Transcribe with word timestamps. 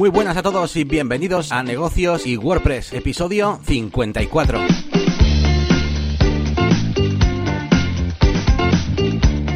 Muy 0.00 0.08
buenas 0.08 0.38
a 0.38 0.42
todos 0.42 0.76
y 0.76 0.84
bienvenidos 0.84 1.52
a 1.52 1.62
Negocios 1.62 2.26
y 2.26 2.38
WordPress, 2.38 2.94
episodio 2.94 3.60
54. 3.66 4.58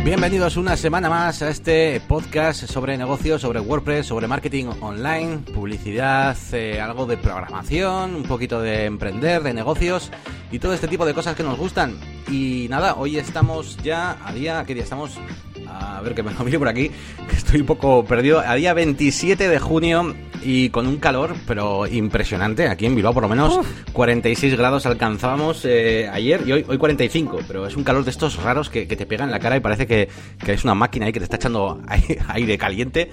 Bienvenidos 0.04 0.59
una 0.59 0.77
semana 0.77 1.09
más 1.09 1.41
a 1.41 1.49
este 1.49 1.99
podcast 2.07 2.67
sobre 2.67 2.99
negocios, 2.99 3.41
sobre 3.41 3.58
WordPress, 3.58 4.04
sobre 4.04 4.29
marketing 4.29 4.67
online, 4.83 5.38
publicidad, 5.38 6.37
eh, 6.53 6.79
algo 6.79 7.06
de 7.06 7.17
programación, 7.17 8.15
un 8.15 8.24
poquito 8.24 8.61
de 8.61 8.85
emprender, 8.85 9.42
de 9.42 9.54
negocios 9.54 10.11
y 10.53 10.58
todo 10.58 10.74
este 10.74 10.88
tipo 10.88 11.06
de 11.06 11.15
cosas 11.15 11.35
que 11.35 11.42
nos 11.42 11.56
gustan. 11.56 11.97
Y 12.29 12.67
nada, 12.69 12.97
hoy 12.97 13.17
estamos 13.17 13.79
ya 13.79 14.19
a 14.22 14.35
día, 14.35 14.63
¿qué 14.67 14.74
día 14.74 14.83
estamos? 14.83 15.19
A 15.67 16.02
ver 16.02 16.15
que 16.15 16.23
me 16.23 16.34
lo 16.34 16.45
mire 16.45 16.59
por 16.59 16.69
aquí, 16.69 16.91
que 17.30 17.37
estoy 17.37 17.62
un 17.62 17.66
poco 17.66 18.05
perdido. 18.05 18.41
A 18.41 18.55
día 18.56 18.74
27 18.74 19.48
de 19.48 19.59
junio 19.59 20.15
y 20.45 20.69
con 20.71 20.87
un 20.87 20.98
calor, 20.98 21.34
pero 21.47 21.87
impresionante. 21.87 22.69
Aquí 22.69 22.87
en 22.87 22.95
Bilbao, 22.95 23.15
por 23.15 23.23
lo 23.23 23.29
menos, 23.29 23.59
46 23.93 24.57
grados 24.57 24.87
alcanzábamos 24.87 25.65
eh, 25.65 26.09
ayer 26.12 26.43
y 26.47 26.53
hoy, 26.53 26.65
hoy 26.69 26.79
45. 26.79 27.41
Pero 27.48 27.67
es 27.67 27.77
un 27.77 27.84
calor 27.84 28.05
de 28.05 28.11
estos 28.11 28.43
raros 28.43 28.70
que, 28.70 28.87
te 28.87 29.07
pega 29.07 29.25
en 29.25 29.30
la 29.30 29.41
cara 29.41 29.57
y 29.57 29.61
parece 29.61 29.87
que, 29.87 30.09
es 30.47 30.65
una 30.65 30.75
máquina 30.75 31.07
ahí 31.07 31.12
que 31.12 31.20
te 31.20 31.25
está 31.25 31.37
echando 31.37 31.80
aire 32.29 32.59
caliente. 32.59 33.11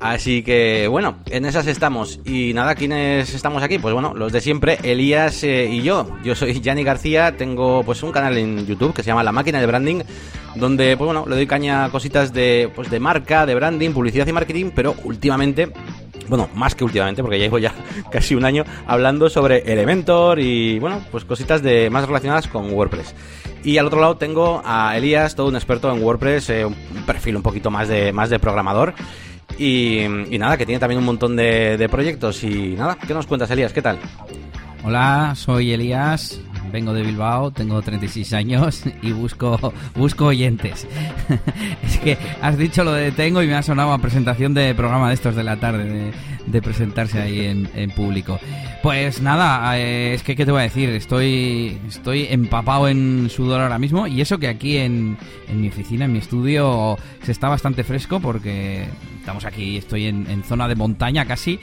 Así 0.00 0.42
que, 0.42 0.88
bueno, 0.88 1.18
en 1.30 1.44
esas 1.44 1.66
estamos. 1.66 2.20
Y 2.24 2.52
nada, 2.52 2.74
¿quiénes 2.74 3.32
estamos 3.32 3.62
aquí? 3.62 3.78
Pues 3.78 3.94
bueno, 3.94 4.12
los 4.14 4.32
de 4.32 4.40
siempre, 4.40 4.78
Elías 4.82 5.44
eh, 5.44 5.68
y 5.70 5.82
yo. 5.82 6.08
Yo 6.24 6.34
soy 6.34 6.60
Yanni 6.60 6.82
García, 6.82 7.36
tengo 7.36 7.82
pues 7.84 8.02
un 8.02 8.12
canal 8.12 8.36
en 8.36 8.66
YouTube 8.66 8.94
que 8.94 9.02
se 9.02 9.08
llama 9.08 9.22
La 9.22 9.32
Máquina 9.32 9.60
de 9.60 9.66
Branding 9.66 10.02
donde 10.56 10.96
pues 10.96 11.06
bueno, 11.06 11.24
le 11.26 11.34
doy 11.34 11.46
caña 11.46 11.84
a 11.84 11.90
cositas 11.90 12.32
de 12.32 12.70
pues 12.74 12.90
de 12.90 13.00
marca, 13.00 13.44
de 13.44 13.54
branding, 13.54 13.90
publicidad 13.90 14.26
y 14.26 14.32
marketing, 14.32 14.70
pero 14.74 14.94
últimamente 15.04 15.72
bueno, 16.28 16.48
más 16.54 16.74
que 16.74 16.84
últimamente, 16.84 17.22
porque 17.22 17.38
ya 17.38 17.44
llevo 17.44 17.58
ya 17.58 17.74
casi 18.10 18.34
un 18.34 18.44
año 18.44 18.64
hablando 18.86 19.28
sobre 19.28 19.58
Elementor 19.70 20.40
y, 20.40 20.78
bueno, 20.78 21.02
pues 21.10 21.24
cositas 21.24 21.62
de 21.62 21.90
más 21.90 22.06
relacionadas 22.06 22.48
con 22.48 22.72
WordPress. 22.72 23.14
Y 23.64 23.78
al 23.78 23.86
otro 23.86 24.00
lado 24.00 24.16
tengo 24.16 24.60
a 24.64 24.96
Elías, 24.96 25.34
todo 25.34 25.48
un 25.48 25.56
experto 25.56 25.92
en 25.92 26.02
WordPress, 26.02 26.50
eh, 26.50 26.64
un 26.66 26.74
perfil 27.06 27.36
un 27.36 27.42
poquito 27.42 27.70
más 27.70 27.88
de, 27.88 28.12
más 28.12 28.28
de 28.30 28.38
programador. 28.38 28.94
Y, 29.58 30.04
nada, 30.38 30.56
que 30.56 30.66
tiene 30.66 30.80
también 30.80 30.98
un 30.98 31.04
montón 31.04 31.36
de, 31.36 31.76
de 31.76 31.88
proyectos. 31.88 32.42
Y 32.44 32.74
nada, 32.76 32.98
¿qué 33.06 33.14
nos 33.14 33.26
cuentas, 33.26 33.50
Elías? 33.50 33.72
¿Qué 33.72 33.82
tal? 33.82 33.98
Hola, 34.84 35.32
soy 35.34 35.72
Elías, 35.72 36.40
vengo 36.74 36.92
de 36.92 37.04
Bilbao, 37.04 37.52
tengo 37.52 37.80
36 37.80 38.32
años 38.32 38.82
y 39.00 39.12
busco, 39.12 39.72
busco 39.94 40.26
oyentes. 40.26 40.88
es 41.84 41.98
que 41.98 42.18
has 42.42 42.58
dicho 42.58 42.82
lo 42.82 42.92
de 42.92 43.12
tengo 43.12 43.44
y 43.44 43.46
me 43.46 43.54
ha 43.54 43.62
sonado 43.62 43.92
a 43.92 43.98
presentación 43.98 44.54
de 44.54 44.74
programa 44.74 45.06
de 45.06 45.14
estos 45.14 45.36
de 45.36 45.44
la 45.44 45.60
tarde, 45.60 46.12
de, 46.46 46.62
presentarse 46.62 47.22
ahí 47.22 47.44
en, 47.44 47.90
público. 47.92 48.40
Pues 48.82 49.22
nada, 49.22 49.78
eh, 49.78 50.14
es 50.14 50.24
que, 50.24 50.34
¿qué 50.34 50.44
te 50.44 50.50
voy 50.50 50.62
a 50.62 50.64
decir? 50.64 50.88
Estoy, 50.90 51.78
estoy 51.86 52.26
empapado 52.28 52.88
en 52.88 53.30
sudor 53.30 53.60
ahora 53.60 53.78
mismo 53.78 54.08
y 54.08 54.20
eso 54.20 54.38
que 54.38 54.48
aquí 54.48 54.78
en, 54.78 55.16
en 55.48 55.60
mi 55.60 55.68
oficina, 55.68 56.06
en 56.06 56.12
mi 56.12 56.18
estudio, 56.18 56.98
se 57.22 57.30
está 57.30 57.48
bastante 57.48 57.84
fresco 57.84 58.18
porque 58.18 58.88
estamos 59.24 59.46
aquí, 59.46 59.78
estoy 59.78 60.04
en, 60.04 60.42
zona 60.44 60.68
de 60.68 60.74
montaña 60.74 61.24
casi 61.24 61.58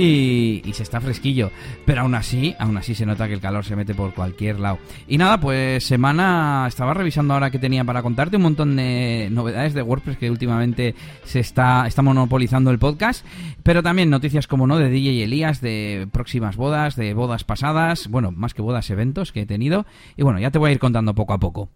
y, 0.00 0.72
se 0.72 0.82
está 0.82 1.00
fresquillo. 1.00 1.50
Pero 1.84 2.02
aún 2.02 2.14
así, 2.14 2.54
aún 2.58 2.76
así 2.76 2.94
se 2.94 3.06
nota 3.06 3.28
que 3.28 3.34
el 3.34 3.40
calor 3.40 3.64
se 3.64 3.76
mete 3.76 3.94
por 3.94 4.14
cualquier 4.14 4.60
lado. 4.60 4.78
Y 5.06 5.18
nada, 5.18 5.40
pues 5.40 5.84
semana, 5.84 6.64
estaba 6.68 6.94
revisando 6.94 7.34
ahora 7.34 7.50
que 7.50 7.58
tenía 7.58 7.84
para 7.84 8.02
contarte 8.02 8.36
un 8.36 8.42
montón 8.42 8.76
de 8.76 9.28
novedades 9.30 9.74
de 9.74 9.82
WordPress 9.82 10.18
que 10.18 10.30
últimamente 10.30 10.94
se 11.24 11.40
está, 11.40 11.86
está 11.86 12.02
monopolizando 12.02 12.70
el 12.70 12.78
podcast. 12.78 13.24
Pero 13.62 13.82
también 13.82 14.10
noticias 14.10 14.46
como 14.46 14.66
no 14.66 14.78
de 14.78 14.88
DJ 14.88 15.24
Elías, 15.24 15.60
de 15.60 16.08
próximas 16.12 16.56
bodas, 16.56 16.96
de 16.96 17.14
bodas 17.14 17.44
pasadas, 17.44 18.08
bueno, 18.08 18.32
más 18.32 18.54
que 18.54 18.62
bodas, 18.62 18.90
eventos 18.90 19.32
que 19.32 19.42
he 19.42 19.46
tenido. 19.46 19.86
Y 20.16 20.22
bueno, 20.22 20.38
ya 20.38 20.50
te 20.50 20.58
voy 20.58 20.70
a 20.70 20.72
ir 20.72 20.78
contando 20.78 21.14
poco 21.14 21.32
a 21.32 21.38
poco. 21.38 21.68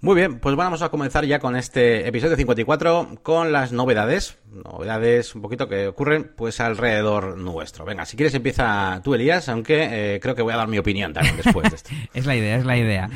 Muy 0.00 0.14
bien, 0.14 0.40
pues 0.40 0.54
vamos 0.56 0.82
a 0.82 0.90
comenzar 0.90 1.24
ya 1.24 1.38
con 1.38 1.56
este 1.56 2.06
episodio 2.06 2.36
54 2.36 3.18
con 3.22 3.50
las 3.50 3.72
novedades, 3.72 4.38
novedades 4.52 5.34
un 5.34 5.40
poquito 5.40 5.68
que 5.68 5.88
ocurren 5.88 6.32
pues 6.36 6.60
alrededor 6.60 7.38
nuestro. 7.38 7.86
Venga, 7.86 8.04
si 8.04 8.14
quieres 8.14 8.34
empieza 8.34 9.00
tú 9.02 9.14
Elías, 9.14 9.48
aunque 9.48 10.16
eh, 10.16 10.20
creo 10.20 10.34
que 10.34 10.42
voy 10.42 10.52
a 10.52 10.56
dar 10.56 10.68
mi 10.68 10.78
opinión 10.78 11.14
también 11.14 11.36
después 11.36 11.70
de 11.70 11.76
esto. 11.76 11.90
es 12.14 12.26
la 12.26 12.36
idea, 12.36 12.56
es 12.56 12.66
la 12.66 12.76
idea. 12.76 13.08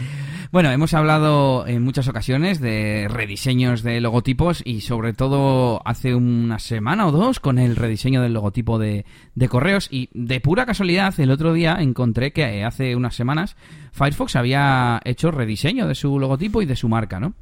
Bueno, 0.52 0.72
hemos 0.72 0.94
hablado 0.94 1.64
en 1.68 1.84
muchas 1.84 2.08
ocasiones 2.08 2.58
de 2.58 3.06
rediseños 3.08 3.84
de 3.84 4.00
logotipos 4.00 4.62
y 4.64 4.80
sobre 4.80 5.12
todo 5.12 5.80
hace 5.84 6.16
una 6.16 6.58
semana 6.58 7.06
o 7.06 7.12
dos 7.12 7.38
con 7.38 7.60
el 7.60 7.76
rediseño 7.76 8.20
del 8.20 8.32
logotipo 8.32 8.76
de, 8.76 9.04
de 9.36 9.48
correos 9.48 9.86
y 9.92 10.10
de 10.12 10.40
pura 10.40 10.66
casualidad 10.66 11.14
el 11.20 11.30
otro 11.30 11.52
día 11.52 11.76
encontré 11.78 12.32
que 12.32 12.64
hace 12.64 12.96
unas 12.96 13.14
semanas 13.14 13.54
Firefox 13.92 14.34
había 14.34 15.00
hecho 15.04 15.30
rediseño 15.30 15.86
de 15.86 15.94
su 15.94 16.18
logotipo 16.18 16.62
y 16.62 16.66
de 16.66 16.74
su 16.74 16.88
marca, 16.88 17.20
¿no? 17.20 17.34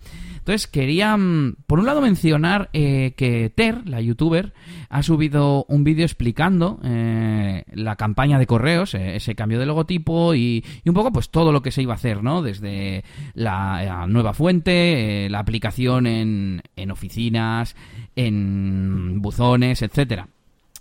Entonces 0.49 0.67
quería, 0.67 1.15
mm, 1.15 1.57
por 1.67 1.79
un 1.79 1.85
lado, 1.85 2.01
mencionar 2.01 2.71
eh, 2.73 3.13
que 3.19 3.53
Ter, 3.55 3.87
la 3.87 4.01
youtuber, 4.01 4.55
ha 4.89 5.03
subido 5.03 5.67
un 5.69 5.85
vídeo 5.85 6.07
explicando 6.07 6.81
eh, 6.85 7.65
la 7.75 7.97
campaña 7.97 8.39
de 8.39 8.47
correos, 8.47 8.95
eh, 8.95 9.17
ese 9.17 9.35
cambio 9.35 9.59
de 9.59 9.67
logotipo 9.67 10.35
y, 10.35 10.65
un 10.87 10.95
poco 10.95 11.13
pues 11.13 11.29
todo 11.29 11.53
lo 11.53 11.61
que 11.61 11.71
se 11.71 11.83
iba 11.83 11.93
a 11.93 11.97
hacer, 11.97 12.23
¿no? 12.23 12.41
Desde 12.41 12.98
la, 13.35 14.07
nueva 14.09 14.33
fuente, 14.35 15.29
la 15.31 15.39
aplicación 15.39 16.07
en, 16.07 16.63
en 16.77 16.91
oficinas, 16.91 17.77
en 18.17 19.21
buzones, 19.21 19.83
etcétera. 19.83 20.29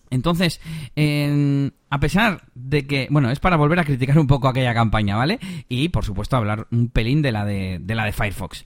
Entonces, 0.09 0.61
a 1.89 1.99
pesar 1.99 2.43
de 2.55 2.87
que, 2.87 3.07
bueno, 3.09 3.29
es 3.29 3.39
para 3.39 3.57
volver 3.57 3.79
a 3.79 3.83
criticar 3.83 4.17
un 4.17 4.27
poco 4.27 4.47
aquella 4.47 4.73
campaña, 4.73 5.15
¿vale? 5.15 5.39
Y, 5.67 5.89
por 5.89 6.05
supuesto, 6.05 6.37
hablar 6.37 6.67
un 6.71 6.89
pelín 6.89 7.21
de 7.21 7.31
la 7.31 7.45
de, 7.45 7.79
de 7.81 7.95
la 7.95 8.05
de 8.05 8.13
Firefox. 8.13 8.65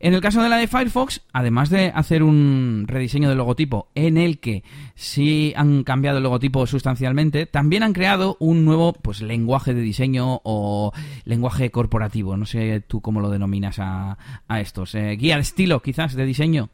En 0.00 0.14
el 0.14 0.20
caso 0.20 0.42
de 0.42 0.48
la 0.48 0.56
de 0.56 0.68
Firefox, 0.68 1.22
además 1.32 1.70
de 1.70 1.92
hacer 1.94 2.22
un 2.22 2.84
rediseño 2.86 3.28
del 3.28 3.38
logotipo 3.38 3.88
en 3.94 4.16
el 4.16 4.38
que 4.38 4.62
sí 4.94 5.52
han 5.56 5.82
cambiado 5.82 6.18
el 6.18 6.22
logotipo 6.22 6.66
sustancialmente, 6.66 7.46
también 7.46 7.82
han 7.82 7.92
creado 7.92 8.36
un 8.38 8.64
nuevo 8.64 8.92
pues 8.92 9.22
lenguaje 9.22 9.74
de 9.74 9.80
diseño 9.80 10.40
o 10.44 10.92
lenguaje 11.24 11.70
corporativo. 11.70 12.36
No 12.36 12.46
sé 12.46 12.80
tú 12.86 13.00
cómo 13.00 13.20
lo 13.20 13.28
denominas 13.28 13.78
a, 13.80 14.18
a 14.46 14.60
estos. 14.60 14.94
Eh, 14.94 15.16
guía 15.16 15.34
de 15.34 15.42
estilo, 15.42 15.82
quizás, 15.82 16.14
de 16.14 16.24
diseño. 16.24 16.70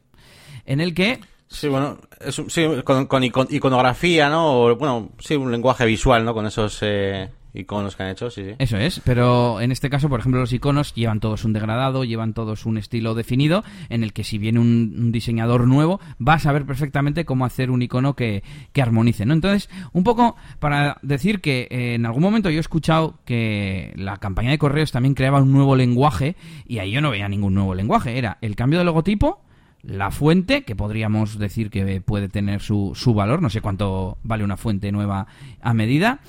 En 0.65 0.79
el 0.79 0.93
que 0.93 1.19
Sí, 1.47 1.67
bueno, 1.67 1.99
es 2.19 2.41
sí, 2.47 2.65
con, 2.83 3.23
iconografía, 3.23 4.29
¿no? 4.29 4.61
O, 4.61 4.75
bueno, 4.75 5.11
sí, 5.19 5.35
un 5.35 5.51
lenguaje 5.51 5.85
visual, 5.85 6.25
¿no? 6.25 6.33
Con 6.33 6.45
esos 6.47 6.79
eh, 6.81 7.29
iconos 7.55 7.95
que 7.95 8.03
han 8.03 8.09
hecho, 8.09 8.29
sí, 8.29 8.43
sí. 8.43 8.51
Eso 8.59 8.77
es, 8.77 9.01
pero 9.03 9.61
en 9.61 9.71
este 9.71 9.89
caso, 9.89 10.09
por 10.09 10.19
ejemplo, 10.19 10.39
los 10.39 10.53
iconos 10.53 10.93
llevan 10.93 11.19
todos 11.19 11.45
un 11.45 11.53
degradado, 11.53 12.03
llevan 12.03 12.33
todos 12.33 12.65
un 12.65 12.77
estilo 12.77 13.15
definido, 13.15 13.63
en 13.89 14.03
el 14.03 14.13
que 14.13 14.23
si 14.23 14.37
viene 14.37 14.59
un, 14.59 15.11
diseñador 15.11 15.67
nuevo, 15.67 15.99
va 16.25 16.33
a 16.33 16.39
saber 16.39 16.65
perfectamente 16.65 17.25
cómo 17.25 17.45
hacer 17.45 17.71
un 17.71 17.81
icono 17.81 18.15
que, 18.15 18.43
que 18.73 18.81
armonice, 18.81 19.25
¿no? 19.25 19.33
Entonces, 19.33 19.69
un 19.93 20.03
poco 20.03 20.35
para 20.59 20.97
decir 21.01 21.41
que 21.41 21.67
eh, 21.69 21.95
en 21.95 22.05
algún 22.05 22.23
momento 22.23 22.49
yo 22.49 22.57
he 22.57 22.59
escuchado 22.59 23.19
que 23.25 23.93
la 23.95 24.17
campaña 24.17 24.51
de 24.51 24.57
correos 24.57 24.91
también 24.91 25.13
creaba 25.15 25.41
un 25.41 25.51
nuevo 25.51 25.75
lenguaje, 25.75 26.35
y 26.67 26.79
ahí 26.79 26.91
yo 26.91 27.01
no 27.01 27.11
veía 27.11 27.29
ningún 27.29 27.53
nuevo 27.53 27.75
lenguaje, 27.75 28.17
era 28.17 28.37
el 28.41 28.55
cambio 28.55 28.79
de 28.79 28.85
logotipo, 28.85 29.41
la 29.87 30.11
fuente, 30.11 30.63
que 30.63 30.75
podríamos 30.75 31.37
decir 31.37 31.69
que 31.69 32.01
puede 32.01 32.27
tener 32.27 32.61
su, 32.61 32.93
su 32.95 33.13
valor, 33.13 33.41
no 33.41 33.49
sé 33.49 33.61
cuánto 33.61 34.17
vale 34.23 34.43
una 34.43 34.57
fuente 34.57 34.91
nueva 34.91 35.27
a 35.61 35.73
medida. 35.73 36.19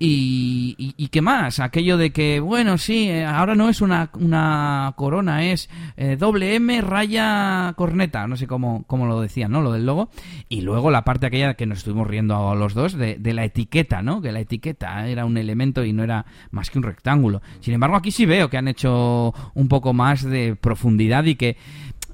Y, 0.00 0.94
y, 0.96 1.08
qué 1.08 1.20
más? 1.20 1.58
Aquello 1.58 1.96
de 1.96 2.12
que, 2.12 2.38
bueno, 2.38 2.78
sí, 2.78 3.08
eh, 3.08 3.24
ahora 3.24 3.56
no 3.56 3.68
es 3.68 3.80
una, 3.80 4.10
una 4.14 4.92
corona, 4.96 5.44
es 5.44 5.68
eh, 5.96 6.16
doble 6.16 6.54
M 6.54 6.80
raya 6.82 7.72
corneta, 7.76 8.28
no 8.28 8.36
sé 8.36 8.46
cómo, 8.46 8.84
cómo 8.86 9.06
lo 9.06 9.20
decían, 9.20 9.50
¿no? 9.50 9.60
Lo 9.60 9.72
del 9.72 9.86
logo. 9.86 10.10
Y 10.48 10.60
luego 10.60 10.92
la 10.92 11.02
parte 11.02 11.26
aquella 11.26 11.54
que 11.54 11.66
nos 11.66 11.78
estuvimos 11.78 12.06
riendo 12.06 12.48
a 12.48 12.54
los 12.54 12.74
dos, 12.74 12.92
de, 12.92 13.16
de 13.16 13.34
la 13.34 13.44
etiqueta, 13.44 14.00
¿no? 14.00 14.22
Que 14.22 14.30
la 14.30 14.38
etiqueta 14.38 15.08
era 15.08 15.24
un 15.24 15.36
elemento 15.36 15.84
y 15.84 15.92
no 15.92 16.04
era 16.04 16.26
más 16.52 16.70
que 16.70 16.78
un 16.78 16.84
rectángulo. 16.84 17.42
Sin 17.58 17.74
embargo, 17.74 17.96
aquí 17.96 18.12
sí 18.12 18.24
veo 18.24 18.48
que 18.48 18.56
han 18.56 18.68
hecho 18.68 19.34
un 19.54 19.66
poco 19.66 19.92
más 19.94 20.22
de 20.22 20.54
profundidad 20.54 21.24
y 21.24 21.34
que 21.34 21.56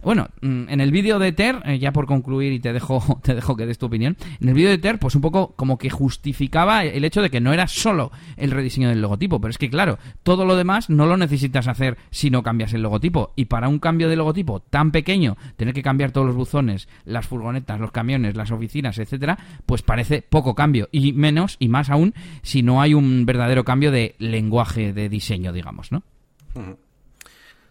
bueno, 0.04 0.28
mm, 0.40 0.68
en 0.68 0.80
el 0.80 0.90
vídeo 0.90 1.18
de 1.18 1.32
Ter, 1.32 1.62
eh, 1.64 1.78
ya 1.78 1.92
por 1.92 2.06
concluir 2.06 2.52
y 2.52 2.60
te 2.60 2.72
dejo, 2.72 3.02
te 3.22 3.34
dejo 3.34 3.56
que 3.56 3.66
des 3.66 3.78
tu 3.78 3.86
opinión, 3.86 4.16
en 4.40 4.48
el 4.48 4.54
vídeo 4.54 4.70
de 4.70 4.78
Ter, 4.78 4.98
pues 4.98 5.14
un 5.14 5.22
poco 5.22 5.54
como 5.56 5.78
que 5.78 5.90
justificaba 5.90 6.84
el 6.84 7.04
hecho 7.04 7.22
de 7.22 7.30
que 7.30 7.40
no 7.40 7.52
era 7.52 7.66
solo 7.66 8.12
el 8.36 8.50
rediseño 8.50 8.88
del 8.88 9.00
logotipo, 9.00 9.40
pero 9.40 9.50
es 9.50 9.58
que 9.58 9.70
claro, 9.70 9.98
todo 10.22 10.44
lo 10.44 10.56
demás 10.56 10.90
no 10.90 11.06
lo 11.06 11.16
necesitas 11.16 11.68
hacer 11.68 11.96
si 12.10 12.30
no 12.30 12.42
cambias 12.42 12.72
el 12.74 12.82
logotipo. 12.82 13.32
Y 13.36 13.46
para 13.46 13.68
un 13.68 13.78
cambio 13.78 14.08
de 14.08 14.16
logotipo 14.16 14.60
tan 14.60 14.90
pequeño, 14.90 15.36
tener 15.56 15.74
que 15.74 15.82
cambiar 15.82 16.12
todos 16.12 16.26
los 16.26 16.36
buzones, 16.36 16.88
las 17.04 17.26
furgonetas, 17.26 17.80
los 17.80 17.92
camiones, 17.92 18.36
las 18.36 18.50
oficinas, 18.50 18.98
etcétera, 18.98 19.38
pues 19.66 19.82
parece 19.82 20.22
poco 20.22 20.54
cambio. 20.54 20.88
Y 20.92 21.12
menos, 21.12 21.56
y 21.58 21.68
más 21.68 21.90
aún, 21.90 22.14
si 22.42 22.62
no 22.62 22.80
hay 22.80 22.94
un 22.94 23.26
verdadero 23.26 23.64
cambio 23.64 23.90
de 23.90 24.14
lenguaje 24.18 24.92
de 24.92 25.08
diseño, 25.08 25.52
digamos, 25.52 25.92
¿no? 25.92 26.02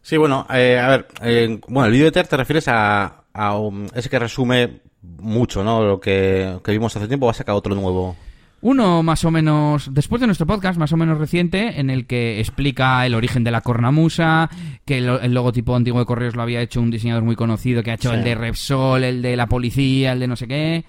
Sí, 0.04 0.18
bueno, 0.18 0.46
eh, 0.54 0.78
a 0.78 0.90
ver, 0.90 1.08
eh, 1.22 1.60
bueno, 1.68 1.88
el 1.88 1.94
vídeo 1.94 2.06
de 2.06 2.12
TER 2.12 2.28
te 2.28 2.38
refieres 2.38 2.68
a, 2.68 3.24
a 3.34 3.60
ese 3.96 4.10
que 4.10 4.20
resume 4.20 4.82
mucho, 5.02 5.64
¿no? 5.64 5.82
Lo 5.82 6.00
que, 6.00 6.60
que 6.64 6.72
vimos 6.74 6.96
hace 6.96 7.08
tiempo, 7.08 7.26
va 7.26 7.32
a 7.32 7.36
sacar 7.36 7.56
otro 7.56 7.74
nuevo. 7.74 8.16
Uno 8.62 9.02
más 9.02 9.24
o 9.24 9.32
menos, 9.32 9.94
después 9.94 10.20
de 10.20 10.28
nuestro 10.28 10.46
podcast, 10.46 10.78
más 10.78 10.92
o 10.92 10.98
menos 10.98 11.18
reciente, 11.18 11.80
en 11.80 11.90
el 11.90 12.06
que 12.06 12.40
explica 12.40 13.06
el 13.06 13.16
origen 13.16 13.46
de 13.46 13.52
la 13.52 13.62
cornamusa, 13.62 14.50
que 14.86 14.98
el, 14.98 15.34
logotipo 15.34 15.76
antiguo 15.76 16.00
de 16.00 16.06
Correos 16.06 16.36
lo 16.36 16.42
había 16.42 16.62
hecho 16.62 16.82
un 16.82 16.92
diseñador 16.92 17.24
muy 17.24 17.38
conocido, 17.38 17.82
que 17.82 17.92
ha 17.92 17.96
hecho 17.96 18.14
el 18.14 18.26
de 18.26 18.36
Repsol, 18.36 19.06
el 19.06 19.22
de 19.22 19.38
la 19.38 19.48
policía, 19.48 20.12
el 20.12 20.20
de 20.20 20.28
no 20.28 20.36
sé 20.36 20.48
qué. 20.48 20.84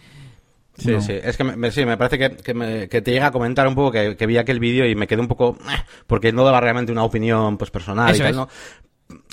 Sí, 0.77 1.01
sí, 1.01 1.13
es 1.13 1.37
que 1.37 1.45
me, 1.45 1.71
sí, 1.71 1.85
me 1.85 1.97
parece 1.97 2.19
que, 2.19 2.89
que, 2.89 3.03
te 3.03 3.13
llega 3.13 3.29
a 3.29 3.33
comentar 3.33 3.67
un 3.69 3.77
poco 3.77 3.93
que, 3.93 4.17
que 4.17 4.27
vi 4.27 4.39
aquel 4.39 4.59
vídeo 4.59 4.89
y 4.89 4.97
me 4.97 5.07
quedé 5.07 5.21
un 5.21 5.29
poco... 5.29 5.57
Eh, 5.71 5.85
porque 6.09 6.33
no 6.33 6.45
daba 6.45 6.61
realmente 6.61 6.91
una 6.91 7.05
opinión 7.05 7.57
pues 7.57 7.71
personal 7.71 8.15
y 8.15 8.19
tal, 8.19 8.35
¿no? 8.35 8.49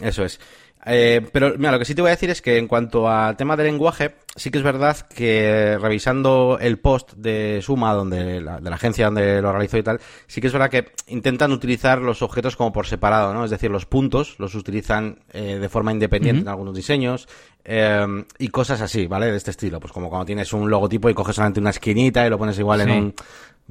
Eso 0.01 0.23
es. 0.23 0.39
Eh, 0.85 1.21
pero 1.31 1.53
mira, 1.57 1.71
lo 1.71 1.79
que 1.79 1.85
sí 1.85 1.93
te 1.93 2.01
voy 2.01 2.09
a 2.09 2.15
decir 2.15 2.29
es 2.31 2.41
que 2.41 2.57
en 2.57 2.67
cuanto 2.67 3.07
al 3.07 3.37
tema 3.37 3.55
del 3.55 3.67
lenguaje, 3.67 4.15
sí 4.35 4.49
que 4.49 4.57
es 4.57 4.63
verdad 4.63 4.97
que 4.97 5.77
revisando 5.79 6.57
el 6.59 6.79
post 6.79 7.13
de 7.13 7.59
Suma, 7.61 7.93
donde 7.93 8.41
la, 8.41 8.59
de 8.59 8.69
la 8.69 8.75
agencia 8.75 9.05
donde 9.05 9.41
lo 9.41 9.51
realizó 9.51 9.77
y 9.77 9.83
tal, 9.83 9.99
sí 10.25 10.41
que 10.41 10.47
es 10.47 10.53
verdad 10.53 10.71
que 10.71 10.91
intentan 11.07 11.51
utilizar 11.51 11.99
los 11.99 12.23
objetos 12.23 12.55
como 12.55 12.73
por 12.73 12.87
separado, 12.87 13.33
¿no? 13.33 13.45
Es 13.45 13.51
decir, 13.51 13.69
los 13.69 13.85
puntos 13.85 14.35
los 14.39 14.55
utilizan 14.55 15.19
eh, 15.33 15.59
de 15.59 15.69
forma 15.69 15.91
independiente 15.91 16.41
en 16.41 16.47
algunos 16.47 16.75
diseños 16.75 17.27
eh, 17.63 18.25
y 18.39 18.47
cosas 18.47 18.81
así, 18.81 19.05
¿vale? 19.05 19.27
De 19.27 19.37
este 19.37 19.51
estilo, 19.51 19.79
pues 19.79 19.93
como 19.93 20.09
cuando 20.09 20.25
tienes 20.25 20.51
un 20.51 20.69
logotipo 20.69 21.09
y 21.09 21.13
coges 21.13 21.35
solamente 21.35 21.59
una 21.59 21.69
esquinita 21.69 22.25
y 22.25 22.29
lo 22.29 22.39
pones 22.39 22.57
igual 22.57 22.81
en 22.81 22.91
un... 22.91 23.13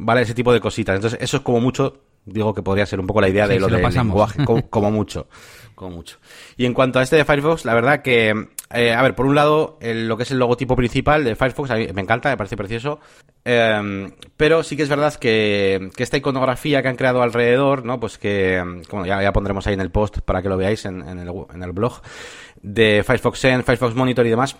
¿Vale? 0.02 0.22
Ese 0.22 0.32
tipo 0.32 0.50
de 0.50 0.60
cositas. 0.60 0.94
Entonces, 0.94 1.18
eso 1.20 1.38
es 1.38 1.42
como 1.42 1.60
mucho, 1.60 2.04
digo 2.24 2.54
que 2.54 2.62
podría 2.62 2.86
ser 2.86 3.00
un 3.00 3.06
poco 3.06 3.20
la 3.20 3.28
idea 3.28 3.46
de 3.46 3.60
lo 3.60 3.66
del 3.66 3.82
lenguaje, 3.82 4.44
como 4.70 4.90
mucho 4.90 5.26
mucho. 5.88 6.18
Y 6.56 6.66
en 6.66 6.74
cuanto 6.74 6.98
a 6.98 7.02
este 7.02 7.16
de 7.16 7.24
Firefox, 7.24 7.64
la 7.64 7.74
verdad 7.74 8.02
que, 8.02 8.48
eh, 8.74 8.92
a 8.92 9.02
ver, 9.02 9.14
por 9.14 9.26
un 9.26 9.34
lado, 9.34 9.78
lo 9.80 10.16
que 10.16 10.24
es 10.24 10.30
el 10.30 10.38
logotipo 10.38 10.76
principal 10.76 11.24
de 11.24 11.36
Firefox, 11.36 11.70
a 11.70 11.76
mí 11.76 11.86
me 11.94 12.02
encanta, 12.02 12.28
me 12.28 12.36
parece 12.36 12.56
precioso. 12.56 13.00
Em, 13.44 14.12
pero 14.36 14.62
sí 14.62 14.76
que 14.76 14.82
es 14.82 14.88
verdad 14.88 15.14
que, 15.14 15.90
esta 15.96 16.16
iconografía 16.16 16.82
que 16.82 16.88
han 16.88 16.96
creado 16.96 17.22
alrededor, 17.22 17.84
¿no? 17.84 17.98
Pues 17.98 18.18
que, 18.18 18.62
ya, 19.06 19.32
pondremos 19.32 19.66
ahí 19.66 19.74
en 19.74 19.80
el 19.80 19.90
post 19.90 20.18
para 20.20 20.42
que 20.42 20.48
lo 20.48 20.56
veáis 20.56 20.84
en, 20.84 21.00
el, 21.00 21.32
en 21.54 21.62
el 21.62 21.72
blog 21.72 22.02
de 22.60 23.02
Firefox 23.06 23.38
Send, 23.38 23.64
Firefox 23.64 23.94
Monitor 23.94 24.26
y 24.26 24.30
demás 24.30 24.56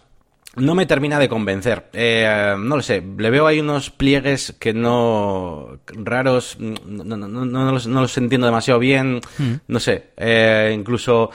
no 0.57 0.75
me 0.75 0.87
termina 0.87 1.19
de 1.19 1.29
convencer. 1.29 1.91
Eh, 1.93 2.55
no 2.59 2.77
lo 2.77 2.83
sé, 2.83 3.03
le 3.19 3.31
veo 3.31 3.47
ahí 3.47 3.61
unos 3.61 3.91
pliegues 3.91 4.55
que 4.59 4.73
no. 4.73 5.79
raros, 5.87 6.57
no, 6.59 7.17
no, 7.17 7.17
no, 7.17 7.45
no 7.45 7.73
los, 7.73 8.19
entiendo 8.19 8.47
demasiado 8.47 8.81
bien. 8.81 9.21
Hmm. 9.39 9.55
No 9.69 9.79
sé, 9.79 10.11
eh, 10.17 10.73
incluso 10.75 11.31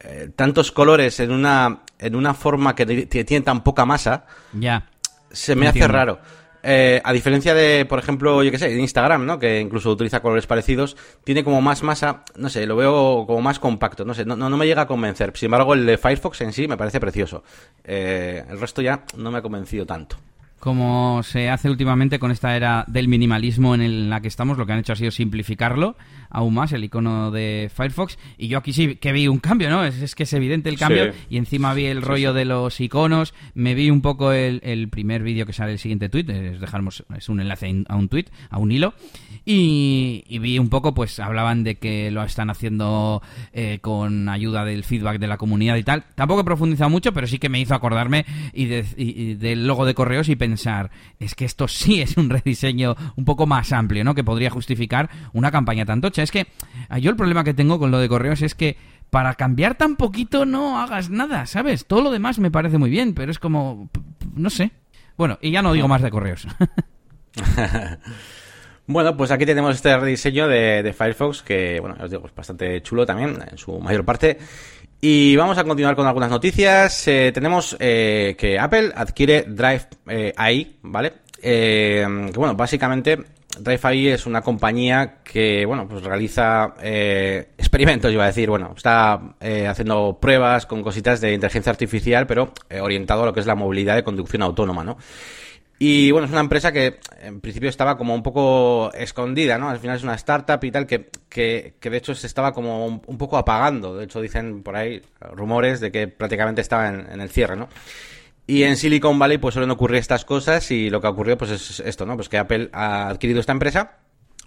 eh, 0.00 0.30
tantos 0.34 0.72
colores 0.72 1.20
en 1.20 1.30
una, 1.30 1.80
en 1.98 2.14
una 2.14 2.34
forma 2.34 2.74
que 2.74 2.86
tiene 3.06 3.40
tan 3.42 3.62
poca 3.62 3.84
masa. 3.84 4.26
Ya. 4.52 4.88
Se 5.30 5.54
me 5.54 5.68
hace 5.68 5.86
raro. 5.86 6.20
Eh, 6.66 7.00
a 7.04 7.12
diferencia 7.12 7.54
de, 7.54 7.84
por 7.84 7.98
ejemplo, 7.98 8.42
yo 8.42 8.50
qué 8.50 8.58
sé, 8.58 8.74
Instagram, 8.74 9.26
¿no? 9.26 9.38
Que 9.38 9.60
incluso 9.60 9.90
utiliza 9.90 10.20
colores 10.20 10.46
parecidos, 10.46 10.96
tiene 11.22 11.44
como 11.44 11.60
más 11.60 11.82
masa, 11.82 12.24
no 12.36 12.48
sé, 12.48 12.66
lo 12.66 12.74
veo 12.74 13.24
como 13.26 13.42
más 13.42 13.58
compacto, 13.58 14.06
no 14.06 14.14
sé, 14.14 14.24
no, 14.24 14.34
no, 14.34 14.56
me 14.56 14.66
llega 14.66 14.82
a 14.82 14.86
convencer. 14.86 15.32
Sin 15.36 15.48
embargo, 15.48 15.74
el 15.74 15.84
de 15.84 15.98
Firefox 15.98 16.40
en 16.40 16.54
sí 16.54 16.66
me 16.66 16.78
parece 16.78 17.00
precioso. 17.00 17.44
Eh, 17.84 18.44
el 18.48 18.58
resto 18.58 18.80
ya 18.80 19.04
no 19.16 19.30
me 19.30 19.38
ha 19.38 19.42
convencido 19.42 19.84
tanto 19.84 20.16
como 20.64 21.22
se 21.22 21.50
hace 21.50 21.68
últimamente 21.68 22.18
con 22.18 22.30
esta 22.30 22.56
era 22.56 22.86
del 22.88 23.06
minimalismo 23.06 23.74
en 23.74 24.08
la 24.08 24.22
que 24.22 24.28
estamos, 24.28 24.56
lo 24.56 24.64
que 24.64 24.72
han 24.72 24.78
hecho 24.78 24.94
ha 24.94 24.96
sido 24.96 25.10
simplificarlo 25.10 25.94
aún 26.30 26.54
más, 26.54 26.72
el 26.72 26.82
icono 26.82 27.30
de 27.30 27.70
Firefox. 27.72 28.18
Y 28.38 28.48
yo 28.48 28.56
aquí 28.56 28.72
sí 28.72 28.96
que 28.96 29.12
vi 29.12 29.28
un 29.28 29.40
cambio, 29.40 29.68
¿no? 29.68 29.84
Es, 29.84 30.14
que 30.14 30.22
es 30.22 30.32
evidente 30.32 30.70
el 30.70 30.78
cambio. 30.78 31.12
Y 31.28 31.36
encima 31.36 31.74
vi 31.74 31.84
el 31.84 32.00
rollo 32.00 32.32
de 32.32 32.46
los 32.46 32.80
iconos, 32.80 33.34
me 33.52 33.74
vi 33.74 33.90
un 33.90 34.00
poco 34.00 34.32
el, 34.32 34.88
primer 34.88 35.22
vídeo 35.22 35.44
que 35.44 35.52
sale 35.52 35.72
el 35.72 35.78
siguiente 35.78 36.08
tweet, 36.08 36.24
es, 36.30 36.58
es 37.14 37.28
un 37.28 37.40
enlace 37.40 37.84
a 37.86 37.96
un 37.96 38.08
tweet, 38.08 38.24
a 38.48 38.58
un 38.58 38.72
hilo. 38.72 38.94
Y, 39.44 40.24
vi 40.40 40.58
un 40.58 40.70
poco, 40.70 40.94
pues 40.94 41.20
hablaban 41.20 41.62
de 41.62 41.74
que 41.74 42.10
lo 42.10 42.24
están 42.24 42.48
haciendo 42.48 43.22
eh, 43.52 43.80
con 43.82 44.30
ayuda 44.30 44.64
del 44.64 44.82
feedback 44.82 45.18
de 45.18 45.26
la 45.26 45.36
comunidad 45.36 45.76
y 45.76 45.82
tal. 45.82 46.04
Tampoco 46.14 46.40
he 46.40 46.44
profundizado 46.44 46.88
mucho, 46.88 47.12
pero 47.12 47.26
sí 47.26 47.38
que 47.38 47.50
me 47.50 47.60
hizo 47.60 47.74
acordarme 47.74 48.24
y, 48.54 48.64
y 48.96 49.34
del 49.34 49.66
logo 49.66 49.84
de 49.84 49.92
correos 49.92 50.30
y 50.30 50.36
pensar 50.36 50.53
es 51.18 51.34
que 51.34 51.44
esto 51.44 51.68
sí 51.68 52.00
es 52.00 52.16
un 52.16 52.30
rediseño 52.30 52.96
un 53.16 53.24
poco 53.24 53.46
más 53.46 53.72
amplio, 53.72 54.04
¿no? 54.04 54.14
Que 54.14 54.24
podría 54.24 54.50
justificar 54.50 55.10
una 55.32 55.50
campaña 55.50 55.84
tan 55.84 56.00
tocha. 56.00 56.22
Es 56.22 56.30
que 56.30 56.46
ah, 56.88 56.98
yo 56.98 57.10
el 57.10 57.16
problema 57.16 57.44
que 57.44 57.54
tengo 57.54 57.78
con 57.78 57.90
lo 57.90 57.98
de 57.98 58.08
correos 58.08 58.42
es 58.42 58.54
que 58.54 58.76
para 59.10 59.34
cambiar 59.34 59.76
tan 59.76 59.96
poquito 59.96 60.44
no 60.44 60.80
hagas 60.80 61.10
nada, 61.10 61.46
¿sabes? 61.46 61.86
Todo 61.86 62.02
lo 62.02 62.10
demás 62.10 62.38
me 62.38 62.50
parece 62.50 62.78
muy 62.78 62.90
bien, 62.90 63.14
pero 63.14 63.30
es 63.30 63.38
como, 63.38 63.88
no 64.34 64.50
sé. 64.50 64.72
Bueno, 65.16 65.38
y 65.40 65.52
ya 65.52 65.62
no 65.62 65.72
digo 65.72 65.88
más 65.88 66.02
de 66.02 66.10
correos. 66.10 66.46
Bueno, 68.86 69.16
pues 69.16 69.30
aquí 69.30 69.46
tenemos 69.46 69.76
este 69.76 69.96
rediseño 69.96 70.46
de, 70.46 70.94
Firefox 70.96 71.42
que, 71.42 71.80
bueno, 71.80 71.96
os 71.98 72.10
digo, 72.10 72.26
es 72.26 72.34
bastante 72.34 72.82
chulo 72.82 73.06
también, 73.06 73.38
en 73.50 73.56
su 73.56 73.80
mayor 73.80 74.04
parte. 74.04 74.36
Y 75.06 75.36
vamos 75.36 75.58
a 75.58 75.64
continuar 75.64 75.94
con 75.96 76.06
algunas 76.06 76.30
noticias. 76.30 77.06
Eh, 77.08 77.30
tenemos 77.30 77.76
eh, 77.78 78.34
que 78.38 78.58
Apple 78.58 78.90
adquiere 78.96 79.42
Drive 79.42 79.82
eh, 80.08 80.32
AI, 80.34 80.78
¿vale? 80.80 81.12
que 81.42 82.06
bueno, 82.34 82.54
básicamente 82.54 83.22
Drive 83.60 83.80
AI 83.82 84.08
es 84.08 84.24
una 84.24 84.40
compañía 84.40 85.16
que, 85.22 85.66
bueno, 85.66 85.86
pues 85.86 86.02
realiza 86.02 86.72
experimentos, 86.80 88.10
iba 88.10 88.24
a 88.24 88.28
decir, 88.28 88.48
bueno, 88.48 88.72
está 88.74 89.20
haciendo 89.68 90.16
pruebas 90.18 90.64
con 90.64 90.82
cositas 90.82 91.20
de 91.20 91.34
inteligencia 91.34 91.68
artificial, 91.68 92.26
pero 92.26 92.54
orientado 92.80 93.24
a 93.24 93.26
lo 93.26 93.34
que 93.34 93.40
es 93.40 93.46
la 93.46 93.54
movilidad 93.54 93.96
de 93.96 94.04
conducción 94.04 94.40
autónoma, 94.40 94.84
¿no? 94.84 94.96
Y 95.86 96.10
bueno, 96.12 96.24
es 96.24 96.32
una 96.32 96.40
empresa 96.40 96.72
que 96.72 96.98
en 97.20 97.42
principio 97.42 97.68
estaba 97.68 97.98
como 97.98 98.14
un 98.14 98.22
poco 98.22 98.90
escondida, 98.94 99.58
¿no? 99.58 99.68
Al 99.68 99.78
final 99.78 99.98
es 99.98 100.02
una 100.02 100.14
startup 100.14 100.64
y 100.64 100.70
tal 100.70 100.86
que, 100.86 101.10
que, 101.28 101.74
de 101.78 101.96
hecho 101.98 102.14
se 102.14 102.26
estaba 102.26 102.54
como 102.54 102.86
un, 102.86 103.18
poco 103.18 103.36
apagando. 103.36 103.94
De 103.94 104.04
hecho 104.04 104.22
dicen 104.22 104.62
por 104.62 104.76
ahí 104.76 105.02
rumores 105.32 105.80
de 105.80 105.92
que 105.92 106.08
prácticamente 106.08 106.62
estaba 106.62 106.88
en, 106.88 107.20
el 107.20 107.28
cierre, 107.28 107.54
¿no? 107.56 107.68
Y 108.46 108.62
en 108.62 108.78
Silicon 108.78 109.18
Valley 109.18 109.36
pues 109.36 109.52
suelen 109.52 109.70
ocurrir 109.72 109.98
estas 109.98 110.24
cosas 110.24 110.70
y 110.70 110.88
lo 110.88 111.02
que 111.02 111.06
ha 111.06 111.10
ocurrido 111.10 111.36
pues 111.36 111.50
es 111.50 111.80
esto, 111.80 112.06
¿no? 112.06 112.16
Pues 112.16 112.30
que 112.30 112.38
Apple 112.38 112.70
ha 112.72 113.08
adquirido 113.08 113.40
esta 113.40 113.52
empresa 113.52 113.98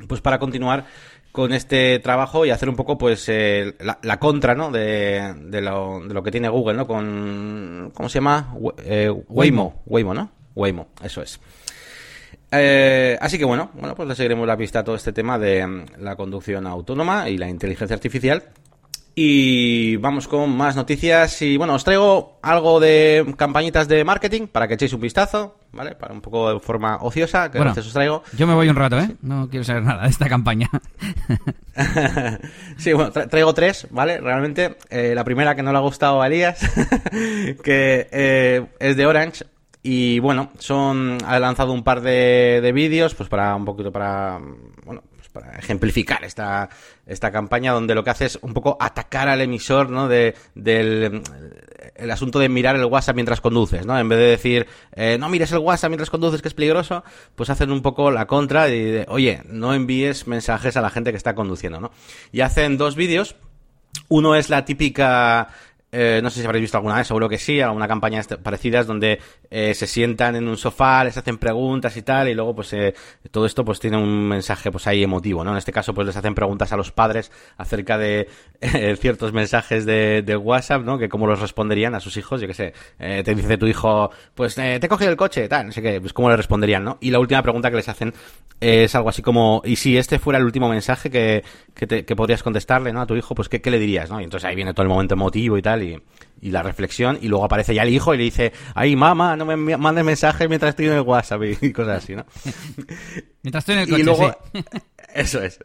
pues 0.08 0.22
para 0.22 0.40
continuar 0.40 0.86
con 1.32 1.54
este 1.54 2.00
trabajo 2.00 2.48
y 2.48 2.50
hacer 2.50 2.68
un 2.68 2.76
poco 2.76 2.98
pues 2.98 3.30
eh, 3.30 3.76
la, 4.02 4.18
contra 4.18 4.56
¿no? 4.56 4.72
De, 4.72 5.36
de, 5.38 5.62
lo, 5.62 6.02
de, 6.04 6.16
lo, 6.16 6.24
que 6.24 6.32
tiene 6.32 6.50
Google 6.50 6.78
¿no? 6.78 6.88
con 6.88 7.92
¿cómo 7.94 8.10
se 8.10 8.16
llama? 8.16 8.56
Eh, 8.80 9.12
Waymo 9.30 9.84
Waymo 9.86 10.16
¿no? 10.16 10.37
Waymo, 10.58 10.88
eso 11.04 11.22
es. 11.22 11.40
Eh, 12.52 13.18
así 13.20 13.38
que 13.38 13.46
bueno, 13.46 13.72
bueno, 13.74 13.94
pues 13.96 14.08
le 14.08 14.16
seguiremos 14.16 14.48
la 14.48 14.58
pista 14.58 14.80
a 14.80 14.84
todo 14.84 14.96
este 14.96 15.12
tema 15.12 15.38
de 15.38 15.66
mm, 15.66 15.86
la 16.00 16.16
conducción 16.16 16.66
autónoma 16.66 17.30
y 17.30 17.38
la 17.38 17.50
inteligencia 17.50 17.96
artificial. 17.96 18.44
Y 19.20 19.96
vamos 19.96 20.28
con 20.28 20.56
más 20.56 20.76
noticias. 20.76 21.42
Y 21.42 21.58
bueno, 21.58 21.74
os 21.74 21.84
traigo 21.84 22.38
algo 22.44 22.80
de 22.80 23.34
campañitas 23.36 23.88
de 23.88 24.04
marketing 24.04 24.46
para 24.46 24.68
que 24.68 24.76
echéis 24.76 24.94
un 24.94 25.02
vistazo, 25.02 25.58
¿vale? 25.72 25.96
Para 25.96 26.14
un 26.14 26.22
poco 26.22 26.54
de 26.54 26.60
forma 26.60 26.98
ociosa, 26.98 27.50
que 27.50 27.58
a 27.58 27.64
veces 27.64 27.88
os 27.88 27.94
traigo. 27.94 28.22
Yo 28.38 28.46
me 28.46 28.54
voy 28.54 28.70
un 28.70 28.76
rato, 28.76 29.00
¿eh? 29.00 29.16
No 29.24 29.50
quiero 29.50 29.64
saber 29.64 29.82
nada 29.82 30.04
de 30.04 30.10
esta 30.10 30.30
campaña. 30.30 30.70
sí, 32.78 32.94
bueno, 32.94 33.12
traigo 33.12 33.56
tres, 33.56 33.88
¿vale? 33.90 34.22
Realmente, 34.22 34.78
eh, 34.92 35.14
la 35.16 35.24
primera 35.24 35.56
que 35.56 35.64
no 35.64 35.72
le 35.72 35.80
ha 35.80 35.82
gustado 35.82 36.22
a 36.22 36.28
Elías, 36.28 36.60
que 37.64 38.08
eh, 38.12 38.68
es 38.80 38.96
de 38.96 39.06
Orange, 39.08 39.46
y 39.84 40.20
bueno, 40.20 40.52
son 40.60 41.18
ha 41.26 41.40
lanzado 41.40 41.72
un 41.72 41.84
par 41.84 42.02
de, 42.02 42.60
de 42.62 42.72
vídeos, 42.72 43.16
pues 43.16 43.30
para 43.30 43.56
un 43.56 43.66
poquito 43.66 43.92
para 43.92 44.40
bueno, 44.86 45.04
pues 45.16 45.30
para 45.30 45.58
ejemplificar 45.58 46.24
esta, 46.24 46.70
esta 47.06 47.32
campaña 47.32 47.72
donde 47.72 47.96
lo 47.96 48.04
que 48.04 48.10
hace 48.10 48.26
es 48.26 48.40
un 48.42 48.54
poco 48.54 48.78
atacar 48.80 49.30
al 49.30 49.42
emisor, 49.42 49.90
¿no? 49.90 50.08
De, 50.08 50.36
del 50.56 51.22
el 51.96 52.12
asunto 52.12 52.40
de 52.40 52.50
mirar 52.50 52.76
el 52.76 52.86
WhatsApp 52.86 53.16
mientras 53.16 53.42
conduces, 53.42 53.86
¿no? 53.86 53.98
En 53.98 54.08
vez 54.10 54.20
de 54.20 54.26
decir, 54.26 54.68
eh, 54.96 55.18
no 55.20 55.30
mires 55.30 55.52
el 55.52 55.60
WhatsApp 55.60 55.90
mientras 55.90 56.10
conduces 56.10 56.42
que 56.42 56.48
es 56.48 56.54
peligroso, 56.54 57.04
pues 57.36 57.50
hacen 57.50 57.72
un 57.72 57.82
poco 57.82 58.12
la 58.12 58.28
contra 58.28 58.70
y 58.70 58.84
de, 58.84 59.06
oye, 59.10 59.42
no 59.48 59.74
envíes 59.74 60.28
mensajes 60.28 60.78
a 60.78 60.82
la 60.82 60.90
gente 60.90 61.12
que 61.12 61.18
está 61.18 61.36
conduciendo, 61.36 61.80
¿no? 61.80 61.92
Y 62.32 62.42
hacen 62.42 62.78
dos 62.78 62.96
vídeos. 62.96 63.36
Uno 64.10 64.36
es 64.36 64.50
la 64.50 64.64
típica 64.64 65.50
eh, 65.90 66.20
no 66.22 66.30
sé 66.30 66.42
si 66.42 66.46
habréis 66.46 66.64
visto 66.64 66.78
alguna 66.78 66.98
vez, 66.98 67.08
seguro 67.08 67.30
que 67.30 67.38
sí, 67.38 67.62
alguna 67.62 67.88
campaña 67.88 68.22
parecidas 68.44 68.88
donde 68.88 69.20
eh, 69.50 69.74
se 69.74 69.88
sientan 69.88 70.36
en 70.36 70.50
un 70.50 70.58
sofá, 70.58 71.06
les 71.06 71.16
hacen 71.16 71.38
preguntas 71.38 71.96
y 71.96 72.02
tal, 72.02 72.28
y 72.28 72.34
luego 72.34 72.56
pues 72.56 72.74
eh, 72.74 72.94
todo 73.32 73.46
esto 73.46 73.64
pues 73.64 73.80
tiene 73.80 73.96
un 73.96 74.28
mensaje 74.28 74.70
pues 74.70 74.86
ahí 74.88 75.02
emotivo, 75.02 75.46
¿no? 75.46 75.52
En 75.52 75.58
este 75.58 75.72
caso 75.72 75.94
pues 75.94 76.06
les 76.06 76.18
hacen 76.18 76.36
preguntas 76.36 76.74
a 76.74 76.78
los 76.78 76.92
padres 76.92 77.32
acerca 77.58 77.98
de 77.98 78.28
ciertos 79.00 79.32
mensajes 79.32 79.86
de, 79.86 80.38
WhatsApp, 80.38 80.84
¿no? 80.84 80.98
Que 80.98 81.08
cómo 81.08 81.26
los 81.26 81.40
responderían 81.40 81.96
a 81.96 82.00
sus 82.02 82.18
hijos, 82.18 82.42
yo 82.42 82.48
qué 82.48 82.54
sé, 82.54 82.74
te 82.98 83.34
dice 83.34 83.58
tu 83.58 83.66
hijo, 83.66 84.12
pues 84.36 84.56
te 84.56 84.76
he 84.76 84.88
cogido 84.90 85.10
el 85.10 85.18
coche, 85.18 85.48
tal, 85.48 85.68
no 85.68 85.72
sé 85.72 85.82
qué, 85.82 86.02
pues 86.02 86.14
cómo 86.14 86.30
le 86.30 86.36
responderían, 86.36 86.84
¿no? 86.84 86.98
Y 87.00 87.12
la 87.12 87.20
última 87.20 87.42
pregunta 87.42 87.70
que 87.70 87.78
les 87.78 87.90
hacen 87.90 88.14
es 88.60 88.94
algo 88.94 89.10
así 89.10 89.22
como, 89.22 89.62
¿y 89.64 89.78
si 89.78 89.98
este 89.98 90.20
fuera 90.20 90.38
el 90.38 90.46
último 90.46 90.68
mensaje 90.70 91.10
que, 91.10 91.44
que, 91.74 91.88
te, 91.88 92.06
que 92.06 92.16
podrías 92.16 92.44
contestarle, 92.44 92.92
¿no? 92.92 93.02
A 93.02 93.06
tu 93.06 93.16
hijo, 93.16 93.34
pues 93.34 93.50
¿qué, 93.50 93.62
qué 93.62 93.72
le 93.72 93.80
dirías, 93.80 94.10
¿no? 94.10 94.20
Y 94.20 94.26
entonces 94.26 94.48
ahí 94.48 94.56
viene 94.56 94.74
todo 94.74 94.84
el 94.84 94.90
momento 94.90 95.16
emotivo 95.16 95.58
y 95.58 95.62
tal 95.62 95.77
tal, 95.78 95.84
y, 95.84 96.02
y 96.42 96.52
la 96.52 96.64
reflexión, 96.64 97.18
y 97.22 97.28
luego 97.28 97.46
aparece 97.46 97.74
ya 97.74 97.84
el 97.84 97.90
hijo 97.90 98.14
y 98.14 98.18
le 98.18 98.24
dice, 98.24 98.54
ay 98.76 98.96
mamá, 98.96 99.36
no 99.36 99.46
me 99.46 99.56
mandes 99.78 100.04
mensajes 100.04 100.48
mientras 100.48 100.70
estoy 100.70 100.88
en 100.88 100.94
el 100.94 101.02
WhatsApp 101.02 101.42
y 101.62 101.72
cosas 101.72 102.04
así, 102.04 102.16
¿no? 102.16 102.26
mientras 103.44 103.62
estoy 103.64 103.76
en 103.76 103.82
el 103.82 103.90
coche, 103.90 104.02
y 104.02 104.06
luego, 104.06 104.38
Eso 105.14 105.42
es. 105.42 105.60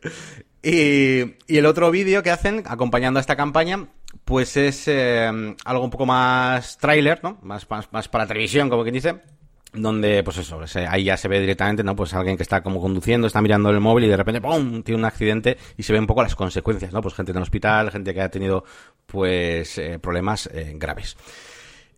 Y, 0.62 1.36
y 1.52 1.58
el 1.58 1.66
otro 1.66 1.90
vídeo 1.90 2.22
que 2.22 2.30
hacen, 2.30 2.62
acompañando 2.66 3.18
a 3.18 3.20
esta 3.20 3.36
campaña, 3.36 3.86
pues 4.24 4.56
es 4.56 4.86
eh, 4.86 5.30
algo 5.64 5.84
un 5.84 5.90
poco 5.90 6.06
más 6.06 6.78
trailer, 6.78 7.20
¿no? 7.22 7.38
Más, 7.42 7.68
más, 7.68 7.92
más 7.92 8.08
para 8.08 8.26
televisión, 8.26 8.70
como 8.70 8.82
quien 8.82 8.94
dice 8.94 9.20
donde 9.72 10.22
pues 10.22 10.36
eso, 10.36 10.60
ahí 10.88 11.04
ya 11.04 11.16
se 11.16 11.28
ve 11.28 11.40
directamente, 11.40 11.82
¿no? 11.82 11.96
Pues 11.96 12.12
alguien 12.12 12.36
que 12.36 12.42
está 12.42 12.62
como 12.62 12.80
conduciendo, 12.80 13.26
está 13.26 13.40
mirando 13.40 13.70
el 13.70 13.80
móvil 13.80 14.04
y 14.04 14.08
de 14.08 14.16
repente 14.16 14.40
¡pum! 14.40 14.82
tiene 14.82 14.98
un 14.98 15.04
accidente 15.04 15.56
y 15.76 15.82
se 15.82 15.92
ve 15.92 15.98
un 15.98 16.06
poco 16.06 16.22
las 16.22 16.34
consecuencias, 16.34 16.92
¿no? 16.92 17.00
Pues 17.00 17.14
gente 17.14 17.32
en 17.32 17.38
el 17.38 17.42
hospital, 17.42 17.90
gente 17.90 18.12
que 18.12 18.20
ha 18.20 18.28
tenido 18.28 18.64
pues 19.06 19.78
eh, 19.78 19.98
problemas 19.98 20.48
eh, 20.52 20.72
graves. 20.76 21.16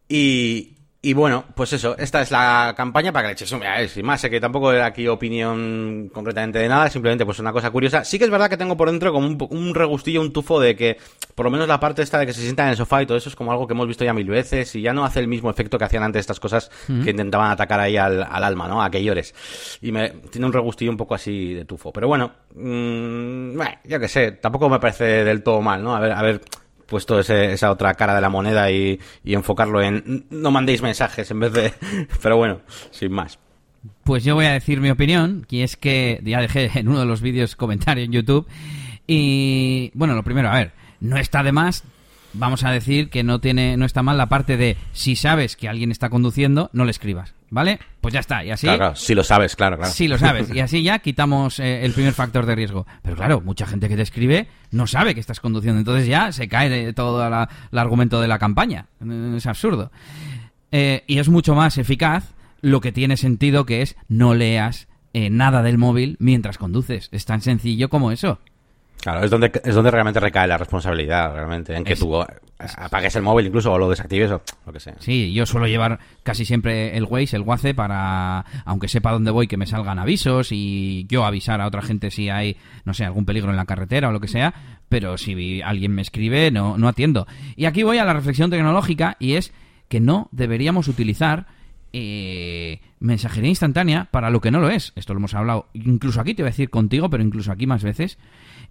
Y, 0.08 0.74
y 1.04 1.12
bueno, 1.12 1.44
pues 1.54 1.70
eso, 1.74 1.94
esta 1.98 2.22
es 2.22 2.30
la 2.30 2.72
campaña 2.74 3.12
para 3.12 3.24
que 3.24 3.26
le 3.28 3.32
eches 3.34 3.52
un 3.52 3.60
sin 3.88 4.06
más, 4.06 4.22
sé 4.22 4.30
que 4.30 4.40
tampoco 4.40 4.72
era 4.72 4.86
aquí 4.86 5.06
opinión 5.06 6.10
concretamente 6.10 6.58
de 6.58 6.66
nada, 6.66 6.88
simplemente 6.88 7.26
pues 7.26 7.38
una 7.40 7.52
cosa 7.52 7.70
curiosa. 7.70 8.06
Sí 8.06 8.18
que 8.18 8.24
es 8.24 8.30
verdad 8.30 8.48
que 8.48 8.56
tengo 8.56 8.74
por 8.74 8.90
dentro 8.90 9.12
como 9.12 9.26
un, 9.26 9.74
regustillo, 9.74 10.22
un 10.22 10.32
tufo 10.32 10.58
de 10.58 10.74
que, 10.74 10.96
por 11.34 11.44
lo 11.44 11.50
menos 11.50 11.68
la 11.68 11.78
parte 11.78 12.00
esta 12.00 12.18
de 12.18 12.24
que 12.24 12.32
se 12.32 12.40
sienta 12.40 12.62
en 12.62 12.70
el 12.70 12.78
sofá 12.78 13.02
y 13.02 13.06
todo 13.06 13.18
eso 13.18 13.28
es 13.28 13.36
como 13.36 13.52
algo 13.52 13.66
que 13.66 13.74
hemos 13.74 13.86
visto 13.86 14.02
ya 14.02 14.14
mil 14.14 14.28
veces 14.28 14.74
y 14.76 14.80
ya 14.80 14.94
no 14.94 15.04
hace 15.04 15.20
el 15.20 15.28
mismo 15.28 15.50
efecto 15.50 15.76
que 15.76 15.84
hacían 15.84 16.04
antes 16.04 16.20
estas 16.20 16.40
cosas 16.40 16.70
que 16.86 17.10
intentaban 17.10 17.50
atacar 17.50 17.80
ahí 17.80 17.98
al, 17.98 18.22
alma, 18.22 18.66
¿no? 18.66 18.82
A 18.82 18.90
que 18.90 19.04
llores. 19.04 19.34
Y 19.82 19.92
me 19.92 20.08
tiene 20.30 20.46
un 20.46 20.54
regustillo 20.54 20.90
un 20.90 20.96
poco 20.96 21.14
así 21.14 21.52
de 21.52 21.66
tufo. 21.66 21.92
Pero 21.92 22.08
bueno, 22.08 22.32
mmm, 22.54 23.60
yo 23.84 24.00
qué 24.00 24.08
sé, 24.08 24.32
tampoco 24.32 24.70
me 24.70 24.80
parece 24.80 25.04
del 25.22 25.42
todo 25.42 25.60
mal, 25.60 25.82
¿no? 25.82 25.94
A 25.94 26.00
ver, 26.00 26.12
a 26.12 26.22
ver 26.22 26.40
puesto 26.86 27.18
esa 27.20 27.70
otra 27.70 27.94
cara 27.94 28.14
de 28.14 28.20
la 28.20 28.28
moneda 28.28 28.70
y, 28.70 29.00
enfocarlo 29.24 29.82
en 29.82 30.26
no 30.30 30.50
mandéis 30.50 30.82
mensajes 30.82 31.30
en 31.30 31.40
vez 31.40 31.52
de... 31.52 31.72
Pero 32.22 32.36
bueno, 32.36 32.60
sin 32.90 33.12
más. 33.12 33.38
Pues 34.04 34.24
yo 34.24 34.34
voy 34.34 34.46
a 34.46 34.52
decir 34.52 34.80
mi 34.80 34.90
opinión, 34.90 35.44
que 35.48 35.62
es 35.62 35.76
que 35.76 36.20
ya 36.24 36.40
dejé 36.40 36.70
en 36.78 36.88
uno 36.88 37.00
de 37.00 37.06
los 37.06 37.20
vídeos 37.20 37.56
comentario 37.56 38.04
en 38.04 38.12
YouTube. 38.12 38.46
Y 39.06 39.90
bueno, 39.94 40.14
lo 40.14 40.22
primero, 40.22 40.48
a 40.48 40.54
ver, 40.54 40.72
no 41.00 41.18
está 41.18 41.42
de 41.42 41.52
más 41.52 41.84
vamos 42.34 42.64
a 42.64 42.70
decir 42.70 43.10
que 43.10 43.22
no 43.22 43.40
tiene 43.40 43.76
no 43.76 43.84
está 43.84 44.02
mal 44.02 44.18
la 44.18 44.28
parte 44.28 44.56
de 44.56 44.76
si 44.92 45.16
sabes 45.16 45.56
que 45.56 45.68
alguien 45.68 45.90
está 45.90 46.10
conduciendo, 46.10 46.70
no 46.72 46.84
le 46.84 46.90
escribas. 46.90 47.34
¿Vale? 47.50 47.78
Pues 48.00 48.12
ya 48.12 48.20
está. 48.20 48.44
Y 48.44 48.50
así. 48.50 48.66
Claro, 48.66 48.96
si 48.96 49.14
lo 49.14 49.22
sabes, 49.22 49.54
claro, 49.54 49.76
claro. 49.76 49.92
Si 49.92 50.08
lo 50.08 50.18
sabes. 50.18 50.52
Y 50.52 50.58
así 50.60 50.82
ya 50.82 50.98
quitamos 50.98 51.60
eh, 51.60 51.84
el 51.84 51.92
primer 51.92 52.12
factor 52.12 52.46
de 52.46 52.56
riesgo. 52.56 52.84
Pero 53.02 53.14
claro, 53.14 53.40
mucha 53.40 53.64
gente 53.64 53.88
que 53.88 53.94
te 53.94 54.02
escribe 54.02 54.48
no 54.72 54.88
sabe 54.88 55.14
que 55.14 55.20
estás 55.20 55.38
conduciendo. 55.38 55.78
Entonces 55.78 56.08
ya 56.08 56.32
se 56.32 56.48
cae 56.48 56.68
de 56.68 56.92
todo 56.92 57.24
el 57.24 57.78
argumento 57.78 58.20
de 58.20 58.26
la 58.26 58.40
campaña. 58.40 58.86
Es 59.36 59.46
absurdo. 59.46 59.92
Eh, 60.72 61.04
y 61.06 61.18
es 61.18 61.28
mucho 61.28 61.54
más 61.54 61.78
eficaz 61.78 62.34
lo 62.60 62.80
que 62.80 62.90
tiene 62.90 63.16
sentido 63.16 63.66
que 63.66 63.82
es 63.82 63.96
no 64.08 64.34
leas 64.34 64.88
eh, 65.12 65.30
nada 65.30 65.62
del 65.62 65.78
móvil 65.78 66.16
mientras 66.18 66.58
conduces. 66.58 67.08
Es 67.12 67.24
tan 67.24 67.40
sencillo 67.40 67.88
como 67.88 68.10
eso. 68.10 68.40
Claro, 69.04 69.22
es 69.22 69.30
donde, 69.30 69.52
es 69.62 69.74
donde 69.74 69.90
realmente 69.90 70.18
recae 70.18 70.48
la 70.48 70.56
responsabilidad, 70.56 71.34
realmente, 71.34 71.76
en 71.76 71.84
que 71.84 71.94
tú 71.94 72.24
apagues 72.56 73.14
el 73.16 73.20
móvil 73.22 73.48
incluso 73.48 73.70
o 73.70 73.76
lo 73.76 73.90
desactives 73.90 74.30
o 74.30 74.40
lo 74.64 74.72
que 74.72 74.80
sea. 74.80 74.94
Sí, 74.98 75.30
yo 75.34 75.44
suelo 75.44 75.66
llevar 75.66 75.98
casi 76.22 76.46
siempre 76.46 76.96
el 76.96 77.04
Waze, 77.04 77.36
el 77.36 77.42
Waze, 77.42 77.74
para, 77.74 78.46
aunque 78.64 78.88
sepa 78.88 79.12
dónde 79.12 79.30
voy, 79.30 79.46
que 79.46 79.58
me 79.58 79.66
salgan 79.66 79.98
avisos 79.98 80.52
y 80.52 81.04
yo 81.06 81.26
avisar 81.26 81.60
a 81.60 81.66
otra 81.66 81.82
gente 81.82 82.10
si 82.10 82.30
hay, 82.30 82.56
no 82.86 82.94
sé, 82.94 83.04
algún 83.04 83.26
peligro 83.26 83.50
en 83.50 83.58
la 83.58 83.66
carretera 83.66 84.08
o 84.08 84.10
lo 84.10 84.20
que 84.20 84.28
sea, 84.28 84.54
pero 84.88 85.18
si 85.18 85.60
alguien 85.60 85.94
me 85.94 86.00
escribe, 86.00 86.50
no, 86.50 86.78
no 86.78 86.88
atiendo. 86.88 87.26
Y 87.56 87.66
aquí 87.66 87.82
voy 87.82 87.98
a 87.98 88.06
la 88.06 88.14
reflexión 88.14 88.48
tecnológica 88.48 89.18
y 89.20 89.34
es 89.34 89.52
que 89.90 90.00
no 90.00 90.30
deberíamos 90.32 90.88
utilizar 90.88 91.46
eh, 91.92 92.80
mensajería 93.00 93.50
instantánea 93.50 94.08
para 94.10 94.30
lo 94.30 94.40
que 94.40 94.50
no 94.50 94.60
lo 94.60 94.70
es. 94.70 94.94
Esto 94.96 95.12
lo 95.12 95.18
hemos 95.18 95.34
hablado 95.34 95.68
incluso 95.74 96.22
aquí, 96.22 96.32
te 96.32 96.42
voy 96.42 96.48
a 96.48 96.52
decir 96.52 96.70
contigo, 96.70 97.10
pero 97.10 97.22
incluso 97.22 97.52
aquí 97.52 97.66
más 97.66 97.84
veces. 97.84 98.16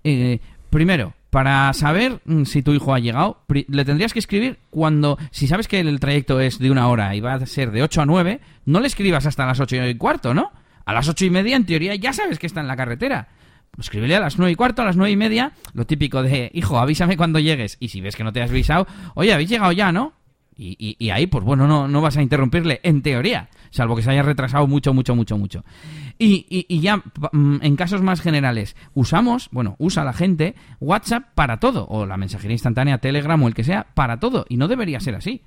Eh, 0.03 0.39
primero, 0.69 1.13
para 1.29 1.73
saber 1.73 2.21
mm, 2.25 2.43
si 2.43 2.61
tu 2.61 2.73
hijo 2.73 2.93
ha 2.93 2.99
llegado, 2.99 3.43
le 3.47 3.85
tendrías 3.85 4.13
que 4.13 4.19
escribir 4.19 4.59
cuando, 4.69 5.17
si 5.31 5.47
sabes 5.47 5.67
que 5.67 5.79
el 5.79 5.99
trayecto 5.99 6.39
es 6.39 6.59
de 6.59 6.69
una 6.69 6.87
hora 6.87 7.15
y 7.15 7.21
va 7.21 7.33
a 7.33 7.45
ser 7.47 7.71
de 7.71 7.81
8 7.81 8.01
a 8.01 8.05
9, 8.05 8.39
no 8.65 8.79
le 8.79 8.87
escribas 8.87 9.25
hasta 9.25 9.45
las 9.45 9.59
8 9.59 9.87
y 9.87 9.95
cuarto, 9.95 10.33
¿no? 10.33 10.51
A 10.85 10.93
las 10.93 11.09
8 11.09 11.25
y 11.25 11.29
media, 11.31 11.55
en 11.55 11.65
teoría, 11.65 11.95
ya 11.95 12.13
sabes 12.13 12.37
que 12.37 12.45
está 12.45 12.61
en 12.61 12.67
la 12.67 12.75
carretera. 12.75 13.29
Escríbele 13.79 14.15
a 14.15 14.19
las 14.19 14.37
9 14.37 14.51
y 14.51 14.55
cuarto, 14.55 14.83
a 14.83 14.85
las 14.85 14.95
9 14.95 15.11
y 15.11 15.15
media, 15.15 15.53
lo 15.73 15.85
típico 15.85 16.21
de, 16.21 16.51
hijo, 16.53 16.77
avísame 16.77 17.17
cuando 17.17 17.39
llegues. 17.39 17.77
Y 17.79 17.87
si 17.87 18.01
ves 18.01 18.15
que 18.15 18.23
no 18.23 18.31
te 18.31 18.43
has 18.43 18.51
avisado, 18.51 18.85
oye, 19.15 19.33
habéis 19.33 19.49
llegado 19.49 19.71
ya, 19.71 19.91
¿no? 19.91 20.13
Y, 20.55 20.95
y, 20.99 21.09
ahí, 21.09 21.25
pues 21.25 21.43
bueno, 21.43 21.67
no, 21.67 21.87
no 21.87 22.01
vas 22.01 22.15
a 22.15 22.21
interrumpirle, 22.21 22.79
en 22.83 23.01
teoría, 23.01 23.49
salvo 23.73 23.95
que 23.95 24.03
se 24.03 24.11
haya 24.11 24.21
retrasado 24.21 24.67
mucho, 24.67 24.93
mucho, 24.93 25.15
mucho, 25.15 25.37
mucho. 25.37 25.63
Y, 26.19 26.45
y, 26.69 26.79
ya, 26.79 26.97
mm, 26.97 27.57
en 27.61 27.75
casos 27.75 28.03
más 28.03 28.21
generales, 28.21 28.75
usamos, 28.93 29.49
bueno, 29.51 29.75
usa 29.79 30.03
la 30.03 30.13
gente 30.13 30.55
WhatsApp 30.79 31.29
para 31.33 31.57
todo, 31.59 31.87
o 31.87 32.05
la 32.05 32.15
mensajería 32.17 32.53
instantánea, 32.53 32.99
Telegram 32.99 33.41
o 33.41 33.47
el 33.47 33.55
que 33.55 33.63
sea, 33.63 33.87
para 33.95 34.19
todo, 34.19 34.45
y 34.47 34.57
no 34.57 34.67
debería 34.67 34.99
ser 34.99 35.15
así. 35.15 35.41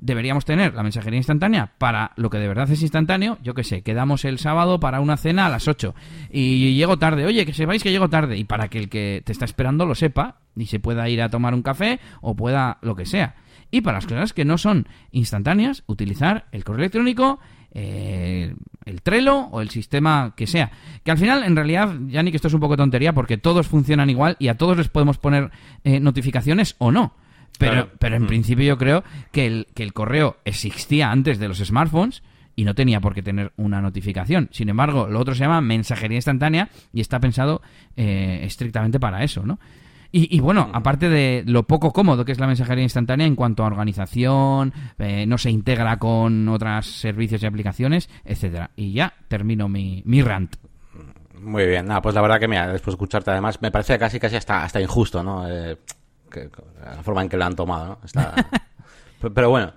Deberíamos 0.00 0.44
tener 0.44 0.74
la 0.74 0.84
mensajería 0.84 1.16
instantánea 1.16 1.72
para 1.78 2.12
lo 2.16 2.30
que 2.30 2.38
de 2.38 2.46
verdad 2.46 2.70
es 2.70 2.82
instantáneo, 2.82 3.38
yo 3.42 3.54
qué 3.54 3.64
sé, 3.64 3.82
quedamos 3.82 4.24
el 4.24 4.38
sábado 4.38 4.78
para 4.78 5.00
una 5.00 5.16
cena 5.16 5.46
a 5.46 5.48
las 5.48 5.66
8 5.66 5.94
y 6.30 6.74
llego 6.74 6.98
tarde, 6.98 7.26
oye, 7.26 7.44
que 7.44 7.52
sepáis 7.52 7.82
que 7.82 7.90
llego 7.90 8.08
tarde, 8.08 8.36
y 8.36 8.44
para 8.44 8.68
que 8.68 8.78
el 8.78 8.88
que 8.88 9.22
te 9.24 9.32
está 9.32 9.44
esperando 9.44 9.86
lo 9.86 9.94
sepa 9.96 10.36
y 10.54 10.66
se 10.66 10.78
pueda 10.78 11.08
ir 11.08 11.20
a 11.20 11.30
tomar 11.30 11.52
un 11.54 11.62
café 11.62 11.98
o 12.20 12.36
pueda 12.36 12.78
lo 12.82 12.94
que 12.94 13.06
sea. 13.06 13.34
Y 13.72 13.80
para 13.80 13.96
las 13.96 14.06
cosas 14.06 14.34
que 14.34 14.44
no 14.44 14.58
son 14.58 14.86
instantáneas, 15.10 15.82
utilizar 15.86 16.44
el 16.52 16.62
correo 16.62 16.80
electrónico, 16.80 17.40
eh, 17.74 18.54
el 18.84 19.02
Trello 19.02 19.48
o 19.50 19.60
el 19.60 19.70
sistema 19.70 20.34
que 20.36 20.46
sea. 20.46 20.70
Que 21.04 21.10
al 21.10 21.18
final, 21.18 21.44
en 21.44 21.56
realidad, 21.56 21.94
ya 22.08 22.22
ni 22.22 22.30
que 22.30 22.36
esto 22.36 22.48
es 22.48 22.54
un 22.54 22.60
poco 22.60 22.76
tontería 22.76 23.12
porque 23.12 23.38
todos 23.38 23.66
funcionan 23.66 24.10
igual 24.10 24.36
y 24.38 24.48
a 24.48 24.56
todos 24.56 24.76
les 24.76 24.88
podemos 24.88 25.18
poner 25.18 25.50
eh, 25.84 26.00
notificaciones 26.00 26.76
o 26.78 26.92
no. 26.92 27.14
Pero, 27.58 27.90
pero 27.98 28.16
en 28.16 28.24
mm. 28.24 28.26
principio 28.26 28.64
yo 28.64 28.78
creo 28.78 29.04
que 29.30 29.46
el, 29.46 29.66
que 29.74 29.82
el 29.82 29.92
correo 29.92 30.38
existía 30.44 31.10
antes 31.10 31.38
de 31.38 31.48
los 31.48 31.58
smartphones 31.58 32.22
y 32.56 32.64
no 32.64 32.74
tenía 32.74 33.00
por 33.00 33.14
qué 33.14 33.22
tener 33.22 33.52
una 33.56 33.80
notificación. 33.80 34.48
Sin 34.52 34.68
embargo, 34.68 35.06
lo 35.08 35.20
otro 35.20 35.34
se 35.34 35.40
llama 35.40 35.60
mensajería 35.60 36.16
instantánea 36.16 36.68
y 36.92 37.00
está 37.00 37.20
pensado 37.20 37.62
eh, 37.96 38.40
estrictamente 38.42 39.00
para 39.00 39.22
eso, 39.22 39.44
¿no? 39.44 39.58
Y, 40.14 40.40
bueno, 40.40 40.70
aparte 40.74 41.08
de 41.08 41.42
lo 41.46 41.62
poco 41.62 41.90
cómodo 41.90 42.26
que 42.26 42.32
es 42.32 42.38
la 42.38 42.46
mensajería 42.46 42.82
instantánea 42.82 43.26
en 43.26 43.34
cuanto 43.34 43.64
a 43.64 43.66
organización, 43.66 44.74
eh, 44.98 45.24
no 45.26 45.38
se 45.38 45.50
integra 45.50 45.98
con 45.98 46.46
otros 46.50 46.86
servicios 46.86 47.42
y 47.42 47.46
aplicaciones, 47.46 48.10
etcétera. 48.22 48.70
Y 48.76 48.92
ya 48.92 49.14
termino 49.28 49.70
mi, 49.70 50.02
mi 50.04 50.20
rant. 50.20 50.56
Muy 51.40 51.66
bien, 51.66 51.86
nada, 51.86 52.02
pues 52.02 52.14
la 52.14 52.20
verdad 52.20 52.38
que 52.38 52.46
mira, 52.46 52.68
después 52.68 52.92
de 52.92 52.96
escucharte 52.96 53.30
además, 53.30 53.62
me 53.62 53.70
parece 53.70 53.98
casi 53.98 54.20
casi 54.20 54.36
hasta, 54.36 54.62
hasta 54.62 54.82
injusto, 54.82 55.22
¿no? 55.22 55.48
Eh, 55.48 55.78
la 56.84 57.02
forma 57.02 57.22
en 57.22 57.30
que 57.30 57.38
lo 57.38 57.44
han 57.46 57.56
tomado, 57.56 57.86
¿no? 57.86 57.98
Está... 58.04 58.34
Pero 59.34 59.48
bueno. 59.48 59.72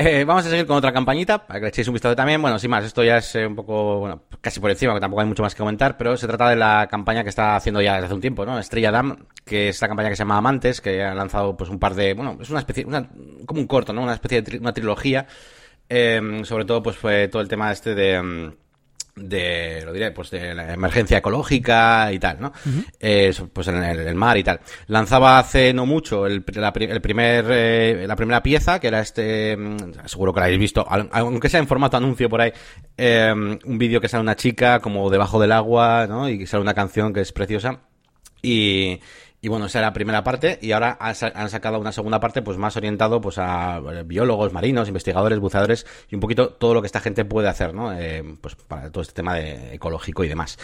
Eh, 0.00 0.22
vamos 0.24 0.46
a 0.46 0.50
seguir 0.50 0.64
con 0.64 0.76
otra 0.76 0.92
campañita, 0.92 1.44
para 1.44 1.58
que 1.58 1.64
le 1.64 1.68
echéis 1.70 1.88
un 1.88 1.94
vistazo 1.94 2.14
también. 2.14 2.40
Bueno, 2.40 2.56
sin 2.60 2.70
más, 2.70 2.84
esto 2.84 3.02
ya 3.02 3.16
es 3.16 3.34
eh, 3.34 3.44
un 3.44 3.56
poco, 3.56 3.98
bueno, 3.98 4.22
casi 4.40 4.60
por 4.60 4.70
encima, 4.70 4.94
que 4.94 5.00
tampoco 5.00 5.22
hay 5.22 5.26
mucho 5.26 5.42
más 5.42 5.56
que 5.56 5.58
comentar, 5.58 5.96
pero 5.96 6.16
se 6.16 6.28
trata 6.28 6.48
de 6.48 6.54
la 6.54 6.86
campaña 6.88 7.24
que 7.24 7.30
está 7.30 7.56
haciendo 7.56 7.80
ya 7.80 7.94
desde 7.94 8.06
hace 8.06 8.14
un 8.14 8.20
tiempo, 8.20 8.46
¿no? 8.46 8.56
Estrella 8.60 8.92
Dam, 8.92 9.26
que 9.44 9.70
es 9.70 9.80
la 9.82 9.88
campaña 9.88 10.08
que 10.08 10.14
se 10.14 10.20
llama 10.20 10.36
Amantes, 10.36 10.80
que 10.80 11.02
ha 11.02 11.12
lanzado 11.16 11.56
pues 11.56 11.68
un 11.68 11.80
par 11.80 11.96
de, 11.96 12.14
bueno, 12.14 12.38
es 12.40 12.48
una 12.48 12.60
especie, 12.60 12.84
una, 12.84 13.08
como 13.44 13.60
un 13.60 13.66
corto, 13.66 13.92
¿no? 13.92 14.04
Una 14.04 14.14
especie 14.14 14.40
de 14.40 14.58
una 14.58 14.72
trilogía, 14.72 15.26
eh, 15.88 16.42
sobre 16.44 16.64
todo 16.64 16.80
pues 16.80 16.96
fue 16.96 17.26
todo 17.26 17.42
el 17.42 17.48
tema 17.48 17.72
este 17.72 17.96
de... 17.96 18.52
De, 19.20 19.82
lo 19.84 19.92
diré, 19.92 20.10
pues 20.12 20.30
de 20.30 20.54
la 20.54 20.72
emergencia 20.74 21.18
ecológica 21.18 22.12
y 22.12 22.18
tal, 22.18 22.40
¿no? 22.40 22.52
eh, 23.00 23.32
pues 23.52 23.68
en 23.68 23.82
el, 23.82 24.14
mar 24.14 24.36
y 24.36 24.44
tal. 24.44 24.60
Lanzaba 24.86 25.38
hace 25.38 25.72
no 25.72 25.86
mucho 25.86 26.26
el, 26.26 26.44
la, 26.54 26.72
el 26.74 27.00
primer, 27.00 27.46
eh, 27.48 28.04
la 28.06 28.16
primera 28.16 28.42
pieza, 28.42 28.78
que 28.78 28.88
era 28.88 29.00
este, 29.00 29.56
mm, 29.56 30.06
seguro 30.06 30.32
que 30.32 30.40
la 30.40 30.46
habéis 30.46 30.60
visto, 30.60 30.86
aunque 30.88 31.48
sea 31.48 31.60
en 31.60 31.66
formato 31.66 31.96
anuncio 31.96 32.28
por 32.28 32.40
ahí, 32.40 32.52
eh, 32.96 33.32
un 33.32 33.78
vídeo 33.78 34.00
que 34.00 34.08
sale 34.08 34.22
una 34.22 34.36
chica 34.36 34.80
como 34.80 35.10
debajo 35.10 35.40
del 35.40 35.52
agua, 35.52 36.06
¿no? 36.08 36.28
Y 36.28 36.46
sale 36.46 36.62
una 36.62 36.74
canción 36.74 37.12
que 37.12 37.20
es 37.20 37.32
preciosa. 37.32 37.80
Y, 38.42 39.00
y 39.40 39.48
bueno, 39.48 39.66
esa 39.66 39.78
era 39.78 39.88
la 39.88 39.92
primera 39.92 40.24
parte 40.24 40.58
y 40.60 40.72
ahora 40.72 40.96
han 41.00 41.50
sacado 41.50 41.78
una 41.78 41.92
segunda 41.92 42.18
parte 42.18 42.42
pues 42.42 42.58
más 42.58 42.76
orientado 42.76 43.20
pues 43.20 43.38
a 43.38 43.78
eh, 43.78 44.02
biólogos, 44.04 44.52
marinos, 44.52 44.88
investigadores, 44.88 45.38
buceadores 45.38 45.86
y 46.10 46.16
un 46.16 46.20
poquito 46.20 46.50
todo 46.50 46.74
lo 46.74 46.80
que 46.80 46.86
esta 46.86 47.00
gente 47.00 47.24
puede 47.24 47.48
hacer, 47.48 47.72
¿no? 47.72 47.92
Eh, 47.96 48.24
pues 48.40 48.56
para 48.56 48.90
todo 48.90 49.02
este 49.02 49.14
tema 49.14 49.34
de 49.34 49.74
ecológico 49.74 50.24
y 50.24 50.28
demás. 50.28 50.58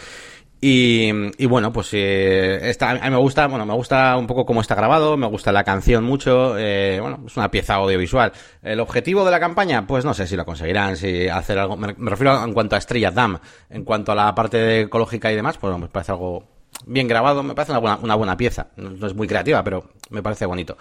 Y, 0.60 1.10
y 1.36 1.46
bueno, 1.46 1.72
pues 1.72 1.90
eh, 1.92 2.74
a 2.80 2.94
mí 2.94 3.10
me 3.10 3.16
gusta, 3.18 3.46
bueno, 3.46 3.66
me 3.66 3.74
gusta 3.74 4.16
un 4.16 4.26
poco 4.26 4.46
cómo 4.46 4.62
está 4.62 4.74
grabado, 4.74 5.16
me 5.16 5.26
gusta 5.26 5.52
la 5.52 5.62
canción 5.62 6.02
mucho, 6.04 6.52
bueno, 6.52 7.20
es 7.26 7.36
una 7.36 7.50
pieza 7.50 7.74
audiovisual. 7.74 8.32
El 8.62 8.80
objetivo 8.80 9.26
de 9.26 9.30
la 9.30 9.40
campaña, 9.40 9.86
pues 9.86 10.06
no 10.06 10.14
sé 10.14 10.26
si 10.26 10.36
lo 10.36 10.46
conseguirán, 10.46 10.96
si 10.96 11.28
hacer 11.28 11.58
algo, 11.58 11.76
me, 11.76 11.94
refiero 11.98 12.42
en 12.42 12.54
cuanto 12.54 12.76
a 12.76 12.78
Estrella 12.78 13.10
Dam, 13.10 13.38
en 13.68 13.84
cuanto 13.84 14.12
a 14.12 14.14
la 14.14 14.34
parte 14.34 14.80
ecológica 14.80 15.30
y 15.30 15.36
demás, 15.36 15.58
pues 15.58 15.76
me 15.76 15.88
parece 15.88 16.12
algo 16.12 16.53
bien 16.86 17.08
grabado, 17.08 17.42
me 17.42 17.54
parece 17.54 17.72
una 17.72 17.80
buena, 17.80 17.98
una 18.02 18.14
buena 18.14 18.36
pieza. 18.36 18.68
No, 18.76 19.06
es 19.06 19.14
muy 19.14 19.26
creativa, 19.26 19.62
pero 19.62 19.90
me 20.10 20.22
parece 20.22 20.46
bonito. 20.46 20.76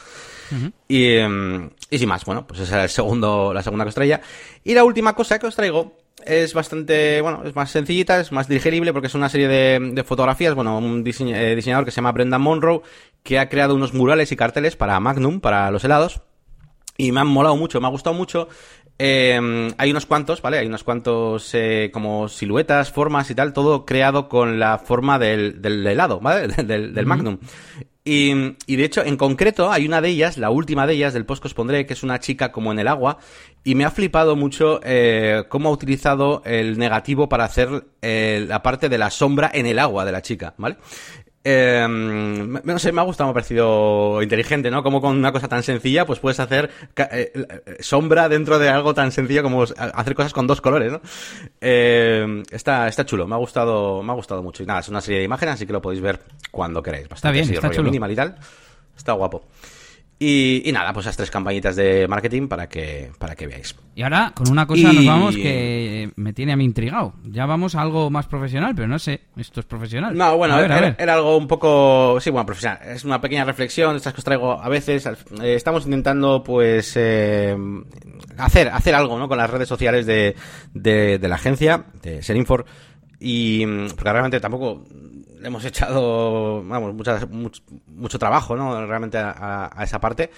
y, 0.88 1.16
em, 1.16 1.70
y, 1.90 1.98
sin 1.98 2.10
más, 2.10 2.26
bueno, 2.26 2.46
pues 2.46 2.60
esa 2.62 2.80
es 2.80 2.84
el 2.84 2.90
segundo, 2.90 3.54
la 3.54 3.64
segunda 3.64 3.86
estrella. 3.86 4.22
Y 4.64 4.74
la 4.74 4.84
última 4.84 5.14
cosa 5.16 5.40
que 5.40 5.48
os 5.48 5.56
traigo 5.56 5.98
es 6.26 6.54
bastante, 6.54 7.22
bueno, 7.22 7.42
es 7.46 7.56
más 7.56 7.72
sencillita, 7.72 8.20
es 8.20 8.32
más 8.32 8.48
digerible 8.48 8.94
porque 8.94 9.08
es 9.08 9.16
una 9.16 9.30
serie 9.30 9.48
de, 9.48 10.04
fotografías, 10.04 10.54
bueno, 10.54 10.78
un 10.78 11.04
eh, 11.06 11.56
diseñador 11.56 11.86
que 11.86 11.92
se 11.92 11.96
llama 11.96 12.12
Brendan 12.12 12.42
Monroe 12.42 12.82
que 13.24 13.40
ha 13.40 13.50
creado 13.50 13.76
unos 13.76 13.94
murales 13.94 14.32
y 14.32 14.36
carteles 14.36 14.76
para 14.76 15.00
Magnum, 15.00 15.40
para 15.40 15.72
los 15.72 15.84
helados. 15.84 16.22
Y 16.96 17.12
me 17.12 17.22
han 17.22 17.28
molado 17.28 17.56
mucho, 17.56 17.82
me 17.82 17.88
ha 17.88 17.90
gustado 17.90 18.16
mucho. 18.16 18.48
Eh, 19.00 19.74
hay 19.78 19.92
unos 19.92 20.06
cuantos, 20.06 20.42
¿vale? 20.42 20.60
Hay 20.60 20.68
unos 20.68 20.84
cuantos 20.84 21.50
eh, 21.54 21.90
como 21.94 22.30
siluetas, 22.30 22.92
formas 22.92 23.30
y 23.30 23.36
tal, 23.36 23.54
todo 23.54 23.86
creado 23.86 24.30
con 24.30 24.60
la 24.60 24.78
forma 24.78 25.20
del, 25.20 25.62
del 25.62 25.86
helado, 25.86 26.20
¿vale? 26.20 26.48
del, 26.64 27.06
Magnum. 27.06 27.40
Y, 28.06 28.34
y, 28.68 28.76
de 28.76 28.84
hecho, 28.84 29.04
en 29.04 29.16
concreto, 29.16 29.72
hay 29.72 29.86
una 29.86 30.02
de 30.02 30.10
ellas, 30.10 30.38
la 30.38 30.50
última 30.50 30.86
de 30.86 30.94
ellas, 30.94 31.14
del 31.14 31.26
post 31.26 31.42
que 31.42 31.48
os 31.48 31.54
pondré, 31.54 31.86
que 31.86 31.94
es 31.94 32.04
una 32.04 32.20
chica 32.20 32.52
como 32.52 32.72
en 32.74 32.80
el 32.80 32.90
agua, 32.90 33.18
y 33.64 33.76
me 33.76 33.86
ha 33.86 33.92
flipado 33.92 34.36
mucho 34.36 34.82
eh, 34.84 35.46
cómo 35.48 35.70
ha 35.70 35.72
utilizado 35.72 36.42
el 36.46 36.78
negativo 36.78 37.30
para 37.30 37.46
hacer 37.46 37.86
eh, 38.02 38.46
la 38.46 38.62
parte 38.62 38.90
de 38.90 38.98
la 38.98 39.10
sombra 39.10 39.50
en 39.54 39.66
el 39.68 39.80
agua 39.80 40.04
de 40.04 40.12
la 40.12 40.22
chica, 40.22 40.54
¿vale? 40.58 40.78
Eh, 41.46 41.86
no 41.90 42.80
sé, 42.80 42.92
me 42.92 43.02
ha 43.02 43.04
gustado, 43.04 43.28
me 43.28 43.32
ha 43.32 43.34
parecido 43.34 44.22
inteligente, 44.22 44.72
¿no? 44.72 44.82
Como 44.82 45.02
con 45.02 45.18
una 45.18 45.32
cosa 45.32 45.48
tan 45.48 45.62
sencilla, 45.62 46.06
pues 46.06 46.20
puedes 46.20 46.40
hacer 46.40 46.70
eh, 46.96 47.32
eh, 47.34 47.78
sombra 47.82 48.30
dentro 48.30 48.60
de 48.60 48.70
algo 48.70 48.94
tan 48.94 49.12
sencillo 49.12 49.44
como 49.44 49.64
hacer 49.64 50.16
cosas 50.16 50.32
con 50.32 50.48
dos 50.48 50.62
colores, 50.62 50.92
¿no? 50.92 51.02
Eh, 51.60 52.44
está, 52.50 52.88
está 52.88 53.06
chulo, 53.06 53.28
me 53.28 53.36
ha 53.36 53.40
gustado, 53.40 54.02
me 54.04 54.12
ha 54.12 54.16
gustado 54.16 54.42
mucho. 54.42 54.64
Y 54.64 54.66
nada, 54.66 54.80
es 54.80 54.90
una 54.90 55.02
serie 55.02 55.20
de 55.20 55.26
imágenes, 55.26 55.56
así 55.56 55.66
que 55.66 55.74
lo 55.74 55.82
podéis 55.82 56.02
ver 56.02 56.20
cuando 56.52 56.82
queráis. 56.82 57.10
Bastante 57.10 57.40
está 57.40 57.52
bien, 57.52 57.64
está 57.64 57.76
chulo. 57.76 57.90
minimal 57.90 58.12
y 58.12 58.16
tal. 58.16 58.36
Está 58.96 59.14
guapo. 59.14 59.44
Y, 60.20 60.72
nada, 60.72 60.94
pues 60.94 61.06
esas 61.06 61.18
tres 61.18 61.32
campañitas 61.32 61.76
de 61.76 62.08
marketing 62.08 62.48
para 62.48 62.70
que, 62.70 63.12
para 63.20 63.36
que 63.36 63.46
veáis. 63.46 63.76
Y 63.94 64.04
ahora 64.04 64.32
con 64.34 64.50
una 64.50 64.66
cosa 64.66 64.94
nos 64.94 65.06
vamos 65.06 65.36
que 65.36 66.12
me 66.16 66.32
tiene 66.32 66.54
a 66.54 66.56
mí 66.56 66.64
intrigado. 66.64 67.14
Ya 67.26 67.46
vamos 67.46 67.76
a 67.76 67.82
algo 67.82 68.10
más 68.10 68.28
profesional, 68.28 68.74
pero 68.74 68.88
no 68.88 69.00
sé, 69.00 69.22
esto 69.36 69.60
es 69.60 69.66
profesional. 69.66 70.16
No, 70.16 70.38
bueno, 70.38 70.58
era, 70.60 71.14
algo 71.14 71.36
un 71.36 71.48
poco, 71.48 72.20
sí, 72.22 72.30
bueno, 72.30 72.46
profesional. 72.46 72.80
Es 72.86 73.04
una 73.04 73.20
pequeña 73.20 73.44
reflexión, 73.44 73.96
estas 73.98 74.14
que 74.14 74.22
os 74.22 74.24
traigo 74.24 74.62
a 74.62 74.70
veces. 74.70 75.06
Eh, 75.06 75.56
estamos 75.56 75.86
intentando, 75.86 76.42
pues, 76.42 76.94
eh, 76.96 77.56
hacer, 78.38 78.70
hacer 78.70 78.96
algo, 78.96 79.20
¿no? 79.20 79.28
Con 79.28 79.38
las 79.38 79.50
redes 79.50 79.68
sociales 79.68 80.06
de, 80.06 80.36
de, 80.74 81.20
de 81.20 81.28
la 81.28 81.36
agencia, 81.36 81.86
de 82.02 82.24
Serinfor. 82.24 82.66
Y 83.20 83.66
porque 83.66 84.12
realmente 84.12 84.40
tampoco 84.40 84.86
hemos 85.44 85.66
echado, 85.66 86.64
vamos, 86.64 86.94
mucho, 87.30 88.20
trabajo, 88.20 88.56
¿no? 88.56 88.86
Realmente 88.86 89.18
a, 89.18 89.72
esa 89.82 90.00
parte. 90.00 90.32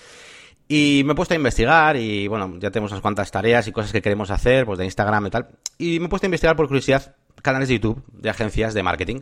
Y 0.68 1.04
me 1.06 1.14
he 1.14 1.16
puesto 1.16 1.34
a 1.34 1.38
investigar 1.38 1.96
y, 1.96 2.28
bueno, 2.28 2.56
ya 2.60 2.72
tenemos 2.72 2.92
unas 2.92 3.02
cuantas 3.02 3.30
tareas 3.30 3.68
y 3.68 3.72
cosas 3.72 3.92
que 3.92 4.02
queremos 4.02 4.32
hacer, 4.32 4.66
pues 4.66 4.80
de 4.80 4.86
Instagram 4.86 5.28
y 5.28 5.30
tal. 5.30 5.48
Y 5.78 6.00
me 6.00 6.08
he 6.08 6.10
puesto 6.10 6.26
a 6.26 6.30
investigar 6.30 6.56
por 6.56 6.68
curiosidad 6.68 7.16
canales 7.42 7.70
de 7.70 7.76
YouTube 7.76 8.04
de 8.12 8.30
agencias 8.30 8.74
de 8.74 8.84
marketing. 8.84 9.22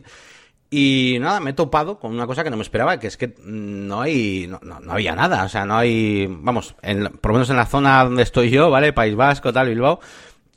Y 0.70 1.18
nada, 1.20 1.38
me 1.40 1.50
he 1.50 1.52
topado 1.52 2.00
con 2.00 2.12
una 2.12 2.26
cosa 2.26 2.42
que 2.42 2.50
no 2.50 2.56
me 2.56 2.62
esperaba, 2.62 2.98
que 2.98 3.06
es 3.06 3.16
que 3.16 3.34
no 3.44 4.00
hay, 4.00 4.48
no, 4.48 4.58
no, 4.80 4.92
había 4.92 5.14
nada, 5.14 5.44
o 5.44 5.48
sea, 5.48 5.64
no 5.64 5.76
hay, 5.76 6.26
vamos, 6.28 6.74
en, 6.82 7.04
por 7.18 7.30
lo 7.30 7.34
menos 7.34 7.50
en 7.50 7.56
la 7.56 7.66
zona 7.66 8.02
donde 8.02 8.24
estoy 8.24 8.50
yo, 8.50 8.70
¿vale? 8.70 8.92
País 8.92 9.14
Vasco, 9.14 9.52
tal, 9.52 9.68
Bilbao, 9.68 10.00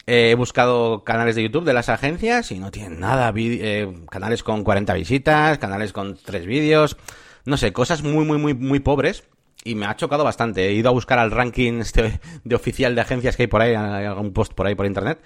he 0.08 0.34
buscado 0.36 1.04
canales 1.04 1.36
de 1.36 1.44
YouTube 1.44 1.66
de 1.66 1.74
las 1.74 1.90
agencias 1.90 2.52
y 2.52 2.60
no 2.60 2.72
tienen 2.72 3.00
nada. 3.00 3.32
Eh, 3.36 3.94
canales 4.10 4.42
con 4.42 4.64
40 4.64 4.94
visitas, 4.94 5.58
canales 5.58 5.92
con 5.92 6.18
3 6.18 6.46
vídeos. 6.46 6.98
No 7.46 7.58
sé, 7.58 7.74
cosas 7.74 8.02
muy, 8.04 8.26
muy, 8.26 8.38
muy, 8.38 8.54
muy 8.54 8.80
pobres. 8.80 9.26
Y 9.66 9.76
me 9.76 9.86
ha 9.86 9.98
chocado 9.98 10.24
bastante. 10.24 10.70
He 10.70 10.74
ido 10.74 10.88
a 10.90 10.94
buscar 10.94 11.20
al 11.20 11.32
ranking 11.32 11.82
este 11.82 12.22
de 12.46 12.56
oficial 12.56 12.96
de 12.96 13.02
agencias 13.02 13.36
que 13.36 13.44
hay 13.44 13.48
por 13.48 13.62
ahí, 13.62 13.76
hay 13.76 14.06
algún 14.06 14.32
post 14.32 14.54
por 14.54 14.66
ahí 14.66 14.76
por 14.76 14.86
internet. 14.86 15.20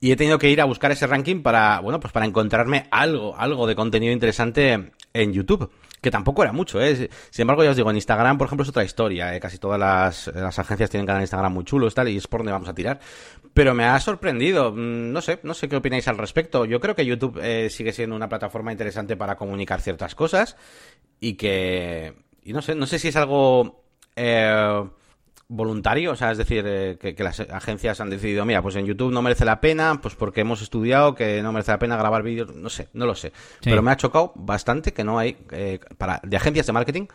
Y 0.00 0.12
he 0.12 0.16
tenido 0.16 0.38
que 0.38 0.50
ir 0.50 0.60
a 0.60 0.66
buscar 0.66 0.92
ese 0.92 1.06
ranking 1.06 1.42
para, 1.42 1.80
bueno, 1.80 1.98
pues 1.98 2.12
para 2.12 2.26
encontrarme 2.26 2.86
algo, 2.90 3.34
algo 3.38 3.66
de 3.66 3.74
contenido 3.74 4.12
interesante 4.12 4.92
en 5.14 5.32
YouTube 5.32 5.70
que 6.06 6.10
tampoco 6.12 6.44
era 6.44 6.52
mucho, 6.52 6.80
¿eh? 6.80 7.10
Sin 7.30 7.42
embargo, 7.42 7.64
ya 7.64 7.70
os 7.70 7.76
digo, 7.76 7.90
en 7.90 7.96
Instagram, 7.96 8.38
por 8.38 8.46
ejemplo, 8.46 8.62
es 8.62 8.68
otra 8.68 8.84
historia, 8.84 9.34
¿eh? 9.34 9.40
Casi 9.40 9.58
todas 9.58 9.80
las, 9.80 10.28
agencias 10.56 10.88
tienen 10.88 11.04
canal 11.04 11.18
de 11.18 11.24
Instagram 11.24 11.52
muy 11.52 11.64
chulos, 11.64 11.96
tal, 11.96 12.08
y 12.08 12.16
es 12.16 12.28
por 12.28 12.42
donde 12.42 12.52
vamos 12.52 12.68
a 12.68 12.74
tirar. 12.74 13.00
Pero 13.52 13.74
me 13.74 13.86
ha 13.86 13.98
sorprendido, 13.98 14.70
mm, 14.70 15.10
no 15.12 15.20
sé, 15.20 15.40
no 15.42 15.52
sé 15.52 15.68
qué 15.68 15.74
opináis 15.74 16.06
al 16.06 16.16
respecto. 16.16 16.64
Yo 16.64 16.78
creo 16.78 16.94
que 16.94 17.04
YouTube 17.04 17.40
eh, 17.42 17.70
sigue 17.70 17.92
siendo 17.92 18.14
una 18.14 18.28
plataforma 18.28 18.70
interesante 18.70 19.16
para 19.16 19.34
comunicar 19.34 19.80
ciertas 19.80 20.14
cosas 20.14 20.56
y 21.18 21.34
que, 21.34 22.14
y 22.44 22.52
no 22.52 22.62
sé, 22.62 22.76
no 22.76 22.86
sé 22.86 23.00
si 23.00 23.08
es 23.08 23.16
algo... 23.16 23.82
Eh, 24.14 24.84
voluntario, 25.48 26.12
o 26.12 26.16
sea, 26.16 26.32
es 26.32 26.38
decir, 26.38 26.64
eh, 26.66 26.98
que, 26.98 27.14
las 27.22 27.40
agencias 27.40 28.00
han 28.00 28.10
decidido, 28.10 28.44
mira, 28.44 28.62
pues 28.62 28.76
en 28.76 28.86
YouTube 28.86 29.12
no 29.12 29.22
merece 29.22 29.44
la 29.44 29.60
pena, 29.60 30.00
pues 30.00 30.14
porque 30.14 30.40
hemos 30.40 30.60
estudiado 30.60 31.14
que 31.14 31.42
no 31.42 31.52
merece 31.52 31.70
la 31.70 31.78
pena 31.78 31.96
grabar 31.96 32.22
vídeos, 32.22 32.54
no 32.54 32.68
sé, 32.68 32.88
no 32.92 33.06
lo 33.06 33.14
sé. 33.14 33.32
Pero 33.62 33.82
me 33.82 33.90
ha 33.90 33.96
chocado 33.96 34.32
bastante 34.34 34.92
que 34.92 35.04
no 35.04 35.18
hay, 35.18 35.36
eh, 35.52 35.78
para 35.98 36.20
de 36.24 36.36
agencias 36.36 36.66
de 36.66 36.72
marketing, 36.72 37.06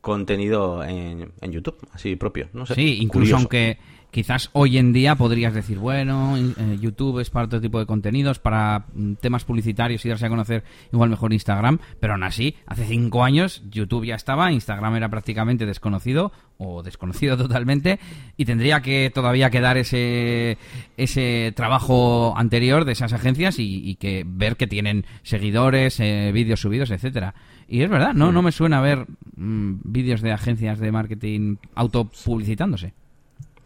contenido 0.00 0.84
en, 0.84 1.32
en 1.40 1.52
YouTube, 1.52 1.76
así 1.92 2.16
propio, 2.16 2.48
no 2.52 2.64
sé. 2.64 2.74
Sí, 2.74 2.98
incluso 3.00 3.36
aunque 3.36 3.78
quizás 4.10 4.50
hoy 4.52 4.78
en 4.78 4.92
día 4.92 5.14
podrías 5.14 5.54
decir, 5.54 5.78
bueno, 5.78 6.36
eh, 6.36 6.78
YouTube 6.80 7.20
es 7.20 7.30
para 7.30 7.46
otro 7.46 7.60
tipo 7.60 7.78
de 7.78 7.86
contenidos, 7.86 8.38
para 8.38 8.86
mm, 8.94 9.14
temas 9.14 9.44
publicitarios 9.44 10.04
y 10.04 10.08
darse 10.08 10.26
a 10.26 10.28
conocer 10.30 10.64
igual 10.92 11.10
mejor 11.10 11.32
Instagram, 11.32 11.78
pero 12.00 12.14
aún 12.14 12.22
así, 12.22 12.56
hace 12.66 12.84
cinco 12.86 13.24
años 13.24 13.62
YouTube 13.70 14.06
ya 14.06 14.14
estaba, 14.14 14.52
Instagram 14.52 14.96
era 14.96 15.08
prácticamente 15.08 15.66
desconocido 15.66 16.32
o 16.58 16.82
desconocido 16.82 17.36
totalmente 17.38 17.98
y 18.36 18.44
tendría 18.44 18.80
que 18.82 19.10
todavía 19.14 19.50
quedar 19.50 19.76
ese 19.76 20.58
ese 20.96 21.52
trabajo 21.56 22.34
anterior 22.36 22.84
de 22.84 22.92
esas 22.92 23.12
agencias 23.12 23.56
y, 23.58 23.96
que 23.96 24.24
ver 24.26 24.56
que 24.56 24.66
tienen 24.66 25.04
seguidores, 25.22 26.00
eh, 26.00 26.30
vídeos 26.32 26.60
subidos, 26.60 26.90
etcétera. 26.90 27.34
Y 27.68 27.82
es 27.82 27.90
verdad, 27.90 28.14
no, 28.14 28.32
no 28.32 28.42
me 28.42 28.52
suena 28.52 28.80
ver 28.80 29.06
mm, 29.36 29.80
vídeos 29.84 30.20
de 30.22 30.32
agencias 30.32 30.78
de 30.78 30.92
marketing 30.92 31.56
autopublicitándose. 31.74 32.94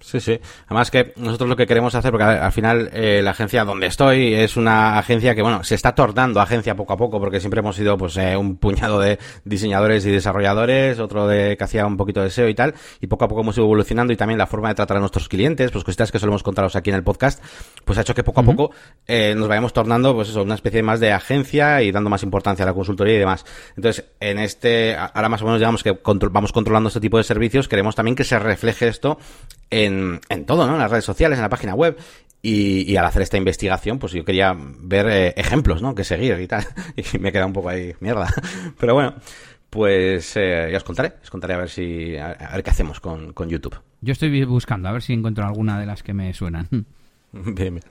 Sí, 0.05 0.21
sí. 0.21 0.38
Además 0.67 0.90
que 0.90 1.14
nosotros 1.17 1.49
lo 1.49 1.57
que 1.57 1.67
queremos 1.67 1.95
hacer, 1.95 2.11
porque 2.11 2.25
al 2.25 2.53
final 2.53 2.90
eh, 2.93 3.23
la 3.23 3.31
agencia 3.31 3.64
donde 3.64 3.87
estoy 3.87 4.35
es 4.35 4.59
una 4.59 4.99
agencia 4.99 5.35
que, 5.35 5.40
bueno, 5.40 5.64
se 5.64 5.75
está 5.75 5.95
tornando 5.95 6.43
agencia 6.43 6.77
poco 6.77 6.93
a 6.93 6.97
poco, 6.99 7.19
porque 7.19 7.40
siempre 7.40 7.61
hemos 7.61 7.75
sido 7.75 7.97
pues 7.97 8.19
eh, 8.19 8.37
un 8.37 8.57
puñado 8.59 9.01
de 9.01 9.19
diseñadores 9.47 10.05
y 10.05 10.11
desarrolladores, 10.11 11.01
otro 11.01 11.27
de 11.27 11.57
que 11.57 11.64
hacía 11.64 11.87
un 11.87 11.97
poquito 11.97 12.23
de 12.23 12.29
SEO 12.29 12.51
y 12.51 12.55
tal, 12.55 12.75
y 13.01 13.07
poco 13.07 13.25
a 13.25 13.29
poco 13.29 13.40
hemos 13.40 13.57
ido 13.57 13.64
evolucionando 13.64 14.12
y 14.12 14.17
también 14.17 14.37
la 14.37 14.47
forma 14.47 14.69
de 14.69 14.75
tratar 14.75 14.99
a 14.99 15.01
nuestros 15.01 15.27
clientes, 15.27 15.71
pues 15.71 15.85
cositas 15.85 16.12
que 16.12 16.19
solemos 16.19 16.43
contaros 16.43 16.77
aquí 16.77 16.90
en 16.90 16.97
el 16.97 17.03
podcast, 17.03 17.43
pues 17.87 17.97
ha 17.97 18.03
hecho 18.03 18.14
que 18.14 18.23
poco 18.23 18.40
a 18.40 18.45
poco 18.45 18.73
eh, 19.07 19.35
nos 19.35 19.49
vayamos 19.49 19.73
tornando, 19.73 20.14
pues 20.14 20.29
eso, 20.29 20.43
una 20.43 20.55
especie 20.55 20.83
más 20.83 21.01
de 21.01 21.12
agencia 21.12 21.81
y 21.81 21.90
dando 21.93 22.11
más 22.11 22.23
importancia 22.23 22.62
a 22.64 22.67
la 22.67 22.75
consultoría 22.75 23.14
y 23.14 23.19
demás. 23.21 23.47
Entonces, 23.75 24.05
en 24.21 24.38
este, 24.38 24.97
ahora 24.97 25.31
más 25.31 25.40
o 25.40 25.47
menos 25.47 25.61
digamos 25.61 25.83
que 25.83 25.99
vamos 26.31 26.53
controlando 26.53 26.88
este 26.88 27.01
tipo 27.01 27.17
de 27.17 27.25
servicios, 27.25 27.69
queremos 27.69 27.95
también 27.95 28.14
que 28.14 28.25
se 28.25 28.38
refleje 28.38 28.88
esto 28.88 29.17
en, 29.71 29.93
en 30.28 30.44
todo, 30.46 30.66
¿no? 30.66 30.74
En 30.74 30.78
las 30.78 30.90
redes 30.90 31.04
sociales, 31.04 31.38
en 31.38 31.42
la 31.42 31.48
página 31.48 31.74
web. 31.74 31.96
Y, 32.42 32.90
y, 32.92 32.96
al 32.98 33.07
hacer 33.07 33.22
esta 33.22 33.38
investigación, 33.38 33.98
pues 33.98 34.12
yo 34.12 34.22
quería 34.22 34.54
ver 34.54 35.09
eh, 35.09 35.35
ejemplos, 35.35 35.80
¿no? 35.80 35.94
Que 35.94 36.04
seguir 36.04 36.38
y 36.40 36.46
tal. 36.46 36.66
Y 37.14 37.18
me 37.18 37.33
queda 37.33 37.46
un 37.46 37.54
poco 37.54 37.70
ahí 37.70 37.94
mierda. 38.00 38.28
Pero 38.78 38.92
bueno, 38.92 39.14
pues 39.70 40.37
eh, 40.37 40.68
ya 40.70 40.76
os 40.76 40.85
contaré. 40.85 41.14
Os 41.22 41.30
contaré 41.30 41.54
a 41.54 41.59
ver 41.59 41.70
si. 41.70 42.16
A, 42.16 42.50
ver 42.52 42.62
qué 42.62 42.70
hacemos 42.70 43.00
con, 43.00 43.33
con, 43.33 43.48
YouTube. 43.48 43.80
Yo 44.02 44.12
estoy 44.12 44.44
buscando, 44.44 44.88
a 44.88 44.92
ver 44.92 45.02
si 45.02 45.14
encuentro 45.14 45.46
alguna 45.46 45.80
de 45.80 45.87
las 45.87 46.02
que 46.02 46.12
me 46.12 46.35
suenan. 46.35 46.68
bien, 47.33 47.54
bien. 47.54 47.83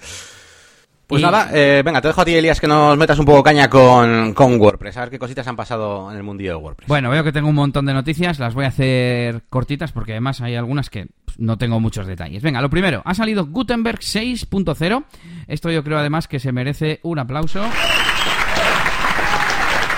Pues 1.13 1.21
nada, 1.21 1.49
eh, 1.53 1.83
venga, 1.85 2.01
te 2.01 2.07
dejo 2.07 2.21
a 2.21 2.25
ti, 2.25 2.33
Elias, 2.33 2.59
que 2.59 2.67
nos 2.67 2.97
metas 2.97 3.19
un 3.19 3.25
poco 3.25 3.43
caña 3.43 3.69
con, 3.69 4.33
con, 4.33 4.59
WordPress. 4.59 4.97
A 4.97 5.01
ver 5.01 5.09
qué 5.11 5.19
cositas 5.19 5.47
han 5.47 5.55
pasado 5.55 6.09
en 6.09 6.17
el 6.17 6.23
mundillo 6.23 6.49
de 6.49 6.55
WordPress. 6.55 6.87
Bueno, 6.87 7.11
veo 7.11 7.23
que 7.23 7.31
tengo 7.31 7.49
un 7.49 7.55
montón 7.55 7.85
de 7.85 7.93
noticias, 7.93 8.39
las 8.39 8.55
voy 8.55 8.65
a 8.65 8.69
hacer 8.69 9.43
cortitas 9.47 9.91
porque 9.91 10.13
además 10.13 10.41
hay 10.41 10.55
algunas 10.55 10.89
que 10.89 11.09
no 11.37 11.59
tengo 11.59 11.79
muchos 11.79 12.07
detalles. 12.07 12.41
Venga, 12.41 12.61
lo 12.61 12.69
primero, 12.71 13.03
ha 13.05 13.13
salido 13.13 13.45
Gutenberg 13.45 13.99
6.0. 13.99 15.03
Esto 15.47 15.69
yo 15.69 15.83
creo 15.83 15.99
además 15.99 16.27
que 16.27 16.39
se 16.39 16.51
merece 16.51 16.99
un 17.03 17.19
aplauso. 17.19 17.63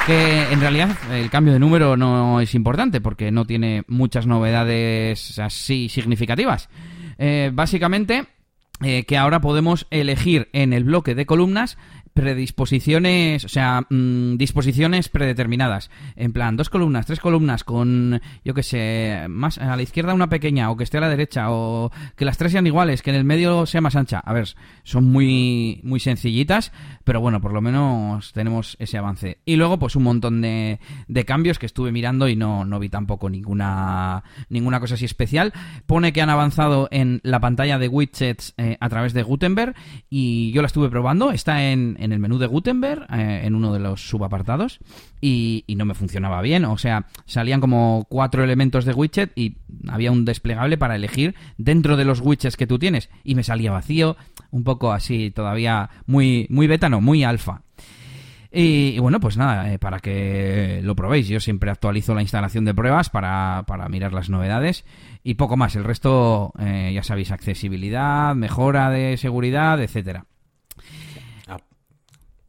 Que 0.06 0.52
en 0.52 0.60
realidad 0.60 0.90
el 1.14 1.30
cambio 1.30 1.54
de 1.54 1.60
número 1.60 1.96
no 1.96 2.42
es 2.42 2.54
importante 2.56 3.00
porque 3.00 3.32
no 3.32 3.46
tiene 3.46 3.84
muchas 3.88 4.28
novedades 4.28 5.40
así 5.40 5.88
significativas. 5.88 6.68
Eh, 7.18 7.52
básicamente, 7.54 8.28
eh, 8.84 9.06
que 9.06 9.18
ahora 9.18 9.42
podemos 9.42 9.88
elegir 9.90 10.50
en 10.54 10.74
el 10.74 10.84
bloque 10.84 11.16
de 11.16 11.26
columnas 11.26 11.78
predisposiciones, 12.16 13.44
o 13.44 13.50
sea, 13.50 13.82
mm, 13.90 14.38
disposiciones 14.38 15.10
predeterminadas. 15.10 15.92
En 16.16 16.32
plan, 16.32 16.56
dos 16.56 16.70
columnas, 16.70 17.06
tres 17.06 17.20
columnas 17.20 17.66
con, 17.66 18.22
yo 18.44 18.54
qué 18.54 18.64
sé, 18.64 19.26
más 19.30 19.58
a 19.58 19.76
la 19.76 19.82
izquierda 19.82 20.14
una 20.14 20.30
pequeña 20.30 20.72
o 20.72 20.78
que 20.78 20.86
esté 20.86 20.98
a 20.98 21.02
la 21.02 21.10
derecha 21.10 21.52
o 21.52 21.92
que 22.16 22.24
las 22.24 22.38
tres 22.38 22.54
sean 22.54 22.66
iguales, 22.66 23.02
que 23.02 23.10
en 23.10 23.18
el 23.18 23.26
medio 23.26 23.66
sea 23.66 23.82
más 23.82 23.98
ancha. 23.98 24.20
A 24.20 24.32
ver, 24.32 24.48
son 24.84 25.04
muy, 25.04 25.82
muy 25.84 26.00
sencillitas, 26.00 26.72
pero 27.04 27.20
bueno, 27.20 27.42
por 27.42 27.52
lo 27.52 27.60
menos 27.60 28.32
tenemos 28.32 28.78
ese 28.80 28.98
avance. 28.98 29.40
Y 29.46 29.58
luego, 29.58 29.78
pues 29.78 29.98
un 29.98 30.04
montón 30.04 30.40
de, 30.42 30.80
de 31.10 31.26
cambios 31.26 31.60
que 31.60 31.66
estuve 31.66 31.92
mirando 31.92 32.30
y 32.30 32.38
no, 32.38 32.64
no 32.64 32.80
vi 32.80 32.88
tampoco 32.88 33.30
ninguna, 33.30 34.24
ninguna 34.48 34.80
cosa 34.80 34.94
así 34.94 35.04
especial. 35.04 35.52
Pone 35.86 36.14
que 36.14 36.22
han 36.22 36.30
avanzado 36.30 36.88
en 36.92 37.20
la 37.24 37.42
pantalla 37.42 37.78
de 37.78 37.90
widgets 37.90 38.54
eh, 38.58 38.78
a 38.80 38.88
través 38.88 39.14
de 39.14 39.24
Gutenberg 39.24 39.76
y 40.10 40.54
yo 40.54 40.62
la 40.62 40.68
estuve 40.68 40.90
probando. 40.90 41.32
Está 41.32 41.72
en, 41.72 41.98
en 42.06 42.14
el 42.14 42.20
menú 42.20 42.38
de 42.38 42.48
Gutenberg, 42.48 43.06
eh, 43.12 43.42
en 43.44 43.56
uno 43.56 43.74
de 43.74 43.80
los 43.80 44.08
subapartados, 44.08 44.80
y, 45.20 45.64
y 45.68 45.76
no 45.76 45.86
me 45.86 45.94
funcionaba 45.94 46.42
bien. 46.42 46.66
O 46.66 46.78
sea, 46.78 47.08
salían 47.26 47.60
como 47.60 48.06
cuatro 48.10 48.44
elementos 48.44 48.86
de 48.86 48.94
widget 48.94 49.32
y 49.36 49.58
había 49.88 50.12
un 50.12 50.24
desplegable 50.24 50.78
para 50.78 50.96
elegir 50.96 51.36
dentro 51.58 51.98
de 51.98 52.06
los 52.06 52.22
widgets 52.22 52.58
que 52.58 52.68
tú 52.68 52.80
tienes 52.80 53.10
y 53.24 53.36
me 53.36 53.44
salía 53.44 53.72
vacío, 53.72 54.16
un 54.52 54.64
poco 54.64 54.92
así 54.92 55.32
todavía 55.32 55.90
muy 56.06 56.48
muy 56.50 56.68
beta, 56.68 56.90
no, 56.90 57.02
muy 57.02 57.24
alfa. 57.24 57.62
Y, 58.58 58.98
bueno, 59.00 59.20
pues 59.20 59.36
nada, 59.36 59.74
eh, 59.74 59.80
para 59.80 60.00
que 60.00 60.80
lo 60.82 60.96
probéis, 60.96 61.28
yo 61.28 61.42
siempre 61.42 61.70
actualizo 61.70 62.16
la 62.16 62.22
instalación 62.22 62.64
de 62.64 62.74
pruebas 62.74 63.10
para, 63.10 63.66
para 63.68 63.90
mirar 63.90 64.14
las 64.14 64.30
novedades 64.30 64.86
y 65.26 65.34
poco 65.34 65.58
más. 65.58 65.76
El 65.76 65.84
resto, 65.84 66.54
eh, 66.58 66.92
ya 66.96 67.04
sabéis, 67.04 67.32
accesibilidad, 67.32 68.34
mejora 68.34 68.90
de 68.90 69.18
seguridad, 69.18 69.82
etcétera. 69.82 70.26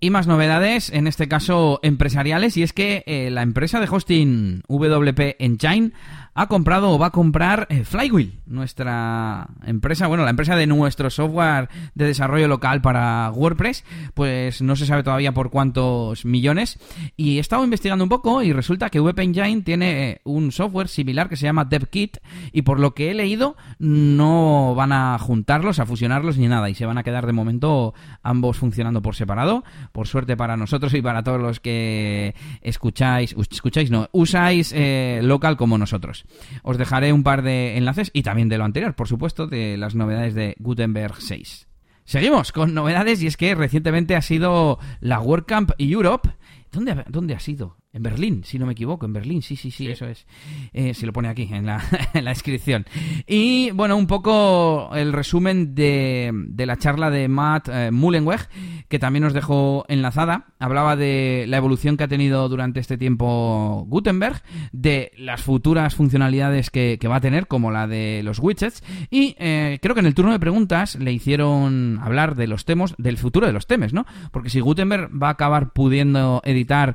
Y 0.06 0.10
más 0.10 0.28
novedades, 0.28 0.90
en 0.90 1.08
este 1.08 1.26
caso 1.26 1.80
empresariales, 1.82 2.56
y 2.56 2.62
es 2.62 2.72
que 2.72 3.02
eh, 3.06 3.28
la 3.28 3.42
empresa 3.42 3.80
de 3.80 3.88
hosting 3.90 4.62
WP 4.68 5.34
Engine 5.40 5.90
ha 6.38 6.49
comprado 6.49 6.90
o 6.90 6.99
va 6.99 7.07
a 7.07 7.11
comprar 7.11 7.66
eh, 7.70 7.83
Flywheel, 7.83 8.40
nuestra 8.44 9.49
empresa, 9.64 10.07
bueno, 10.07 10.22
la 10.22 10.31
empresa 10.31 10.55
de 10.55 10.66
nuestro 10.66 11.09
software 11.09 11.70
de 11.94 12.05
desarrollo 12.05 12.46
local 12.46 12.83
para 12.83 13.31
WordPress, 13.35 13.85
pues 14.12 14.61
no 14.61 14.77
se 14.77 14.85
sabe 14.85 15.03
todavía 15.03 15.33
por 15.33 15.49
cuántos 15.51 16.27
millones. 16.27 16.79
Y 17.16 17.38
he 17.38 17.40
estado 17.40 17.64
investigando 17.64 18.05
un 18.05 18.11
poco 18.11 18.42
y 18.42 18.53
resulta 18.53 18.90
que 18.90 18.99
WP 18.99 19.18
Engine 19.18 19.62
tiene 19.62 20.11
eh, 20.11 20.20
un 20.25 20.53
software 20.53 20.88
similar 20.88 21.31
que 21.31 21.37
se 21.37 21.46
llama 21.46 21.64
DevKit 21.64 22.18
y 22.53 22.62
por 22.62 22.81
lo 22.81 22.94
que 22.94 23.11
he 23.11 23.14
leído 23.14 23.57
no 23.79 24.75
van 24.75 24.92
a 24.92 25.18
juntarlos, 25.18 25.79
a 25.79 25.87
fusionarlos 25.87 26.37
ni 26.37 26.49
nada 26.49 26.68
y 26.68 26.75
se 26.75 26.85
van 26.85 26.99
a 26.99 27.03
quedar 27.03 27.25
de 27.25 27.33
momento 27.33 27.94
ambos 28.22 28.59
funcionando 28.59 29.01
por 29.01 29.16
separado. 29.16 29.64
Por 29.92 30.07
suerte 30.07 30.37
para 30.37 30.59
nosotros 30.59 30.92
y 30.92 31.01
para 31.01 31.22
todos 31.22 31.40
los 31.40 31.61
que 31.61 32.35
escucháis, 32.61 33.35
escucháis 33.51 33.90
no, 33.90 34.11
usáis 34.12 34.75
eh, 34.77 35.20
local 35.22 35.57
como 35.57 35.79
nosotros. 35.79 36.25
Os 36.62 36.78
dejaré 36.78 37.12
un 37.12 37.22
par 37.22 37.42
de 37.42 37.76
enlaces 37.76 38.10
y 38.12 38.22
también 38.22 38.48
de 38.48 38.58
lo 38.58 38.64
anterior, 38.64 38.94
por 38.94 39.08
supuesto, 39.08 39.46
de 39.46 39.76
las 39.76 39.94
novedades 39.94 40.34
de 40.34 40.54
Gutenberg 40.58 41.16
6. 41.20 41.68
Seguimos 42.04 42.52
con 42.52 42.72
novedades 42.72 43.22
y 43.22 43.26
es 43.26 43.36
que 43.36 43.54
recientemente 43.54 44.14
ha 44.14 44.22
sido 44.22 44.78
la 45.00 45.20
WordCamp 45.20 45.72
Europe. 45.78 46.30
¿Dónde, 46.70 47.04
¿Dónde 47.08 47.34
ha 47.34 47.40
sido? 47.40 47.76
En 47.96 48.02
Berlín, 48.02 48.42
si 48.44 48.59
no 48.59 48.66
me 48.66 48.72
equivoco, 48.72 49.06
en 49.06 49.14
Berlín, 49.14 49.40
sí, 49.40 49.56
sí, 49.56 49.70
sí, 49.70 49.88
eso 49.88 50.06
es. 50.06 50.26
Eh, 50.74 50.92
se 50.92 51.06
lo 51.06 51.14
pone 51.14 51.28
aquí 51.28 51.48
en 51.50 51.64
la, 51.64 51.82
en 52.12 52.26
la 52.26 52.30
descripción. 52.30 52.85
Y 53.26 53.70
bueno, 53.70 53.96
un 53.96 54.06
poco 54.06 54.90
el 54.94 55.14
resumen 55.14 55.74
de, 55.74 56.30
de 56.35 56.66
la 56.66 56.76
charla 56.76 57.09
de 57.09 57.26
Matt 57.28 57.70
eh, 57.72 57.90
Mullenweg, 57.90 58.50
que 58.90 58.98
también 58.98 59.22
nos 59.22 59.32
dejó 59.32 59.87
enlazada. 59.88 60.44
Hablaba 60.59 60.94
de 60.94 61.46
la 61.48 61.56
evolución 61.56 61.96
que 61.96 62.04
ha 62.04 62.09
tenido 62.09 62.46
durante 62.50 62.80
este 62.80 62.98
tiempo 62.98 63.87
Gutenberg, 63.88 64.42
de 64.72 65.12
las 65.16 65.42
futuras 65.42 65.94
funcionalidades 65.94 66.68
que, 66.68 66.98
que 67.00 67.09
va 67.09 67.16
a 67.16 67.20
tener, 67.22 67.46
como 67.46 67.70
la 67.70 67.87
de 67.87 68.20
los 68.22 68.40
widgets. 68.40 68.85
Y 69.09 69.37
eh, 69.38 69.78
creo 69.80 69.94
que 69.94 70.00
en 70.00 70.06
el 70.06 70.14
turno 70.14 70.32
de 70.32 70.38
preguntas 70.38 70.96
le 70.96 71.14
hicieron 71.14 71.98
hablar 72.02 72.37
de 72.37 72.46
los 72.46 72.66
temas, 72.66 72.94
del 72.98 73.16
futuro 73.16 73.46
de 73.46 73.54
los 73.54 73.66
temas, 73.66 73.94
¿no? 73.94 74.04
Porque 74.32 74.50
si 74.50 74.61
Gutenberg 74.61 75.11
va 75.11 75.28
a 75.28 75.32
acabar 75.32 75.72
pudiendo 75.72 76.42
editar 76.44 76.94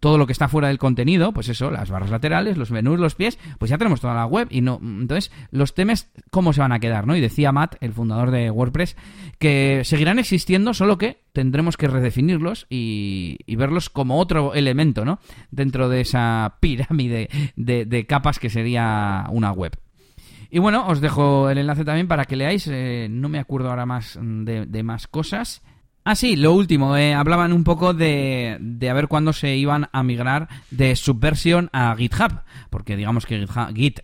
todo 0.00 0.18
lo 0.18 0.26
que 0.26 0.32
está 0.32 0.48
fuera 0.48 0.68
del 0.68 0.78
contenido, 0.78 1.32
pues 1.32 1.48
eso, 1.48 1.70
las 1.70 1.90
barras 1.90 2.10
laterales, 2.10 2.56
los 2.56 2.70
menús, 2.70 2.98
los 2.98 3.14
pies, 3.14 3.38
pues 3.58 3.70
ya 3.70 3.78
tenemos 3.78 4.00
toda 4.00 4.14
la 4.14 4.26
web 4.26 4.48
y 4.50 4.60
no. 4.60 4.80
Entonces, 4.82 5.30
los 5.50 5.74
temas, 5.74 6.10
¿cómo 6.30 6.52
se 6.52 6.60
van 6.60 6.72
a 6.72 6.80
quedar, 6.80 7.06
no? 7.06 7.16
Y 7.16 7.20
decía 7.20 7.52
Matt, 7.52 7.76
el 7.80 7.92
fundador 7.92 8.30
de 8.30 8.50
WordPress, 8.50 8.96
que 9.38 9.82
seguirán 9.84 10.18
existiendo, 10.18 10.74
solo 10.74 10.98
que 10.98 11.22
tendremos 11.32 11.76
que 11.76 11.88
redefinirlos 11.88 12.66
y, 12.70 13.38
y 13.46 13.56
verlos 13.56 13.90
como 13.90 14.18
otro 14.18 14.54
elemento, 14.54 15.04
¿no? 15.04 15.20
Dentro 15.50 15.88
de 15.88 16.00
esa 16.00 16.56
pirámide 16.60 17.28
de, 17.56 18.06
capas 18.06 18.38
que 18.38 18.50
sería 18.50 19.26
una 19.30 19.52
web. 19.52 19.78
Y 20.50 20.58
bueno, 20.60 20.86
os 20.86 21.00
dejo 21.00 21.50
el 21.50 21.58
enlace 21.58 21.84
también 21.84 22.06
para 22.06 22.26
que 22.26 22.36
leáis. 22.36 22.68
eh, 22.70 23.08
no 23.10 23.28
me 23.28 23.40
acuerdo 23.40 23.70
ahora 23.70 23.86
más 23.86 24.18
de 24.20 24.82
más 24.82 25.08
cosas. 25.08 25.62
Ah, 26.04 26.14
sí, 26.14 26.36
lo 26.36 26.52
último. 26.52 26.96
eh, 26.96 27.14
hablaban 27.14 27.52
un 27.52 27.64
poco 27.64 27.94
de, 27.94 28.58
de 28.60 28.90
a 28.90 28.94
ver 28.94 29.08
cuándo 29.08 29.32
se 29.32 29.56
iban 29.56 29.88
a 29.92 30.02
migrar 30.02 30.48
de 30.70 30.94
Subversion 30.96 31.70
a 31.72 31.94
GitHub. 31.96 32.42
Porque 32.68 32.96
digamos 32.96 33.24
que 33.24 33.38
GitHub, 33.40 33.74
Git, 33.74 34.00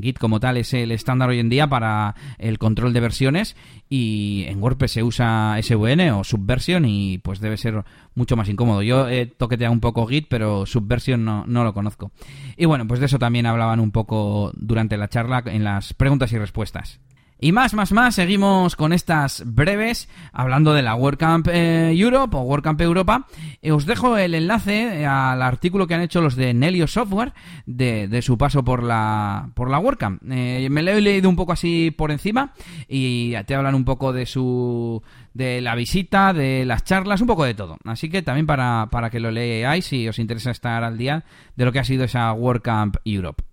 Git 0.00 0.18
como 0.18 0.40
tal 0.40 0.56
es 0.56 0.74
el 0.74 0.90
estándar 0.90 1.28
hoy 1.28 1.38
en 1.38 1.48
día 1.48 1.68
para 1.68 2.16
el 2.38 2.58
control 2.58 2.92
de 2.92 2.98
versiones 2.98 3.54
y 3.88 4.44
en 4.48 4.60
WordPress 4.60 4.90
se 4.90 5.02
usa 5.04 5.56
SVN 5.62 6.10
o 6.10 6.24
Subversion 6.24 6.84
y 6.84 7.18
pues 7.18 7.38
debe 7.38 7.56
ser 7.56 7.84
mucho 8.16 8.36
más 8.36 8.48
incómodo. 8.48 8.82
Yo 8.82 9.08
he 9.08 9.26
toqueteado 9.26 9.72
un 9.72 9.78
poco 9.80 10.04
Git, 10.08 10.26
pero 10.28 10.66
Subversion 10.66 11.24
no, 11.24 11.44
no 11.46 11.62
lo 11.62 11.72
conozco. 11.72 12.10
Y 12.56 12.64
bueno, 12.64 12.88
pues 12.88 12.98
de 12.98 13.06
eso 13.06 13.20
también 13.20 13.46
hablaban 13.46 13.78
un 13.78 13.92
poco 13.92 14.50
durante 14.56 14.96
la 14.96 15.08
charla 15.08 15.44
en 15.46 15.62
las 15.62 15.94
preguntas 15.94 16.32
y 16.32 16.38
respuestas. 16.38 16.98
Y 17.38 17.52
más, 17.52 17.74
más, 17.74 17.92
más, 17.92 18.14
seguimos 18.14 18.76
con 18.76 18.94
estas 18.94 19.42
breves, 19.44 20.08
hablando 20.32 20.72
de 20.72 20.80
la 20.80 20.94
WordCamp 20.94 21.48
eh, 21.48 21.92
Europe 21.92 22.34
o 22.34 22.40
WordCamp 22.40 22.80
Europa. 22.80 23.26
Eh, 23.60 23.72
os 23.72 23.84
dejo 23.84 24.16
el 24.16 24.34
enlace 24.34 25.02
eh, 25.02 25.06
al 25.06 25.42
artículo 25.42 25.86
que 25.86 25.94
han 25.94 26.00
hecho 26.00 26.22
los 26.22 26.34
de 26.34 26.54
Nelio 26.54 26.86
Software 26.86 27.34
de, 27.66 28.22
su 28.22 28.38
paso 28.38 28.64
por 28.64 28.82
la, 28.82 29.50
por 29.52 29.70
la 29.70 29.78
WordCamp. 29.78 30.22
Me 30.22 30.68
lo 30.68 30.90
he 30.92 31.00
leído 31.02 31.28
un 31.28 31.36
poco 31.36 31.52
así 31.52 31.90
por 31.90 32.10
encima 32.10 32.54
y 32.88 33.34
te 33.44 33.54
hablan 33.54 33.74
un 33.74 33.84
poco 33.84 34.14
de 34.14 34.24
su 34.24 35.02
de 35.34 35.60
la 35.60 35.74
visita, 35.74 36.32
de 36.32 36.64
las 36.64 36.84
charlas, 36.84 37.20
un 37.20 37.26
poco 37.26 37.44
de 37.44 37.52
todo. 37.52 37.76
Así 37.84 38.08
que 38.08 38.22
también 38.22 38.46
para, 38.46 38.88
para 38.90 39.10
que 39.10 39.20
lo 39.20 39.30
leáis 39.30 39.84
si 39.84 40.08
os 40.08 40.18
interesa 40.18 40.50
estar 40.50 40.82
al 40.82 40.96
día 40.96 41.24
de 41.54 41.66
lo 41.66 41.72
que 41.72 41.80
ha 41.80 41.84
sido 41.84 42.04
esa 42.04 42.32
WordCamp 42.32 42.96
Europe. 43.04 43.45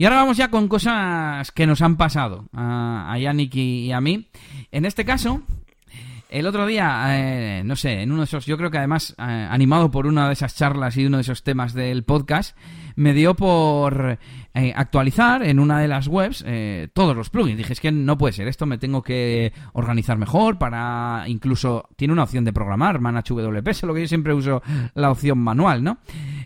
Y 0.00 0.04
ahora 0.06 0.16
vamos 0.16 0.38
ya 0.38 0.48
con 0.48 0.66
cosas 0.66 1.52
que 1.52 1.66
nos 1.66 1.82
han 1.82 1.98
pasado 1.98 2.46
a, 2.54 3.18
Yannick 3.20 3.54
y 3.54 3.92
a 3.92 4.00
mí. 4.00 4.30
En 4.72 4.86
este 4.86 5.04
caso, 5.04 5.42
el 6.30 6.46
otro 6.46 6.64
día, 6.66 7.06
eh, 7.08 7.62
no 7.64 7.74
sé, 7.74 8.02
en 8.02 8.12
uno 8.12 8.20
de 8.20 8.24
esos, 8.24 8.46
yo 8.46 8.56
creo 8.56 8.70
que 8.70 8.78
además, 8.78 9.14
eh, 9.18 9.22
animado 9.22 9.90
por 9.90 10.06
una 10.06 10.28
de 10.28 10.32
esas 10.32 10.54
charlas 10.54 10.96
y 10.96 11.04
uno 11.04 11.16
de 11.16 11.22
esos 11.22 11.42
temas 11.42 11.74
del 11.74 12.04
podcast, 12.04 12.56
me 12.94 13.12
dio 13.12 13.34
por 13.34 14.18
eh, 14.54 14.72
actualizar 14.76 15.42
en 15.42 15.58
una 15.58 15.80
de 15.80 15.88
las 15.88 16.06
webs 16.06 16.44
todos 16.92 17.16
los 17.16 17.30
plugins. 17.30 17.58
Dije, 17.58 17.72
es 17.72 17.80
que 17.80 17.90
no 17.90 18.16
puede 18.16 18.32
ser, 18.32 18.48
esto 18.48 18.66
me 18.66 18.78
tengo 18.78 19.02
que 19.02 19.52
organizar 19.72 20.18
mejor 20.18 20.58
para 20.58 21.24
incluso, 21.26 21.88
tiene 21.96 22.12
una 22.12 22.24
opción 22.24 22.44
de 22.44 22.52
programar, 22.52 23.00
Manage 23.00 23.34
WP, 23.34 23.72
solo 23.72 23.94
que 23.94 24.02
yo 24.02 24.08
siempre 24.08 24.32
uso 24.32 24.62
la 24.94 25.10
opción 25.10 25.38
manual, 25.38 25.82
¿no? 25.82 25.98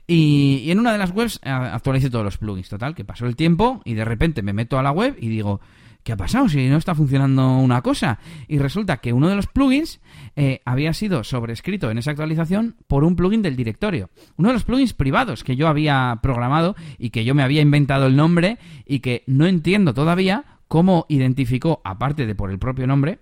Y, 0.07 0.70
en 0.70 0.79
una 0.79 0.92
de 0.92 0.99
las 0.99 1.11
webs 1.11 1.40
actualicé 1.42 2.11
todos 2.11 2.25
los 2.25 2.38
plugins, 2.38 2.68
total, 2.68 2.94
que 2.94 3.05
pasó 3.05 3.27
el 3.27 3.37
tiempo 3.37 3.81
y 3.85 3.94
de 3.94 4.05
repente 4.05 4.42
me 4.42 4.53
meto 4.53 4.79
a 4.79 4.83
la 4.83 4.92
web 4.92 5.16
y 5.18 5.29
digo, 5.29 5.61
¿qué 6.05 6.12
ha 6.12 6.17
pasado 6.17 6.49
si 6.49 6.69
no 6.69 6.77
está 6.77 6.95
funcionando 6.95 7.59
una 7.59 7.83
cosa? 7.83 8.21
Y 8.47 8.59
resulta 8.59 8.99
que 8.99 9.12
uno 9.12 9.29
de 9.29 9.37
los 9.37 9.47
plugins 9.47 10.01
eh, 10.37 10.61
había 10.64 10.93
sido 10.93 11.25
sobrescrito 11.25 11.90
en 11.90 11.99
esa 11.99 12.12
actualización 12.12 12.77
por 12.87 13.03
un 13.03 13.17
plugin 13.17 13.43
del 13.43 13.57
directorio. 13.57 14.11
Uno 14.37 14.49
de 14.51 14.55
los 14.55 14.64
plugins 14.64 14.93
privados 14.93 15.43
que 15.43 15.57
yo 15.57 15.67
había 15.67 16.21
programado 16.23 16.77
y 16.99 17.11
que 17.11 17.25
yo 17.25 17.35
me 17.35 17.43
había 17.43 17.62
inventado 17.62 18.07
el 18.07 18.17
nombre 18.17 18.59
y 18.87 19.01
que 19.01 19.25
no 19.27 19.47
entiendo 19.47 19.95
todavía 19.95 20.45
cómo 20.69 21.07
identificó, 21.09 21.81
aparte 21.85 22.27
de 22.27 22.35
por 22.35 22.51
el 22.51 22.59
propio 22.59 22.87
nombre, 22.87 23.21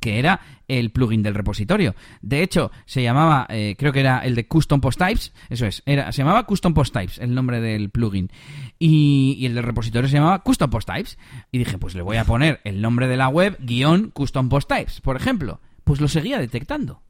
que 0.00 0.18
era 0.18 0.40
el 0.68 0.90
plugin 0.90 1.22
del 1.22 1.34
repositorio. 1.34 1.94
De 2.22 2.42
hecho, 2.42 2.70
se 2.86 3.02
llamaba, 3.02 3.46
eh, 3.48 3.76
creo 3.78 3.92
que 3.92 4.00
era 4.00 4.20
el 4.20 4.34
de 4.34 4.46
Custom 4.46 4.80
Post 4.80 4.98
Types, 4.98 5.32
eso 5.48 5.66
es, 5.66 5.82
era, 5.86 6.12
se 6.12 6.18
llamaba 6.18 6.44
Custom 6.44 6.74
Post 6.74 6.92
Types, 6.92 7.18
el 7.18 7.34
nombre 7.34 7.60
del 7.60 7.90
plugin. 7.90 8.30
Y, 8.78 9.36
y 9.38 9.46
el 9.46 9.54
del 9.54 9.64
repositorio 9.64 10.08
se 10.08 10.16
llamaba 10.16 10.42
Custom 10.42 10.70
Post 10.70 10.88
Types. 10.88 11.18
Y 11.52 11.58
dije, 11.58 11.78
pues 11.78 11.94
le 11.94 12.02
voy 12.02 12.16
a 12.16 12.24
poner 12.24 12.60
el 12.64 12.80
nombre 12.80 13.08
de 13.08 13.16
la 13.16 13.28
web, 13.28 13.56
guion 13.60 14.10
Custom 14.10 14.48
Post 14.48 14.68
Types, 14.68 15.00
por 15.00 15.16
ejemplo. 15.16 15.60
Pues 15.84 16.00
lo 16.00 16.08
seguía 16.08 16.38
detectando. 16.38 17.02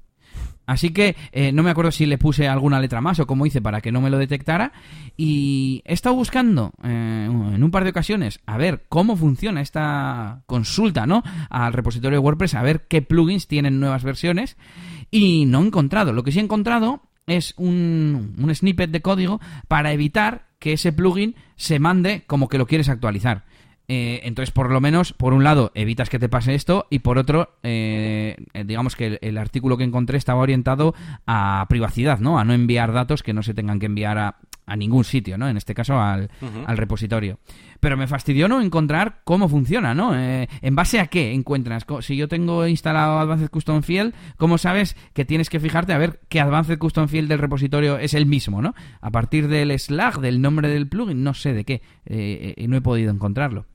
Así 0.66 0.90
que 0.90 1.14
eh, 1.30 1.52
no 1.52 1.62
me 1.62 1.70
acuerdo 1.70 1.92
si 1.92 2.06
le 2.06 2.18
puse 2.18 2.48
alguna 2.48 2.80
letra 2.80 3.00
más 3.00 3.20
o 3.20 3.26
cómo 3.26 3.46
hice 3.46 3.62
para 3.62 3.80
que 3.80 3.92
no 3.92 4.00
me 4.00 4.10
lo 4.10 4.18
detectara. 4.18 4.72
Y 5.16 5.82
he 5.84 5.92
estado 5.92 6.16
buscando 6.16 6.72
eh, 6.82 7.28
en 7.28 7.62
un 7.62 7.70
par 7.70 7.84
de 7.84 7.90
ocasiones 7.90 8.40
a 8.46 8.56
ver 8.56 8.84
cómo 8.88 9.16
funciona 9.16 9.60
esta 9.60 10.42
consulta, 10.46 11.06
¿no? 11.06 11.22
Al 11.50 11.72
repositorio 11.72 12.18
de 12.18 12.24
WordPress, 12.24 12.54
a 12.54 12.62
ver 12.62 12.86
qué 12.88 13.00
plugins 13.00 13.46
tienen 13.46 13.78
nuevas 13.78 14.02
versiones. 14.02 14.56
y 15.10 15.46
no 15.46 15.62
he 15.62 15.66
encontrado. 15.66 16.12
Lo 16.12 16.24
que 16.24 16.32
sí 16.32 16.40
he 16.40 16.42
encontrado 16.42 17.00
es 17.26 17.54
un, 17.56 18.34
un 18.38 18.54
snippet 18.54 18.90
de 18.90 19.02
código 19.02 19.40
para 19.68 19.92
evitar 19.92 20.46
que 20.58 20.72
ese 20.72 20.92
plugin 20.92 21.36
se 21.56 21.78
mande 21.78 22.24
como 22.26 22.48
que 22.48 22.58
lo 22.58 22.66
quieres 22.66 22.88
actualizar. 22.88 23.44
Eh, 23.88 24.20
entonces, 24.24 24.52
por 24.52 24.70
lo 24.70 24.80
menos, 24.80 25.12
por 25.12 25.32
un 25.32 25.44
lado, 25.44 25.70
evitas 25.74 26.10
que 26.10 26.18
te 26.18 26.28
pase 26.28 26.54
esto 26.54 26.86
y 26.90 27.00
por 27.00 27.18
otro, 27.18 27.56
eh, 27.62 28.36
digamos 28.64 28.96
que 28.96 29.18
el, 29.20 29.38
artículo 29.38 29.76
que 29.76 29.84
encontré 29.84 30.18
estaba 30.18 30.40
orientado 30.40 30.94
a 31.26 31.64
privacidad, 31.68 32.18
¿no? 32.18 32.38
A 32.38 32.44
no 32.44 32.52
enviar 32.52 32.92
datos 32.92 33.22
que 33.22 33.32
no 33.32 33.42
se 33.42 33.54
tengan 33.54 33.78
que 33.78 33.86
enviar 33.86 34.18
a, 34.18 34.36
ningún 34.76 35.04
sitio, 35.04 35.38
¿no? 35.38 35.48
En 35.48 35.56
este 35.56 35.74
caso 35.74 36.00
al, 36.00 36.28
repositorio. 36.66 37.38
Pero 37.78 37.96
me 37.96 38.08
fastidió 38.08 38.48
no 38.48 38.60
encontrar 38.60 39.20
cómo 39.22 39.48
funciona, 39.48 39.94
¿no? 39.94 40.18
Eh, 40.18 40.48
¿En 40.60 40.74
base 40.74 40.98
a 40.98 41.06
qué 41.06 41.32
encuentras? 41.32 41.86
Si 42.00 42.16
yo 42.16 42.26
tengo 42.26 42.66
instalado 42.66 43.20
Advanced 43.20 43.50
Custom 43.50 43.82
Field, 43.82 44.12
¿cómo 44.36 44.58
sabes 44.58 44.96
que 45.12 45.24
tienes 45.24 45.50
que 45.50 45.60
fijarte 45.60 45.92
a 45.92 45.98
ver 45.98 46.18
qué 46.28 46.40
Advanced 46.40 46.78
Custom 46.78 47.06
Field 47.06 47.28
del 47.28 47.38
repositorio 47.38 47.98
es 47.98 48.14
el 48.14 48.26
mismo, 48.26 48.60
¿no? 48.60 48.74
A 49.00 49.12
partir 49.12 49.46
del 49.46 49.78
Slack, 49.78 50.18
del 50.18 50.40
nombre 50.40 50.68
del 50.68 50.88
plugin, 50.88 51.22
no 51.22 51.32
sé 51.32 51.52
de 51.52 51.64
qué. 51.64 51.82
y 52.56 52.66
no 52.66 52.76
he 52.76 52.80
podido 52.80 53.12
encontrarlo. 53.12 53.66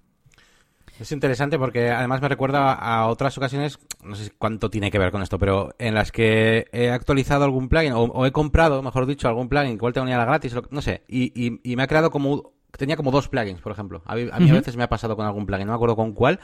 Es 1.01 1.11
interesante 1.11 1.57
porque 1.57 1.89
además 1.89 2.21
me 2.21 2.29
recuerda 2.29 2.73
a 2.73 3.07
otras 3.07 3.35
ocasiones, 3.35 3.79
no 4.03 4.15
sé 4.15 4.31
cuánto 4.37 4.69
tiene 4.69 4.91
que 4.91 4.99
ver 4.99 5.11
con 5.11 5.23
esto, 5.23 5.39
pero 5.39 5.73
en 5.79 5.95
las 5.95 6.11
que 6.11 6.67
he 6.71 6.91
actualizado 6.91 7.43
algún 7.43 7.69
plugin 7.69 7.93
o, 7.95 8.25
he 8.27 8.31
comprado, 8.31 8.83
mejor 8.83 9.07
dicho, 9.07 9.27
algún 9.27 9.49
plugin, 9.49 9.73
igual 9.73 9.93
tenía 9.93 10.19
la 10.19 10.25
gratis, 10.25 10.55
no 10.69 10.81
sé, 10.83 11.01
y, 11.07 11.59
me 11.75 11.81
ha 11.81 11.87
creado 11.87 12.11
como, 12.11 12.53
tenía 12.77 12.97
como 12.97 13.09
dos 13.09 13.29
plugins, 13.29 13.61
por 13.61 13.71
ejemplo. 13.71 14.03
A 14.05 14.13
mí, 14.13 14.29
a, 14.31 14.37
veces 14.37 14.77
me 14.77 14.83
ha 14.83 14.89
pasado 14.89 15.15
con 15.15 15.25
algún 15.25 15.47
plugin, 15.47 15.65
no 15.65 15.73
me 15.73 15.75
acuerdo 15.77 15.95
con 15.95 16.13
cuál, 16.13 16.39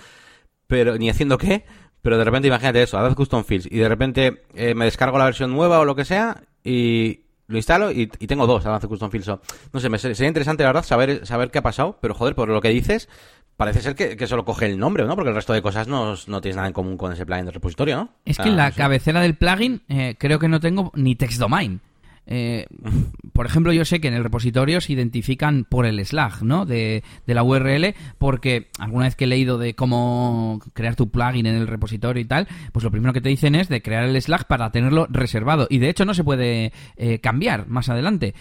pero 0.66 0.98
ni 0.98 1.08
haciendo 1.08 1.38
qué, 1.38 1.64
pero 2.02 2.18
de 2.18 2.24
repente 2.24 2.48
imagínate 2.48 2.82
eso, 2.82 2.98
Add 2.98 3.14
Custom 3.14 3.44
Fields, 3.44 3.68
y 3.70 3.78
de 3.78 3.88
repente 3.88 4.42
eh, 4.56 4.74
me 4.74 4.86
descargo 4.86 5.20
la 5.20 5.26
versión 5.26 5.52
nueva 5.52 5.80
o 5.80 5.86
lo 5.86 5.96
que 5.96 6.04
sea, 6.04 6.42
y, 6.64 7.28
lo 7.48 7.56
instalo 7.56 7.92
y, 7.92 8.08
tengo 8.08 8.46
dos 8.46 8.66
Advanced 8.66 8.90
Custom 8.90 9.10
Fields. 9.10 9.28
No 9.72 9.80
sé, 9.80 9.90
me 9.90 9.98
sería 9.98 10.28
interesante, 10.28 10.64
la 10.64 10.70
verdad, 10.70 10.84
saber, 10.84 11.26
saber 11.26 11.50
qué 11.50 11.60
ha 11.60 11.62
pasado, 11.64 11.98
pero 12.02 12.14
joder, 12.14 12.36
por 12.36 12.50
lo 12.50 12.60
que 12.60 12.70
dices, 12.70 13.08
Parece 13.58 13.82
ser 13.82 13.96
que, 13.96 14.28
solo 14.28 14.46
coge 14.46 14.68
el 14.68 14.78
nombre, 14.78 15.04
¿no? 15.06 15.16
Porque 15.16 15.30
el 15.30 15.36
resto 15.36 15.52
de 15.52 15.64
cosas 15.64 15.88
no, 15.88 16.14
no 16.28 16.42
tienes 16.42 16.56
nada 16.56 16.68
en 16.68 16.74
común 16.74 16.96
con 16.96 17.12
ese 17.12 17.26
plugin 17.26 17.46
de 17.46 17.52
repositorio, 17.52 17.98
¿no? 17.98 18.10
Es 18.24 18.38
que 18.38 18.50
en 18.50 18.56
la 18.56 18.72
cabecera 18.72 19.20
del 19.20 19.34
plugin 19.34 19.82
eh, 19.90 20.16
creo 20.20 20.38
que 20.38 20.48
no 20.48 20.60
tengo 20.60 20.92
ni 20.94 21.16
text 21.16 21.40
domain. 21.40 21.82
Eh, 22.28 22.68
por 23.34 23.48
ejemplo, 23.48 23.74
yo 23.74 23.84
sé 23.84 24.00
que 24.00 24.10
en 24.10 24.14
el 24.14 24.24
repositorio 24.24 24.80
se 24.80 24.94
identifican 24.94 25.64
por 25.64 25.88
el 25.88 26.06
Slack, 26.06 26.44
¿no? 26.44 26.68
De, 26.68 27.04
de, 27.26 27.34
la 27.34 27.42
URL, 27.42 27.96
porque 28.20 28.68
alguna 28.78 29.06
vez 29.06 29.16
que 29.16 29.24
he 29.24 29.28
leído 29.28 29.58
de 29.58 29.74
cómo 29.74 30.62
crear 30.74 30.96
tu 30.96 31.10
plugin 31.10 31.48
en 31.48 31.56
el 31.56 31.66
repositorio 31.66 32.22
y 32.22 32.26
tal, 32.26 32.48
pues 32.72 32.84
lo 32.84 32.92
primero 32.92 33.12
que 33.12 33.22
te 33.22 33.30
dicen 33.30 33.56
es 33.56 33.70
de 33.70 33.82
crear 33.82 34.04
el 34.04 34.22
Slack 34.22 34.46
para 34.46 34.72
tenerlo 34.72 35.08
reservado. 35.10 35.66
Y 35.72 35.80
de 35.80 35.90
hecho 35.90 36.06
no 36.06 36.14
se 36.14 36.24
puede 36.24 36.74
eh, 36.96 37.18
cambiar 37.18 37.68
más 37.68 37.90
adelante. 37.90 38.36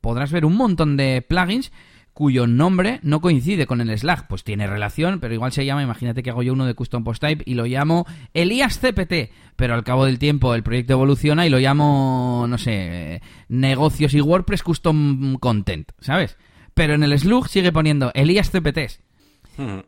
podrás 0.00 0.32
ver 0.32 0.44
un 0.44 0.56
montón 0.56 0.96
de 0.96 1.22
plugins 1.22 1.70
cuyo 2.12 2.46
nombre 2.46 3.00
no 3.02 3.20
coincide 3.20 3.66
con 3.66 3.80
el 3.80 3.96
Slack. 3.96 4.26
Pues 4.26 4.44
tiene 4.44 4.66
relación, 4.66 5.20
pero 5.20 5.34
igual 5.34 5.52
se 5.52 5.64
llama, 5.64 5.82
imagínate 5.82 6.22
que 6.22 6.30
hago 6.30 6.42
yo 6.42 6.52
uno 6.52 6.66
de 6.66 6.74
Custom 6.74 7.04
Post 7.04 7.22
Type 7.22 7.44
y 7.46 7.54
lo 7.54 7.66
llamo 7.66 8.06
Elías 8.34 8.78
CPT, 8.78 9.32
pero 9.56 9.74
al 9.74 9.84
cabo 9.84 10.04
del 10.04 10.18
tiempo 10.18 10.54
el 10.54 10.62
proyecto 10.62 10.94
evoluciona 10.94 11.46
y 11.46 11.50
lo 11.50 11.58
llamo, 11.58 12.46
no 12.48 12.58
sé, 12.58 13.22
negocios 13.48 14.14
y 14.14 14.20
WordPress 14.20 14.62
Custom 14.62 15.36
Content, 15.38 15.90
¿sabes? 16.00 16.36
Pero 16.74 16.94
en 16.94 17.02
el 17.02 17.18
Slug 17.18 17.48
sigue 17.48 17.72
poniendo 17.72 18.10
Elías 18.14 18.50
CPT. 18.50 18.78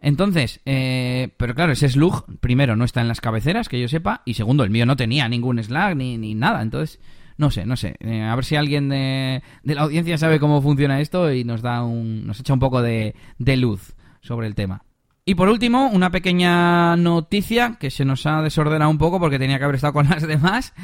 Entonces, 0.03 0.61
eh, 0.67 1.31
pero 1.39 1.55
claro, 1.55 1.73
ese 1.73 1.89
slug, 1.89 2.27
primero, 2.41 2.77
no 2.77 2.85
está 2.85 3.01
en 3.01 3.09
las 3.09 3.23
cabeceras, 3.23 3.71
que 3.71 3.81
yo 3.81 3.89
sepa, 3.89 4.21
y 4.27 4.35
segundo, 4.35 4.65
el 4.65 4.71
mío 4.71 4.85
no 4.85 4.97
tenía 4.97 5.29
ningún 5.29 5.63
Slack 5.63 5.97
ni, 5.97 6.19
ni 6.19 6.35
nada. 6.35 6.61
Entonces, 6.61 7.01
no 7.37 7.51
sé, 7.51 7.66
no 7.66 7.77
sé. 7.77 7.97
Eh, 8.01 8.23
a 8.23 8.35
ver 8.35 8.45
si 8.45 8.57
alguien 8.57 8.88
de, 8.88 9.42
la 9.64 9.83
audiencia 9.83 10.18
sabe 10.18 10.40
cómo 10.40 10.62
funciona 10.62 11.01
esto 11.01 11.33
y 11.33 11.45
nos 11.45 11.62
da 11.62 11.83
un, 11.83 12.27
nos 12.27 12.40
echa 12.40 12.53
un 12.53 12.61
poco 12.61 12.83
de 12.83 13.14
luz 13.38 13.95
sobre 14.21 14.47
el 14.47 14.55
tema. 14.55 14.85
Y 15.25 15.37
por 15.37 15.49
último, 15.49 15.87
una 15.87 16.11
pequeña 16.11 16.97
noticia 16.97 17.77
que 17.79 17.93
se 17.93 18.05
nos 18.05 18.27
ha 18.27 18.43
desordenado 18.43 18.91
un 18.91 18.99
poco 18.99 19.21
porque 19.21 19.39
tenía 19.39 19.57
que 19.57 19.63
haber 19.63 19.77
estado 19.77 19.93
con 19.93 20.09
las 20.11 20.27
demás, 20.27 20.75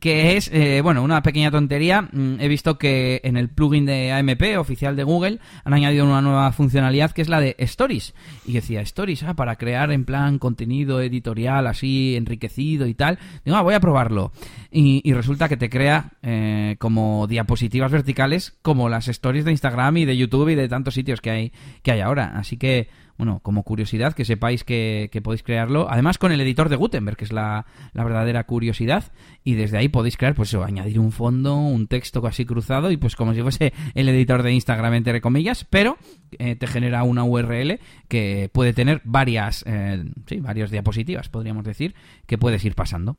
que 0.00 0.36
es, 0.36 0.48
eh, 0.52 0.80
bueno, 0.80 1.02
una 1.02 1.24
pequeña 1.24 1.50
tontería. 1.50 2.02
Mm, 2.02 2.36
he 2.38 2.46
visto 2.46 2.78
que 2.78 3.20
en 3.24 3.36
el 3.36 3.48
plugin 3.48 3.86
de 3.86 4.12
AMP 4.12 4.56
oficial 4.58 4.94
de 4.94 5.02
Google 5.02 5.40
han 5.64 5.74
añadido 5.74 6.04
una 6.04 6.22
nueva 6.22 6.52
funcionalidad 6.52 7.10
que 7.10 7.22
es 7.22 7.28
la 7.28 7.40
de 7.40 7.56
Stories. 7.58 8.14
Y 8.46 8.52
decía, 8.52 8.80
Stories, 8.82 9.24
ah, 9.24 9.34
para 9.34 9.56
crear 9.56 9.90
en 9.90 10.04
plan 10.04 10.38
contenido 10.38 11.00
editorial 11.00 11.66
así 11.66 12.14
enriquecido 12.14 12.86
y 12.86 12.94
tal. 12.94 13.18
Digo, 13.44 13.56
ah, 13.56 13.62
voy 13.62 13.74
a 13.74 13.80
probarlo. 13.80 14.30
Y, 14.70 15.12
resulta 15.12 15.48
que 15.48 15.56
te 15.56 15.68
crea 15.68 16.12
eh, 16.22 16.76
como 16.78 17.26
diapositivas 17.26 17.90
verticales 17.90 18.56
como 18.62 18.88
las 18.88 19.08
Stories 19.08 19.44
de 19.44 19.50
Instagram 19.50 19.96
y 19.96 20.04
de 20.04 20.16
YouTube 20.16 20.50
y 20.50 20.54
de 20.54 20.68
tantos 20.68 20.94
sitios 20.94 21.20
que 21.20 21.30
hay, 21.30 21.52
que 21.82 21.90
hay 21.90 22.00
ahora. 22.02 22.34
Así 22.36 22.56
que 22.56 22.88
bueno, 23.20 23.40
como 23.42 23.64
curiosidad, 23.64 24.14
que 24.14 24.24
sepáis 24.24 24.64
que, 24.64 25.10
podéis 25.22 25.42
crearlo. 25.42 25.88
Además, 25.90 26.16
con 26.16 26.32
el 26.32 26.40
editor 26.40 26.70
de 26.70 26.76
Gutenberg, 26.76 27.18
que 27.18 27.26
es 27.26 27.32
la, 27.32 27.66
verdadera 27.92 28.44
curiosidad. 28.44 29.12
Y 29.44 29.56
desde 29.56 29.76
ahí 29.76 29.90
podéis 29.90 30.16
crear, 30.16 30.34
pues 30.34 30.48
eso, 30.48 30.64
añadir 30.64 30.98
un 30.98 31.12
fondo, 31.12 31.54
un 31.54 31.86
texto 31.86 32.22
casi 32.22 32.46
cruzado 32.46 32.90
y 32.90 32.96
pues 32.96 33.16
como 33.16 33.34
si 33.34 33.42
fuese 33.42 33.74
el 33.94 34.08
editor 34.08 34.42
de 34.42 34.54
Instagram, 34.54 34.94
entre 34.94 35.20
comillas, 35.20 35.66
pero 35.68 35.98
eh, 36.38 36.56
te 36.56 36.66
genera 36.66 37.02
una 37.02 37.24
URL 37.24 37.78
que 38.08 38.48
puede 38.54 38.72
tener 38.72 39.02
varias, 39.04 39.64
eh, 39.66 40.02
sí, 40.26 40.40
varias 40.40 40.70
diapositivas, 40.70 41.28
podríamos 41.28 41.64
decir, 41.64 41.94
que 42.24 42.38
puedes 42.38 42.64
ir 42.64 42.74
pasando. 42.74 43.18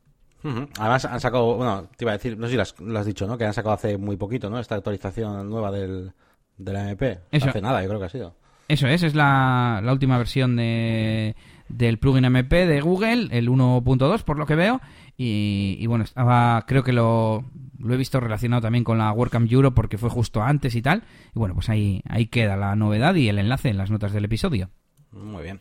Además 0.79 1.05
han 1.05 1.19
sacado, 1.19 1.57
bueno, 1.57 1.87
te 1.95 2.05
iba 2.05 2.11
a 2.11 2.17
decir, 2.17 2.39
no 2.39 2.47
sé 2.47 2.51
si 2.51 2.83
lo 2.83 2.99
has, 2.99 3.05
dicho, 3.05 3.27
¿no? 3.27 3.37
Que 3.37 3.45
han 3.45 3.53
sacado 3.53 3.75
hace 3.75 3.99
muy 3.99 4.17
poquito, 4.17 4.49
¿no? 4.49 4.57
Esta 4.57 4.73
actualización 4.73 5.47
nueva 5.47 5.69
del, 5.69 6.11
la 6.57 6.89
MP. 6.89 7.19
Eso. 7.29 7.49
Hace 7.49 7.61
nada, 7.61 7.83
yo 7.83 7.87
creo 7.87 7.99
que 7.99 8.05
ha 8.07 8.09
sido. 8.09 8.40
Eso 8.71 8.87
es, 8.87 9.03
es 9.03 9.15
la, 9.15 9.83
última 9.91 10.17
versión 10.17 10.55
de, 10.55 11.35
del 11.67 11.99
plugin 11.99 12.23
MP 12.23 12.65
de 12.65 12.79
Google, 12.79 13.27
el 13.31 13.49
1.2 13.49 14.23
por 14.23 14.39
lo 14.39 14.45
que 14.45 14.55
veo. 14.55 14.79
Y, 15.17 15.85
bueno, 15.87 16.05
estaba, 16.05 16.63
creo 16.65 16.81
que 16.81 16.93
lo, 16.93 17.43
lo 17.79 17.93
he 17.93 17.97
visto 17.97 18.21
relacionado 18.21 18.61
también 18.61 18.85
con 18.85 18.97
la 18.97 19.11
WordCamp 19.11 19.51
Euro 19.51 19.75
porque 19.75 19.97
fue 19.97 20.09
justo 20.09 20.41
antes 20.41 20.73
y 20.75 20.81
tal. 20.81 21.03
Y 21.35 21.39
bueno, 21.39 21.53
pues 21.53 21.67
ahí, 21.67 22.01
ahí 22.07 22.27
queda 22.27 22.55
la 22.55 22.73
novedad 22.77 23.13
y 23.15 23.27
el 23.27 23.39
enlace 23.39 23.67
en 23.67 23.77
las 23.77 23.91
notas 23.91 24.13
del 24.13 24.23
episodio. 24.23 24.69
Muy 25.11 25.43
bien. 25.43 25.59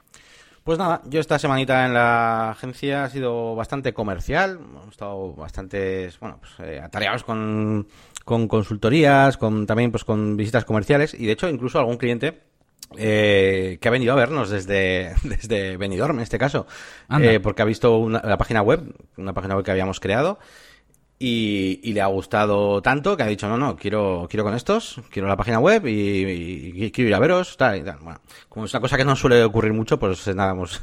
Pues 0.63 0.79
nada, 0.79 1.03
yo 1.07 1.19
esta 1.19 1.41
semanita 1.41 1.87
en 1.87 1.95
la 1.95 2.51
agencia 2.51 3.03
ha 3.03 3.09
sido 3.09 3.57
bastante 3.57 3.93
comercial. 3.93 4.61
Hemos 4.63 4.89
estado 4.89 5.35
bastante, 5.35 6.11
bueno, 6.21 6.39
pues, 6.39 6.53
eh, 6.61 6.81
atareados 6.81 7.25
con, 7.25 7.89
con 8.25 8.47
consultorías, 8.47 9.37
con 9.37 9.67
también 9.67 9.91
pues 9.91 10.05
con 10.05 10.37
visitas 10.37 10.65
comerciales 10.65 11.13
y 11.13 11.27
de 11.27 11.33
hecho 11.33 11.49
incluso 11.49 11.81
algún 11.81 11.97
cliente 11.97 12.50
eh, 12.97 13.79
que 13.81 13.89
ha 13.89 13.91
venido 13.91 14.13
a 14.13 14.17
vernos 14.17 14.51
desde, 14.51 15.15
desde 15.23 15.77
Benidorm, 15.77 16.17
en 16.17 16.23
este 16.23 16.39
caso, 16.39 16.67
eh, 17.21 17.41
porque 17.41 17.63
ha 17.63 17.67
visto 17.67 18.09
la 18.09 18.39
página 18.39 18.63
web, 18.63 18.95
una 19.17 19.33
página 19.33 19.57
web 19.57 19.65
que 19.65 19.71
habíamos 19.71 20.01
creado, 20.01 20.39
y, 21.23 21.93
le 21.93 22.01
ha 22.01 22.07
gustado 22.07 22.81
tanto 22.81 23.15
que 23.15 23.23
ha 23.23 23.27
dicho, 23.27 23.47
no, 23.47 23.59
no, 23.59 23.77
quiero, 23.77 24.27
quiero 24.31 24.43
con 24.43 24.55
estos, 24.55 25.03
quiero 25.11 25.29
la 25.29 25.37
página 25.37 25.59
web 25.59 25.87
y, 25.87 26.91
quiero 26.93 27.09
ir 27.09 27.15
a 27.15 27.19
veros, 27.19 27.59
tal 27.59 27.77
y 27.77 27.83
tal. 27.83 27.99
Bueno, 28.01 28.21
como 28.49 28.65
es 28.65 28.73
una 28.73 28.81
cosa 28.81 28.97
que 28.97 29.05
no 29.05 29.15
suele 29.15 29.45
ocurrir 29.45 29.75
mucho, 29.75 29.99
pues 29.99 30.27
nada, 30.35 30.53
hemos, 30.53 30.81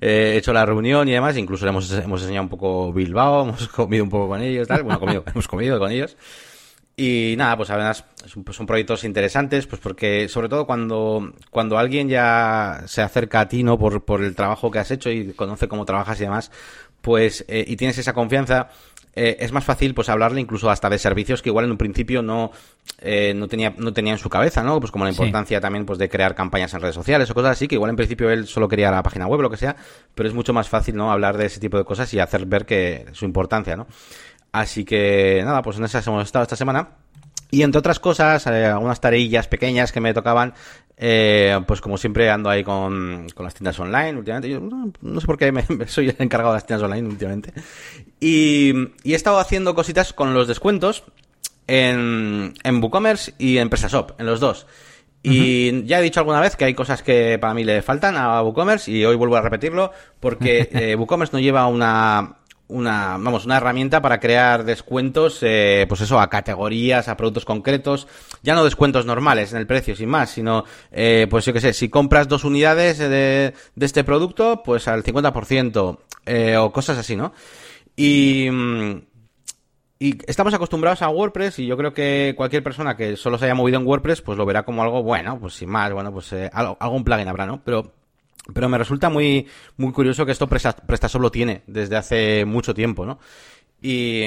eh, 0.00 0.34
hecho 0.36 0.52
la 0.52 0.66
reunión 0.66 1.08
y 1.08 1.12
demás, 1.12 1.36
incluso 1.36 1.64
le 1.64 1.70
hemos, 1.70 1.90
hemos 1.92 2.20
enseñado 2.20 2.42
un 2.42 2.48
poco 2.48 2.92
Bilbao, 2.92 3.42
hemos 3.48 3.68
comido 3.68 4.02
un 4.02 4.10
poco 4.10 4.28
con 4.28 4.42
ellos, 4.42 4.66
tal, 4.66 4.82
bueno, 4.82 4.98
comido, 4.98 5.22
hemos 5.26 5.46
comido 5.46 5.78
con 5.78 5.92
ellos. 5.92 6.16
Y 7.00 7.36
nada, 7.38 7.56
pues 7.56 7.70
además 7.70 8.04
son, 8.26 8.66
proyectos 8.66 9.04
interesantes, 9.04 9.68
pues 9.68 9.80
porque 9.80 10.28
sobre 10.28 10.48
todo 10.48 10.66
cuando, 10.66 11.32
cuando 11.48 11.78
alguien 11.78 12.08
ya 12.08 12.82
se 12.86 13.02
acerca 13.02 13.38
a 13.38 13.48
ti, 13.48 13.62
¿no? 13.62 13.78
Por, 13.78 14.04
por 14.04 14.20
el 14.20 14.34
trabajo 14.34 14.72
que 14.72 14.80
has 14.80 14.90
hecho 14.90 15.08
y 15.08 15.32
conoce 15.32 15.68
cómo 15.68 15.84
trabajas 15.84 16.20
y 16.20 16.24
demás, 16.24 16.50
pues, 17.00 17.44
eh, 17.46 17.64
y 17.68 17.76
tienes 17.76 17.98
esa 17.98 18.14
confianza, 18.14 18.70
eh, 19.14 19.36
es 19.38 19.52
más 19.52 19.64
fácil 19.64 19.94
pues 19.94 20.08
hablarle 20.08 20.40
incluso 20.40 20.70
hasta 20.70 20.90
de 20.90 20.98
servicios 20.98 21.40
que 21.40 21.50
igual 21.50 21.66
en 21.66 21.70
un 21.70 21.78
principio 21.78 22.20
no, 22.20 22.50
eh, 23.00 23.32
no 23.34 23.46
tenía, 23.46 23.74
no 23.76 23.92
tenía 23.92 24.12
en 24.12 24.18
su 24.18 24.28
cabeza, 24.28 24.64
¿no? 24.64 24.80
Pues 24.80 24.90
como 24.90 25.04
la 25.04 25.10
importancia 25.10 25.60
también 25.60 25.86
pues 25.86 26.00
de 26.00 26.08
crear 26.08 26.34
campañas 26.34 26.74
en 26.74 26.80
redes 26.80 26.96
sociales 26.96 27.30
o 27.30 27.34
cosas 27.34 27.52
así, 27.52 27.68
que 27.68 27.76
igual 27.76 27.90
en 27.90 27.96
principio 27.96 28.28
él 28.28 28.48
solo 28.48 28.68
quería 28.68 28.90
la 28.90 29.04
página 29.04 29.28
web 29.28 29.38
o 29.38 29.42
lo 29.42 29.50
que 29.50 29.56
sea, 29.56 29.76
pero 30.16 30.28
es 30.28 30.34
mucho 30.34 30.52
más 30.52 30.68
fácil, 30.68 30.96
¿no? 30.96 31.12
Hablar 31.12 31.36
de 31.36 31.46
ese 31.46 31.60
tipo 31.60 31.78
de 31.78 31.84
cosas 31.84 32.12
y 32.12 32.18
hacer 32.18 32.46
ver 32.46 32.66
que 32.66 33.06
su 33.12 33.24
importancia, 33.24 33.76
¿no? 33.76 33.86
Así 34.58 34.84
que 34.84 35.40
nada, 35.44 35.62
pues 35.62 35.78
en 35.78 35.84
esas 35.84 36.04
hemos 36.08 36.24
estado 36.24 36.42
esta 36.42 36.56
semana. 36.56 36.88
Y 37.48 37.62
entre 37.62 37.78
otras 37.78 38.00
cosas, 38.00 38.44
eh, 38.48 38.66
algunas 38.66 39.00
tareillas 39.00 39.46
pequeñas 39.46 39.92
que 39.92 40.00
me 40.00 40.12
tocaban, 40.12 40.52
eh, 40.96 41.58
pues 41.64 41.80
como 41.80 41.96
siempre 41.96 42.28
ando 42.28 42.50
ahí 42.50 42.64
con, 42.64 43.28
las 43.38 43.54
tiendas 43.54 43.78
online 43.78 44.18
últimamente. 44.18 44.50
Yo 44.50 44.58
no, 44.60 45.20
sé 45.20 45.26
por 45.28 45.38
qué 45.38 45.52
me, 45.52 45.64
soy 45.86 46.08
el 46.08 46.16
encargado 46.18 46.54
de 46.54 46.56
las 46.56 46.66
tiendas 46.66 46.84
online 46.84 47.06
últimamente. 47.08 47.52
Y, 48.18 48.72
he 49.04 49.14
estado 49.14 49.38
haciendo 49.38 49.76
cositas 49.76 50.12
con 50.12 50.34
los 50.34 50.48
descuentos 50.48 51.04
en, 51.68 52.52
en 52.64 52.82
WooCommerce 52.82 53.34
y 53.38 53.58
en 53.58 53.70
PrestaShop, 53.70 54.20
en 54.20 54.26
los 54.26 54.40
dos. 54.40 54.66
Y 55.22 55.84
ya 55.84 56.00
he 56.00 56.02
dicho 56.02 56.18
alguna 56.18 56.40
vez 56.40 56.56
que 56.56 56.64
hay 56.64 56.74
cosas 56.74 57.02
que 57.04 57.38
para 57.38 57.54
mí 57.54 57.62
le 57.62 57.80
faltan 57.82 58.16
a 58.16 58.42
WooCommerce 58.42 58.90
y 58.90 59.04
hoy 59.04 59.14
vuelvo 59.14 59.36
a 59.36 59.40
repetirlo 59.40 59.92
porque 60.18 60.68
eh, 60.72 60.96
WooCommerce 60.96 61.36
no 61.36 61.38
lleva 61.38 61.66
una, 61.68 62.38
una, 62.68 63.16
vamos, 63.18 63.44
una 63.44 63.56
herramienta 63.56 64.00
para 64.00 64.20
crear 64.20 64.64
descuentos, 64.64 65.38
eh, 65.42 65.86
pues 65.88 66.02
eso, 66.02 66.20
a 66.20 66.30
categorías, 66.30 67.08
a 67.08 67.16
productos 67.16 67.44
concretos, 67.44 68.06
ya 68.42 68.54
no 68.54 68.64
descuentos 68.64 69.06
normales 69.06 69.52
en 69.52 69.58
el 69.58 69.66
precio, 69.66 69.96
sin 69.96 70.08
más, 70.08 70.30
sino, 70.30 70.64
eh, 70.92 71.26
pues 71.30 71.44
yo 71.44 71.52
qué 71.52 71.60
sé, 71.60 71.72
si 71.72 71.88
compras 71.88 72.28
dos 72.28 72.44
unidades 72.44 72.98
de, 72.98 73.54
de 73.74 73.86
este 73.86 74.04
producto, 74.04 74.62
pues 74.62 74.86
al 74.86 75.02
50%, 75.02 75.98
eh, 76.26 76.56
o 76.56 76.72
cosas 76.72 76.98
así, 76.98 77.16
¿no? 77.16 77.32
Y, 77.96 78.48
mm, 78.50 79.00
y 79.98 80.18
estamos 80.26 80.54
acostumbrados 80.54 81.02
a 81.02 81.08
WordPress 81.08 81.58
y 81.58 81.66
yo 81.66 81.76
creo 81.76 81.92
que 81.92 82.34
cualquier 82.36 82.62
persona 82.62 82.96
que 82.96 83.16
solo 83.16 83.36
se 83.36 83.46
haya 83.46 83.54
movido 83.54 83.80
en 83.80 83.86
WordPress, 83.86 84.22
pues 84.22 84.38
lo 84.38 84.46
verá 84.46 84.62
como 84.62 84.82
algo 84.82 85.02
bueno, 85.02 85.40
pues 85.40 85.54
sin 85.54 85.70
más, 85.70 85.92
bueno, 85.92 86.12
pues 86.12 86.32
eh, 86.32 86.50
algo, 86.52 86.76
algún 86.78 87.02
plugin 87.02 87.26
habrá, 87.26 87.46
¿no? 87.46 87.62
Pero 87.64 87.97
pero 88.52 88.68
me 88.68 88.78
resulta 88.78 89.10
muy, 89.10 89.46
muy 89.76 89.92
curioso 89.92 90.24
que 90.24 90.32
esto 90.32 90.48
PrestaShop 90.48 91.20
lo 91.20 91.30
tiene 91.30 91.62
desde 91.66 91.96
hace 91.96 92.44
mucho 92.44 92.74
tiempo, 92.74 93.04
¿no? 93.04 93.18
Y, 93.80 94.24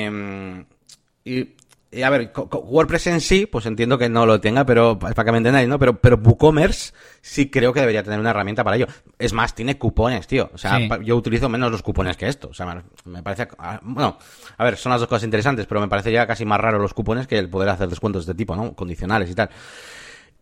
y, 1.24 2.04
a 2.04 2.10
ver, 2.10 2.32
WordPress 2.36 3.08
en 3.08 3.20
sí, 3.20 3.46
pues 3.46 3.66
entiendo 3.66 3.98
que 3.98 4.08
no 4.08 4.26
lo 4.26 4.40
tenga, 4.40 4.66
pero 4.66 4.98
para 4.98 5.26
que 5.26 5.32
me 5.32 5.40
entendáis, 5.40 5.68
¿no? 5.68 5.78
Pero, 5.78 6.00
pero 6.00 6.18
WooCommerce 6.18 6.94
sí 7.20 7.50
creo 7.50 7.74
que 7.74 7.82
debería 7.82 8.04
tener 8.04 8.20
una 8.20 8.30
herramienta 8.30 8.64
para 8.64 8.78
ello. 8.78 8.88
Es 9.20 9.34
más, 9.34 9.54
tiene 9.56 9.78
cupones, 9.78 10.26
tío. 10.26 10.50
O 10.54 10.58
sea, 10.58 10.80
yo 11.00 11.18
utilizo 11.18 11.50
menos 11.50 11.70
los 11.70 11.82
cupones 11.82 12.16
que 12.16 12.28
esto. 12.28 12.48
O 12.50 12.54
sea, 12.54 12.84
me 13.06 13.24
parece, 13.24 13.50
ah, 13.58 13.80
bueno, 13.84 14.18
a 14.58 14.64
ver, 14.64 14.78
son 14.78 14.92
las 14.92 15.02
dos 15.02 15.10
cosas 15.10 15.26
interesantes, 15.26 15.66
pero 15.66 15.82
me 15.82 15.90
parece 15.90 16.12
ya 16.14 16.26
casi 16.26 16.46
más 16.46 16.62
raro 16.62 16.80
los 16.80 16.94
cupones 16.94 17.28
que 17.28 17.38
el 17.38 17.50
poder 17.50 17.68
hacer 17.68 17.90
descuentos 17.90 18.26
de 18.26 18.32
este 18.32 18.38
tipo, 18.38 18.56
¿no? 18.56 18.74
Condicionales 18.74 19.30
y 19.30 19.36
tal. 19.36 19.50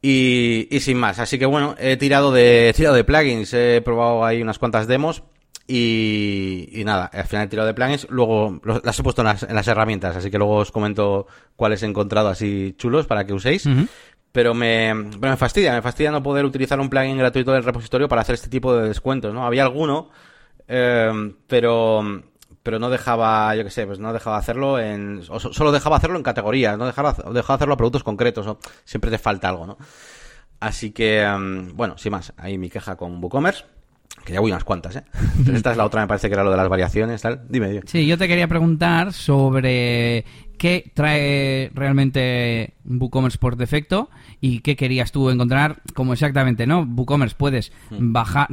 Y, 0.02 0.68
y, 0.72 0.80
sin 0.80 0.98
más, 0.98 1.20
así 1.20 1.38
que 1.38 1.46
bueno, 1.46 1.76
he 1.78 1.98
tirado 1.98 2.32
de, 2.32 2.70
he 2.70 2.74
tirado 2.74 2.96
de 2.96 3.04
plugins, 3.04 3.54
he 3.54 3.82
probado 3.84 4.24
ahí 4.24 4.42
unas 4.42 4.58
cuantas 4.58 4.88
demos 4.88 5.24
y, 5.68 6.70
y 6.72 6.86
nada, 6.86 7.12
al 7.14 7.26
final 7.26 7.46
he 7.46 7.50
tirado 7.50 7.68
de 7.68 7.74
plugins, 7.74 8.08
luego 8.10 8.62
las 8.84 8.98
he 8.98 9.04
puesto 9.04 9.22
en 9.24 9.28
las, 9.28 9.44
en 9.44 9.54
las, 9.54 9.68
herramientas, 9.68 10.16
así 10.16 10.32
que 10.32 10.38
luego 10.38 10.56
os 10.56 10.72
comento 10.72 11.28
cuáles 11.58 11.84
he 11.84 11.86
encontrado 11.86 12.30
así 12.30 12.76
chulos 12.78 13.08
para 13.08 13.26
que 13.26 13.34
uséis. 13.34 13.68
Pero 14.32 14.54
me, 14.54 14.94
pero 15.20 15.32
me 15.32 15.38
fastidia, 15.38 15.74
me 15.74 15.82
fastidia 15.82 16.12
no 16.12 16.24
poder 16.24 16.46
utilizar 16.46 16.80
un 16.80 16.90
plugin 16.90 17.18
gratuito 17.18 17.52
del 17.52 17.64
repositorio 17.64 18.08
para 18.08 18.22
hacer 18.22 18.36
este 18.36 18.48
tipo 18.48 18.76
de 18.76 18.88
descuentos, 18.88 19.34
¿no? 19.34 19.46
Había 19.46 19.64
alguno, 19.64 20.12
eh, 20.68 21.34
pero 21.46 22.24
pero 22.64 22.80
no 22.80 22.90
dejaba, 22.90 23.56
yo 23.56 23.64
qué 23.64 23.70
sé, 23.70 23.86
pues 23.86 24.00
no 24.00 24.14
dejaba 24.14 24.38
hacerlo 24.38 24.80
en, 24.80 25.24
o 25.30 25.40
solo 25.40 25.72
dejaba 25.72 25.98
hacerlo 25.98 26.18
en 26.18 26.24
categorías, 26.24 26.78
no 26.78 26.86
dejaba, 26.86 27.16
dejaba 27.34 27.56
hacerlo 27.56 27.74
a 27.74 27.78
productos 27.78 28.04
concretos, 28.04 28.48
o 28.48 28.60
siempre 28.86 29.12
te 29.12 29.18
falta 29.18 29.50
algo, 29.50 29.66
¿no? 29.66 29.78
Así 30.60 30.92
que, 30.92 31.26
um, 31.26 31.76
bueno, 31.76 31.98
sin 31.98 32.12
más, 32.12 32.34
ahí 32.38 32.58
mi 32.58 32.70
queja 32.70 32.96
con 32.96 33.24
WooCommerce. 33.24 33.66
Que 34.26 34.34
ya 34.34 34.42
voy 34.42 34.52
unas 34.52 34.66
cuantas, 34.66 34.98
¿eh? 34.98 35.04
Esta 35.54 35.72
es 35.72 35.78
la 35.78 35.86
otra, 35.86 36.02
me 36.02 36.08
parece 36.08 36.28
que 36.28 36.34
era 36.34 36.44
lo 36.44 36.52
de 36.52 36.58
las 36.58 36.68
variaciones, 36.68 37.22
tal. 37.22 37.46
Dime, 37.48 37.70
dime. 37.70 37.82
Sí, 37.86 38.06
yo 38.06 38.18
te 38.18 38.28
quería 38.28 38.48
preguntar 38.48 39.14
sobre 39.14 40.26
qué 40.58 40.92
trae 40.94 41.72
realmente 41.74 42.74
WooCommerce 42.84 43.38
por 43.38 43.56
defecto 43.56 44.10
y 44.42 44.60
qué 44.60 44.76
querías 44.76 45.12
tú 45.12 45.30
encontrar 45.30 45.82
como 45.94 46.14
exactamente, 46.14 46.66
¿no? 46.66 46.82
WooCommerce 46.82 47.36
puedes 47.38 47.72
hmm. 47.90 48.14
bajar, 48.14 48.48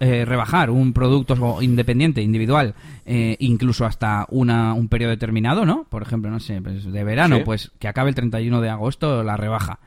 eh, 0.00 0.24
rebajar 0.24 0.70
un 0.70 0.92
producto 0.92 1.62
independiente, 1.62 2.22
individual, 2.22 2.74
eh, 3.06 3.36
incluso 3.40 3.86
hasta 3.86 4.26
una, 4.30 4.74
un 4.74 4.88
periodo 4.88 5.10
determinado, 5.10 5.64
¿no? 5.64 5.84
Por 5.88 6.02
ejemplo, 6.02 6.30
no 6.30 6.40
sé, 6.40 6.60
pues 6.60 6.84
de 6.84 7.04
verano, 7.04 7.40
pues 7.44 7.72
que 7.78 7.88
acabe 7.88 8.10
el 8.10 8.14
31 8.14 8.60
de 8.60 8.68
agosto 8.68 9.22
la 9.22 9.36
rebaja. 9.36 9.80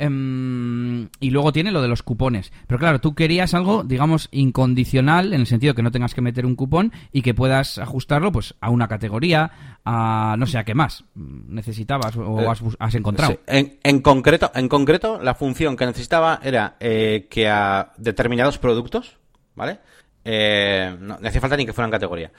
Em, 0.00 1.10
y 1.20 1.28
luego 1.28 1.52
tiene 1.52 1.70
lo 1.70 1.82
de 1.82 1.88
los 1.88 2.02
cupones. 2.02 2.54
Pero 2.66 2.78
claro, 2.78 3.02
tú 3.02 3.14
querías 3.14 3.52
algo, 3.52 3.84
digamos, 3.84 4.28
incondicional, 4.32 5.34
en 5.34 5.40
el 5.42 5.46
sentido 5.46 5.74
que 5.74 5.82
no 5.82 5.90
tengas 5.90 6.14
que 6.14 6.22
meter 6.22 6.46
un 6.46 6.56
cupón 6.56 6.90
y 7.12 7.20
que 7.20 7.34
puedas 7.34 7.76
ajustarlo 7.76 8.32
pues 8.32 8.54
a 8.62 8.70
una 8.70 8.88
categoría, 8.88 9.78
a 9.84 10.36
no 10.38 10.46
sé 10.46 10.56
a 10.56 10.64
qué 10.64 10.74
más 10.74 11.04
necesitabas 11.14 12.16
o 12.16 12.40
eh, 12.40 12.46
has, 12.78 12.94
encontrado. 12.94 13.40
En, 13.46 14.00
concreto, 14.00 14.50
en 14.54 14.70
concreto, 14.70 15.20
la 15.22 15.34
función 15.34 15.76
que 15.76 15.84
necesitaba 15.84 16.40
era 16.42 16.76
eh, 16.80 17.26
que 17.28 17.50
a 17.50 17.92
determinados 17.98 18.56
productos, 18.56 19.18
¿vale? 19.54 19.80
Eh, 20.24 20.96
no, 20.98 21.18
hacía 21.22 21.42
falta 21.42 21.58
ni 21.58 21.66
que 21.66 21.74
fueran 21.74 21.90
categoría. 21.90 22.32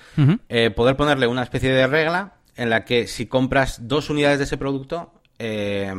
poder 0.75 0.95
ponerle 0.95 1.27
una 1.27 1.43
especie 1.43 1.71
de 1.71 1.85
regla 1.85 2.37
en 2.55 2.71
la 2.71 2.85
que 2.85 3.05
si 3.05 3.27
compras 3.27 3.87
dos 3.87 4.09
unidades 4.09 4.39
de 4.39 4.45
ese 4.45 4.57
producto, 4.57 5.20
eh, 5.43 5.91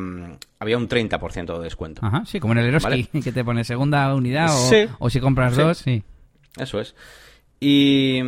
había 0.61 0.78
un 0.78 0.88
30% 0.88 1.59
de 1.59 1.64
descuento. 1.64 2.07
Ajá, 2.07 2.22
sí, 2.24 2.38
como 2.38 2.52
en 2.52 2.61
el 2.61 2.66
Eroski, 2.66 3.05
que 3.22 3.33
te 3.33 3.44
pone 3.44 3.64
segunda 3.64 4.14
unidad 4.14 4.50
o, 4.98 5.11
si 5.11 5.20
compras 5.20 5.57
dos, 5.57 5.78
sí. 5.78 6.05
Eso 6.57 6.81
es. 6.81 6.94
Y 7.64 8.20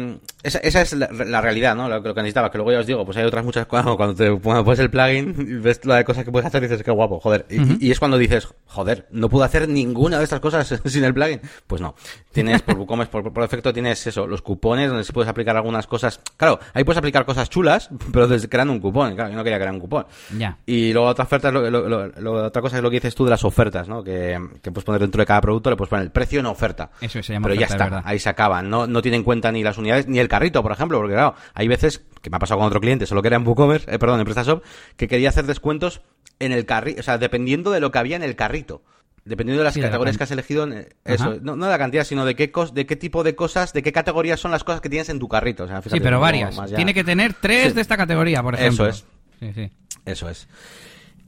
esa, 0.44 0.58
esa 0.58 0.82
es 0.82 0.92
la, 0.92 1.40
realidad, 1.40 1.74
¿no? 1.74 1.88
Lo, 1.88 2.00
que 2.00 2.14
necesitaba. 2.14 2.52
Que 2.52 2.58
luego 2.58 2.70
ya 2.70 2.78
os 2.78 2.86
digo, 2.86 3.04
pues 3.04 3.16
hay 3.16 3.24
otras 3.24 3.44
muchas 3.44 3.66
cosas. 3.66 3.96
Cuando 3.96 4.14
te 4.14 4.30
pones 4.36 4.78
el 4.78 4.90
plugin 4.90 5.34
y 5.36 5.54
ves 5.60 5.84
la 5.84 5.96
de 5.96 6.04
cosas 6.04 6.24
que 6.24 6.30
puedes 6.30 6.46
hacer, 6.46 6.62
dices, 6.62 6.84
qué 6.84 6.92
guapo, 6.92 7.18
joder. 7.18 7.44
y, 7.50 7.90
es 7.90 7.98
cuando 7.98 8.16
dices, 8.16 8.46
joder, 8.66 9.08
no 9.10 9.28
puedo 9.28 9.42
hacer 9.42 9.68
ninguna 9.68 10.18
de 10.18 10.24
estas 10.24 10.38
cosas 10.38 10.80
sin 10.84 11.02
el 11.02 11.12
plugin. 11.12 11.40
Pues 11.66 11.82
no. 11.82 11.96
Tienes 12.30 12.62
por 12.62 12.76
WooCommerce, 12.78 13.10
por, 13.10 13.32
por 13.32 13.42
defecto 13.42 13.72
tienes 13.72 14.06
eso, 14.06 14.24
los 14.28 14.40
cupones 14.40 14.88
donde 14.88 15.02
se 15.02 15.12
puedes 15.12 15.28
aplicar 15.28 15.56
algunas 15.56 15.88
cosas. 15.88 16.20
Claro, 16.36 16.60
ahí 16.72 16.84
puedes 16.84 16.98
aplicar 16.98 17.24
cosas 17.24 17.50
chulas, 17.50 17.90
pero 18.12 18.28
desde 18.28 18.48
creando 18.48 18.72
un 18.72 18.78
cupón. 18.78 19.16
Claro, 19.16 19.30
yo 19.30 19.36
no 19.36 19.42
quería 19.42 19.58
crear 19.58 19.74
un 19.74 19.80
cupón. 19.80 20.06
Ya. 20.38 20.58
Y 20.64 20.92
luego 20.92 21.08
otra 21.08 21.24
oferta, 21.24 21.50
lo, 21.50 21.68
lo, 21.68 22.44
otra 22.44 22.62
cosa 22.62 22.76
es 22.76 22.84
lo 22.84 22.88
que 22.88 22.98
dices 22.98 23.16
tú 23.16 23.24
de 23.24 23.30
las 23.30 23.44
ofertas, 23.44 23.88
¿no? 23.88 24.04
Que, 24.04 24.38
que 24.62 24.70
puedes 24.70 24.84
poner 24.84 25.00
dentro 25.00 25.20
de 25.20 25.26
cada 25.26 25.40
producto, 25.40 25.70
le 25.70 25.76
puedes 25.76 25.90
poner 25.90 26.04
el 26.04 26.12
precio 26.12 26.38
en 26.38 26.46
oferta. 26.46 26.90
Eso 27.00 27.20
se 27.20 27.32
llama 27.32 27.48
Pero 27.48 27.60
ya 27.60 27.66
está, 27.66 28.00
ahí 28.04 28.20
se 28.20 28.28
acaba. 28.28 28.62
No, 28.62 28.86
no 28.86 29.02
tiene 29.02 29.23
en 29.24 29.24
cuenta 29.24 29.50
ni 29.50 29.62
las 29.62 29.78
unidades 29.78 30.06
ni 30.06 30.18
el 30.18 30.28
carrito, 30.28 30.62
por 30.62 30.72
ejemplo, 30.72 30.98
porque 30.98 31.14
claro, 31.14 31.34
hay 31.54 31.68
veces 31.68 32.02
que 32.22 32.30
me 32.30 32.36
ha 32.36 32.38
pasado 32.38 32.58
con 32.58 32.66
otro 32.66 32.80
cliente, 32.80 33.06
solo 33.06 33.22
que 33.22 33.28
era 33.28 33.36
en 33.36 33.46
WooCommerce, 33.46 33.94
eh, 33.94 33.98
perdón, 33.98 34.20
en 34.20 34.24
PrestaShop, 34.24 34.62
que 34.96 35.08
quería 35.08 35.30
hacer 35.30 35.46
descuentos 35.46 36.02
en 36.38 36.52
el 36.52 36.66
carrito, 36.66 37.00
o 37.00 37.02
sea, 37.02 37.18
dependiendo 37.18 37.70
de 37.70 37.80
lo 37.80 37.90
que 37.90 37.98
había 37.98 38.16
en 38.16 38.22
el 38.22 38.36
carrito. 38.36 38.82
Dependiendo 39.26 39.62
de 39.62 39.64
las 39.64 39.78
categorías 39.78 40.18
que 40.18 40.24
has 40.24 40.30
elegido, 40.32 40.68
eso, 41.06 41.38
no, 41.40 41.56
de 41.56 41.70
la 41.70 41.78
cantidad, 41.78 42.04
sino 42.04 42.26
de 42.26 42.36
qué, 42.36 42.52
de 42.74 42.84
qué 42.84 42.94
tipo 42.94 43.24
de 43.24 43.34
cosas, 43.34 43.72
de 43.72 43.82
qué 43.82 43.90
categorías 43.90 44.38
son 44.38 44.50
las 44.50 44.64
cosas 44.64 44.82
que 44.82 44.90
tienes 44.90 45.08
en 45.08 45.18
tu 45.18 45.28
carrito. 45.28 45.66
sí, 45.66 45.98
pero 45.98 46.20
varias. 46.20 46.54
Tiene 46.74 46.92
que 46.92 47.04
tener 47.04 47.32
tres 47.32 47.74
de 47.74 47.80
esta 47.80 47.96
categoría, 47.96 48.42
por 48.42 48.54
ejemplo. 48.54 48.86
Eso 48.86 49.04
es. 49.40 49.70
Eso 50.04 50.28
es. 50.28 50.46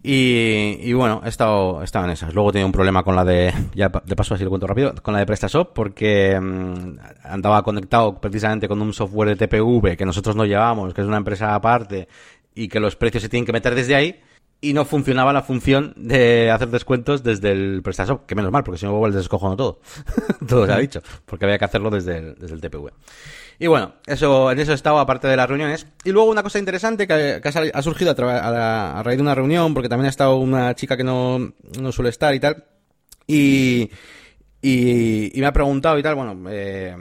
Y, 0.09 0.93
bueno, 0.93 1.21
he 1.25 1.29
estado, 1.29 1.83
he 1.83 1.85
en 1.85 2.11
esas. 2.11 2.33
Luego 2.33 2.51
he 2.51 2.53
tenido 2.53 2.67
un 2.67 2.73
problema 2.73 3.03
con 3.03 3.17
la 3.17 3.25
de, 3.25 3.53
ya 3.75 3.89
de 3.89 4.15
paso 4.15 4.35
así 4.35 4.45
lo 4.45 4.51
cuento 4.51 4.69
rápido, 4.69 4.95
con 5.03 5.13
la 5.13 5.19
de 5.19 5.27
PrestaShop 5.27 5.73
porque 5.75 6.39
mm, 6.41 6.99
andaba 7.25 7.65
conectado 7.65 8.21
precisamente 8.21 8.69
con 8.69 8.81
un 8.81 8.93
software 8.93 9.37
de 9.37 9.49
TPV 9.49 9.97
que 9.97 10.07
nosotros 10.07 10.37
no 10.37 10.45
llevamos, 10.45 10.95
que 10.95 11.01
es 11.01 11.09
una 11.09 11.17
empresa 11.17 11.57
aparte 11.57 12.07
y 12.55 12.69
que 12.69 12.79
los 12.79 12.95
precios 12.95 13.25
se 13.25 13.29
tienen 13.29 13.47
que 13.47 13.53
meter 13.53 13.75
desde 13.75 13.97
ahí 13.97 14.21
y 14.61 14.75
no 14.75 14.85
funcionaba 14.85 15.33
la 15.33 15.43
función 15.43 15.93
de 15.97 16.53
hacer 16.53 16.69
descuentos 16.69 17.25
desde 17.25 17.51
el 17.51 17.83
PrestaShop, 17.83 18.27
que 18.27 18.37
menos 18.37 18.53
mal, 18.53 18.63
porque 18.63 18.79
si 18.79 18.87
no 18.87 19.05
el 19.07 19.13
descojono 19.13 19.57
todo. 19.57 19.81
todo 20.47 20.67
se 20.67 20.73
ha 20.73 20.79
dicho, 20.79 21.03
porque 21.25 21.47
había 21.47 21.59
que 21.59 21.65
hacerlo 21.65 21.91
desde 21.91 22.19
el, 22.19 22.37
desde 22.37 22.55
el 22.55 22.61
TPV. 22.61 22.93
Y 23.59 23.67
bueno, 23.69 23.95
eso, 24.07 24.51
en 24.51 24.59
eso 24.59 24.73
he 24.73 24.75
estado 24.75 24.99
aparte 24.99 25.29
de 25.29 25.37
las 25.37 25.49
reuniones. 25.49 25.87
Y 26.05 26.11
luego 26.11 26.31
una 26.31 26.43
cosa 26.43 26.59
interesante 26.59 27.07
que, 27.07 27.41
ha 27.73 27.83
surgido 27.83 28.15
a, 28.19 29.03
raíz 29.03 29.17
de 29.17 29.23
una 29.23 29.35
reunión, 29.35 29.73
porque 29.73 29.89
también 29.89 30.07
ha 30.07 30.11
estado 30.11 30.37
una 30.37 30.75
chica 30.75 30.97
que 30.97 31.05
no, 31.05 31.53
no 31.81 31.93
suele 31.93 32.11
estar 32.11 32.35
y 32.35 32.41
tal. 32.41 32.65
Y, 33.27 33.91
y, 34.61 35.33
me 35.37 35.47
ha 35.47 35.53
preguntado 35.53 35.99
y 35.99 36.03
tal, 36.03 36.15
bueno, 36.15 36.51
eh, 36.51 36.95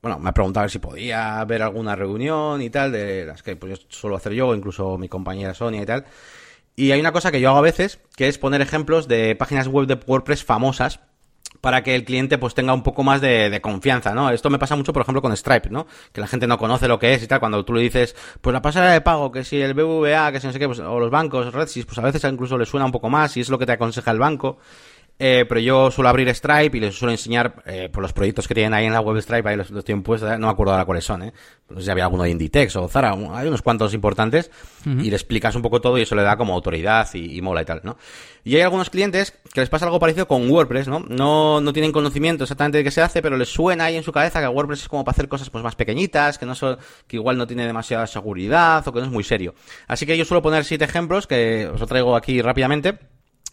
bueno, 0.00 0.18
me 0.18 0.30
ha 0.30 0.34
preguntado 0.34 0.62
a 0.62 0.64
ver 0.64 0.70
si 0.70 0.78
podía 0.78 1.38
haber 1.40 1.62
alguna 1.62 1.94
reunión 1.94 2.62
y 2.62 2.70
tal, 2.70 2.92
de 2.92 3.26
las 3.26 3.42
que 3.42 3.56
pues, 3.56 3.78
yo 3.78 3.86
suelo 3.88 4.16
hacer 4.16 4.32
yo, 4.32 4.54
incluso 4.54 4.96
mi 4.96 5.08
compañera 5.08 5.54
Sonia 5.54 5.82
y 5.82 5.86
tal. 5.86 6.06
Y 6.76 6.92
hay 6.92 7.00
una 7.00 7.12
cosa 7.12 7.32
que 7.32 7.40
yo 7.40 7.48
hago 7.48 7.58
a 7.58 7.62
veces, 7.62 7.98
que 8.16 8.28
es 8.28 8.38
poner 8.38 8.60
ejemplos 8.60 9.08
de 9.08 9.34
páginas 9.34 9.66
web 9.66 9.86
de 9.86 9.98
WordPress 10.06 10.44
famosas 10.44 11.00
para 11.60 11.82
que 11.82 11.94
el 11.94 12.04
cliente 12.04 12.38
pues 12.38 12.54
tenga 12.54 12.72
un 12.72 12.82
poco 12.82 13.02
más 13.02 13.20
de, 13.20 13.58
confianza, 13.62 14.14
¿no? 14.14 14.30
Esto 14.30 14.50
me 14.50 14.58
pasa 14.58 14.76
mucho, 14.76 14.92
por 14.92 15.02
ejemplo, 15.02 15.22
con 15.22 15.36
Stripe, 15.36 15.70
¿no? 15.70 15.86
Que 16.12 16.20
la 16.20 16.26
gente 16.26 16.46
no 16.46 16.58
conoce 16.58 16.88
lo 16.88 16.98
que 16.98 17.14
es 17.14 17.22
y 17.22 17.26
tal. 17.26 17.40
Cuando 17.40 17.64
tú 17.64 17.74
le 17.74 17.82
dices, 17.82 18.14
pues 18.40 18.52
la 18.52 18.62
pasarela 18.62 18.92
de 18.92 19.00
pago, 19.00 19.32
que 19.32 19.44
si 19.44 19.60
el 19.60 19.74
BBVA, 19.74 20.32
que 20.32 20.40
si 20.40 20.46
no 20.46 20.52
sé 20.52 20.58
qué, 20.58 20.66
pues, 20.66 20.80
o 20.80 20.98
los 21.00 21.10
bancos, 21.10 21.52
Redsys, 21.52 21.86
pues 21.86 21.98
a 21.98 22.02
veces 22.02 22.22
incluso 22.24 22.56
le 22.56 22.66
suena 22.66 22.86
un 22.86 22.92
poco 22.92 23.10
más 23.10 23.36
y 23.36 23.40
es 23.40 23.48
lo 23.48 23.58
que 23.58 23.66
te 23.66 23.72
aconseja 23.72 24.10
el 24.10 24.18
banco. 24.18 24.58
Eh, 25.20 25.44
pero 25.48 25.60
yo 25.60 25.90
suelo 25.90 26.08
abrir 26.08 26.32
Stripe 26.32 26.76
y 26.76 26.80
les 26.80 26.96
suelo 26.96 27.10
enseñar 27.10 27.62
eh, 27.66 27.88
por 27.92 28.02
los 28.02 28.12
proyectos 28.12 28.46
que 28.46 28.54
tienen 28.54 28.72
ahí 28.72 28.86
en 28.86 28.92
la 28.92 29.00
web 29.00 29.20
Stripe, 29.20 29.48
ahí 29.48 29.56
los, 29.56 29.70
los 29.70 29.84
tienen 29.84 30.04
puestos, 30.04 30.30
no 30.38 30.46
me 30.46 30.52
acuerdo 30.52 30.72
ahora 30.72 30.84
cuáles 30.84 31.04
son, 31.04 31.24
¿eh? 31.24 31.32
No 31.68 31.80
sé 31.80 31.86
si 31.86 31.90
había 31.90 32.04
alguno 32.04 32.22
de 32.22 32.30
Inditex 32.30 32.76
o 32.76 32.88
Zara, 32.88 33.14
hay 33.32 33.48
unos 33.48 33.60
cuantos 33.60 33.92
importantes 33.92 34.50
y 34.86 35.10
le 35.10 35.16
explicas 35.16 35.54
un 35.54 35.60
poco 35.60 35.82
todo 35.82 35.98
y 35.98 36.02
eso 36.02 36.14
le 36.14 36.22
da 36.22 36.36
como 36.38 36.54
autoridad 36.54 37.06
y, 37.12 37.42
mola 37.42 37.60
y 37.60 37.64
tal, 37.66 37.82
¿no? 37.84 37.98
Y 38.42 38.56
hay 38.56 38.62
algunos 38.62 38.88
clientes 38.88 39.34
que 39.52 39.60
les 39.60 39.68
pasa 39.68 39.84
algo 39.84 39.98
parecido 40.00 40.26
con 40.26 40.48
WordPress, 40.50 40.88
¿no? 40.88 41.00
No, 41.00 41.60
no 41.60 41.72
tienen 41.74 41.92
conocimiento 41.92 42.44
exactamente 42.44 42.78
de 42.78 42.84
qué 42.84 42.90
se 42.90 43.02
hace, 43.02 43.20
pero 43.20 43.36
les 43.36 43.50
suena 43.50 43.84
ahí 43.84 43.96
en 43.96 44.02
su 44.02 44.12
cabeza 44.12 44.40
que 44.40 44.48
WordPress 44.48 44.82
es 44.82 44.88
como 44.88 45.04
para 45.04 45.12
hacer 45.14 45.28
cosas 45.28 45.50
pues 45.50 45.62
más 45.62 45.74
pequeñitas, 45.74 46.38
que 46.38 46.46
no 46.46 46.54
son, 46.54 46.78
que 47.06 47.16
igual 47.16 47.36
no 47.36 47.46
tiene 47.46 47.66
demasiada 47.66 48.06
seguridad 48.06 48.86
o 48.88 48.92
que 48.92 49.00
no 49.00 49.06
es 49.06 49.12
muy 49.12 49.24
serio. 49.24 49.54
Así 49.88 50.06
que 50.06 50.16
yo 50.16 50.24
suelo 50.24 50.40
poner 50.40 50.64
siete 50.64 50.86
ejemplos 50.86 51.26
que 51.26 51.66
os 51.66 51.80
lo 51.80 51.86
traigo 51.86 52.16
aquí 52.16 52.40
rápidamente 52.40 52.98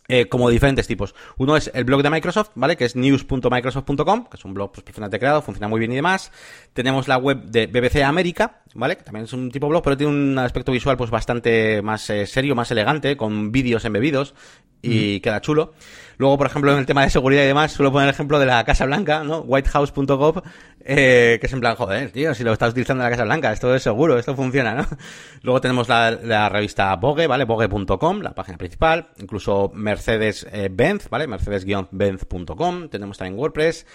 eh, 0.07 0.27
como 0.27 0.49
diferentes 0.49 0.87
tipos. 0.87 1.15
Uno 1.37 1.57
es 1.57 1.71
el 1.73 1.83
blog 1.83 2.03
de 2.03 2.09
Microsoft, 2.09 2.51
¿vale? 2.55 2.77
Que 2.77 2.85
es 2.85 2.95
news.microsoft.com, 2.95 4.25
que 4.25 4.37
es 4.37 4.45
un 4.45 4.53
blog 4.53 4.71
pues, 4.71 4.83
perfectamente 4.83 5.19
creado, 5.19 5.41
funciona 5.41 5.67
muy 5.67 5.79
bien 5.79 5.91
y 5.91 5.95
demás. 5.95 6.31
Tenemos 6.73 7.07
la 7.07 7.17
web 7.17 7.43
de 7.45 7.67
BBC 7.67 8.03
América, 8.03 8.61
¿vale? 8.75 8.97
Que 8.97 9.03
también 9.03 9.25
es 9.25 9.33
un 9.33 9.49
tipo 9.51 9.67
blog, 9.67 9.83
pero 9.83 9.97
tiene 9.97 10.13
un 10.13 10.37
aspecto 10.37 10.71
visual 10.71 10.97
pues 10.97 11.09
bastante 11.09 11.81
más 11.81 12.09
eh, 12.09 12.27
serio, 12.27 12.55
más 12.55 12.69
elegante, 12.71 13.17
con 13.17 13.51
vídeos 13.51 13.85
embebidos 13.85 14.35
y 14.81 15.19
queda 15.21 15.41
chulo. 15.41 15.73
Luego, 16.17 16.37
por 16.37 16.47
ejemplo, 16.47 16.71
en 16.71 16.79
el 16.79 16.85
tema 16.85 17.03
de 17.03 17.09
seguridad 17.09 17.43
y 17.43 17.47
demás, 17.47 17.71
suelo 17.71 17.91
poner 17.91 18.07
el 18.07 18.13
ejemplo 18.13 18.39
de 18.39 18.45
la 18.45 18.63
Casa 18.63 18.85
Blanca, 18.85 19.23
¿no? 19.23 19.39
Whitehouse.gov, 19.39 20.41
eh, 20.81 21.37
que 21.39 21.47
es 21.47 21.53
en 21.53 21.59
plan, 21.59 21.75
joder, 21.75 22.11
tío, 22.11 22.33
si 22.33 22.43
lo 22.43 22.53
estás 22.53 22.71
utilizando 22.71 23.03
en 23.03 23.09
la 23.09 23.11
Casa 23.11 23.25
Blanca, 23.25 23.51
esto 23.51 23.73
es 23.75 23.83
seguro, 23.83 24.17
esto 24.17 24.35
funciona, 24.35 24.75
¿no? 24.75 24.85
Luego 25.41 25.61
tenemos 25.61 25.89
la, 25.89 26.49
revista 26.49 26.95
Vogue, 26.95 27.27
¿vale? 27.27 27.45
Vogue.com, 27.45 28.21
la 28.21 28.33
página 28.33 28.57
principal, 28.57 29.09
incluso 29.17 29.71
Mercedes-Benz, 29.73 31.09
¿vale? 31.09 31.27
Mercedes-Benz.com, 31.27 32.89
tenemos 32.89 33.17
también 33.17 33.39
WordPress, 33.39 33.85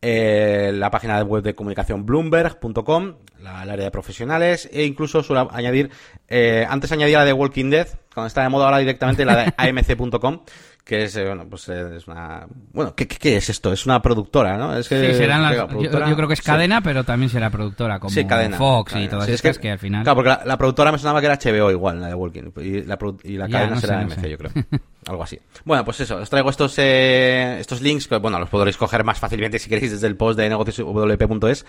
eh, 0.00 0.70
la 0.74 0.92
página 0.92 1.20
web 1.22 1.42
de 1.42 1.56
comunicación 1.56 2.06
bloomberg.com, 2.06 3.14
la, 3.40 3.64
el 3.64 3.70
área 3.70 3.84
de 3.86 3.90
profesionales, 3.90 4.68
e 4.72 4.84
incluso 4.84 5.24
suelo 5.24 5.48
añadir, 5.52 5.90
eh, 6.28 6.64
antes 6.68 6.92
añadía 6.92 7.18
la 7.18 7.24
de 7.24 7.32
Walking 7.32 7.70
Dead, 7.70 7.88
cuando 8.14 8.28
está 8.28 8.42
de 8.42 8.48
moda 8.48 8.66
ahora 8.66 8.78
directamente 8.78 9.24
la 9.24 9.36
de 9.36 9.54
amc.com, 9.56 10.40
que 10.88 11.04
es, 11.04 11.14
eh, 11.16 11.26
bueno, 11.26 11.46
pues 11.50 11.68
eh, 11.68 11.96
es 11.98 12.08
una... 12.08 12.46
Bueno, 12.72 12.94
¿qué, 12.94 13.06
qué, 13.06 13.36
es 13.36 13.50
esto? 13.50 13.74
Es 13.74 13.84
una 13.84 14.00
productora, 14.00 14.56
¿no? 14.56 14.74
Es 14.74 14.88
que, 14.88 15.12
sí, 15.12 15.18
serán 15.18 15.42
las, 15.42 15.54
yo, 15.54 15.90
creo 16.16 16.26
que 16.26 16.32
es 16.32 16.40
cadena, 16.40 16.80
pero 16.80 17.04
también 17.04 17.28
será 17.28 17.50
productora, 17.50 18.00
como 18.00 18.10
Fox 18.56 18.96
y 18.96 19.06
todas 19.06 19.28
esas 19.28 19.44
es 19.44 19.58
que, 19.58 19.70
al 19.70 19.78
final... 19.78 20.02
Claro, 20.02 20.16
porque 20.16 20.48
la, 20.48 20.56
productora 20.56 20.90
me 20.90 20.96
sonaba 20.96 21.20
que 21.20 21.26
era 21.26 21.38
HBO 21.38 21.70
igual, 21.70 22.00
la 22.00 22.06
de 22.06 22.14
Walking, 22.14 22.52
y 22.62 22.82
la, 22.84 22.98
y 23.22 23.36
la 23.36 23.48
cadena 23.50 23.78
será 23.78 24.00
AMC, 24.00 24.26
yo 24.28 24.38
creo. 24.38 24.50
Algo 25.08 25.22
así. 25.22 25.38
Bueno, 25.64 25.84
pues 25.84 26.00
eso, 26.00 26.16
os 26.16 26.30
traigo 26.30 26.48
estos 26.48 26.74
eh, 26.78 27.58
estos 27.60 27.82
links, 27.82 28.08
que 28.08 28.16
bueno, 28.16 28.38
los 28.38 28.48
podréis 28.48 28.78
coger 28.78 29.04
más 29.04 29.18
fácilmente 29.18 29.58
si 29.58 29.68
queréis 29.68 29.92
desde 29.92 30.06
el 30.06 30.16
post 30.16 30.38
de 30.38 30.48
negocioswp.es 30.48 31.66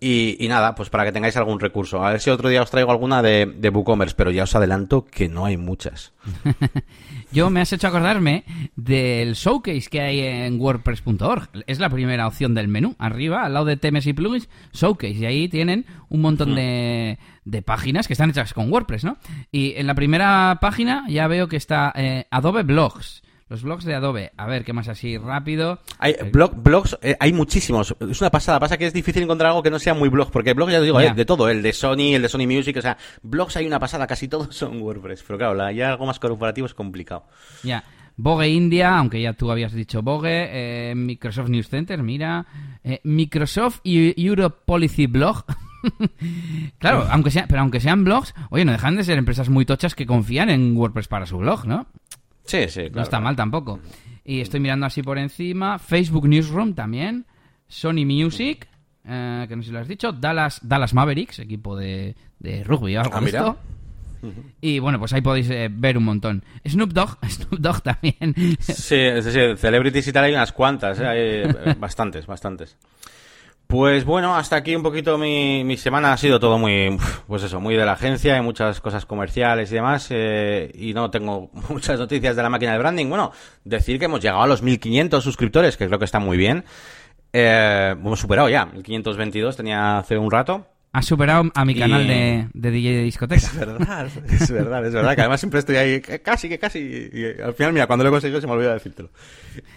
y, 0.00 0.36
y, 0.38 0.48
nada, 0.48 0.74
pues 0.74 0.90
para 0.90 1.04
que 1.04 1.12
tengáis 1.12 1.36
algún 1.36 1.60
recurso. 1.60 2.04
A 2.04 2.10
ver 2.10 2.20
si 2.20 2.30
otro 2.30 2.48
día 2.48 2.62
os 2.62 2.70
traigo 2.70 2.90
alguna 2.90 3.22
de, 3.22 3.46
de 3.46 3.68
WooCommerce, 3.68 4.14
pero 4.16 4.30
ya 4.30 4.42
os 4.42 4.54
adelanto 4.54 5.06
que 5.06 5.28
no 5.28 5.46
hay 5.46 5.56
muchas. 5.56 6.12
Yo 7.34 7.50
me 7.50 7.60
has 7.60 7.72
hecho 7.72 7.88
acordarme 7.88 8.44
del 8.76 9.34
showcase 9.34 9.88
que 9.90 10.00
hay 10.00 10.20
en 10.20 10.60
WordPress.org. 10.60 11.48
Es 11.66 11.80
la 11.80 11.90
primera 11.90 12.28
opción 12.28 12.54
del 12.54 12.68
menú. 12.68 12.94
Arriba, 12.96 13.44
al 13.44 13.54
lado 13.54 13.66
de 13.66 13.76
temas 13.76 14.06
y 14.06 14.12
plugins, 14.12 14.48
showcase. 14.72 15.14
Y 15.14 15.26
ahí 15.26 15.48
tienen 15.48 15.84
un 16.08 16.20
montón 16.20 16.52
hmm. 16.52 16.54
de, 16.54 17.18
de 17.44 17.62
páginas 17.62 18.06
que 18.06 18.12
están 18.12 18.30
hechas 18.30 18.54
con 18.54 18.72
WordPress, 18.72 19.02
¿no? 19.02 19.16
Y 19.50 19.72
en 19.74 19.88
la 19.88 19.96
primera 19.96 20.58
página 20.60 21.06
ya 21.08 21.26
veo 21.26 21.48
que 21.48 21.56
está 21.56 21.92
eh, 21.96 22.28
Adobe 22.30 22.62
Blogs. 22.62 23.23
Los 23.48 23.62
blogs 23.62 23.84
de 23.84 23.94
Adobe. 23.94 24.32
A 24.36 24.46
ver, 24.46 24.64
¿qué 24.64 24.72
más 24.72 24.88
así 24.88 25.18
rápido? 25.18 25.78
Hay 25.98 26.12
eh, 26.12 26.30
blog, 26.32 26.54
blogs, 26.54 26.98
eh, 27.02 27.14
hay 27.20 27.32
muchísimos. 27.32 27.94
Es 28.00 28.20
una 28.20 28.30
pasada. 28.30 28.58
Pasa 28.58 28.78
que 28.78 28.86
es 28.86 28.94
difícil 28.94 29.22
encontrar 29.22 29.50
algo 29.50 29.62
que 29.62 29.70
no 29.70 29.78
sea 29.78 29.92
muy 29.92 30.08
blog. 30.08 30.30
Porque 30.30 30.54
blog, 30.54 30.70
ya 30.70 30.78
te 30.78 30.84
digo, 30.84 31.00
eh, 31.00 31.12
de 31.14 31.24
todo. 31.26 31.48
El 31.50 31.62
de 31.62 31.72
Sony, 31.74 32.14
el 32.14 32.22
de 32.22 32.28
Sony 32.28 32.46
Music. 32.46 32.76
O 32.78 32.82
sea, 32.82 32.96
blogs 33.22 33.56
hay 33.56 33.66
una 33.66 33.78
pasada. 33.78 34.06
Casi 34.06 34.28
todos 34.28 34.48
son 34.56 34.80
WordPress. 34.80 35.22
Pero 35.26 35.38
claro, 35.38 35.54
la, 35.54 35.72
ya 35.72 35.90
algo 35.90 36.06
más 36.06 36.18
corporativo 36.18 36.66
es 36.66 36.74
complicado. 36.74 37.24
Ya. 37.62 37.84
Vogue 38.16 38.48
India, 38.48 38.96
aunque 38.96 39.20
ya 39.20 39.32
tú 39.32 39.50
habías 39.50 39.72
dicho 39.72 40.00
Vogue. 40.00 40.94
Microsoft 40.94 41.48
News 41.48 41.68
Center, 41.68 42.02
mira. 42.02 42.46
Microsoft 43.02 43.80
Europe 43.84 44.58
Policy 44.64 45.06
Blog. 45.06 45.44
claro, 46.78 47.06
aunque 47.10 47.30
sea, 47.30 47.46
pero 47.46 47.60
aunque 47.60 47.80
sean 47.80 48.04
blogs, 48.04 48.34
oye, 48.50 48.64
no 48.64 48.72
dejan 48.72 48.96
de 48.96 49.04
ser 49.04 49.18
empresas 49.18 49.48
muy 49.48 49.64
tochas 49.64 49.94
que 49.94 50.06
confían 50.06 50.50
en 50.50 50.76
WordPress 50.76 51.08
para 51.08 51.26
su 51.26 51.38
blog, 51.38 51.66
¿no? 51.66 51.86
Sí, 52.44 52.68
sí, 52.68 52.88
No 52.92 53.02
está 53.02 53.20
mal 53.20 53.36
tampoco. 53.36 53.80
Y 54.24 54.40
estoy 54.40 54.60
mirando 54.60 54.86
así 54.86 55.02
por 55.02 55.18
encima. 55.18 55.78
Facebook 55.78 56.28
Newsroom 56.28 56.74
también. 56.74 57.26
Sony 57.68 58.04
Music, 58.06 58.68
eh, 59.06 59.46
que 59.48 59.56
no 59.56 59.62
sé 59.62 59.68
si 59.68 59.72
lo 59.72 59.80
has 59.80 59.88
dicho. 59.88 60.12
Dallas, 60.12 60.60
Dallas 60.62 60.94
Mavericks, 60.94 61.38
equipo 61.40 61.76
de, 61.76 62.14
de 62.38 62.64
rugby 62.64 62.96
algo 62.96 63.14
ah, 63.14 63.56
Y 64.60 64.78
bueno, 64.78 64.98
pues 64.98 65.12
ahí 65.12 65.20
podéis 65.20 65.50
eh, 65.50 65.68
ver 65.70 65.98
un 65.98 66.04
montón. 66.04 66.44
Snoop 66.66 66.92
Dogg, 66.92 67.18
Snoop 67.28 67.58
Dogg 67.60 67.82
también. 67.82 68.34
Sí, 68.60 68.96
es 68.96 69.24
decir, 69.24 69.56
celebrities 69.56 70.08
y 70.08 70.12
tal 70.12 70.24
hay 70.24 70.32
unas 70.32 70.52
cuantas, 70.52 71.00
¿eh? 71.00 71.06
hay 71.06 71.74
bastantes, 71.78 72.26
bastantes. 72.26 72.76
Pues 73.66 74.04
bueno, 74.04 74.36
hasta 74.36 74.56
aquí 74.56 74.76
un 74.76 74.82
poquito 74.82 75.16
mi, 75.18 75.64
mi 75.64 75.76
semana 75.76 76.12
ha 76.12 76.16
sido 76.16 76.38
todo 76.38 76.58
muy, 76.58 76.96
pues 77.26 77.42
eso, 77.42 77.60
muy 77.60 77.74
de 77.74 77.84
la 77.84 77.92
agencia, 77.92 78.34
hay 78.34 78.42
muchas 78.42 78.80
cosas 78.80 79.06
comerciales 79.06 79.72
y 79.72 79.74
demás, 79.74 80.06
eh, 80.10 80.70
y 80.74 80.92
no 80.92 81.10
tengo 81.10 81.50
muchas 81.68 81.98
noticias 81.98 82.36
de 82.36 82.42
la 82.42 82.50
máquina 82.50 82.72
de 82.72 82.78
branding. 82.78 83.08
Bueno, 83.08 83.32
decir 83.64 83.98
que 83.98 84.04
hemos 84.04 84.20
llegado 84.20 84.42
a 84.42 84.46
los 84.46 84.62
1500 84.62 85.24
suscriptores, 85.24 85.76
que 85.76 85.86
creo 85.86 85.98
que 85.98 86.04
está 86.04 86.18
muy 86.18 86.36
bien. 86.36 86.64
Eh, 87.32 87.90
hemos 87.92 88.20
superado 88.20 88.48
ya, 88.48 88.66
1522 88.66 89.56
tenía 89.56 89.98
hace 89.98 90.18
un 90.18 90.30
rato. 90.30 90.66
Ha 90.94 91.02
superado 91.02 91.50
a 91.56 91.64
mi 91.64 91.74
canal 91.74 92.06
de, 92.06 92.46
de, 92.54 92.70
DJ 92.70 92.92
de 92.92 93.02
discoteca. 93.02 93.44
Es 93.44 93.58
verdad, 93.58 94.06
es 94.06 94.48
verdad, 94.48 94.86
es 94.86 94.94
verdad. 94.94 95.16
Que 95.16 95.22
además 95.22 95.40
siempre 95.40 95.58
estoy 95.58 95.74
ahí, 95.74 96.00
casi, 96.00 96.48
que 96.48 96.56
casi. 96.56 96.78
Y 97.12 97.42
al 97.42 97.52
final, 97.54 97.72
mira, 97.72 97.88
cuando 97.88 98.04
lo 98.04 98.10
he 98.10 98.12
conseguido 98.12 98.40
se 98.40 98.46
me 98.46 98.52
olvidó 98.52 98.72
decírtelo. 98.72 99.10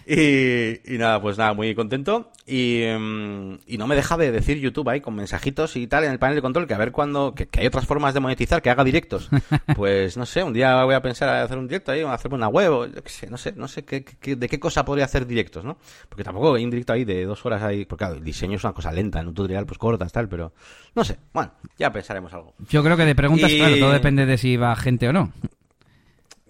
Y, 0.05 0.93
y 0.93 0.97
nada, 0.99 1.20
pues 1.20 1.39
nada, 1.39 1.53
muy 1.53 1.74
contento. 1.74 2.32
Y, 2.45 2.84
mm, 2.97 3.59
y 3.65 3.80
no 3.80 3.88
me 3.88 3.95
deja 3.95 4.15
de 4.15 4.32
decir 4.32 4.59
YouTube 4.59 4.88
ahí 4.89 5.01
con 5.01 5.15
mensajitos 5.15 5.76
y 5.76 5.88
tal 5.88 6.03
en 6.03 6.11
el 6.11 6.20
panel 6.20 6.36
de 6.36 6.41
control 6.43 6.68
que 6.68 6.76
a 6.76 6.78
ver 6.78 6.91
cuándo. 6.91 7.34
Que, 7.34 7.49
hay 7.57 7.65
otras 7.65 7.88
formas 7.88 8.13
de 8.13 8.20
monetizar, 8.20 8.61
que 8.61 8.70
haga 8.70 8.84
directos. 8.84 9.30
Pues 9.76 10.18
no 10.18 10.26
sé, 10.26 10.43
un 10.43 10.53
día 10.53 10.84
voy 10.84 10.95
a 10.95 11.01
pensar 11.01 11.30
a 11.30 11.43
hacer 11.43 11.57
un 11.57 11.68
directo 11.68 11.91
ahí, 11.91 12.01
hacerme 12.01 12.38
una 12.38 12.47
web, 12.47 12.72
o 12.72 12.86
yo 12.86 13.03
qué 13.03 13.09
sé, 13.09 13.28
no 13.28 13.38
sé, 13.38 13.53
no 13.55 13.68
sé 13.68 13.84
qué, 13.84 14.05
de 14.36 14.47
qué 14.47 14.59
cosa 14.59 14.86
podría 14.86 15.05
hacer 15.05 15.26
directos, 15.26 15.65
¿no? 15.65 15.78
Porque 16.09 16.24
tampoco 16.24 16.55
hay 16.55 16.63
un 16.63 16.70
directo 16.70 16.93
ahí 16.93 17.05
de 17.05 17.26
dos 17.26 17.45
horas 17.45 17.63
ahí. 17.63 17.86
Porque 17.86 18.05
claro, 18.05 18.15
el 18.18 18.24
diseño 18.24 18.55
es 18.55 18.63
una 18.63 18.74
cosa 18.74 18.91
lenta, 18.91 19.20
en 19.20 19.28
un 19.28 19.34
tutorial 19.34 19.65
pues 19.65 19.78
cortas, 19.78 20.11
tal, 20.11 20.30
pero. 20.30 20.53
No 20.95 21.03
sé, 21.08 21.18
bueno, 21.34 21.51
ya 21.78 21.91
pensaremos 21.91 22.32
algo. 22.34 22.53
Yo 22.70 22.84
creo 22.84 22.97
que 22.97 23.05
de 23.05 23.16
preguntas, 23.16 23.51
claro, 23.51 23.78
todo 23.80 23.91
depende 23.91 24.26
de 24.26 24.38
si 24.38 24.58
va 24.58 24.76
gente 24.76 25.08
o 25.08 25.14
no. 25.14 25.32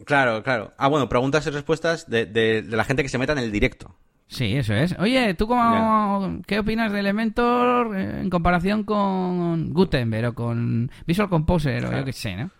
Claro, 0.05 0.43
claro. 0.43 0.73
Ah, 0.77 0.87
bueno, 0.87 1.09
preguntas 1.09 1.45
y 1.47 1.49
respuestas 1.49 2.09
de, 2.09 2.25
de, 2.25 2.63
la 2.63 2.83
gente 2.83 3.03
que 3.03 3.09
se 3.09 3.17
meta 3.17 3.33
en 3.33 3.39
el 3.39 3.51
directo. 3.51 3.95
Sí, 4.27 4.55
eso 4.55 4.73
es. 4.73 4.95
Oye, 4.99 5.33
¿tú 5.33 5.47
cómo, 5.47 6.41
qué 6.45 6.59
opinas 6.59 6.91
de 6.91 6.99
Elementor 6.99 7.97
eh, 7.97 8.21
en 8.21 8.29
comparación 8.29 8.83
con 8.83 9.73
Gutenberg 9.73 10.29
o 10.29 10.33
con 10.33 10.91
Visual 11.05 11.29
Composer 11.29 11.85
o 11.85 11.97
yo 11.97 12.05
qué 12.05 12.13
sé, 12.13 12.35
¿no? 12.35 12.51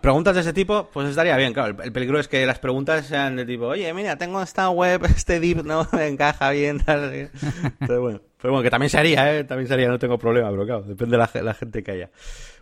Preguntas 0.00 0.34
de 0.34 0.40
ese 0.40 0.52
tipo, 0.52 0.88
pues 0.92 1.08
estaría 1.08 1.36
bien, 1.36 1.52
claro. 1.52 1.82
El, 1.82 1.92
peligro 1.92 2.18
es 2.18 2.28
que 2.28 2.46
las 2.46 2.58
preguntas 2.58 3.06
sean 3.06 3.36
de 3.36 3.44
tipo, 3.44 3.66
oye, 3.66 3.92
mira, 3.92 4.16
tengo 4.16 4.42
esta 4.42 4.70
web, 4.70 5.04
este 5.16 5.40
div 5.40 5.64
no 5.64 5.86
me 5.92 6.06
encaja 6.08 6.50
bien, 6.50 6.80
tal. 6.80 7.30
Pero 7.78 8.00
bueno, 8.00 8.20
pero 8.40 8.52
bueno, 8.52 8.62
que 8.62 8.70
también 8.70 8.90
se 8.90 8.98
haría, 8.98 9.36
¿eh? 9.36 9.44
También 9.44 9.68
se 9.68 9.74
haría, 9.74 9.88
no 9.88 9.98
tengo 9.98 10.18
problema, 10.18 10.50
pero 10.50 10.64
claro, 10.64 10.82
depende 10.82 11.16
de 11.16 11.42
la, 11.42 11.54
gente 11.54 11.82
que 11.82 11.90
haya. 11.90 12.10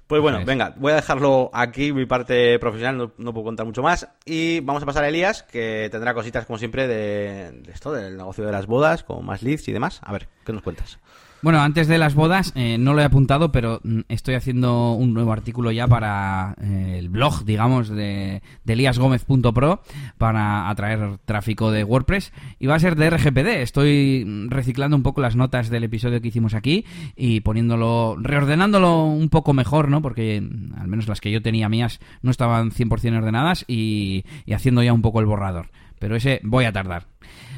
Pues 0.07 0.21
bueno, 0.21 0.45
venga, 0.45 0.75
voy 0.77 0.93
a 0.93 0.97
dejarlo 0.97 1.51
aquí, 1.55 1.93
mi 1.93 2.05
parte 2.05 2.59
profesional, 2.59 3.13
no, 3.17 3.33
puedo 3.33 3.45
contar 3.45 3.65
mucho 3.65 3.83
más. 3.83 4.07
Y 4.27 4.61
vamos 4.61 4.83
a 4.83 4.87
pasar 4.87 5.05
a 5.05 5.09
Elías, 5.09 5.43
que 5.45 5.89
tendrá 5.91 6.13
cositas 6.13 6.45
como 6.45 6.59
siempre 6.59 6.87
de, 6.87 7.53
de 7.53 7.73
esto, 7.73 7.93
del 7.93 8.17
negocio 8.17 8.45
de 8.45 8.53
las 8.53 8.67
bodas, 8.67 9.03
con 9.03 9.25
más 9.25 9.43
leads 9.43 9.67
y 9.69 9.73
demás. 9.73 10.01
A 10.03 10.13
ver, 10.13 10.29
¿qué 10.45 10.53
nos 10.53 10.63
cuentas? 10.63 10.99
Bueno, 11.45 11.61
antes 11.61 11.89
de 11.89 11.99
las 11.99 12.15
bodas, 12.15 12.55
eh, 12.55 12.79
no 12.79 12.95
lo 12.95 13.03
he 13.03 13.05
apuntado, 13.05 13.53
pero 13.53 13.79
mm, 13.85 14.01
estoy 14.09 14.35
haciendo 14.35 14.93
un 14.93 15.13
nuevo 15.13 15.31
artículo 15.31 15.73
ya 15.73 15.87
para 15.87 16.55
eh, 16.59 16.97
el 16.99 17.11
blog, 17.11 17.45
digamos, 17.45 17.91
de, 17.91 18.41
de 18.65 18.73
eliasgomez.pro 18.73 19.83
para 20.17 20.71
atraer 20.71 21.19
tráfico 21.27 21.71
de 21.71 21.85
WordPress. 21.85 22.33
Y 22.59 22.67
va 22.67 22.77
a 22.77 22.81
ser 22.81 22.97
de 22.97 23.11
RGPD. 23.11 23.61
Estoy 23.61 24.25
mm, 24.27 24.49
reciclando 24.49 24.97
un 24.97 25.03
poco 25.03 25.21
las 25.21 25.37
notas 25.37 25.69
del 25.69 25.85
episodio 25.85 26.23
que 26.23 26.29
hicimos 26.29 26.55
aquí 26.55 26.87
y 27.15 27.41
poniéndolo, 27.41 28.17
reordenándolo 28.19 29.05
un 29.05 29.29
poco 29.29 29.53
mejor, 29.53 29.91
¿no? 29.91 30.01
Porque 30.01 30.41
mm, 30.41 30.81
al 30.81 30.89
menos 30.89 31.09
las 31.09 31.21
que 31.21 31.31
yo 31.31 31.43
tenía 31.43 31.69
mías 31.69 32.01
no 32.23 32.31
estaban 32.31 32.71
100% 32.71 33.19
ordenadas 33.19 33.67
y, 33.69 34.25
y 34.47 34.55
haciendo 34.55 34.83
ya 34.83 34.95
un 34.95 35.03
poco 35.03 35.21
el 35.21 35.27
borrador. 35.27 35.69
Pero 35.99 36.17
ese 36.17 36.41
voy 36.43 36.65
a 36.65 36.73
tardar 36.73 37.07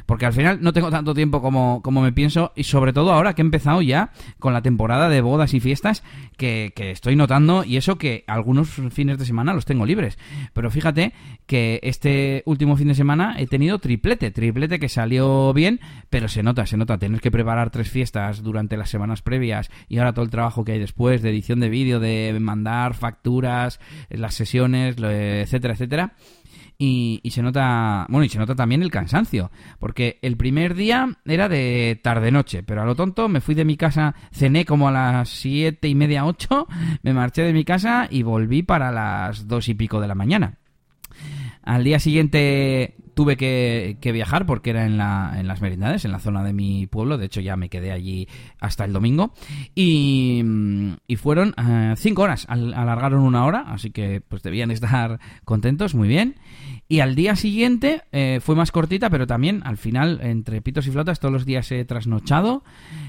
porque 0.06 0.26
al 0.26 0.32
final 0.32 0.58
no 0.62 0.72
tengo 0.72 0.90
tanto 0.90 1.14
tiempo 1.14 1.42
como, 1.42 1.82
como 1.82 2.00
me 2.00 2.12
pienso 2.12 2.52
y 2.56 2.64
sobre 2.64 2.92
todo 2.92 3.12
ahora 3.12 3.34
que 3.34 3.42
he 3.42 3.44
empezado 3.44 3.82
ya 3.82 4.10
con 4.38 4.52
la 4.52 4.62
temporada 4.62 5.08
de 5.08 5.20
bodas 5.20 5.52
y 5.54 5.60
fiestas 5.60 6.02
que, 6.36 6.72
que 6.74 6.92
estoy 6.92 7.16
notando 7.16 7.64
y 7.64 7.76
eso 7.76 7.98
que 7.98 8.24
algunos 8.26 8.70
fines 8.70 9.18
de 9.18 9.24
semana 9.24 9.52
los 9.52 9.64
tengo 9.64 9.84
libres. 9.84 10.18
Pero 10.52 10.70
fíjate 10.70 11.12
que 11.46 11.80
este 11.82 12.42
último 12.46 12.76
fin 12.76 12.88
de 12.88 12.94
semana 12.94 13.34
he 13.38 13.46
tenido 13.46 13.78
triplete, 13.78 14.30
triplete 14.30 14.78
que 14.78 14.88
salió 14.88 15.52
bien, 15.52 15.80
pero 16.08 16.28
se 16.28 16.42
nota, 16.42 16.66
se 16.66 16.76
nota 16.76 16.98
tener 16.98 17.20
que 17.20 17.30
preparar 17.30 17.70
tres 17.70 17.90
fiestas 17.90 18.42
durante 18.42 18.76
las 18.76 18.90
semanas 18.90 19.22
previas 19.22 19.70
y 19.88 19.98
ahora 19.98 20.12
todo 20.12 20.24
el 20.24 20.30
trabajo 20.30 20.64
que 20.64 20.72
hay 20.72 20.78
después 20.78 21.22
de 21.22 21.30
edición 21.30 21.60
de 21.60 21.68
vídeo, 21.68 22.00
de 22.00 22.36
mandar 22.40 22.94
facturas, 22.94 23.80
las 24.08 24.34
sesiones, 24.34 24.96
etcétera, 24.98 25.74
etcétera 25.74 26.14
y, 26.78 27.20
se 27.30 27.42
nota, 27.42 28.06
bueno, 28.08 28.24
y 28.24 28.28
se 28.28 28.38
nota 28.38 28.54
también 28.54 28.82
el 28.82 28.90
cansancio, 28.90 29.50
porque 29.78 30.18
el 30.22 30.36
primer 30.36 30.74
día 30.74 31.16
era 31.24 31.48
de 31.48 31.98
tarde-noche, 32.02 32.62
pero 32.62 32.82
a 32.82 32.84
lo 32.84 32.94
tonto 32.94 33.28
me 33.28 33.40
fui 33.40 33.54
de 33.54 33.64
mi 33.64 33.76
casa, 33.76 34.14
cené 34.32 34.64
como 34.64 34.88
a 34.88 34.92
las 34.92 35.28
siete 35.28 35.88
y 35.88 35.94
media, 35.94 36.26
ocho, 36.26 36.66
me 37.02 37.14
marché 37.14 37.42
de 37.42 37.52
mi 37.52 37.64
casa 37.64 38.08
y 38.10 38.22
volví 38.22 38.62
para 38.62 38.92
las 38.92 39.48
dos 39.48 39.68
y 39.68 39.74
pico 39.74 40.00
de 40.00 40.08
la 40.08 40.14
mañana. 40.14 40.58
Al 41.62 41.82
día 41.82 41.98
siguiente 41.98 42.94
tuve 43.16 43.38
que, 43.38 44.12
viajar 44.12 44.44
porque 44.44 44.70
era 44.70 44.84
en, 44.84 44.98
la, 44.98 45.34
en 45.38 45.48
las 45.48 45.62
merindades, 45.62 46.04
en 46.04 46.12
la 46.12 46.20
zona 46.20 46.44
de 46.44 46.52
mi 46.52 46.86
pueblo. 46.86 47.16
De 47.16 47.26
hecho, 47.26 47.40
ya 47.40 47.56
me 47.56 47.70
quedé 47.70 47.90
allí 47.90 48.28
hasta 48.60 48.84
el 48.84 48.92
domingo. 48.92 49.32
Y, 49.74 50.44
y 51.08 51.16
fueron 51.16 51.54
eh, 51.56 51.94
cinco 51.96 52.22
horas, 52.22 52.46
alargaron 52.48 53.22
una 53.22 53.46
hora, 53.46 53.64
así 53.68 53.90
que 53.90 54.20
pues 54.20 54.42
debían 54.42 54.70
estar 54.70 55.18
contentos, 55.44 55.94
muy 55.94 56.08
bien. 56.08 56.36
Y 56.88 57.00
al 57.00 57.14
día 57.14 57.36
siguiente 57.36 58.02
eh, 58.12 58.40
fue 58.42 58.54
más 58.54 58.70
cortita, 58.70 59.10
pero 59.10 59.26
también 59.26 59.62
al 59.64 59.76
final, 59.76 60.20
entre 60.22 60.62
pitos 60.62 60.86
y 60.86 60.90
flotas, 60.90 61.20
todos 61.20 61.32
los 61.32 61.44
días 61.44 61.70
he 61.72 61.84
trasnochado. 61.84 62.62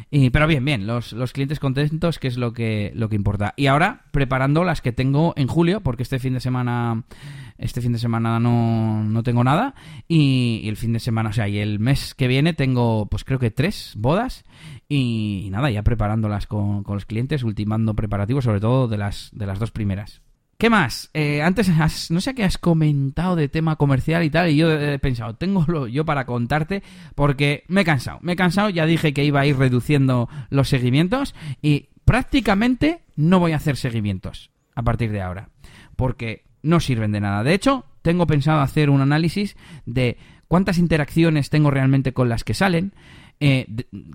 Y, 0.10 0.30
pero 0.30 0.48
bien, 0.48 0.66
bien, 0.66 0.88
los, 0.88 1.14
los, 1.14 1.34
clientes 1.34 1.60
contentos, 1.60 2.18
que 2.18 2.28
es 2.28 2.38
lo 2.38 2.54
que, 2.54 2.92
lo 2.96 3.10
que 3.10 3.16
importa. 3.16 3.54
Y 3.58 3.68
ahora 3.68 4.06
preparando 4.12 4.64
las 4.64 4.82
que 4.82 4.92
tengo 4.92 5.34
en 5.36 5.48
julio, 5.48 5.82
porque 5.82 6.04
este 6.04 6.20
fin 6.20 6.34
de 6.34 6.40
semana 6.40 7.04
este 7.58 7.82
fin 7.82 7.92
de 7.92 8.00
semana 8.00 8.40
no, 8.40 9.04
no 9.04 9.24
tengo 9.24 9.44
nada. 9.44 9.74
Y, 10.08 10.68
el 10.68 10.78
fin 10.78 10.94
de 10.94 11.00
semana, 11.00 11.30
o 11.30 11.34
sea, 11.34 11.48
y 11.48 11.58
el 11.58 11.80
mes 11.80 12.14
que 12.14 12.28
viene 12.28 12.54
tengo, 12.54 13.08
pues 13.08 13.24
creo 13.24 13.40
que 13.40 13.52
tres 13.52 13.94
bodas. 13.98 14.46
Y, 14.88 15.50
nada, 15.52 15.70
ya 15.72 15.84
preparándolas 15.84 16.48
con, 16.48 16.84
con, 16.84 16.96
los 16.96 17.06
clientes, 17.06 17.44
ultimando 17.44 17.96
preparativos, 17.96 18.44
sobre 18.44 18.60
todo 18.60 18.88
de 18.88 18.98
las, 18.98 19.30
de 19.34 19.46
las 19.46 19.60
dos 19.60 19.72
primeras. 19.72 20.22
¿Qué 20.58 20.72
más? 20.72 21.12
Eh, 21.14 21.44
antes, 21.44 21.70
no 22.10 22.20
sé 22.20 22.34
qué 22.34 22.44
has 22.44 22.58
comentado 22.58 23.36
de 23.36 23.48
tema 23.48 23.76
comercial 23.76 24.24
y 24.24 24.32
tal, 24.32 24.50
y 24.50 24.58
yo 24.58 24.72
he 24.72 24.98
pensado, 24.98 25.36
tengo 25.36 25.88
yo 25.88 26.04
para 26.04 26.26
contarte, 26.26 26.82
porque 27.14 27.64
me 27.68 27.82
he 27.82 27.86
cansado. 27.86 28.18
Me 28.22 28.34
he 28.34 28.36
cansado, 28.36 28.70
ya 28.70 28.88
dije 28.88 29.14
que 29.14 29.24
iba 29.24 29.42
a 29.42 29.46
ir 29.46 29.56
reduciendo 29.58 30.30
los 30.50 30.68
seguimientos, 30.68 31.36
y 31.62 31.90
prácticamente 32.06 33.02
no 33.16 33.40
voy 33.40 33.52
a 33.52 33.58
hacer 33.58 33.78
seguimientos 33.78 34.50
a 34.74 34.82
partir 34.82 35.12
de 35.12 35.22
ahora. 35.22 35.50
Porque 35.96 36.44
no 36.64 36.80
sirven 36.80 37.12
de 37.12 37.22
nada. 37.22 37.44
De 37.44 37.54
hecho, 37.54 37.86
tengo 38.02 38.26
pensado 38.26 38.62
hacer 38.62 38.90
un 38.90 39.02
análisis 39.02 39.58
de 39.86 40.18
cuántas 40.48 40.80
interacciones 40.80 41.52
tengo 41.52 41.70
realmente 41.70 42.14
con 42.14 42.30
las 42.30 42.44
que 42.44 42.56
salen, 42.56 42.94
eh, 43.40 43.68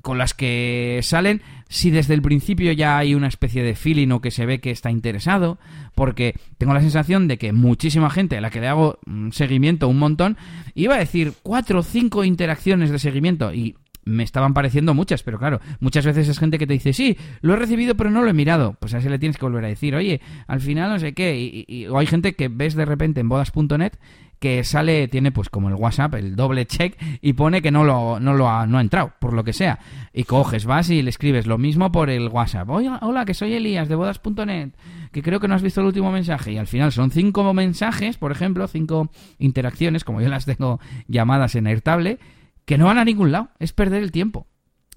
con 0.03 0.19
las 0.19 0.35
que 0.35 1.01
salen, 1.03 1.43
si 1.69 1.91
desde 1.91 2.15
el 2.15 2.23
principio 2.23 2.73
ya 2.73 2.99
hay 2.99 3.15
una 3.15 3.29
especie 3.29 3.63
de 3.63 3.75
feeling 3.75 4.11
o 4.11 4.21
que 4.21 4.31
se 4.31 4.47
ve 4.47 4.61
que 4.61 4.71
está 4.71 4.91
interesado, 4.91 5.59
porque 5.95 6.35
tengo 6.59 6.75
la 6.75 6.81
sensación 6.81 7.29
de 7.29 7.39
que 7.39 7.53
muchísima 7.53 8.11
gente 8.11 8.37
a 8.37 8.41
la 8.41 8.51
que 8.51 8.61
le 8.61 8.69
hago 8.69 8.99
mm, 9.07 9.31
seguimiento 9.31 9.89
un 9.89 9.99
montón, 9.99 10.37
iba 10.75 10.97
a 10.97 10.99
decir 10.99 11.35
cuatro 11.43 11.81
o 11.81 11.83
cinco 11.83 12.25
interacciones 12.25 12.91
de 12.91 12.99
seguimiento 12.99 13.55
y 13.55 13.77
me 14.05 14.23
estaban 14.23 14.55
pareciendo 14.55 14.95
muchas, 14.95 15.23
pero 15.23 15.39
claro, 15.39 15.61
muchas 15.81 16.05
veces 16.05 16.29
es 16.29 16.39
gente 16.39 16.59
que 16.59 16.67
te 16.67 16.73
dice, 16.73 16.93
sí, 16.93 17.17
lo 17.41 17.55
he 17.55 17.57
recibido 17.57 17.97
pero 17.97 18.11
no 18.11 18.23
lo 18.23 18.31
he 18.31 18.35
mirado. 18.35 18.77
Pues 18.81 18.95
a 18.95 18.99
ese 18.99 19.11
le 19.11 19.19
tienes 19.19 19.37
que 19.37 19.45
volver 19.45 19.65
a 19.65 19.69
decir, 19.69 19.95
oye, 19.95 20.21
al 20.47 20.61
final 20.61 20.91
no 20.91 20.99
sé 20.99 21.13
qué. 21.13 21.65
Y, 21.69 21.87
o 21.87 21.99
hay 21.99 22.07
gente 22.07 22.35
que 22.35 22.49
ves 22.49 22.75
de 22.75 22.85
repente 22.85 23.21
en 23.21 23.29
bodas.net 23.29 23.93
que 24.39 24.65
sale, 24.65 25.07
tiene 25.07 25.31
pues 25.31 25.49
como 25.49 25.69
el 25.69 25.77
WhatsApp, 25.77 26.15
el 26.17 26.35
doble 26.35 26.67
check, 26.67 27.01
y 27.21 27.35
pone 27.35 27.63
que 27.63 27.71
no 27.71 27.85
lo, 27.85 28.19
no 28.19 28.35
lo 28.35 28.51
ha, 28.51 28.67
no 28.67 28.79
ha 28.79 28.81
entrado, 28.81 29.13
por 29.21 29.35
lo 29.35 29.45
que 29.45 29.53
sea. 29.53 29.79
Y 30.13 30.25
coges, 30.25 30.65
vas 30.65 30.91
y 30.91 31.01
le 31.01 31.11
escribes 31.11 31.47
lo 31.47 31.59
mismo 31.59 31.93
por 31.93 32.11
el 32.11 32.27
WhatsApp. 32.27 32.69
Oye, 32.69 32.91
hola, 33.03 33.25
que 33.25 33.35
soy 33.35 33.55
Elías 33.55 33.89
de 33.89 33.95
bodas.net, 33.95 34.71
que 35.13 35.23
creo 35.23 35.39
que 35.39 35.47
no 35.47 35.55
has 35.55 35.63
visto 35.63 35.81
el 35.81 35.87
último 35.87 36.11
mensaje. 36.11 36.51
Y 36.51 36.59
al 36.59 36.67
final 36.67 36.91
son 36.91 37.13
cinco 37.13 37.55
mensajes, 37.55 38.19
por 38.19 38.33
ejemplo, 38.33 38.67
cinco 38.67 39.11
interacciones, 39.39 40.03
como 40.03 40.21
yo 40.21 40.29
las 40.29 40.45
tengo 40.45 40.81
llamadas 41.07 41.55
en 41.55 41.69
Airtable, 41.69 42.19
que 42.65 42.79
no 42.79 42.87
van 42.87 42.99
a 42.99 43.05
ningún 43.05 43.33
lado, 43.33 43.51
es 43.59 43.73
perder 43.73 44.03
el 44.03 44.13
tiempo. 44.13 44.47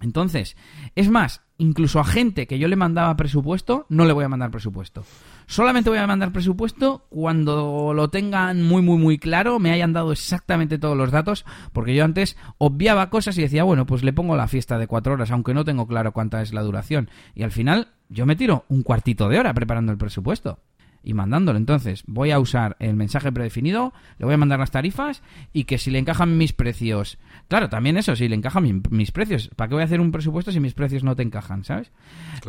Entonces, 0.02 0.58
es 0.96 1.10
más, 1.10 1.42
incluso 1.58 2.00
a 2.00 2.04
gente 2.04 2.48
que 2.48 2.60
yo 2.60 2.68
le 2.68 2.76
mandaba 2.76 3.16
presupuesto, 3.16 3.86
no 3.90 4.06
le 4.06 4.14
voy 4.14 4.26
a 4.26 4.30
mandar 4.30 4.52
presupuesto. 4.52 5.06
Solamente 5.48 5.90
voy 5.90 6.00
a 6.00 6.08
mandar 6.08 6.32
presupuesto 6.32 7.06
cuando 7.10 7.94
lo 7.94 8.10
tengan 8.10 8.62
muy, 8.64 8.82
muy, 8.82 8.98
muy 8.98 9.18
claro, 9.18 9.58
me 9.60 9.72
hayan 9.72 9.94
dado 9.94 10.12
exactamente 10.12 10.78
todos 10.78 10.98
los 10.98 11.12
datos, 11.12 11.46
porque 11.72 11.96
yo 11.96 12.04
antes 12.04 12.36
obviaba 12.58 13.10
cosas 13.10 13.38
y 13.38 13.42
decía, 13.42 13.64
bueno, 13.64 13.86
pues 13.86 14.04
le 14.04 14.12
pongo 14.12 14.36
la 14.36 14.48
fiesta 14.48 14.78
de 14.78 14.88
cuatro 14.88 15.14
horas, 15.14 15.32
aunque 15.32 15.54
no 15.54 15.64
tengo 15.64 15.88
claro 15.88 16.12
cuánta 16.12 16.42
es 16.42 16.54
la 16.54 16.62
duración. 16.62 17.10
Y 17.34 17.44
al 17.44 17.52
final, 17.52 17.94
yo 18.10 18.26
me 18.26 18.36
tiro 18.36 18.66
un 18.68 18.84
cuartito 18.84 19.30
de 19.30 19.40
hora 19.40 19.54
preparando 19.54 19.92
el 19.92 19.98
presupuesto 19.98 20.60
y 21.06 21.14
mandándolo. 21.14 21.58
Entonces, 21.58 22.04
voy 22.08 22.32
a 22.32 22.40
usar 22.40 22.76
el 22.80 22.96
mensaje 22.96 23.32
predefinido, 23.32 23.94
le 24.18 24.26
voy 24.26 24.34
a 24.34 24.38
mandar 24.38 24.60
las 24.60 24.72
tarifas 24.72 25.22
y 25.54 25.66
que 25.66 25.78
si 25.78 25.92
le 25.92 26.00
encajan 26.00 26.38
mis 26.38 26.52
precios. 26.52 27.18
Claro, 27.48 27.70
también 27.70 27.98
eso, 27.98 28.16
si 28.16 28.28
le 28.28 28.36
encajan 28.36 28.82
mis 28.90 29.12
precios. 29.12 29.50
¿Para 29.56 29.70
qué 29.70 29.76
voy 29.76 29.82
a 29.84 29.86
hacer 29.86 30.02
un 30.02 30.12
presupuesto 30.12 30.52
si 30.52 30.60
mis 30.60 30.74
precios 30.74 31.04
no 31.04 31.16
te 31.16 31.24
encajan, 31.24 31.64
¿sabes? 31.64 31.92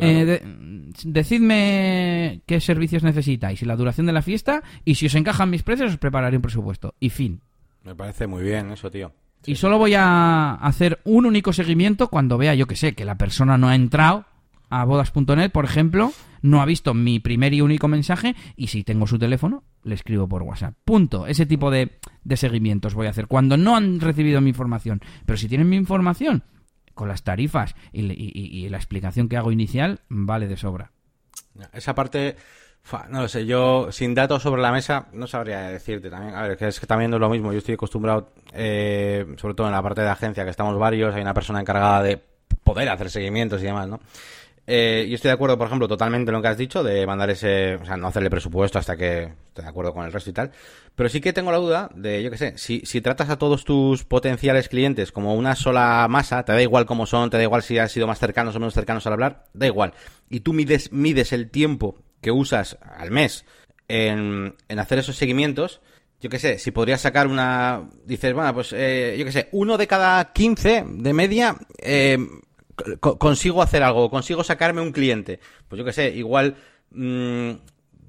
Eh, 0.01 0.41
decidme 1.03 2.41
qué 2.45 2.59
servicios 2.59 3.03
necesitáis 3.03 3.61
y 3.61 3.65
la 3.65 3.75
duración 3.75 4.07
de 4.07 4.13
la 4.13 4.21
fiesta 4.21 4.63
y 4.83 4.95
si 4.95 5.05
os 5.05 5.15
encajan 5.15 5.49
mis 5.49 5.63
precios 5.63 5.91
os 5.91 5.97
prepararé 5.97 6.37
un 6.37 6.41
presupuesto. 6.41 6.95
Y 6.99 7.09
fin. 7.09 7.41
Me 7.83 7.95
parece 7.95 8.27
muy 8.27 8.43
bien 8.43 8.71
eso, 8.71 8.91
tío. 8.91 9.13
Y 9.45 9.55
solo 9.55 9.77
voy 9.77 9.93
a 9.93 10.55
hacer 10.55 10.99
un 11.05 11.25
único 11.25 11.53
seguimiento 11.53 12.09
cuando 12.09 12.37
vea, 12.37 12.55
yo 12.55 12.65
que 12.65 12.75
sé, 12.75 12.95
que 12.95 13.05
la 13.05 13.17
persona 13.17 13.57
no 13.57 13.69
ha 13.69 13.75
entrado 13.75 14.25
a 14.69 14.85
bodas.net, 14.85 15.51
por 15.51 15.65
ejemplo, 15.65 16.11
no 16.41 16.61
ha 16.61 16.65
visto 16.65 16.93
mi 16.93 17.19
primer 17.19 17.53
y 17.53 17.61
único 17.61 17.87
mensaje 17.87 18.35
y 18.55 18.67
si 18.67 18.83
tengo 18.83 19.07
su 19.07 19.17
teléfono, 19.17 19.63
le 19.83 19.95
escribo 19.95 20.27
por 20.27 20.43
WhatsApp. 20.43 20.75
Punto. 20.83 21.27
Ese 21.27 21.45
tipo 21.45 21.71
de, 21.71 21.99
de 22.23 22.37
seguimientos 22.37 22.93
voy 22.93 23.07
a 23.07 23.11
hacer 23.11 23.27
cuando 23.27 23.57
no 23.57 23.75
han 23.75 23.99
recibido 23.99 24.41
mi 24.41 24.49
información. 24.49 25.01
Pero 25.25 25.37
si 25.37 25.47
tienen 25.47 25.69
mi 25.69 25.77
información, 25.77 26.43
con 26.97 27.07
las 27.07 27.23
tarifas 27.23 27.75
y, 27.93 28.67
la 28.67 28.77
explicación 28.77 29.29
que 29.29 29.37
hago 29.37 29.53
inicial, 29.53 30.01
vale 30.09 30.47
de 30.47 30.57
sobra. 30.57 30.91
Esa 31.71 31.95
parte... 31.95 32.35
No 33.09 33.21
lo 33.21 33.27
sé, 33.27 33.45
yo 33.45 33.91
sin 33.91 34.15
datos 34.15 34.41
sobre 34.41 34.61
la 34.61 34.71
mesa 34.71 35.07
no 35.11 35.27
sabría 35.27 35.63
decirte 35.63 36.09
también. 36.09 36.33
A 36.35 36.43
ver, 36.43 36.57
que 36.57 36.69
es 36.69 36.79
que 36.79 36.87
también 36.87 37.13
es 37.13 37.19
lo 37.19 37.29
mismo. 37.29 37.51
Yo 37.51 37.57
estoy 37.57 37.73
acostumbrado, 37.73 38.31
eh, 38.53 39.25
sobre 39.35 39.55
todo 39.55 39.67
en 39.67 39.73
la 39.73 39.81
parte 39.81 40.01
de 40.01 40.07
agencia, 40.07 40.45
que 40.45 40.51
estamos 40.51 40.77
varios, 40.79 41.13
hay 41.13 41.21
una 41.21 41.33
persona 41.33 41.59
encargada 41.59 42.01
de 42.01 42.23
poder 42.63 42.87
hacer 42.87 43.09
seguimientos 43.09 43.61
y 43.61 43.65
demás, 43.65 43.89
¿no? 43.89 43.99
Eh, 44.69 45.07
yo 45.07 45.15
estoy 45.15 45.29
de 45.29 45.33
acuerdo, 45.33 45.57
por 45.57 45.67
ejemplo, 45.67 45.87
totalmente 45.87 46.29
en 46.29 46.35
lo 46.35 46.41
que 46.41 46.49
has 46.49 46.57
dicho, 46.57 46.83
de 46.83 47.07
mandar 47.07 47.29
ese, 47.29 47.75
o 47.75 47.85
sea, 47.85 47.95
no 47.95 48.07
hacerle 48.07 48.29
presupuesto 48.29 48.77
hasta 48.77 48.97
que 48.97 49.23
esté 49.23 49.61
de 49.61 49.67
acuerdo 49.67 49.93
con 49.93 50.05
el 50.05 50.11
resto 50.11 50.29
y 50.29 50.33
tal. 50.33 50.51
Pero 50.93 51.07
sí 51.07 51.21
que 51.21 51.31
tengo 51.31 51.53
la 51.53 51.57
duda 51.57 51.89
de, 51.95 52.21
yo 52.21 52.29
qué 52.29 52.37
sé, 52.37 52.57
si, 52.57 52.81
si 52.81 52.99
tratas 52.99 53.29
a 53.29 53.37
todos 53.37 53.63
tus 53.63 54.03
potenciales 54.03 54.67
clientes 54.67 55.13
como 55.13 55.35
una 55.35 55.55
sola 55.55 56.05
masa, 56.09 56.43
te 56.43 56.51
da 56.51 56.61
igual 56.61 56.85
cómo 56.85 57.05
son, 57.05 57.29
te 57.29 57.37
da 57.37 57.43
igual 57.43 57.63
si 57.63 57.79
han 57.79 57.87
sido 57.87 58.07
más 58.07 58.19
cercanos 58.19 58.57
o 58.57 58.59
menos 58.59 58.73
cercanos 58.73 59.07
al 59.07 59.13
hablar, 59.13 59.45
da 59.53 59.67
igual. 59.67 59.93
Y 60.29 60.41
tú 60.41 60.51
mides, 60.51 60.91
mides 60.91 61.31
el 61.31 61.49
tiempo 61.49 62.03
que 62.19 62.31
usas 62.31 62.77
al 62.81 63.09
mes 63.09 63.45
en, 63.87 64.53
en 64.67 64.79
hacer 64.79 64.99
esos 64.99 65.15
seguimientos, 65.15 65.79
yo 66.19 66.29
qué 66.29 66.39
sé, 66.39 66.57
si 66.57 66.71
podrías 66.71 67.01
sacar 67.01 67.27
una, 67.27 67.87
dices, 68.03 68.33
bueno, 68.33 68.53
pues, 68.53 68.73
eh, 68.73 69.15
yo 69.17 69.23
qué 69.23 69.31
sé, 69.31 69.49
uno 69.51 69.77
de 69.77 69.87
cada 69.87 70.33
15 70.33 70.83
de 70.87 71.13
media, 71.13 71.55
eh, 71.79 72.17
consigo 72.99 73.61
hacer 73.61 73.83
algo, 73.83 74.09
consigo 74.09 74.43
sacarme 74.43 74.81
un 74.81 74.91
cliente, 74.91 75.39
pues 75.67 75.79
yo 75.79 75.85
qué 75.85 75.93
sé, 75.93 76.09
igual 76.09 76.55
mm, 76.91 77.51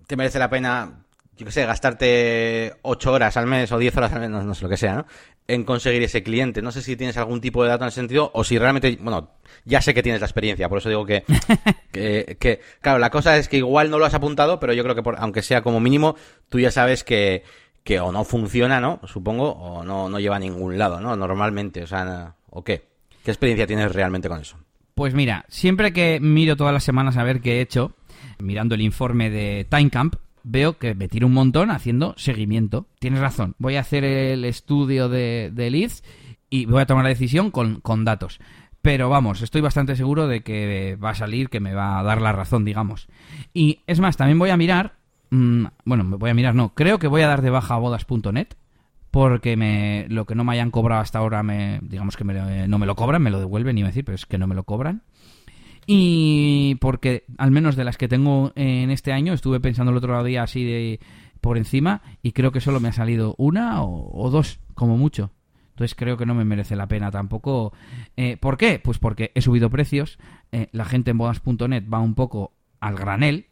te 0.06 0.16
merece 0.16 0.38
la 0.38 0.50
pena, 0.50 1.04
yo 1.36 1.46
qué 1.46 1.52
sé, 1.52 1.64
gastarte 1.64 2.74
8 2.82 3.12
horas 3.12 3.36
al 3.36 3.46
mes 3.46 3.70
o 3.72 3.78
10 3.78 3.96
horas 3.96 4.12
al 4.12 4.20
mes, 4.20 4.30
no, 4.30 4.54
sé 4.54 4.62
lo 4.62 4.68
que 4.68 4.76
sea, 4.76 4.94
¿no? 4.94 5.06
En 5.46 5.64
conseguir 5.64 6.02
ese 6.02 6.22
cliente. 6.22 6.60
No 6.60 6.72
sé 6.72 6.82
si 6.82 6.96
tienes 6.96 7.16
algún 7.16 7.40
tipo 7.40 7.62
de 7.62 7.70
dato 7.70 7.84
en 7.84 7.88
ese 7.88 8.00
sentido 8.00 8.30
o 8.34 8.44
si 8.44 8.58
realmente, 8.58 8.98
bueno, 9.00 9.30
ya 9.64 9.80
sé 9.80 9.94
que 9.94 10.02
tienes 10.02 10.20
la 10.20 10.26
experiencia, 10.26 10.68
por 10.68 10.78
eso 10.78 10.90
digo 10.90 11.06
que, 11.92 12.36
que, 12.38 12.60
claro, 12.82 12.98
la 12.98 13.10
cosa 13.10 13.38
es 13.38 13.48
que 13.48 13.56
igual 13.56 13.90
no 13.90 13.98
lo 13.98 14.04
has 14.04 14.14
apuntado, 14.14 14.60
pero 14.60 14.74
yo 14.74 14.82
creo 14.82 14.94
que 14.94 15.02
por, 15.02 15.16
aunque 15.18 15.42
sea 15.42 15.62
como 15.62 15.80
mínimo, 15.80 16.16
tú 16.48 16.58
ya 16.58 16.70
sabes 16.70 17.04
que, 17.04 17.44
que 17.84 18.00
o 18.00 18.12
no 18.12 18.24
funciona, 18.24 18.80
¿no? 18.80 19.00
Supongo, 19.06 19.52
o 19.52 19.84
no, 19.84 20.10
no 20.10 20.20
lleva 20.20 20.36
a 20.36 20.40
ningún 20.40 20.76
lado, 20.76 21.00
¿no? 21.00 21.16
Normalmente, 21.16 21.82
o 21.82 21.86
sea, 21.86 22.34
¿o 22.50 22.62
qué? 22.62 22.97
¿Qué 23.24 23.30
experiencia 23.30 23.66
tienes 23.66 23.92
realmente 23.92 24.28
con 24.28 24.40
eso? 24.40 24.56
Pues 24.94 25.14
mira, 25.14 25.44
siempre 25.48 25.92
que 25.92 26.18
miro 26.20 26.56
todas 26.56 26.72
las 26.72 26.84
semanas 26.84 27.16
a 27.16 27.22
ver 27.22 27.40
qué 27.40 27.58
he 27.58 27.60
hecho, 27.60 27.92
mirando 28.40 28.74
el 28.74 28.80
informe 28.80 29.30
de 29.30 29.66
Timecamp, 29.68 30.16
veo 30.42 30.78
que 30.78 30.94
me 30.94 31.08
tiro 31.08 31.26
un 31.26 31.34
montón 31.34 31.70
haciendo 31.70 32.14
seguimiento. 32.16 32.86
Tienes 32.98 33.20
razón, 33.20 33.54
voy 33.58 33.76
a 33.76 33.80
hacer 33.80 34.04
el 34.04 34.44
estudio 34.44 35.08
de, 35.08 35.50
de 35.52 35.70
leads 35.70 36.02
y 36.50 36.66
voy 36.66 36.82
a 36.82 36.86
tomar 36.86 37.04
la 37.04 37.10
decisión 37.10 37.50
con, 37.50 37.80
con 37.80 38.04
datos. 38.04 38.40
Pero 38.82 39.08
vamos, 39.08 39.42
estoy 39.42 39.60
bastante 39.60 39.96
seguro 39.96 40.28
de 40.28 40.42
que 40.42 40.96
va 41.02 41.10
a 41.10 41.14
salir, 41.14 41.50
que 41.50 41.60
me 41.60 41.74
va 41.74 41.98
a 41.98 42.02
dar 42.02 42.22
la 42.22 42.32
razón, 42.32 42.64
digamos. 42.64 43.08
Y 43.52 43.80
es 43.86 44.00
más, 44.00 44.16
también 44.16 44.38
voy 44.38 44.50
a 44.50 44.56
mirar, 44.56 44.94
mm, 45.30 45.66
bueno, 45.84 46.04
me 46.04 46.16
voy 46.16 46.30
a 46.30 46.34
mirar, 46.34 46.54
no, 46.54 46.74
creo 46.74 46.98
que 46.98 47.08
voy 47.08 47.22
a 47.22 47.28
dar 47.28 47.42
de 47.42 47.50
baja 47.50 47.74
a 47.74 47.78
bodas.net 47.78 48.48
porque 49.10 49.56
me, 49.56 50.06
lo 50.08 50.26
que 50.26 50.34
no 50.34 50.44
me 50.44 50.52
hayan 50.52 50.70
cobrado 50.70 51.00
hasta 51.00 51.18
ahora, 51.18 51.42
me, 51.42 51.80
digamos 51.82 52.16
que 52.16 52.24
no 52.24 52.78
me 52.78 52.86
lo 52.86 52.94
cobran, 52.94 53.22
me 53.22 53.30
lo 53.30 53.38
devuelven, 53.38 53.78
y 53.78 53.82
a 53.82 53.86
decir, 53.86 54.04
pero 54.04 54.16
es 54.16 54.26
que 54.26 54.38
no 54.38 54.46
me 54.46 54.54
lo 54.54 54.64
cobran. 54.64 55.02
Y 55.86 56.74
porque, 56.82 57.24
al 57.38 57.50
menos 57.50 57.74
de 57.74 57.84
las 57.84 57.96
que 57.96 58.08
tengo 58.08 58.52
en 58.56 58.90
este 58.90 59.12
año, 59.12 59.32
estuve 59.32 59.58
pensando 59.58 59.90
el 59.90 59.96
otro 59.96 60.22
día 60.22 60.42
así 60.42 60.62
de 60.62 61.00
por 61.40 61.56
encima, 61.56 62.02
y 62.22 62.32
creo 62.32 62.52
que 62.52 62.60
solo 62.60 62.80
me 62.80 62.88
ha 62.88 62.92
salido 62.92 63.34
una 63.38 63.82
o, 63.82 64.30
dos, 64.30 64.60
como 64.74 64.98
mucho. 64.98 65.30
Entonces 65.70 65.94
creo 65.94 66.18
que 66.18 66.26
no 66.26 66.34
me 66.34 66.44
merece 66.44 66.76
la 66.76 66.88
pena 66.88 67.10
tampoco. 67.10 67.72
Eh, 68.16 68.36
¿Por 68.36 68.58
qué? 68.58 68.80
Pues 68.80 68.98
porque 68.98 69.32
he 69.34 69.40
subido 69.40 69.70
precios, 69.70 70.18
eh, 70.52 70.68
la 70.72 70.84
gente 70.84 71.12
en 71.12 71.18
bodas.net 71.18 71.84
va 71.90 72.00
un 72.00 72.14
poco 72.14 72.52
al 72.80 72.96
granel, 72.96 73.46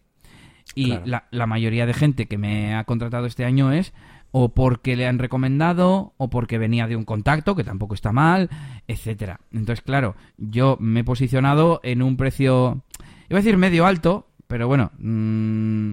Y 0.75 0.99
la, 1.07 1.29
la 1.31 1.47
mayoría 1.47 1.87
de 1.87 1.95
gente 1.95 2.27
que 2.27 2.37
me 2.37 2.75
ha 2.75 2.85
contratado 2.85 3.25
este 3.25 3.47
año 3.47 3.73
es 3.73 3.95
o 4.33 4.51
porque 4.51 4.97
le 4.97 5.07
han 5.07 5.19
recomendado 5.19 6.15
o 6.17 6.31
porque 6.31 6.59
venía 6.59 6.87
de 6.87 6.97
un 6.97 7.05
contacto 7.05 7.57
que 7.57 7.65
tampoco 7.65 7.95
está 7.95 8.13
mal, 8.13 8.51
etcétera. 8.87 9.41
Entonces, 9.53 9.83
claro, 9.83 10.17
yo 10.37 10.77
me 10.81 11.01
he 11.01 11.05
posicionado 11.05 11.81
en 11.83 12.03
un 12.03 12.17
precio 12.17 12.83
iba 13.29 13.39
a 13.39 13.43
decir 13.43 13.57
medio 13.57 13.87
alto, 13.87 14.29
pero 14.47 14.69
bueno, 14.69 14.93
mm, 14.99 15.93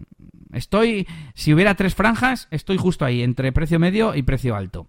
estoy 0.53 1.07
si 1.33 1.53
hubiera 1.53 1.75
tres 1.75 1.95
franjas, 1.95 2.47
estoy 2.51 2.77
justo 2.77 3.05
ahí 3.05 3.23
entre 3.23 3.51
precio 3.51 3.79
medio 3.79 4.15
y 4.15 4.23
precio 4.23 4.55
alto. 4.55 4.87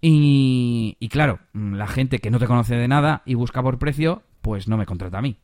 Y, 0.00 0.96
y 1.00 1.08
claro, 1.08 1.40
la 1.52 1.88
gente 1.88 2.20
que 2.20 2.30
no 2.30 2.38
te 2.38 2.46
conoce 2.46 2.76
de 2.76 2.86
nada 2.86 3.22
y 3.26 3.34
busca 3.34 3.62
por 3.62 3.78
precio, 3.78 4.22
pues 4.42 4.68
no 4.68 4.76
me 4.76 4.86
contrata 4.86 5.18
a 5.18 5.22
mí. 5.22 5.38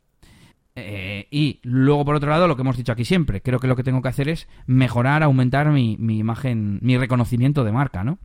Eh, 0.77 1.29
y 1.31 1.61
luego, 1.62 2.05
por 2.05 2.16
otro 2.16 2.31
lado, 2.31 2.49
lo 2.49 2.57
que 2.57 2.62
hemos 2.62 2.77
dicho 2.77 2.93
aquí 2.93 3.05
siempre, 3.05 3.43
creo 3.43 3.61
que 3.61 3.68
lo 3.68 3.77
que 3.77 3.85
tengo 3.85 4.03
que 4.03 4.09
hacer 4.09 4.29
es 4.29 4.49
mejorar, 4.66 5.22
aumentar 5.22 5.70
mi, 5.70 5.97
mi 5.99 6.18
imagen, 6.18 6.79
mi 6.83 6.99
reconocimiento 6.99 7.62
de 7.64 7.72
marca, 7.72 8.03
¿no? 8.03 8.18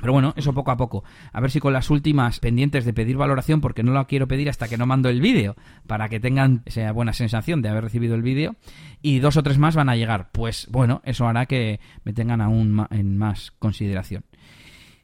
Pero 0.00 0.12
bueno, 0.12 0.32
eso 0.36 0.54
poco 0.54 0.70
a 0.70 0.76
poco. 0.76 1.04
A 1.32 1.40
ver 1.40 1.50
si 1.50 1.60
con 1.60 1.72
las 1.72 1.90
últimas 1.90 2.40
pendientes 2.40 2.84
de 2.84 2.92
pedir 2.92 3.16
valoración, 3.16 3.60
porque 3.60 3.82
no 3.82 3.92
la 3.92 4.06
quiero 4.06 4.28
pedir 4.28 4.48
hasta 4.48 4.68
que 4.68 4.78
no 4.78 4.86
mando 4.86 5.08
el 5.08 5.20
vídeo, 5.20 5.56
para 5.86 6.08
que 6.08 6.20
tengan 6.20 6.62
esa 6.64 6.90
buena 6.92 7.12
sensación 7.12 7.62
de 7.62 7.68
haber 7.68 7.84
recibido 7.84 8.14
el 8.14 8.22
vídeo. 8.22 8.56
Y 9.02 9.18
dos 9.18 9.36
o 9.36 9.42
tres 9.42 9.58
más 9.58 9.76
van 9.76 9.88
a 9.88 9.96
llegar. 9.96 10.30
Pues 10.32 10.68
bueno, 10.70 11.02
eso 11.04 11.26
hará 11.28 11.46
que 11.46 11.80
me 12.04 12.12
tengan 12.12 12.40
aún 12.40 12.86
en 12.90 13.18
más 13.18 13.50
consideración. 13.58 14.24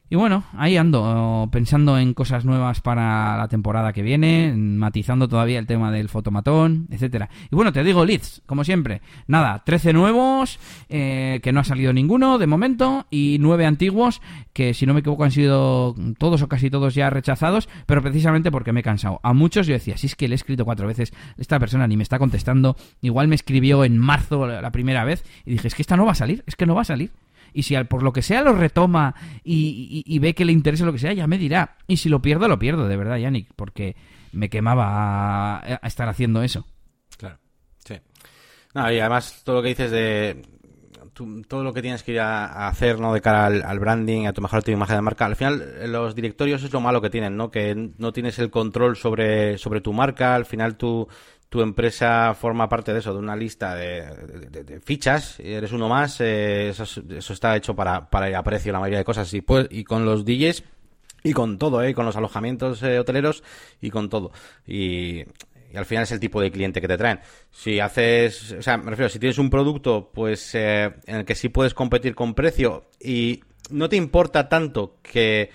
Y 0.09 0.15
bueno, 0.15 0.45
ahí 0.53 0.77
ando, 0.77 1.49
pensando 1.51 1.97
en 1.99 2.13
cosas 2.13 2.45
nuevas 2.45 2.79
para 2.79 3.35
la 3.35 3.49
temporada 3.49 3.91
que 3.91 4.01
viene, 4.01 4.53
matizando 4.55 5.27
todavía 5.27 5.59
el 5.59 5.67
tema 5.67 5.91
del 5.91 6.07
fotomatón, 6.07 6.87
etcétera. 6.89 7.29
Y 7.51 7.55
bueno, 7.55 7.73
te 7.73 7.83
digo 7.83 8.05
leads, 8.05 8.41
como 8.45 8.63
siempre. 8.63 9.01
Nada, 9.27 9.63
13 9.65 9.91
nuevos, 9.91 10.59
eh, 10.87 11.41
que 11.43 11.51
no 11.51 11.59
ha 11.59 11.65
salido 11.65 11.91
ninguno 11.91 12.37
de 12.37 12.47
momento, 12.47 13.05
y 13.09 13.35
9 13.41 13.65
antiguos, 13.65 14.21
que 14.53 14.73
si 14.73 14.85
no 14.85 14.93
me 14.93 15.01
equivoco 15.01 15.25
han 15.25 15.31
sido 15.31 15.93
todos 16.17 16.41
o 16.41 16.47
casi 16.47 16.69
todos 16.69 16.95
ya 16.95 17.09
rechazados, 17.09 17.67
pero 17.85 18.01
precisamente 18.01 18.49
porque 18.49 18.71
me 18.71 18.79
he 18.79 18.83
cansado. 18.83 19.19
A 19.23 19.33
muchos 19.33 19.67
yo 19.67 19.73
decía, 19.73 19.97
si 19.97 20.07
es 20.07 20.15
que 20.15 20.29
le 20.29 20.35
he 20.35 20.37
escrito 20.37 20.63
cuatro 20.63 20.87
veces, 20.87 21.13
esta 21.37 21.59
persona 21.59 21.85
ni 21.85 21.97
me 21.97 22.03
está 22.03 22.17
contestando, 22.17 22.77
igual 23.01 23.27
me 23.27 23.35
escribió 23.35 23.83
en 23.83 23.97
marzo 23.97 24.47
la 24.47 24.71
primera 24.71 25.03
vez, 25.03 25.25
y 25.45 25.51
dije, 25.51 25.67
es 25.67 25.75
que 25.75 25.81
esta 25.81 25.97
no 25.97 26.05
va 26.05 26.13
a 26.13 26.15
salir, 26.15 26.45
es 26.47 26.55
que 26.55 26.65
no 26.65 26.75
va 26.75 26.83
a 26.83 26.85
salir 26.85 27.11
y 27.57 27.63
si 27.63 27.75
por 27.85 28.03
lo 28.03 28.13
que 28.13 28.21
sea 28.21 28.43
lo 28.43 28.53
retoma 28.53 29.15
y, 29.43 30.19
ve 30.19 30.35
que 30.35 30.45
le 30.45 30.51
interesa 30.51 30.85
lo 30.85 30.93
que 30.93 30.99
sea, 30.99 31.13
ya 31.13 31.25
me 31.25 31.39
dirá. 31.39 31.75
Y 31.87 31.97
si 31.97 32.07
lo 32.07 32.21
pierdo, 32.21 32.47
lo 32.47 32.59
pierdo, 32.59 32.87
de 32.87 32.95
verdad, 32.95 33.17
Yannick, 33.17 33.49
porque 33.55 33.95
me 34.31 34.47
quemaba 34.47 35.57
a, 35.57 35.87
estar 35.87 36.07
haciendo 36.07 36.43
eso. 36.43 36.67
Claro, 37.17 37.39
sí. 37.83 37.95
No, 38.75 38.91
y 38.91 38.99
además 38.99 39.41
todo 39.43 39.55
lo 39.55 39.61
que 39.63 39.69
dices 39.69 39.89
de 39.89 40.43
todo 41.47 41.63
lo 41.63 41.73
que 41.73 41.81
tienes 41.81 42.03
que 42.03 42.11
ir 42.11 42.19
a, 42.19 42.67
hacer 42.67 42.99
no 42.99 43.11
de 43.11 43.21
cara 43.21 43.47
al, 43.47 43.79
branding 43.79 44.27
a 44.27 44.33
tu 44.33 44.41
mejor 44.43 44.61
tu 44.61 44.69
imagen 44.69 44.97
de 44.97 45.01
marca 45.01 45.25
al 45.25 45.35
final 45.35 45.91
los 45.91 46.13
directorios 46.13 46.61
es 46.61 46.71
lo 46.71 46.79
malo 46.79 47.01
que 47.01 47.09
tienen 47.09 47.35
no 47.35 47.49
que 47.49 47.91
no 47.97 48.13
tienes 48.13 48.37
el 48.37 48.51
control 48.51 48.95
sobre 48.95 49.57
sobre 49.57 49.81
tu 49.81 49.93
marca 49.93 50.35
al 50.35 50.45
final 50.45 50.77
tú 50.77 51.07
tu 51.49 51.61
empresa 51.61 52.33
forma 52.33 52.67
parte 52.67 52.93
de 52.93 52.99
eso, 52.99 53.13
de 53.13 53.19
una 53.19 53.35
lista 53.35 53.75
de, 53.75 54.81
fichas, 54.83 55.39
eres 55.39 55.71
uno 55.71 55.87
más, 55.87 56.19
eh, 56.19 56.69
eso, 56.69 56.83
está 57.33 57.55
hecho 57.55 57.75
para, 57.75 58.09
para 58.09 58.29
ir 58.29 58.35
a 58.35 58.43
la 58.43 58.79
mayoría 58.79 58.99
de 58.99 59.05
cosas. 59.05 59.33
Y, 59.33 59.41
pues, 59.41 59.67
y 59.71 59.83
con 59.83 60.05
los 60.05 60.25
DJs 60.25 60.63
y 61.23 61.33
con 61.33 61.57
todo, 61.57 61.81
¿eh? 61.83 61.93
con 61.93 62.05
los 62.05 62.15
alojamientos 62.15 62.83
eh, 62.83 62.99
hoteleros 62.99 63.43
y 63.81 63.89
con 63.89 64.09
todo. 64.09 64.31
Y, 64.65 65.23
y, 65.71 65.77
al 65.77 65.85
final 65.85 66.03
es 66.03 66.11
el 66.11 66.19
tipo 66.19 66.41
de 66.41 66.51
cliente 66.51 66.81
que 66.81 66.87
te 66.87 66.97
traen. 66.97 67.19
Si 67.51 67.79
haces, 67.79 68.51
o 68.53 68.61
sea, 68.61 68.77
me 68.77 68.89
refiero, 68.89 69.09
si 69.09 69.19
tienes 69.19 69.37
un 69.37 69.49
producto, 69.49 70.11
pues 70.13 70.53
eh, 70.53 70.93
en 71.05 71.15
el 71.17 71.25
que 71.25 71.35
sí 71.35 71.49
puedes 71.49 71.73
competir 71.73 72.13
con 72.13 72.33
precio 72.33 72.89
y 72.99 73.41
no 73.69 73.87
te 73.87 73.95
importa 73.95 74.49
tanto 74.49 74.97
que, 75.01 75.49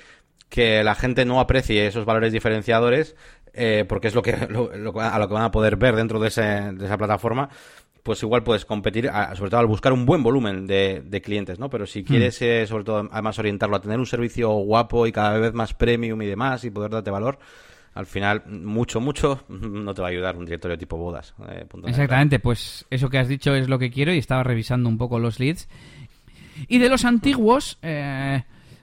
que 0.48 0.82
la 0.84 0.94
gente 0.94 1.24
no 1.24 1.40
aprecie 1.40 1.86
esos 1.86 2.04
valores 2.04 2.32
diferenciadores, 2.32 3.14
eh, 3.54 3.84
porque 3.88 4.08
es 4.08 4.14
lo 4.14 4.22
que, 4.22 4.32
a 4.34 4.48
lo 5.18 5.28
que 5.28 5.34
van 5.34 5.44
a 5.44 5.50
poder 5.50 5.76
ver 5.76 5.96
dentro 5.96 6.18
de, 6.18 6.28
esa 6.28 6.98
plataforma, 6.98 7.48
pues 8.02 8.22
igual 8.22 8.42
puedes 8.42 8.64
competir, 8.64 9.10
sobre 9.34 9.50
todo 9.50 9.60
al 9.60 9.66
buscar 9.66 9.92
un 9.92 10.04
buen 10.04 10.22
volumen 10.22 10.66
de, 10.66 11.22
clientes, 11.24 11.58
¿no? 11.58 11.70
Pero 11.70 11.86
si 11.86 12.02
hmm. 12.02 12.04
quieres, 12.04 12.42
eh, 12.42 12.66
sobre 12.66 12.84
todo, 12.84 13.08
además 13.12 13.38
orientarlo 13.38 13.76
a 13.76 13.80
tener 13.80 13.98
un 13.98 14.06
servicio 14.06 14.50
guapo 14.50 15.06
y 15.06 15.12
cada 15.12 15.38
vez 15.38 15.52
más 15.54 15.74
premium 15.74 16.20
y 16.22 16.26
demás 16.26 16.64
y 16.64 16.70
poder 16.70 16.90
darte 16.90 17.10
valor, 17.10 17.38
al 17.94 18.06
final, 18.06 18.42
mucho, 18.46 19.00
mucho, 19.00 19.44
no 19.48 19.94
te 19.94 20.02
va 20.02 20.08
a 20.08 20.10
ayudar 20.10 20.36
un 20.36 20.44
directorio 20.44 20.78
tipo 20.78 20.96
bodas. 20.96 21.34
Eh, 21.48 21.66
Exactamente, 21.86 22.38
pues 22.38 22.86
eso 22.90 23.08
que 23.08 23.18
has 23.18 23.28
dicho 23.28 23.54
es 23.54 23.68
lo 23.68 23.78
que 23.78 23.90
quiero 23.90 24.12
y 24.12 24.18
estaba 24.18 24.42
revisando 24.42 24.88
un 24.88 24.98
poco 24.98 25.18
los 25.18 25.38
leads. 25.38 25.68
Y 26.68 26.78
de 26.78 26.88
los 26.88 27.04
antiguos, 27.04 27.78
eh, 27.82 28.42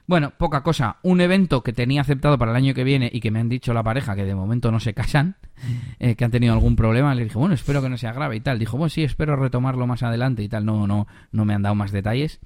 bueno, 0.10 0.32
poca 0.36 0.64
cosa. 0.64 0.98
Un 1.04 1.22
evento 1.22 1.62
que 1.62 1.72
tenía 1.72 2.02
aceptado 2.02 2.40
para 2.40 2.50
el 2.50 2.58
año 2.58 2.74
que 2.74 2.84
viene 2.84 3.12
y 3.14 3.20
que 3.20 3.30
me 3.30 3.40
han 3.40 3.48
dicho 3.48 3.76
la 3.76 3.84
pareja 3.84 4.16
que 4.16 4.26
de 4.26 4.34
momento 4.34 4.72
no 4.72 4.80
se 4.80 4.96
casan, 4.96 5.36
eh, 6.00 6.16
que 6.16 6.26
han 6.26 6.32
tenido 6.32 6.52
algún 6.52 6.76
problema. 6.76 7.14
Le 7.14 7.26
dije, 7.26 7.38
bueno, 7.38 7.54
espero 7.54 7.80
que 7.84 7.90
no 7.90 7.98
sea 7.98 8.12
grave 8.12 8.38
y 8.38 8.40
tal. 8.40 8.58
Dijo, 8.58 8.76
bueno, 8.76 8.90
sí, 8.90 9.04
espero 9.04 9.36
retomarlo 9.36 9.86
más 9.86 10.02
adelante 10.02 10.42
y 10.42 10.50
tal. 10.50 10.66
No, 10.66 10.88
no, 10.88 11.06
no 11.32 11.46
me 11.46 11.54
han 11.54 11.62
dado 11.62 11.76
más 11.76 11.92
detalles. 11.92 12.40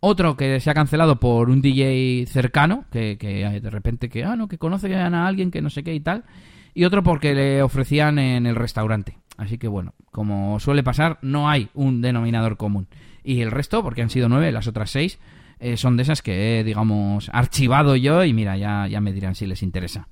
Otro 0.00 0.36
que 0.36 0.58
se 0.58 0.70
ha 0.70 0.74
cancelado 0.74 1.20
por 1.20 1.50
un 1.50 1.62
DJ 1.62 2.26
cercano, 2.26 2.86
que, 2.90 3.16
que 3.16 3.60
de 3.60 3.70
repente 3.70 4.08
que, 4.08 4.24
ah, 4.24 4.34
no, 4.34 4.48
que 4.48 4.58
conoce 4.58 4.92
a 4.96 5.26
alguien 5.28 5.52
que 5.52 5.62
no 5.62 5.70
sé 5.70 5.84
qué 5.84 5.94
y 5.94 6.00
tal. 6.00 6.24
Y 6.74 6.82
otro 6.82 7.04
porque 7.04 7.32
le 7.32 7.62
ofrecían 7.62 8.18
en 8.18 8.44
el 8.44 8.56
restaurante. 8.56 9.18
Así 9.36 9.56
que 9.56 9.68
bueno, 9.68 9.94
como 10.10 10.58
suele 10.58 10.82
pasar, 10.82 11.20
no 11.22 11.48
hay 11.48 11.68
un 11.74 12.00
denominador 12.00 12.56
común. 12.56 12.88
Y 13.22 13.40
el 13.40 13.52
resto, 13.52 13.84
porque 13.84 14.02
han 14.02 14.10
sido 14.10 14.28
nueve, 14.28 14.50
las 14.50 14.66
otras 14.66 14.90
seis, 14.90 15.20
eh, 15.60 15.76
son 15.76 15.96
de 15.96 16.02
esas 16.04 16.22
que 16.22 16.60
he, 16.60 16.64
digamos, 16.64 17.30
archivado 17.32 17.96
yo 17.96 18.24
y 18.24 18.32
mira, 18.32 18.56
ya, 18.56 18.86
ya 18.88 19.00
me 19.00 19.12
dirán 19.12 19.34
si 19.34 19.46
les 19.46 19.62
interesa. 19.62 20.08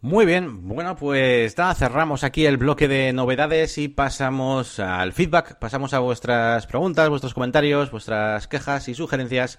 Muy 0.00 0.26
bien, 0.26 0.68
bueno, 0.68 0.96
pues 0.96 1.56
nada, 1.56 1.74
cerramos 1.74 2.24
aquí 2.24 2.44
el 2.44 2.58
bloque 2.58 2.88
de 2.88 3.14
novedades 3.14 3.78
y 3.78 3.88
pasamos 3.88 4.78
al 4.78 5.14
feedback, 5.14 5.58
pasamos 5.58 5.94
a 5.94 5.98
vuestras 5.98 6.66
preguntas, 6.66 7.08
vuestros 7.08 7.32
comentarios, 7.32 7.90
vuestras 7.90 8.46
quejas 8.46 8.86
y 8.88 8.94
sugerencias. 8.94 9.58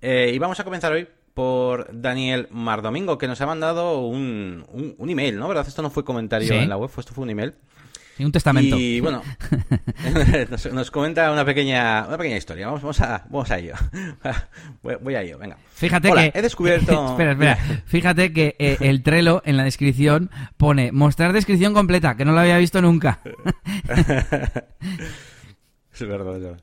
Eh, 0.00 0.30
y 0.32 0.38
vamos 0.38 0.60
a 0.60 0.64
comenzar 0.64 0.92
hoy 0.92 1.08
por 1.34 1.88
Daniel 1.92 2.46
Mardomingo, 2.52 3.18
que 3.18 3.26
nos 3.26 3.40
ha 3.40 3.46
mandado 3.46 4.06
un, 4.06 4.64
un, 4.96 5.10
email, 5.10 5.36
¿no? 5.36 5.48
¿Verdad? 5.48 5.66
Esto 5.66 5.82
no 5.82 5.90
fue 5.90 6.04
comentario 6.04 6.52
en 6.54 6.68
la 6.68 6.76
web, 6.76 6.90
esto 6.96 7.12
fue 7.12 7.24
un 7.24 7.30
email 7.30 7.54
un 8.24 8.32
testamento. 8.32 8.76
Y 8.78 9.00
bueno, 9.00 9.22
nos, 10.72 10.90
comenta 10.90 11.30
una 11.32 11.44
pequeña, 11.44 12.06
una 12.06 12.18
pequeña 12.18 12.36
historia. 12.36 12.66
Vamos, 12.66 12.82
vamos, 12.82 13.00
a, 13.00 13.24
vamos 13.28 13.50
a 13.50 13.58
ello. 13.58 13.74
Voy, 14.82 15.14
a 15.14 15.22
ello, 15.22 15.38
venga. 15.38 15.56
Fíjate 15.74 16.10
que. 16.12 16.32
He 16.34 16.42
descubierto. 16.42 17.10
espera, 17.10 17.32
espera. 17.32 17.56
Fíjate 17.86 18.32
que 18.32 18.56
eh, 18.58 18.76
el 18.80 19.02
Trello 19.02 19.42
en 19.44 19.56
la 19.56 19.64
descripción 19.64 20.30
pone 20.56 20.92
mostrar 20.92 21.32
descripción 21.32 21.74
completa, 21.74 22.16
que 22.16 22.24
no 22.24 22.32
lo 22.32 22.40
había 22.40 22.58
visto 22.58 22.80
nunca. 22.82 23.20
es 25.92 26.08
verdad, 26.08 26.36
es 26.36 26.42
verdad. 26.42 26.60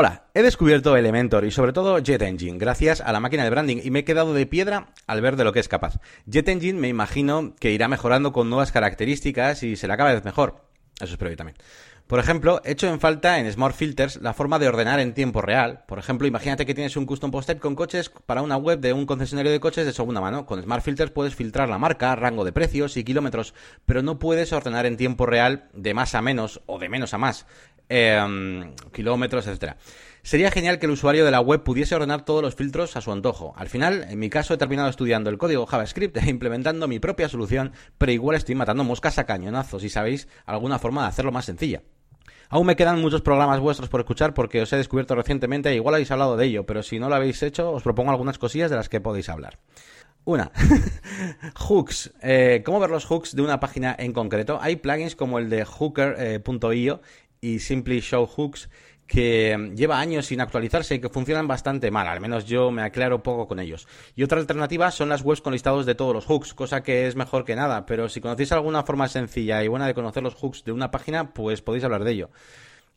Hola, 0.00 0.28
he 0.32 0.44
descubierto 0.44 0.96
Elementor 0.96 1.44
y 1.44 1.50
sobre 1.50 1.72
todo 1.72 1.98
Jet 1.98 2.22
Engine 2.22 2.56
gracias 2.56 3.00
a 3.00 3.10
la 3.10 3.18
máquina 3.18 3.42
de 3.42 3.50
branding 3.50 3.78
y 3.82 3.90
me 3.90 3.98
he 3.98 4.04
quedado 4.04 4.32
de 4.32 4.46
piedra 4.46 4.90
al 5.08 5.20
ver 5.20 5.34
de 5.34 5.42
lo 5.42 5.52
que 5.52 5.58
es 5.58 5.66
capaz. 5.66 5.98
Jet 6.24 6.48
Engine 6.48 6.78
me 6.78 6.86
imagino 6.86 7.56
que 7.58 7.72
irá 7.72 7.88
mejorando 7.88 8.32
con 8.32 8.48
nuevas 8.48 8.70
características 8.70 9.64
y 9.64 9.74
será 9.74 9.96
cada 9.96 10.14
vez 10.14 10.24
mejor. 10.24 10.62
Eso 11.00 11.14
espero 11.14 11.32
yo 11.32 11.36
también. 11.36 11.56
Por 12.06 12.20
ejemplo, 12.20 12.62
he 12.64 12.70
hecho 12.70 12.86
en 12.86 13.00
falta 13.00 13.38
en 13.38 13.52
Smart 13.52 13.74
Filters 13.74 14.22
la 14.22 14.32
forma 14.32 14.58
de 14.58 14.68
ordenar 14.68 15.00
en 15.00 15.14
tiempo 15.14 15.42
real. 15.42 15.84
Por 15.86 15.98
ejemplo, 15.98 16.26
imagínate 16.26 16.64
que 16.64 16.74
tienes 16.74 16.96
un 16.96 17.04
custom 17.04 17.30
post 17.30 17.58
con 17.58 17.74
coches 17.74 18.08
para 18.24 18.40
una 18.40 18.56
web 18.56 18.78
de 18.78 18.92
un 18.92 19.04
concesionario 19.04 19.50
de 19.50 19.60
coches 19.60 19.84
de 19.84 19.92
segunda 19.92 20.20
mano. 20.20 20.46
Con 20.46 20.62
Smart 20.62 20.82
Filters 20.82 21.10
puedes 21.10 21.34
filtrar 21.34 21.68
la 21.68 21.76
marca, 21.76 22.14
rango 22.14 22.44
de 22.44 22.52
precios 22.52 22.96
y 22.96 23.04
kilómetros, 23.04 23.52
pero 23.84 24.02
no 24.02 24.18
puedes 24.18 24.52
ordenar 24.52 24.86
en 24.86 24.96
tiempo 24.96 25.26
real 25.26 25.68
de 25.74 25.92
más 25.92 26.14
a 26.14 26.22
menos 26.22 26.62
o 26.66 26.78
de 26.78 26.88
menos 26.88 27.12
a 27.12 27.18
más. 27.18 27.46
Em, 27.88 28.74
kilómetros, 28.92 29.46
etcétera. 29.46 29.76
Sería 30.22 30.50
genial 30.50 30.78
que 30.78 30.86
el 30.86 30.92
usuario 30.92 31.24
de 31.24 31.30
la 31.30 31.40
web 31.40 31.62
pudiese 31.62 31.94
ordenar 31.94 32.24
todos 32.24 32.42
los 32.42 32.54
filtros 32.54 32.96
a 32.96 33.00
su 33.00 33.12
antojo. 33.12 33.54
Al 33.56 33.68
final, 33.68 34.04
en 34.10 34.18
mi 34.18 34.28
caso, 34.28 34.52
he 34.52 34.58
terminado 34.58 34.90
estudiando 34.90 35.30
el 35.30 35.38
código 35.38 35.64
JavaScript 35.64 36.16
e 36.18 36.28
implementando 36.28 36.86
mi 36.86 36.98
propia 36.98 37.28
solución, 37.28 37.72
pero 37.96 38.12
igual 38.12 38.36
estoy 38.36 38.54
matando 38.54 38.84
moscas 38.84 39.18
a 39.18 39.24
cañonazos 39.24 39.84
y 39.84 39.88
sabéis 39.88 40.28
alguna 40.44 40.78
forma 40.78 41.02
de 41.02 41.08
hacerlo 41.08 41.32
más 41.32 41.46
sencilla. 41.46 41.82
Aún 42.50 42.66
me 42.66 42.76
quedan 42.76 43.00
muchos 43.00 43.22
programas 43.22 43.60
vuestros 43.60 43.88
por 43.88 44.00
escuchar 44.00 44.32
porque 44.32 44.62
os 44.62 44.72
he 44.72 44.76
descubierto 44.76 45.14
recientemente 45.14 45.68
e 45.70 45.74
igual 45.74 45.94
habéis 45.94 46.10
hablado 46.10 46.36
de 46.36 46.46
ello, 46.46 46.64
pero 46.64 46.82
si 46.82 46.98
no 46.98 47.08
lo 47.08 47.14
habéis 47.14 47.42
hecho, 47.42 47.72
os 47.72 47.82
propongo 47.82 48.10
algunas 48.10 48.38
cosillas 48.38 48.70
de 48.70 48.76
las 48.76 48.88
que 48.88 49.00
podéis 49.00 49.28
hablar. 49.28 49.58
Una, 50.24 50.50
hooks. 51.54 52.12
Eh, 52.22 52.62
¿Cómo 52.64 52.80
ver 52.80 52.90
los 52.90 53.06
hooks 53.06 53.34
de 53.34 53.42
una 53.42 53.60
página 53.60 53.96
en 53.98 54.12
concreto? 54.12 54.58
Hay 54.60 54.76
plugins 54.76 55.16
como 55.16 55.38
el 55.38 55.48
de 55.48 55.64
hooker.io 55.64 57.00
y 57.40 57.58
Simply 57.58 58.00
Show 58.00 58.26
Hooks 58.26 58.68
que 59.08 59.72
lleva 59.74 59.98
años 59.98 60.26
sin 60.26 60.40
actualizarse 60.40 60.94
y 60.94 61.00
que 61.00 61.08
funcionan 61.08 61.48
bastante 61.48 61.90
mal, 61.90 62.06
al 62.06 62.20
menos 62.20 62.44
yo 62.44 62.70
me 62.70 62.82
aclaro 62.82 63.22
poco 63.22 63.48
con 63.48 63.58
ellos. 63.58 63.88
Y 64.14 64.22
otra 64.22 64.38
alternativa 64.38 64.90
son 64.90 65.08
las 65.08 65.22
webs 65.22 65.40
con 65.40 65.54
listados 65.54 65.86
de 65.86 65.94
todos 65.94 66.14
los 66.14 66.26
hooks, 66.26 66.52
cosa 66.52 66.82
que 66.82 67.06
es 67.06 67.16
mejor 67.16 67.44
que 67.44 67.56
nada, 67.56 67.86
pero 67.86 68.08
si 68.10 68.20
conocéis 68.20 68.52
alguna 68.52 68.84
forma 68.84 69.08
sencilla 69.08 69.64
y 69.64 69.68
buena 69.68 69.86
de 69.86 69.94
conocer 69.94 70.22
los 70.22 70.34
hooks 70.34 70.62
de 70.64 70.72
una 70.72 70.90
página, 70.90 71.32
pues 71.32 71.62
podéis 71.62 71.84
hablar 71.84 72.04
de 72.04 72.12
ello. 72.12 72.30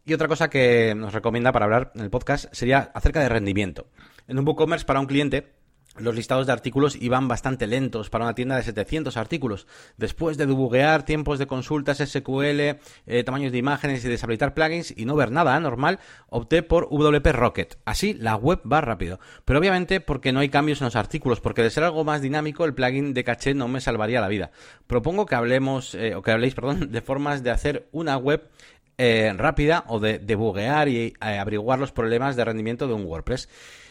Y 0.05 0.13
otra 0.13 0.27
cosa 0.27 0.49
que 0.49 0.93
nos 0.95 1.13
recomienda 1.13 1.53
para 1.53 1.65
hablar 1.65 1.91
en 1.95 2.01
el 2.01 2.09
podcast 2.09 2.45
sería 2.51 2.91
acerca 2.93 3.21
de 3.21 3.29
rendimiento. 3.29 3.87
En 4.27 4.37
un 4.37 4.45
WooCommerce 4.45 4.85
para 4.85 4.99
un 4.99 5.05
cliente 5.05 5.60
los 5.97 6.15
listados 6.15 6.47
de 6.47 6.53
artículos 6.53 6.95
iban 6.95 7.27
bastante 7.27 7.67
lentos 7.67 8.09
para 8.09 8.23
una 8.23 8.35
tienda 8.35 8.55
de 8.55 8.63
700 8.63 9.17
artículos. 9.17 9.67
Después 9.97 10.37
de 10.37 10.45
debuguear 10.45 11.03
tiempos 11.03 11.37
de 11.37 11.47
consultas 11.47 11.97
SQL, 11.97 12.59
eh, 13.07 13.23
tamaños 13.25 13.51
de 13.51 13.57
imágenes 13.57 14.03
y 14.05 14.07
deshabilitar 14.07 14.53
plugins 14.53 14.93
y 14.95 15.05
no 15.05 15.15
ver 15.15 15.31
nada 15.31 15.55
anormal, 15.55 15.99
opté 16.29 16.63
por 16.63 16.87
WP 16.89 17.33
Rocket. 17.33 17.77
Así 17.83 18.13
la 18.13 18.35
web 18.35 18.61
va 18.69 18.79
rápido. 18.81 19.19
Pero 19.43 19.59
obviamente 19.59 19.99
porque 19.99 20.31
no 20.31 20.39
hay 20.39 20.49
cambios 20.49 20.79
en 20.81 20.85
los 20.85 20.95
artículos, 20.95 21.41
porque 21.41 21.61
de 21.61 21.69
ser 21.69 21.83
algo 21.83 22.03
más 22.05 22.21
dinámico 22.21 22.63
el 22.63 22.73
plugin 22.73 23.13
de 23.13 23.23
caché 23.23 23.53
no 23.53 23.67
me 23.67 23.81
salvaría 23.81 24.21
la 24.21 24.29
vida. 24.29 24.51
Propongo 24.87 25.25
que 25.25 25.35
hablemos, 25.35 25.93
eh, 25.95 26.15
o 26.15 26.21
que 26.21 26.31
habléis, 26.31 26.55
perdón, 26.55 26.91
de 26.91 27.01
formas 27.01 27.43
de 27.43 27.51
hacer 27.51 27.89
una 27.91 28.17
web 28.17 28.49
eh, 28.97 29.33
rápida 29.35 29.83
o 29.87 29.99
de 29.99 30.19
debuguear 30.19 30.87
y 30.87 30.97
eh, 30.97 31.15
averiguar 31.19 31.79
los 31.79 31.91
problemas 31.91 32.35
de 32.35 32.45
rendimiento 32.45 32.87
de 32.87 32.93
un 32.93 33.05
WordPress. 33.05 33.49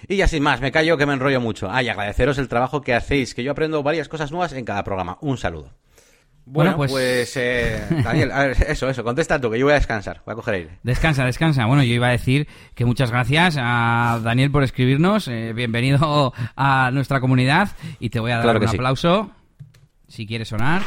Y 0.08 0.16
ya 0.16 0.28
sin 0.28 0.42
más, 0.42 0.60
me 0.60 0.72
callo 0.72 0.96
que 0.96 1.06
me 1.06 1.14
enrollo 1.14 1.40
mucho. 1.40 1.70
Ay, 1.70 1.88
agradeceros 1.88 2.38
el 2.38 2.48
trabajo 2.48 2.80
que 2.80 2.94
hacéis, 2.94 3.34
que 3.34 3.42
yo 3.42 3.52
aprendo 3.52 3.82
varias 3.82 4.08
cosas 4.08 4.30
nuevas 4.30 4.52
en 4.52 4.64
cada 4.64 4.84
programa. 4.84 5.18
Un 5.20 5.36
saludo. 5.36 5.72
Bueno, 6.46 6.76
pues, 6.76 6.90
pues 6.90 7.36
eh, 7.36 7.80
Daniel, 8.02 8.32
a 8.32 8.46
ver, 8.46 8.56
eso, 8.68 8.88
eso, 8.88 9.04
contesta 9.04 9.40
tú, 9.40 9.50
que 9.50 9.58
yo 9.58 9.66
voy 9.66 9.72
a 9.72 9.76
descansar, 9.76 10.22
voy 10.24 10.32
a 10.32 10.36
coger 10.36 10.54
aire. 10.54 10.78
Descansa, 10.82 11.24
descansa. 11.24 11.66
Bueno, 11.66 11.82
yo 11.84 11.94
iba 11.94 12.08
a 12.08 12.12
decir 12.12 12.48
que 12.74 12.84
muchas 12.84 13.10
gracias 13.10 13.56
a 13.60 14.20
Daniel 14.22 14.50
por 14.50 14.64
escribirnos, 14.64 15.28
bienvenido 15.28 16.32
a 16.56 16.90
nuestra 16.92 17.20
comunidad 17.20 17.70
y 18.00 18.10
te 18.10 18.18
voy 18.18 18.32
a 18.32 18.38
dar 18.38 18.56
un 18.56 18.68
aplauso, 18.68 19.30
si 20.08 20.26
quieres 20.26 20.48
sonar 20.48 20.82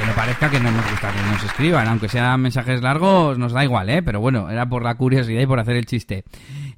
que 0.00 0.06
no 0.06 0.14
parezca 0.14 0.50
que 0.50 0.60
no 0.60 0.70
nos 0.70 0.90
gusta 0.90 1.12
que 1.12 1.22
nos 1.30 1.44
escriban, 1.44 1.86
aunque 1.86 2.08
sean 2.08 2.40
mensajes 2.40 2.80
largos, 2.80 3.36
nos 3.38 3.52
da 3.52 3.64
igual, 3.64 3.90
¿eh? 3.90 4.02
Pero 4.02 4.20
bueno, 4.20 4.48
era 4.50 4.66
por 4.66 4.82
la 4.82 4.94
curiosidad 4.94 5.42
y 5.42 5.46
por 5.46 5.60
hacer 5.60 5.76
el 5.76 5.84
chiste. 5.84 6.24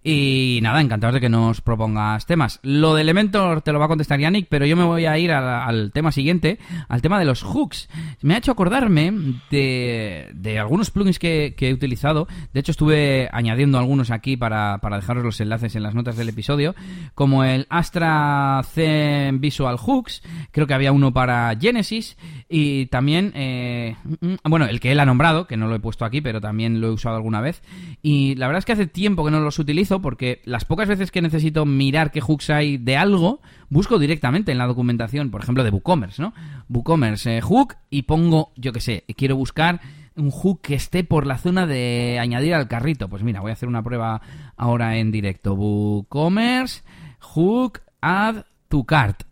Y 0.05 0.59
nada, 0.63 0.81
encantados 0.81 1.15
de 1.15 1.21
que 1.21 1.29
nos 1.29 1.61
propongas 1.61 2.27
temas. 2.27 2.59
Lo 2.63 2.95
de 2.95 3.03
Elementor 3.03 3.63
te 3.63 3.73
lo 3.73 3.79
va 3.79 3.85
a 3.85 3.89
contestar 3.89 4.19
Yannick, 4.19 4.49
pero 4.49 4.67
yo 4.67 4.77
me 4.77 4.83
voy 4.83 5.07
a 5.07 5.17
ir 5.17 5.31
al, 5.31 5.93
tema 5.93 6.11
siguiente, 6.11 6.59
al 6.89 7.03
tema 7.03 7.21
de 7.21 7.25
los 7.25 7.43
hooks. 7.45 7.89
Me 8.21 8.35
ha 8.35 8.39
hecho 8.39 8.51
acordarme 8.51 9.13
de, 9.51 10.29
de 10.35 10.59
algunos 10.59 10.91
plugins 10.91 11.21
que, 11.21 11.55
he 11.57 11.73
utilizado. 11.73 12.27
De 12.53 12.59
hecho, 12.59 12.73
estuve 12.73 13.29
añadiendo 13.33 13.79
algunos 13.79 14.11
aquí 14.11 14.37
para, 14.37 14.79
para 14.79 14.97
dejaros 14.97 15.23
los 15.23 15.41
enlaces 15.41 15.77
en 15.77 15.85
las 15.85 15.95
notas 15.95 16.17
del 16.17 16.31
episodio, 16.31 16.75
como 17.15 17.45
el 17.45 17.67
Astra 17.71 18.61
Zen 18.65 19.41
Visual 19.41 19.77
Hooks. 19.77 20.23
Creo 20.51 20.67
que 20.67 20.75
había 20.75 20.91
uno 20.91 21.13
para 21.13 21.57
Genesis 21.61 22.17
y 22.49 22.87
también, 22.87 23.33
eh, 23.37 23.97
mm, 24.21 24.35
bueno, 24.49 24.67
el 24.67 24.81
que 24.81 24.91
él 24.91 24.99
ha 24.99 25.07
nombrado, 25.07 25.47
que 25.47 25.57
no 25.57 25.69
lo 25.69 25.77
he 25.77 25.81
puesto 25.81 26.05
aquí, 26.05 26.21
pero 26.21 26.41
también 26.41 26.81
lo 26.81 26.89
he 26.89 26.91
usado 26.91 27.15
alguna 27.15 27.41
vez. 27.41 27.63
Y 28.03 28.35
la 28.35 28.49
verdad 28.49 28.59
es 28.59 28.65
que 28.65 28.73
hace 28.73 28.87
tiempo 28.89 29.25
que 29.25 29.31
no 29.31 29.39
los 29.39 29.61
utilizo 29.61 29.92
porque 30.01 30.41
las 30.45 30.65
pocas 30.65 30.89
veces 30.89 31.11
que 31.11 31.21
necesito 31.21 31.67
mirar 31.67 32.11
qué 32.11 32.21
hooks 32.21 32.51
hay 32.51 32.79
de 32.79 32.97
algo, 32.97 33.41
busco 33.69 33.99
directamente 33.99 34.53
en 34.53 34.59
la 34.59 34.67
documentación, 34.67 35.31
por 35.31 35.43
ejemplo, 35.43 35.65
de 35.65 35.71
WooCommerce, 35.71 36.23
¿no? 36.23 36.33
WooCommerce 36.69 37.39
eh, 37.39 37.41
hook 37.41 37.75
y 37.91 38.03
pongo, 38.03 38.53
yo 38.57 38.73
qué 38.73 38.81
sé, 38.81 39.05
quiero 39.17 39.37
buscar 39.37 39.81
un 40.17 40.31
hook 40.31 40.61
que 40.63 40.75
esté 40.75 41.05
por 41.05 41.27
la 41.27 41.39
zona 41.39 41.67
de 41.67 42.19
añadir 42.21 42.55
al 42.55 42.69
carrito. 42.69 43.09
Pues 43.09 43.23
mira, 43.23 43.41
voy 43.41 43.51
a 43.51 43.55
hacer 43.55 43.69
una 43.69 43.83
prueba 43.83 44.23
ahora 44.57 44.97
en 44.97 45.11
directo. 45.11 45.55
WooCommerce 45.55 46.83
hook 47.21 47.81
add 48.01 48.45
to 48.69 48.85
cart 48.85 49.25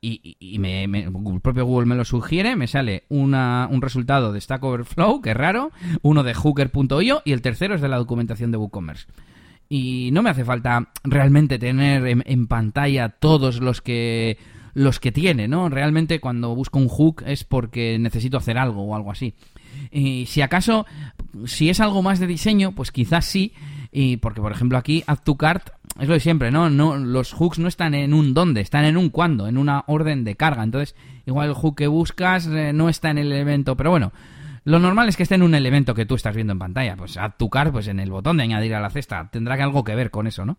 y, 0.00 0.58
me, 0.60 0.84
el 0.84 1.40
propio 1.42 1.64
Google 1.64 1.86
me 1.86 1.96
lo 1.96 2.04
sugiere, 2.04 2.54
me 2.54 2.68
sale 2.68 3.04
una, 3.08 3.68
un 3.70 3.82
resultado 3.82 4.32
de 4.32 4.40
Stack 4.40 4.62
Overflow, 4.62 5.20
que 5.20 5.34
raro, 5.34 5.72
uno 6.02 6.22
de 6.22 6.32
hooker.io 6.32 7.22
y 7.24 7.32
el 7.32 7.42
tercero 7.42 7.74
es 7.74 7.80
de 7.80 7.88
la 7.88 7.96
documentación 7.96 8.52
de 8.52 8.58
WooCommerce 8.58 9.08
y 9.68 10.10
no 10.12 10.22
me 10.22 10.30
hace 10.30 10.44
falta 10.44 10.88
realmente 11.04 11.58
tener 11.58 12.22
en, 12.24 12.46
pantalla 12.46 13.08
todos 13.08 13.60
los 13.60 13.82
que 13.82 14.38
los 14.74 15.00
que 15.00 15.10
tiene, 15.10 15.48
¿no? 15.48 15.70
Realmente 15.70 16.20
cuando 16.20 16.54
busco 16.54 16.78
un 16.78 16.88
hook 16.88 17.24
es 17.26 17.44
porque 17.44 17.98
necesito 17.98 18.36
hacer 18.36 18.58
algo 18.58 18.82
o 18.82 18.94
algo 18.94 19.10
así. 19.10 19.34
Y 19.90 20.26
si 20.26 20.42
acaso, 20.42 20.84
si 21.46 21.70
es 21.70 21.80
algo 21.80 22.02
más 22.02 22.20
de 22.20 22.26
diseño, 22.26 22.72
pues 22.72 22.92
quizás 22.92 23.24
sí, 23.24 23.54
y 23.90 24.18
porque 24.18 24.42
por 24.42 24.52
ejemplo 24.52 24.76
aquí 24.76 25.02
Add 25.06 25.20
to 25.24 25.36
Cart 25.36 25.70
es 25.98 26.08
lo 26.08 26.14
de 26.14 26.20
siempre, 26.20 26.50
¿no? 26.50 26.68
no 26.68 26.96
los 26.96 27.32
hooks 27.32 27.58
no 27.58 27.68
están 27.68 27.94
en 27.94 28.12
un 28.12 28.34
dónde, 28.34 28.60
están 28.60 28.84
en 28.84 28.98
un 28.98 29.08
cuándo, 29.08 29.48
en 29.48 29.56
una 29.56 29.84
orden 29.86 30.24
de 30.24 30.36
carga. 30.36 30.62
Entonces, 30.62 30.94
igual 31.24 31.48
el 31.48 31.54
hook 31.54 31.76
que 31.76 31.86
buscas 31.86 32.46
eh, 32.46 32.72
no 32.74 32.90
está 32.90 33.10
en 33.10 33.18
el 33.18 33.32
evento, 33.32 33.76
pero 33.76 33.90
bueno, 33.90 34.12
lo 34.66 34.80
normal 34.80 35.08
es 35.08 35.16
que 35.16 35.22
esté 35.22 35.36
en 35.36 35.44
un 35.44 35.54
elemento 35.54 35.94
que 35.94 36.06
tú 36.06 36.16
estás 36.16 36.34
viendo 36.34 36.52
en 36.52 36.58
pantalla. 36.58 36.96
Pues 36.96 37.16
add 37.16 37.34
to 37.38 37.48
car, 37.48 37.70
pues 37.70 37.86
en 37.86 38.00
el 38.00 38.10
botón 38.10 38.36
de 38.36 38.42
añadir 38.42 38.74
a 38.74 38.80
la 38.80 38.90
cesta. 38.90 39.30
Tendrá 39.30 39.54
algo 39.62 39.84
que 39.84 39.94
ver 39.94 40.10
con 40.10 40.26
eso, 40.26 40.44
¿no? 40.44 40.58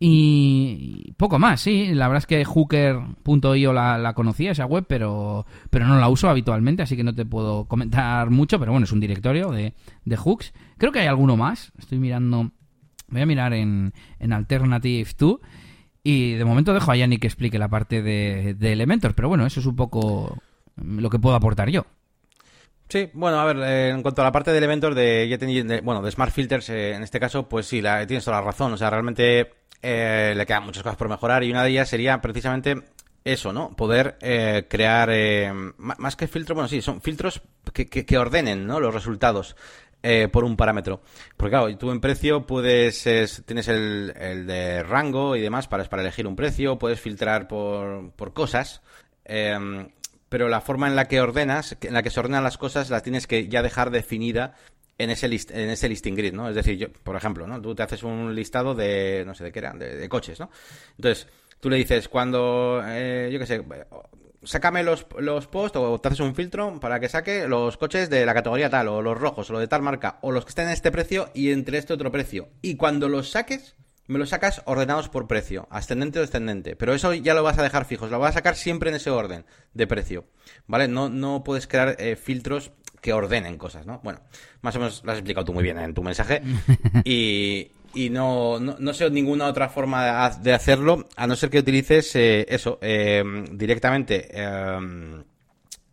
Y 0.00 1.12
poco 1.16 1.38
más, 1.38 1.60
sí. 1.60 1.94
La 1.94 2.08
verdad 2.08 2.24
es 2.24 2.26
que 2.26 2.44
hooker.io 2.44 3.72
la, 3.72 3.98
la 3.98 4.14
conocía, 4.14 4.50
esa 4.50 4.66
web, 4.66 4.84
pero, 4.88 5.46
pero 5.70 5.86
no 5.86 5.96
la 5.96 6.08
uso 6.08 6.28
habitualmente, 6.28 6.82
así 6.82 6.96
que 6.96 7.04
no 7.04 7.14
te 7.14 7.24
puedo 7.24 7.66
comentar 7.66 8.30
mucho. 8.30 8.58
Pero 8.58 8.72
bueno, 8.72 8.82
es 8.82 8.90
un 8.90 8.98
directorio 8.98 9.52
de, 9.52 9.74
de 10.04 10.16
hooks. 10.16 10.52
Creo 10.76 10.90
que 10.90 10.98
hay 10.98 11.06
alguno 11.06 11.36
más. 11.36 11.72
Estoy 11.78 12.00
mirando. 12.00 12.50
Voy 13.06 13.20
a 13.20 13.26
mirar 13.26 13.52
en, 13.52 13.94
en 14.18 14.32
Alternative 14.32 15.08
2. 15.16 15.38
Y 16.02 16.32
de 16.32 16.44
momento 16.44 16.74
dejo 16.74 16.90
a 16.90 16.96
Yannick 16.96 17.20
que 17.20 17.28
explique 17.28 17.60
la 17.60 17.68
parte 17.68 18.02
de, 18.02 18.56
de 18.58 18.72
Elementor. 18.72 19.14
Pero 19.14 19.28
bueno, 19.28 19.46
eso 19.46 19.60
es 19.60 19.66
un 19.66 19.76
poco 19.76 20.36
lo 20.74 21.10
que 21.10 21.20
puedo 21.20 21.36
aportar 21.36 21.70
yo. 21.70 21.86
Sí, 22.88 23.10
bueno, 23.14 23.40
a 23.40 23.44
ver, 23.44 23.56
eh, 23.58 23.90
en 23.90 24.02
cuanto 24.02 24.22
a 24.22 24.24
la 24.24 24.32
parte 24.32 24.52
de 24.52 24.58
elementos 24.58 24.94
de, 24.94 25.80
bueno, 25.82 26.02
de 26.02 26.10
Smart 26.10 26.32
Filters, 26.32 26.68
eh, 26.70 26.92
en 26.94 27.02
este 27.02 27.18
caso, 27.18 27.48
pues 27.48 27.66
sí, 27.66 27.80
la, 27.80 28.06
tienes 28.06 28.24
toda 28.24 28.38
la 28.38 28.46
razón. 28.46 28.72
O 28.72 28.76
sea, 28.76 28.90
realmente 28.90 29.54
eh, 29.82 30.34
le 30.36 30.46
quedan 30.46 30.64
muchas 30.64 30.84
cosas 30.84 30.96
por 30.96 31.08
mejorar 31.08 31.42
y 31.42 31.50
una 31.50 31.64
de 31.64 31.70
ellas 31.70 31.88
sería 31.88 32.20
precisamente 32.20 32.82
eso, 33.24 33.52
¿no? 33.52 33.74
Poder 33.74 34.18
crear, 34.68 35.10
más 35.76 36.14
que 36.14 36.28
filtros, 36.28 36.54
bueno, 36.54 36.68
sí, 36.68 36.80
son 36.80 37.00
filtros 37.00 37.42
que, 37.72 37.86
que, 37.88 38.18
ordenen, 38.18 38.66
¿no? 38.68 38.78
Los 38.78 38.94
resultados. 38.94 39.56
por 40.30 40.44
un 40.44 40.56
parámetro. 40.56 41.00
Porque 41.36 41.50
claro, 41.50 41.76
tú 41.76 41.90
en 41.90 42.00
precio 42.00 42.46
puedes, 42.46 43.02
tienes 43.44 43.66
el, 43.66 44.14
el, 44.16 44.46
de 44.46 44.84
rango 44.84 45.34
y 45.34 45.40
demás 45.40 45.66
para, 45.66 45.82
para 45.86 46.02
elegir 46.02 46.28
un 46.28 46.36
precio, 46.36 46.78
puedes 46.78 47.00
filtrar 47.00 47.48
por, 47.48 48.12
por 48.12 48.32
cosas 48.32 48.80
pero 50.36 50.50
la 50.50 50.60
forma 50.60 50.86
en 50.86 50.96
la 50.96 51.08
que 51.08 51.18
ordenas, 51.18 51.78
en 51.80 51.94
la 51.94 52.02
que 52.02 52.10
se 52.10 52.20
ordenan 52.20 52.44
las 52.44 52.58
cosas, 52.58 52.90
las 52.90 53.02
tienes 53.02 53.26
que 53.26 53.48
ya 53.48 53.62
dejar 53.62 53.90
definida 53.90 54.52
en 54.98 55.08
ese 55.08 55.24
en 55.24 55.70
ese 55.70 55.88
listing 55.88 56.14
grid, 56.14 56.34
¿no? 56.34 56.50
Es 56.50 56.54
decir, 56.54 56.76
yo, 56.76 56.92
por 56.92 57.16
ejemplo, 57.16 57.46
¿no? 57.46 57.58
Tú 57.62 57.74
te 57.74 57.82
haces 57.82 58.02
un 58.02 58.34
listado 58.34 58.74
de, 58.74 59.24
no 59.24 59.34
sé 59.34 59.44
de 59.44 59.52
qué 59.52 59.60
eran, 59.60 59.78
de, 59.78 60.06
coches, 60.10 60.38
¿no? 60.38 60.50
Entonces, 60.98 61.26
tú 61.58 61.70
le 61.70 61.78
dices, 61.78 62.10
cuando, 62.10 62.82
eh, 62.84 63.30
yo 63.32 63.38
qué 63.38 63.46
sé, 63.46 63.64
sácame 64.42 64.82
los, 64.82 65.06
los 65.18 65.46
posts 65.46 65.78
o 65.78 65.98
te 66.02 66.08
haces 66.08 66.20
un 66.20 66.34
filtro 66.34 66.78
para 66.80 67.00
que 67.00 67.08
saque 67.08 67.48
los 67.48 67.78
coches 67.78 68.10
de 68.10 68.26
la 68.26 68.34
categoría 68.34 68.68
tal, 68.68 68.88
o 68.88 69.00
los 69.00 69.16
rojos, 69.16 69.48
o 69.48 69.54
lo 69.54 69.58
de 69.58 69.68
tal 69.68 69.80
marca, 69.80 70.18
o 70.20 70.32
los 70.32 70.44
que 70.44 70.50
estén 70.50 70.66
en 70.66 70.72
este 70.72 70.92
precio 70.92 71.30
y 71.32 71.50
entre 71.50 71.78
este 71.78 71.94
otro 71.94 72.12
precio. 72.12 72.50
Y 72.60 72.76
cuando 72.76 73.08
los 73.08 73.30
saques, 73.30 73.74
me 74.06 74.18
lo 74.18 74.26
sacas 74.26 74.62
ordenados 74.66 75.08
por 75.08 75.26
precio, 75.26 75.66
ascendente 75.70 76.18
o 76.18 76.22
descendente. 76.22 76.76
Pero 76.76 76.94
eso 76.94 77.12
ya 77.14 77.34
lo 77.34 77.42
vas 77.42 77.58
a 77.58 77.62
dejar 77.62 77.84
fijos, 77.84 78.10
lo 78.10 78.18
vas 78.18 78.30
a 78.30 78.38
sacar 78.38 78.56
siempre 78.56 78.90
en 78.90 78.96
ese 78.96 79.10
orden 79.10 79.44
de 79.74 79.86
precio. 79.86 80.24
¿Vale? 80.66 80.88
No, 80.88 81.08
no 81.08 81.42
puedes 81.44 81.66
crear 81.66 81.96
eh, 81.98 82.16
filtros 82.16 82.72
que 83.00 83.12
ordenen 83.12 83.58
cosas, 83.58 83.86
¿no? 83.86 84.00
Bueno, 84.02 84.20
más 84.62 84.74
o 84.76 84.78
menos 84.78 85.02
lo 85.04 85.12
has 85.12 85.18
explicado 85.18 85.44
tú 85.44 85.52
muy 85.52 85.62
bien 85.62 85.78
en 85.78 85.94
tu 85.94 86.02
mensaje. 86.02 86.42
Y, 87.04 87.70
y 87.94 88.10
no, 88.10 88.58
no, 88.58 88.94
sé 88.94 89.10
ninguna 89.10 89.46
otra 89.46 89.68
forma 89.68 90.30
de 90.30 90.52
hacerlo, 90.52 91.06
a 91.16 91.26
no 91.26 91.36
ser 91.36 91.50
que 91.50 91.58
utilices 91.58 92.14
eh, 92.16 92.46
eso, 92.48 92.78
eh, 92.80 93.22
directamente. 93.52 94.28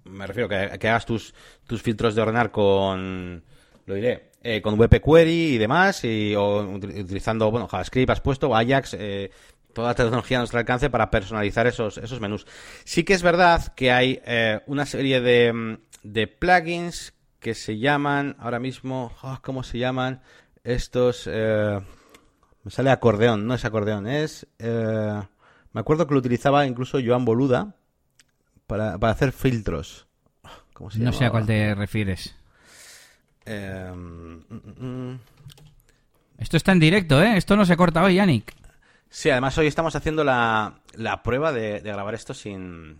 me 0.06 0.28
refiero 0.28 0.50
que, 0.50 0.78
que 0.80 0.90
hagas 0.90 1.06
tus, 1.06 1.34
tus 1.68 1.82
filtros 1.82 2.16
de 2.16 2.22
ordenar 2.22 2.52
con. 2.52 3.44
Lo 3.86 3.96
diré 3.96 4.33
eh, 4.44 4.62
con 4.62 4.78
VP 4.78 5.02
Query 5.02 5.56
y 5.56 5.58
demás, 5.58 6.04
y, 6.04 6.36
o 6.36 6.62
utilizando, 6.62 7.50
bueno, 7.50 7.68
JavaScript 7.68 8.10
has 8.10 8.22
puesto, 8.22 8.56
Ajax, 8.56 8.96
eh, 9.00 9.32
toda 9.74 9.90
la 9.90 9.96
tecnología 9.96 10.38
a 10.38 10.42
nuestro 10.42 10.60
alcance 10.60 10.90
para 10.90 11.10
personalizar 11.10 11.68
esos, 11.68 11.98
esos 11.98 12.20
menús. 12.20 12.46
Sí 12.84 13.04
que 13.04 13.14
es 13.14 13.24
verdad 13.24 13.74
que 13.76 13.92
hay 13.92 14.22
eh, 14.26 14.62
una 14.68 14.86
serie 14.86 15.20
de, 15.22 15.80
de 16.04 16.28
plugins 16.28 17.14
que 17.40 17.56
se 17.56 17.78
llaman, 17.78 18.36
ahora 18.40 18.60
mismo, 18.60 19.12
oh, 19.22 19.40
¿cómo 19.42 19.64
se 19.64 19.78
llaman? 19.78 20.22
Estos, 20.64 21.28
eh, 21.30 21.80
me 22.64 22.72
sale 22.72 22.90
acordeón, 22.90 23.46
no 23.46 23.54
es 23.54 23.66
acordeón, 23.66 24.08
es, 24.08 24.48
eh, 24.60 25.22
me 25.74 25.82
acuerdo 25.82 26.08
que 26.08 26.14
lo 26.14 26.20
utilizaba 26.20 26.66
incluso 26.66 27.00
Joan 27.06 27.26
Boluda 27.26 27.76
para, 28.68 28.98
para 28.98 29.12
hacer 29.12 29.34
filtros. 29.34 30.08
¿Cómo 30.74 30.90
se 30.90 31.00
no 31.00 31.12
sé 31.12 31.26
a 31.26 31.32
cuál 31.32 31.46
te 31.46 31.76
refieres. 31.76 32.36
Em, 33.46 34.38
mm, 34.38 34.44
mm, 34.50 34.86
mm. 34.86 35.20
Esto 36.38 36.58
está 36.58 36.72
en 36.72 36.80
directo, 36.80 37.22
¿eh? 37.22 37.38
Esto 37.38 37.56
no 37.56 37.66
se 37.66 37.78
corta 37.78 38.04
hoy, 38.04 38.16
Yannick. 38.16 38.54
Sí, 39.10 39.30
además 39.30 39.58
hoy 39.58 39.68
estamos 39.68 39.96
haciendo 39.96 40.24
la, 40.24 40.80
la 40.96 41.22
prueba 41.22 41.52
de, 41.52 41.80
grabar 41.82 42.16
esto 42.16 42.34
sin, 42.34 42.98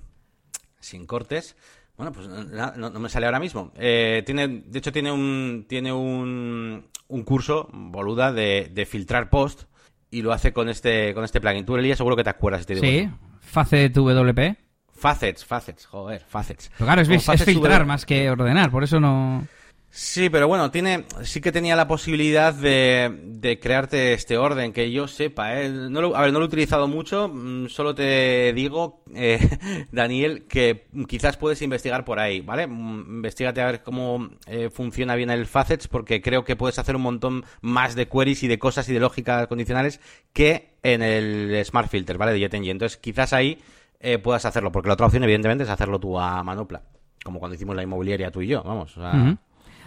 sin 0.80 1.08
cortes. 1.08 1.56
Bueno, 1.98 2.12
pues 2.12 2.28
no, 2.28 2.92
me 2.92 3.10
sale 3.10 3.26
ahora 3.26 3.40
mismo. 3.40 3.72
Eh, 3.76 4.24
tiene, 4.26 4.48
de 4.48 4.80
hecho, 4.80 4.92
tiene 4.92 5.12
un, 5.12 5.66
tiene 5.68 5.92
un, 5.92 6.88
un 7.08 7.24
curso, 7.24 7.68
boluda, 7.74 8.32
de, 8.32 8.70
de, 8.72 8.86
filtrar 8.86 9.30
post 9.30 9.64
y 10.12 10.22
lo 10.22 10.32
hace 10.32 10.54
con 10.54 10.70
este, 10.70 11.14
con 11.14 11.24
este 11.24 11.42
plugin. 11.42 11.66
Tú, 11.66 11.76
Elías, 11.76 11.98
seguro 11.98 12.16
que 12.16 12.24
te 12.24 12.30
acuerdas. 12.30 12.66
Te 12.66 12.76
digo 12.76 12.86
sí, 12.86 13.10
Facet 13.40 13.94
WP. 13.94 14.58
Facets, 14.94 15.44
facets, 15.44 15.86
joder, 15.86 16.22
facets. 16.22 16.70
Pero 16.78 16.86
claro, 16.86 17.02
es, 17.02 17.44
filtrar 17.44 17.86
más 17.86 18.06
que 18.06 18.30
ordenar, 18.30 18.72
por 18.72 18.84
eso 18.84 19.00
no... 19.00 19.48
Sí, 19.96 20.32
pero 20.32 20.48
bueno, 20.48 20.72
tiene, 20.72 21.06
sí 21.22 21.40
que 21.40 21.52
tenía 21.52 21.76
la 21.76 21.88
posibilidad 21.88 22.52
de, 22.52 23.60
crearte 23.62 24.14
este 24.14 24.40
orden, 24.40 24.74
que 24.74 24.92
yo 24.92 25.08
sepa, 25.08 25.62
¿eh? 25.62 25.70
No 25.70 26.02
lo, 26.02 26.16
a 26.16 26.22
ver, 26.22 26.34
no 26.34 26.40
lo 26.40 26.46
he 26.46 26.48
utilizado 26.48 26.88
mucho, 26.88 27.30
mm, 27.32 27.68
solo 27.68 27.94
te 27.94 28.54
digo, 28.54 29.04
eh, 29.14 29.38
Daniel, 29.92 30.48
que 30.48 30.88
quizás 31.08 31.38
puedes 31.38 31.62
investigar 31.62 32.06
por 32.06 32.20
ahí, 32.20 32.42
¿vale? 32.42 32.66
Mm, 32.66 33.18
investígate 33.18 33.62
a 33.62 33.68
ver 33.68 33.84
cómo 33.84 34.32
eh, 34.48 34.72
funciona 34.72 35.14
bien 35.14 35.30
el 35.30 35.46
Facets, 35.46 35.88
porque 35.88 36.24
creo 36.24 36.44
que 36.44 36.56
puedes 36.56 36.80
hacer 36.80 36.96
un 36.96 37.04
montón 37.04 37.46
más 37.62 37.94
de 37.94 38.08
queries 38.08 38.42
y 38.42 38.48
de 38.48 38.58
cosas 38.58 38.90
y 38.90 38.94
de 38.94 39.00
lógicas 39.00 39.46
condicionales 39.46 40.02
que 40.34 40.74
en 40.82 41.04
el 41.04 41.64
Smart 41.66 41.88
Filter, 41.88 42.18
¿vale? 42.18 42.34
De 42.34 42.40
JetNG. 42.40 42.70
Entonces, 42.70 42.98
quizás 42.98 43.32
ahí 43.32 43.60
eh, 44.00 44.18
puedas 44.18 44.44
hacerlo, 44.46 44.72
porque 44.72 44.88
la 44.88 44.96
otra 44.96 45.06
opción, 45.06 45.24
evidentemente, 45.24 45.66
es 45.66 45.70
hacerlo 45.70 46.00
tú 46.00 46.20
a 46.20 46.42
manopla, 46.42 46.82
como 47.24 47.38
cuando 47.38 47.54
hicimos 47.54 47.76
la 47.76 47.84
inmobiliaria 47.84 48.32
tú 48.32 48.42
y 48.42 48.48
yo, 48.48 48.64
vamos. 48.64 48.98
O 48.98 49.02
sea, 49.02 49.38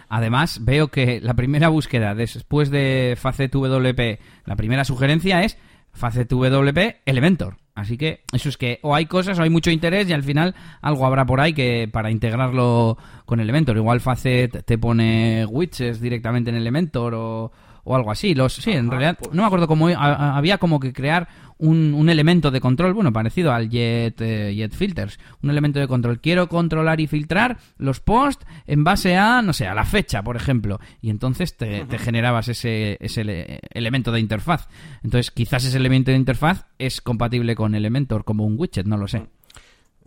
Además, 0.09 0.59
veo 0.63 0.87
que 0.87 1.19
la 1.21 1.33
primera 1.33 1.69
búsqueda 1.69 2.15
después 2.15 2.69
de 2.69 3.15
FacetWP, 3.17 4.19
la 4.45 4.55
primera 4.55 4.85
sugerencia 4.85 5.43
es 5.43 5.57
FacetWP 5.93 7.01
Elementor. 7.05 7.57
Así 7.77 7.95
que 7.95 8.21
eso 8.33 8.49
es 8.49 8.57
que 8.57 8.79
o 8.81 8.95
hay 8.95 9.05
cosas 9.05 9.37
o 9.37 9.43
hay 9.43 9.51
mucho 9.51 9.69
interés 9.69 10.09
y 10.09 10.13
al 10.13 10.23
final 10.23 10.55
algo 10.81 11.05
habrá 11.05 11.27
por 11.27 11.39
ahí 11.39 11.53
que 11.53 11.87
para 11.91 12.09
integrarlo 12.09 12.97
con 13.25 13.39
Elementor. 13.39 13.77
Igual 13.77 14.01
Facet 14.01 14.63
te 14.65 14.77
pone 14.79 15.45
widgets 15.45 16.01
directamente 16.01 16.49
en 16.49 16.55
Elementor 16.55 17.13
o, 17.13 17.51
o 17.87 17.95
algo 17.95 18.11
así. 18.11 18.35
Los, 18.35 18.53
sí, 18.53 18.71
en 18.71 18.91
realidad 18.91 19.17
pues 19.17 19.33
no 19.33 19.43
me 19.43 19.47
acuerdo 19.47 19.67
cómo 19.67 19.87
había 19.87 20.57
como 20.57 20.79
que 20.79 20.91
crear 20.91 21.27
un, 21.57 21.93
un 21.93 22.09
elemento 22.09 22.51
de 22.51 22.59
control, 22.59 22.93
bueno, 22.93 23.13
parecido 23.13 23.51
al 23.53 23.69
Jet, 23.69 24.19
eh, 24.21 24.53
Jet 24.55 24.73
Filters, 24.73 25.19
un 25.41 25.49
elemento 25.49 25.79
de 25.79 25.87
control. 25.87 26.19
Quiero 26.19 26.49
controlar 26.49 26.99
y 26.99 27.07
filtrar 27.07 27.57
los 27.77 28.01
posts 28.01 28.45
en 28.67 28.83
base 28.83 29.15
a, 29.15 29.41
no 29.41 29.53
sé, 29.53 29.67
a 29.67 29.73
la 29.73 29.85
fecha, 29.85 30.21
por 30.21 30.35
ejemplo. 30.35 30.79
Y 31.01 31.09
entonces 31.09 31.55
te, 31.55 31.85
te 31.85 31.97
generabas 31.97 32.49
ese, 32.49 32.97
ese 32.99 33.61
elemento 33.71 34.11
de 34.11 34.19
interfaz. 34.19 34.67
Entonces, 35.03 35.31
quizás 35.31 35.63
ese 35.63 35.77
elemento 35.77 36.11
de 36.11 36.17
interfaz 36.17 36.65
es 36.77 37.01
compatible 37.01 37.55
con 37.55 37.73
Elementor 37.73 38.25
como 38.25 38.45
un 38.45 38.55
widget, 38.59 38.85
no 38.85 38.97
lo 38.97 39.07
sé. 39.07 39.27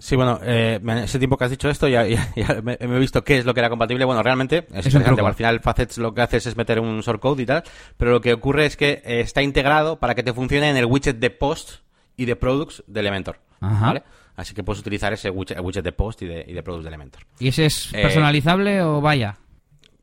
Sí, 0.01 0.17
bueno, 0.17 0.41
eh, 0.43 0.81
ese 1.05 1.19
tiempo 1.19 1.37
que 1.37 1.45
has 1.45 1.51
dicho 1.51 1.69
esto 1.69 1.87
ya, 1.87 2.05
me, 2.63 2.79
he 2.81 2.99
visto 2.99 3.23
qué 3.23 3.39
es 3.39 3.45
lo 3.45 3.53
que 3.53 3.61
era 3.61 3.69
compatible. 3.69 4.07
Bueno, 4.07 4.23
realmente 4.23 4.67
es, 4.73 4.87
interesante. 4.87 5.21
Al 5.21 5.35
final 5.35 5.61
Facets 5.61 5.99
lo 5.99 6.15
que 6.15 6.23
haces 6.23 6.47
es 6.47 6.57
meter 6.57 6.81
un 6.81 7.01
shortcode 7.01 7.43
y 7.43 7.47
tal, 7.47 7.63
pero 7.99 8.13
lo 8.13 8.21
que 8.21 8.33
ocurre 8.33 8.65
es 8.65 8.79
que 8.79 9.03
eh, 9.05 9.21
está 9.21 9.43
integrado 9.43 10.01
para 10.01 10.15
que 10.15 10.23
te 10.23 10.33
funcione 10.33 10.71
en 10.71 10.79
el 10.79 10.87
widget 10.87 11.19
de 11.19 11.29
post 11.29 11.83
y 12.17 12.25
de 12.25 12.35
products 12.35 12.83
de 12.87 13.01
Elementor. 13.01 13.41
¿vale? 13.61 14.03
Así 14.37 14.55
que 14.55 14.65
puedes 14.65 14.81
utilizar 14.81 15.13
ese 15.13 15.29
widget, 15.29 15.85
de 15.85 15.93
post 15.93 16.23
y 16.23 16.27
de, 16.27 16.47
y 16.49 16.55
de 16.55 16.63
products 16.63 16.85
de 16.85 16.89
Elementor. 16.89 17.23
¿Y 17.39 17.49
ese 17.49 17.67
es 17.67 17.93
eh, 17.93 18.01
personalizable 18.01 18.83
o 18.83 19.03
vaya? 19.03 19.37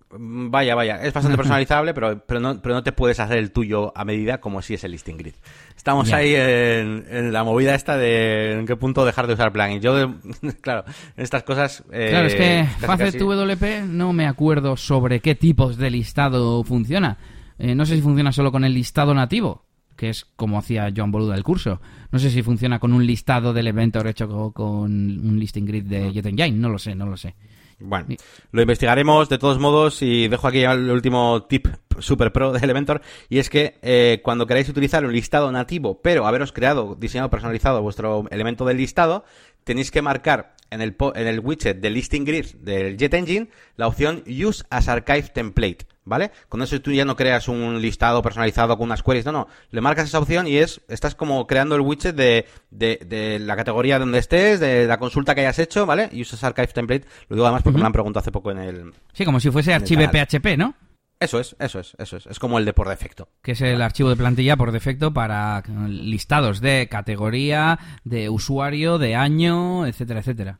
Vaya, 0.09 0.73
vaya, 0.73 1.03
es 1.03 1.13
bastante 1.13 1.35
personalizable, 1.35 1.93
pero, 1.93 2.23
pero, 2.25 2.39
no, 2.39 2.61
pero 2.61 2.75
no 2.75 2.83
te 2.83 2.93
puedes 2.93 3.19
hacer 3.19 3.37
el 3.39 3.51
tuyo 3.51 3.91
a 3.93 4.05
medida 4.05 4.39
como 4.39 4.61
si 4.61 4.73
es 4.73 4.83
el 4.85 4.91
listing 4.91 5.17
grid. 5.17 5.33
Estamos 5.75 6.13
ahí 6.13 6.33
en, 6.33 7.33
la 7.33 7.43
movida 7.43 7.75
esta 7.75 7.97
de 7.97 8.53
en 8.53 8.65
qué 8.65 8.77
punto 8.77 9.05
dejar 9.05 9.27
de 9.27 9.33
usar 9.33 9.51
plugins. 9.51 9.83
Yo, 9.83 9.93
claro, 10.61 10.85
en 11.17 11.23
estas 11.23 11.43
cosas... 11.43 11.83
Eh, 11.91 12.07
claro, 12.09 12.27
es 12.27 12.35
que 12.35 12.65
Facet 12.79 13.19
WP 13.19 13.85
no 13.85 14.13
me 14.13 14.27
acuerdo 14.27 14.77
sobre 14.77 15.19
qué 15.19 15.35
tipos 15.35 15.75
de 15.75 15.89
listado 15.89 16.63
funciona. 16.63 17.17
Eh, 17.59 17.75
no 17.75 17.85
sé 17.85 17.95
si 17.95 18.01
funciona 18.01 18.31
solo 18.31 18.51
con 18.51 18.63
el 18.63 18.73
listado 18.73 19.13
nativo, 19.13 19.65
que 19.97 20.09
es 20.09 20.25
como 20.37 20.57
hacía 20.57 20.91
Joan 20.95 21.11
Boluda 21.11 21.35
el 21.35 21.43
curso. 21.43 21.81
No 22.11 22.19
sé 22.19 22.29
si 22.29 22.43
funciona 22.43 22.79
con 22.79 22.93
un 22.93 23.05
listado 23.05 23.51
de 23.51 23.59
Elementor 23.59 24.07
hecho 24.07 24.53
con, 24.53 24.89
un 24.89 25.37
listing 25.37 25.65
grid 25.65 25.83
de 25.83 26.13
JetEngine, 26.13 26.57
no 26.57 26.69
lo 26.69 26.79
sé, 26.79 26.95
no 26.95 27.07
lo 27.07 27.17
sé. 27.17 27.35
Bueno, 27.79 28.07
lo 28.51 28.61
investigaremos 28.61 29.29
de 29.29 29.37
todos 29.37 29.59
modos 29.59 30.01
y 30.01 30.27
dejo 30.27 30.47
aquí 30.47 30.63
el 30.63 30.89
último 30.89 31.43
tip 31.43 31.67
super 31.99 32.33
pro 32.33 32.51
de 32.51 32.59
Elementor 32.59 33.01
y 33.29 33.37
es 33.37 33.51
que 33.51 33.77
eh, 33.83 34.19
cuando 34.23 34.47
queráis 34.47 34.67
utilizar 34.67 35.05
un 35.05 35.13
listado 35.13 35.51
nativo 35.51 36.01
pero 36.01 36.25
haberos 36.25 36.51
creado, 36.51 36.95
diseñado, 36.95 37.29
personalizado 37.29 37.83
vuestro 37.83 38.25
elemento 38.31 38.65
del 38.65 38.77
listado, 38.77 39.25
tenéis 39.63 39.91
que 39.91 40.01
marcar 40.01 40.55
en 40.71 40.81
el, 40.81 40.95
en 41.13 41.27
el 41.27 41.39
widget 41.39 41.79
del 41.79 41.93
listing 41.93 42.25
grid 42.25 42.47
del 42.55 42.97
JetEngine 42.97 43.49
la 43.75 43.87
opción 43.87 44.23
Use 44.25 44.63
as 44.71 44.87
Archive 44.87 45.29
Template. 45.33 45.85
¿Vale? 46.07 46.31
Con 46.49 46.61
eso 46.61 46.79
tú 46.81 46.91
ya 46.91 47.05
no 47.05 47.15
creas 47.15 47.47
un 47.47 47.81
listado 47.81 48.21
personalizado 48.21 48.77
con 48.77 48.85
unas 48.85 49.03
queries, 49.03 49.25
no, 49.25 49.31
no, 49.31 49.47
le 49.71 49.81
marcas 49.81 50.07
esa 50.07 50.19
opción 50.19 50.47
y 50.47 50.57
es, 50.57 50.81
estás 50.87 51.15
como 51.15 51.45
creando 51.45 51.75
el 51.75 51.81
widget 51.81 52.15
de, 52.15 52.45
de, 52.71 53.39
la 53.39 53.55
categoría 53.55 53.99
donde 53.99 54.19
estés, 54.19 54.59
de 54.59 54.87
la 54.87 54.97
consulta 54.97 55.35
que 55.35 55.41
hayas 55.41 55.59
hecho, 55.59 55.85
¿vale? 55.85 56.09
Y 56.11 56.21
usas 56.21 56.43
Archive 56.43 56.67
Template, 56.67 57.05
lo 57.29 57.35
digo 57.35 57.45
además 57.45 57.63
porque 57.63 57.75
me 57.75 57.81
lo 57.81 57.87
han 57.87 57.93
preguntado 57.93 58.21
hace 58.21 58.31
poco 58.31 58.51
en 58.51 58.59
el... 58.59 58.93
Sí, 59.13 59.25
como 59.25 59.39
si 59.39 59.51
fuese 59.51 59.73
archivo 59.73 60.03
PHP, 60.03 60.57
¿no? 60.57 60.75
Eso 61.19 61.39
es, 61.39 61.55
eso 61.59 61.79
es, 61.79 61.95
eso 61.97 62.17
es. 62.17 62.27
Es 62.27 62.37
como 62.37 62.59
el 62.59 62.65
de 62.65 62.73
por 62.73 62.87
defecto. 62.87 63.29
Que 63.41 63.53
es 63.53 63.61
el 63.61 63.81
archivo 63.81 64.09
de 64.09 64.15
plantilla 64.15 64.55
por 64.55 64.71
defecto 64.71 65.13
para 65.13 65.63
listados 65.87 66.61
de 66.61 66.87
categoría, 66.89 67.79
de 68.03 68.29
usuario, 68.29 68.99
de 68.99 69.15
año, 69.15 69.87
etcétera, 69.87 70.19
etcétera. 70.19 70.59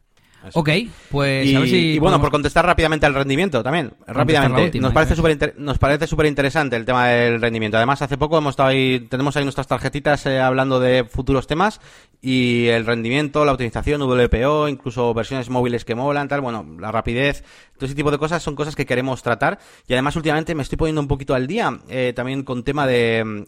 Ok, 0.55 0.69
pues 1.09 1.45
y, 1.45 1.55
a 1.55 1.59
ver 1.59 1.69
si 1.69 1.93
y 1.93 1.99
bueno, 1.99 2.19
por 2.19 2.31
contestar 2.31 2.65
rápidamente 2.65 3.05
al 3.05 3.13
rendimiento 3.13 3.63
también, 3.63 3.93
rápidamente. 4.05 4.79
nos, 4.79 4.93
parece 4.93 5.15
super 5.15 5.55
nos 5.57 5.77
parece 5.77 6.07
súper 6.07 6.25
interesante 6.25 6.75
el 6.75 6.85
tema 6.85 7.07
del 7.07 7.41
rendimiento. 7.41 7.77
Además, 7.77 8.01
hace 8.01 8.17
poco 8.17 8.37
hemos 8.37 8.51
estado 8.51 8.69
ahí, 8.69 9.07
tenemos 9.09 9.35
ahí 9.37 9.43
nuestras 9.43 9.67
tarjetitas 9.67 10.25
eh, 10.25 10.39
hablando 10.39 10.79
de 10.79 11.03
futuros 11.03 11.47
temas 11.47 11.81
y 12.21 12.67
el 12.67 12.85
rendimiento, 12.85 13.45
la 13.45 13.53
optimización, 13.53 14.01
WPO, 14.01 14.67
incluso 14.67 15.13
versiones 15.13 15.49
móviles 15.49 15.85
que 15.85 15.95
molan, 15.95 16.27
tal, 16.27 16.41
bueno, 16.41 16.65
la 16.79 16.91
rapidez, 16.91 17.43
todo 17.77 17.85
ese 17.85 17.95
tipo 17.95 18.11
de 18.11 18.17
cosas 18.17 18.41
son 18.41 18.55
cosas 18.55 18.75
que 18.75 18.85
queremos 18.85 19.21
tratar. 19.23 19.59
Y 19.87 19.93
además, 19.93 20.15
últimamente 20.15 20.55
me 20.55 20.63
estoy 20.63 20.77
poniendo 20.77 21.01
un 21.01 21.07
poquito 21.07 21.35
al 21.35 21.47
día 21.47 21.79
eh, 21.89 22.13
también 22.15 22.43
con 22.43 22.63
tema 22.63 22.87
de 22.87 23.45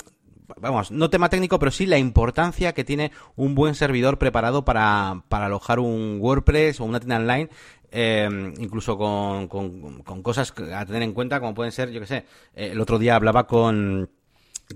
vamos, 0.58 0.92
no 0.92 1.10
tema 1.10 1.30
técnico, 1.30 1.60
pero 1.60 1.72
sí 1.72 1.86
la 1.86 1.98
importancia 1.98 2.74
que 2.74 2.84
tiene 2.84 3.12
un 3.36 3.56
buen 3.56 3.76
servidor 3.76 4.18
preparado 4.18 4.66
para, 4.66 5.24
para 5.30 5.46
alojar 5.48 5.80
un 5.80 6.18
WordPress 6.20 6.80
o 6.80 6.86
una 6.86 7.00
tienda 7.00 7.18
online 7.18 7.50
eh, 7.92 8.54
incluso 8.60 8.98
con, 8.98 9.48
con, 9.48 10.22
cosas 10.22 10.54
a 10.74 10.86
tener 10.86 11.02
en 11.02 11.14
cuenta, 11.14 11.40
como 11.40 11.56
pueden 11.56 11.72
ser, 11.72 11.90
yo 11.90 12.00
que 12.00 12.08
sé, 12.08 12.26
eh, 12.56 12.70
el 12.72 12.82
otro 12.82 13.00
día 13.00 13.16
hablaba 13.16 13.48
con, 13.48 14.10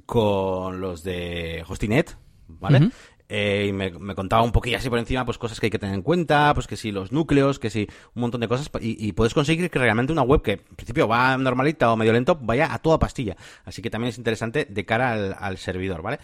con 0.06 0.82
los 0.82 1.04
de 1.04 1.64
Hostinet, 1.68 2.18
¿vale? 2.48 2.90
Eh, 3.30 3.68
y 3.70 3.74
me, 3.74 3.92
contaba 4.16 4.44
un 4.44 4.52
poquillo 4.52 4.78
así 4.78 4.90
por 4.90 5.00
encima, 5.00 5.26
pues 5.26 5.38
cosas 5.38 5.60
que 5.60 5.68
hay 5.68 5.72
que 5.72 5.80
tener 5.80 5.96
en 5.96 6.02
cuenta, 6.02 6.54
pues 6.54 6.68
que 6.68 6.76
si 6.76 6.92
los 6.92 7.12
núcleos, 7.12 7.58
que 7.58 7.70
si 7.70 7.88
un 8.14 8.22
montón 8.22 8.42
de 8.42 8.48
cosas, 8.48 8.70
y, 8.82 9.12
puedes 9.14 9.34
conseguir 9.34 9.70
que 9.70 9.80
realmente 9.80 10.12
una 10.12 10.22
web 10.22 10.42
que 10.42 10.52
en 10.54 10.76
principio 10.76 11.08
va 11.08 11.38
normalita 11.38 11.92
o 11.92 11.96
medio 11.96 12.14
lento, 12.14 12.38
vaya 12.42 12.74
a 12.74 12.80
toda 12.80 13.00
pastilla. 13.00 13.36
Así 13.66 13.82
que 13.82 13.90
también 13.90 14.10
es 14.10 14.18
interesante 14.18 14.66
de 14.70 14.86
cara 14.86 15.34
al, 15.34 15.58
servidor, 15.58 16.02
¿vale? 16.02 16.20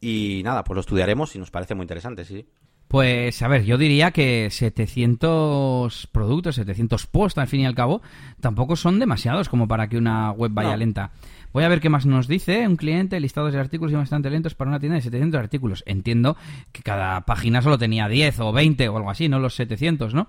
Y 0.00 0.42
nada, 0.44 0.64
pues 0.64 0.74
lo 0.74 0.80
estudiaremos 0.80 1.34
y 1.34 1.38
nos 1.38 1.50
parece 1.50 1.74
muy 1.74 1.84
interesante, 1.84 2.24
sí. 2.24 2.46
Pues 2.88 3.40
a 3.40 3.48
ver, 3.48 3.64
yo 3.64 3.78
diría 3.78 4.10
que 4.10 4.50
700 4.50 6.08
productos, 6.12 6.56
700 6.56 7.06
posts 7.06 7.38
al 7.38 7.48
fin 7.48 7.60
y 7.60 7.66
al 7.66 7.74
cabo, 7.74 8.02
tampoco 8.40 8.76
son 8.76 8.98
demasiados 8.98 9.48
como 9.48 9.66
para 9.66 9.88
que 9.88 9.96
una 9.96 10.30
web 10.32 10.52
vaya 10.52 10.76
lenta. 10.76 11.12
Voy 11.52 11.64
a 11.64 11.68
ver 11.68 11.80
qué 11.80 11.88
más 11.88 12.06
nos 12.06 12.28
dice. 12.28 12.66
Un 12.66 12.76
cliente, 12.76 13.20
listados 13.20 13.52
de 13.52 13.60
artículos 13.60 13.92
y 13.92 13.96
bastante 13.96 14.30
lentos 14.30 14.54
para 14.54 14.70
una 14.70 14.80
tienda 14.80 14.96
de 14.96 15.02
700 15.02 15.38
artículos. 15.38 15.82
Entiendo 15.86 16.36
que 16.72 16.82
cada 16.82 17.20
página 17.22 17.62
solo 17.62 17.78
tenía 17.78 18.08
10 18.08 18.40
o 18.40 18.52
20 18.52 18.88
o 18.88 18.96
algo 18.96 19.10
así, 19.10 19.28
no 19.28 19.38
los 19.38 19.54
700, 19.54 20.14
¿no? 20.14 20.28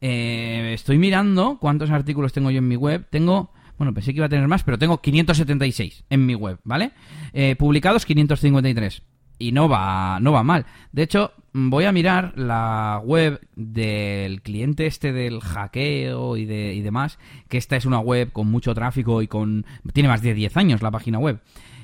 Eh, 0.00 0.72
estoy 0.74 0.98
mirando 0.98 1.58
cuántos 1.60 1.90
artículos 1.90 2.32
tengo 2.32 2.50
yo 2.50 2.58
en 2.58 2.68
mi 2.68 2.76
web. 2.76 3.06
Tengo... 3.10 3.52
Bueno, 3.76 3.92
pensé 3.92 4.12
que 4.12 4.18
iba 4.18 4.26
a 4.26 4.28
tener 4.28 4.46
más, 4.46 4.62
pero 4.62 4.78
tengo 4.78 5.00
576 5.00 6.04
en 6.08 6.26
mi 6.26 6.34
web, 6.34 6.60
¿vale? 6.62 6.92
Eh, 7.32 7.56
publicados 7.56 8.06
553 8.06 9.02
y 9.38 9.52
no 9.52 9.68
va, 9.68 10.18
no 10.20 10.32
va 10.32 10.44
mal. 10.44 10.64
De 10.92 11.02
hecho, 11.02 11.32
voy 11.54 11.84
a 11.84 11.92
mirar 11.92 12.36
la 12.36 13.00
web 13.04 13.40
del 13.54 14.42
cliente 14.42 14.86
este 14.86 15.12
del 15.12 15.40
hackeo 15.40 16.36
y, 16.36 16.44
de, 16.44 16.74
y 16.74 16.82
demás, 16.82 17.18
que 17.48 17.58
esta 17.58 17.76
es 17.76 17.86
una 17.86 18.00
web 18.00 18.32
con 18.32 18.50
mucho 18.50 18.74
tráfico 18.74 19.22
y 19.22 19.28
con... 19.28 19.64
tiene 19.92 20.08
más 20.08 20.20
de 20.20 20.34
10 20.34 20.56
años 20.56 20.82
la 20.82 20.90
página 20.90 21.18
web. 21.18 21.40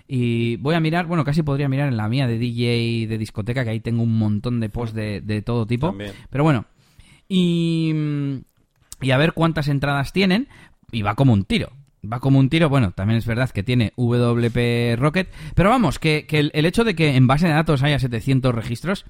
Y 0.09 0.57
voy 0.57 0.75
a 0.75 0.81
mirar, 0.81 1.07
bueno, 1.07 1.25
casi 1.25 1.45
podría 1.45 1.69
mirar 1.69 1.89
en 1.89 1.97
la 1.97 2.09
mía 2.09 2.27
de 2.27 2.37
DJ 2.37 3.07
de 3.07 3.17
discoteca, 3.17 3.63
que 3.63 3.71
ahí 3.71 3.81
tengo 3.81 4.03
un 4.03 4.19
montón 4.19 4.59
de 4.59 4.69
posts 4.69 4.95
de, 4.95 5.21
de 5.21 5.41
todo 5.41 5.67
tipo. 5.67 5.97
Pero 6.31 6.43
bueno, 6.43 6.65
y, 7.29 7.95
y 9.01 9.11
a 9.13 9.19
ver 9.19 9.35
cuántas 9.35 9.69
entradas 9.69 10.13
tienen, 10.13 10.49
y 10.91 11.03
va 11.03 11.15
como 11.15 11.33
un 11.33 11.45
tiro 11.45 11.71
va 12.11 12.21
como 12.21 12.39
un 12.39 12.49
tiro. 12.49 12.69
Bueno, 12.69 12.93
también 12.93 13.19
es 13.19 13.27
verdad 13.27 13.51
que 13.51 13.63
tiene 13.63 13.93
WP 13.97 14.97
Rocket. 14.99 15.29
Pero 15.55 15.71
vamos, 15.71 15.99
que, 15.99 16.27
el, 16.31 16.65
hecho 16.65 16.85
de 16.85 16.95
que 16.95 17.17
en 17.17 17.27
base 17.27 17.47
de 17.47 17.53
datos 17.53 17.83
haya 17.83 17.99
700 17.99 18.55
registros 18.55 19.05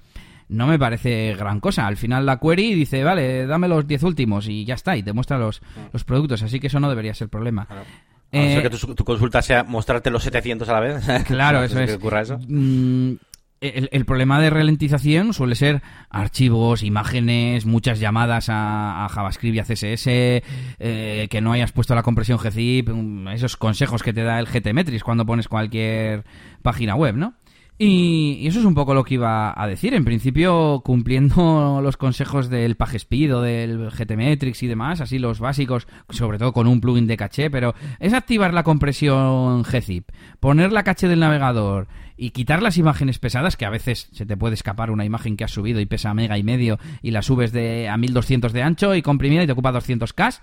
no 0.51 0.67
me 0.67 0.77
parece 0.77 1.33
gran 1.35 1.59
cosa. 1.59 1.87
Al 1.87 1.97
final 1.97 2.25
la 2.25 2.37
query 2.37 2.75
dice, 2.75 3.03
vale, 3.03 3.47
dame 3.47 3.67
los 3.67 3.87
10 3.87 4.03
últimos 4.03 4.47
y 4.47 4.65
ya 4.65 4.75
está, 4.75 4.97
y 4.97 5.03
te 5.03 5.13
muestra 5.13 5.37
los, 5.37 5.61
los 5.93 6.03
productos, 6.03 6.43
así 6.43 6.59
que 6.59 6.67
eso 6.67 6.79
no 6.79 6.89
debería 6.89 7.13
ser 7.13 7.29
problema. 7.29 7.65
Claro. 7.65 7.85
Eh, 8.33 8.61
que 8.61 8.69
tu, 8.69 9.03
consulta 9.03 9.41
sea 9.41 9.63
mostrarte 9.63 10.09
los 10.09 10.23
700 10.23 10.67
a 10.69 10.73
la 10.73 10.79
vez. 10.79 11.05
Claro, 11.25 11.63
eso 11.63 11.79
es. 11.79 11.95
ocurra 11.95 12.21
eso? 12.21 12.39
Mm, 12.47 13.13
el, 13.61 14.05
problema 14.05 14.41
de 14.41 14.49
ralentización 14.49 15.33
suele 15.33 15.55
ser 15.55 15.81
archivos, 16.09 16.83
imágenes, 16.83 17.65
muchas 17.65 17.99
llamadas 17.99 18.47
a, 18.49 19.07
JavaScript 19.09 19.55
y 19.55 19.59
a 19.59 19.63
CSS, 19.63 20.07
eh, 20.07 21.27
que 21.29 21.41
no 21.41 21.51
hayas 21.51 21.71
puesto 21.71 21.93
la 21.93 22.03
compresión 22.03 22.39
gzip, 22.39 22.89
mm, 22.89 23.27
esos 23.29 23.57
consejos 23.57 24.03
que 24.03 24.13
te 24.13 24.23
da 24.23 24.39
el 24.39 24.47
GTmetrix 24.47 25.03
cuando 25.03 25.25
pones 25.25 25.47
cualquier 25.47 26.23
página 26.61 26.95
web, 26.95 27.15
¿no? 27.15 27.35
Y, 27.77 28.45
eso 28.47 28.59
es 28.59 28.65
un 28.65 28.75
poco 28.75 28.93
lo 28.93 29.03
que 29.03 29.15
iba 29.15 29.59
a 29.59 29.67
decir. 29.67 29.93
En 29.93 30.05
principio, 30.05 30.81
cumpliendo 30.85 31.79
los 31.83 31.97
consejos 31.97 32.49
del 32.49 32.75
PageSpeed 32.75 33.35
o 33.35 33.41
del 33.41 33.89
GTmetrix 33.89 34.61
y 34.63 34.67
demás, 34.67 35.01
así 35.01 35.17
los 35.17 35.39
básicos, 35.39 35.87
sobre 36.09 36.37
todo 36.37 36.53
con 36.53 36.67
un 36.67 36.79
plugin 36.79 37.07
de 37.07 37.17
caché, 37.17 37.49
pero 37.49 37.73
es 37.99 38.13
activar 38.13 38.53
la 38.53 38.63
compresión 38.63 39.63
gzip, 39.63 40.09
poner 40.39 40.71
la 40.71 40.83
caché 40.83 41.07
del 41.07 41.21
navegador 41.21 41.87
y 42.17 42.29
quitar 42.29 42.61
las 42.61 42.77
imágenes 42.77 43.17
pesadas, 43.17 43.57
que 43.57 43.65
a 43.65 43.71
veces 43.71 44.09
se 44.11 44.27
te 44.27 44.37
puede 44.37 44.53
escapar 44.53 44.91
una 44.91 45.05
imagen 45.05 45.35
que 45.35 45.43
has 45.43 45.51
subido 45.51 45.79
y 45.79 45.87
pesa 45.87 46.13
mega 46.13 46.37
y 46.37 46.43
medio 46.43 46.77
y 47.01 47.09
la 47.09 47.23
subes 47.23 47.51
de 47.51 47.89
a 47.89 47.97
1200 47.97 48.53
de 48.53 48.61
ancho 48.61 48.93
y 48.93 49.01
comprimida 49.01 49.41
y 49.41 49.47
te 49.47 49.53
ocupa 49.53 49.73
200k 49.73 50.39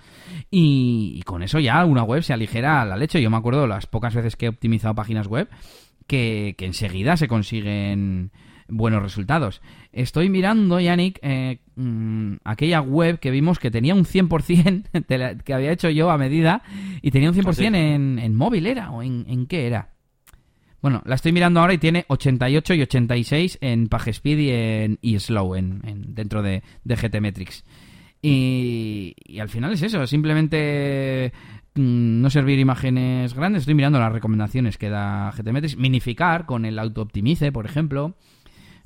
y, 0.50 1.14
y 1.16 1.22
con 1.22 1.44
eso 1.44 1.60
ya 1.60 1.84
una 1.84 2.02
web 2.02 2.24
se 2.24 2.32
aligera 2.32 2.84
la 2.84 2.96
leche. 2.96 3.22
Yo 3.22 3.30
me 3.30 3.36
acuerdo 3.36 3.68
las 3.68 3.86
pocas 3.86 4.12
veces 4.12 4.34
que 4.34 4.46
he 4.46 4.48
optimizado 4.48 4.96
páginas 4.96 5.28
web 5.28 5.48
que, 6.08 6.56
enseguida 6.58 7.16
se 7.16 7.28
consiguen 7.28 8.32
buenos 8.66 9.02
resultados. 9.02 9.62
Estoy 9.92 10.28
mirando, 10.28 10.80
Yannick, 10.80 11.20
eh, 11.22 11.60
mm, 11.76 12.36
aquella 12.44 12.80
web 12.80 13.20
que 13.20 13.30
vimos 13.30 13.58
que 13.58 13.70
tenía 13.70 13.94
un 13.94 14.04
100% 14.04 15.42
que 15.44 15.54
había 15.54 15.70
hecho 15.70 15.88
yo 15.90 16.10
a 16.10 16.18
medida 16.18 16.62
y 17.00 17.12
tenía 17.12 17.30
un 17.30 17.36
100% 17.36 17.74
ah, 17.74 17.78
en, 17.78 18.18
en, 18.18 18.34
móvil, 18.34 18.66
¿era? 18.66 18.90
¿O 18.90 19.02
en, 19.02 19.24
en, 19.28 19.46
qué 19.46 19.66
era? 19.66 19.90
Bueno, 20.80 21.02
la 21.04 21.14
estoy 21.14 21.32
mirando 21.32 21.60
ahora 21.60 21.74
y 21.74 21.78
tiene 21.78 22.04
88 22.08 22.74
y 22.74 22.82
86 22.82 23.58
en 23.60 23.88
PageSpeed 23.88 24.38
y 24.38 24.50
en 24.50 24.98
y 25.02 25.18
Slow 25.18 25.54
en, 25.54 25.82
dentro 26.14 26.42
de, 26.42 26.62
de 26.84 26.96
GTmetrix. 26.96 27.64
Y, 28.20 29.14
y, 29.24 29.38
al 29.38 29.48
final 29.48 29.72
es 29.72 29.82
eso, 29.82 30.04
simplemente 30.06 31.32
no 31.74 32.30
servir 32.30 32.58
imágenes 32.58 33.34
grandes. 33.34 33.62
Estoy 33.62 33.74
mirando 33.74 33.98
las 33.98 34.12
recomendaciones 34.12 34.78
que 34.78 34.90
da 34.90 35.32
GTmetrix. 35.36 35.76
Minificar 35.76 36.46
con 36.46 36.64
el 36.64 36.78
auto-optimice, 36.78 37.52
por 37.52 37.66
ejemplo. 37.66 38.14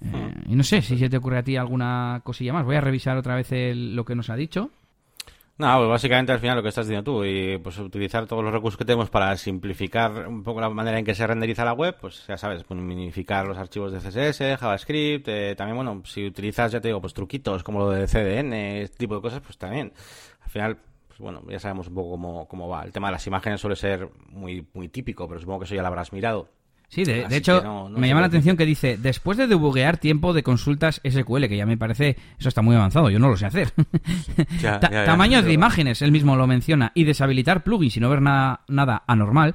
Eh, 0.00 0.06
hmm. 0.06 0.52
y 0.52 0.56
no 0.56 0.62
sé 0.62 0.82
si 0.82 0.98
se 0.98 1.08
te 1.08 1.16
ocurre 1.16 1.38
a 1.38 1.42
ti 1.42 1.56
alguna 1.56 2.20
cosilla 2.24 2.52
más. 2.52 2.64
Voy 2.64 2.76
a 2.76 2.80
revisar 2.80 3.16
otra 3.16 3.34
vez 3.34 3.50
lo 3.74 4.04
que 4.04 4.14
nos 4.14 4.30
ha 4.30 4.36
dicho. 4.36 4.70
No, 5.58 5.76
pues 5.78 5.90
básicamente 5.90 6.32
al 6.32 6.40
final 6.40 6.56
lo 6.56 6.62
que 6.62 6.70
estás 6.70 6.86
diciendo 6.86 7.04
tú 7.04 7.24
y 7.24 7.58
pues 7.58 7.78
utilizar 7.78 8.26
todos 8.26 8.42
los 8.42 8.52
recursos 8.52 8.78
que 8.78 8.86
tenemos 8.86 9.10
para 9.10 9.36
simplificar 9.36 10.26
un 10.26 10.42
poco 10.42 10.60
la 10.60 10.70
manera 10.70 10.98
en 10.98 11.04
que 11.04 11.14
se 11.14 11.26
renderiza 11.26 11.64
la 11.64 11.74
web, 11.74 11.96
pues 12.00 12.26
ya 12.26 12.36
sabes, 12.38 12.64
pues, 12.64 12.80
minificar 12.80 13.46
los 13.46 13.58
archivos 13.58 13.92
de 13.92 14.00
CSS, 14.00 14.58
JavaScript, 14.58 15.28
eh, 15.28 15.54
también 15.54 15.76
bueno, 15.76 16.02
si 16.06 16.26
utilizas 16.26 16.72
ya 16.72 16.80
te 16.80 16.88
digo 16.88 17.00
pues 17.00 17.12
truquitos 17.14 17.62
como 17.62 17.80
lo 17.80 17.90
de 17.90 18.06
CDN, 18.06 18.52
este 18.54 18.96
tipo 18.96 19.14
de 19.14 19.20
cosas, 19.20 19.40
pues 19.40 19.58
también 19.58 19.92
al 20.40 20.50
final 20.50 20.78
pues 21.12 21.20
bueno, 21.20 21.42
ya 21.50 21.58
sabemos 21.58 21.88
un 21.88 21.94
poco 21.94 22.46
cómo, 22.48 22.68
va. 22.68 22.84
El 22.84 22.92
tema 22.92 23.08
de 23.08 23.12
las 23.12 23.26
imágenes 23.26 23.60
suele 23.60 23.76
ser 23.76 24.08
muy, 24.30 24.66
muy 24.72 24.88
típico, 24.88 25.28
pero 25.28 25.38
supongo 25.38 25.60
que 25.60 25.64
eso 25.66 25.74
ya 25.74 25.82
lo 25.82 25.88
habrás 25.88 26.10
mirado. 26.12 26.48
Sí, 26.88 27.04
de, 27.04 27.26
hecho, 27.30 27.88
me 27.90 28.08
llama 28.08 28.20
la 28.20 28.26
atención 28.26 28.56
que 28.56 28.66
dice, 28.66 28.98
después 28.98 29.38
de 29.38 29.46
debuguear 29.46 29.96
tiempo 29.96 30.34
de 30.34 30.42
consultas 30.42 31.00
SQL, 31.08 31.46
que 31.48 31.56
ya 31.56 31.64
me 31.64 31.78
parece, 31.78 32.16
eso 32.38 32.50
está 32.50 32.60
muy 32.60 32.76
avanzado, 32.76 33.08
yo 33.08 33.18
no 33.18 33.28
lo 33.28 33.36
sé 33.38 33.46
hacer. 33.46 33.72
tamaños 35.06 35.44
de 35.44 35.54
imágenes, 35.54 36.02
él 36.02 36.12
mismo 36.12 36.36
lo 36.36 36.46
menciona, 36.46 36.92
y 36.94 37.04
deshabilitar 37.04 37.64
plugins 37.64 37.96
y 37.96 38.00
no 38.00 38.10
ver 38.10 38.20
nada, 38.20 38.60
nada 38.68 39.04
anormal. 39.06 39.54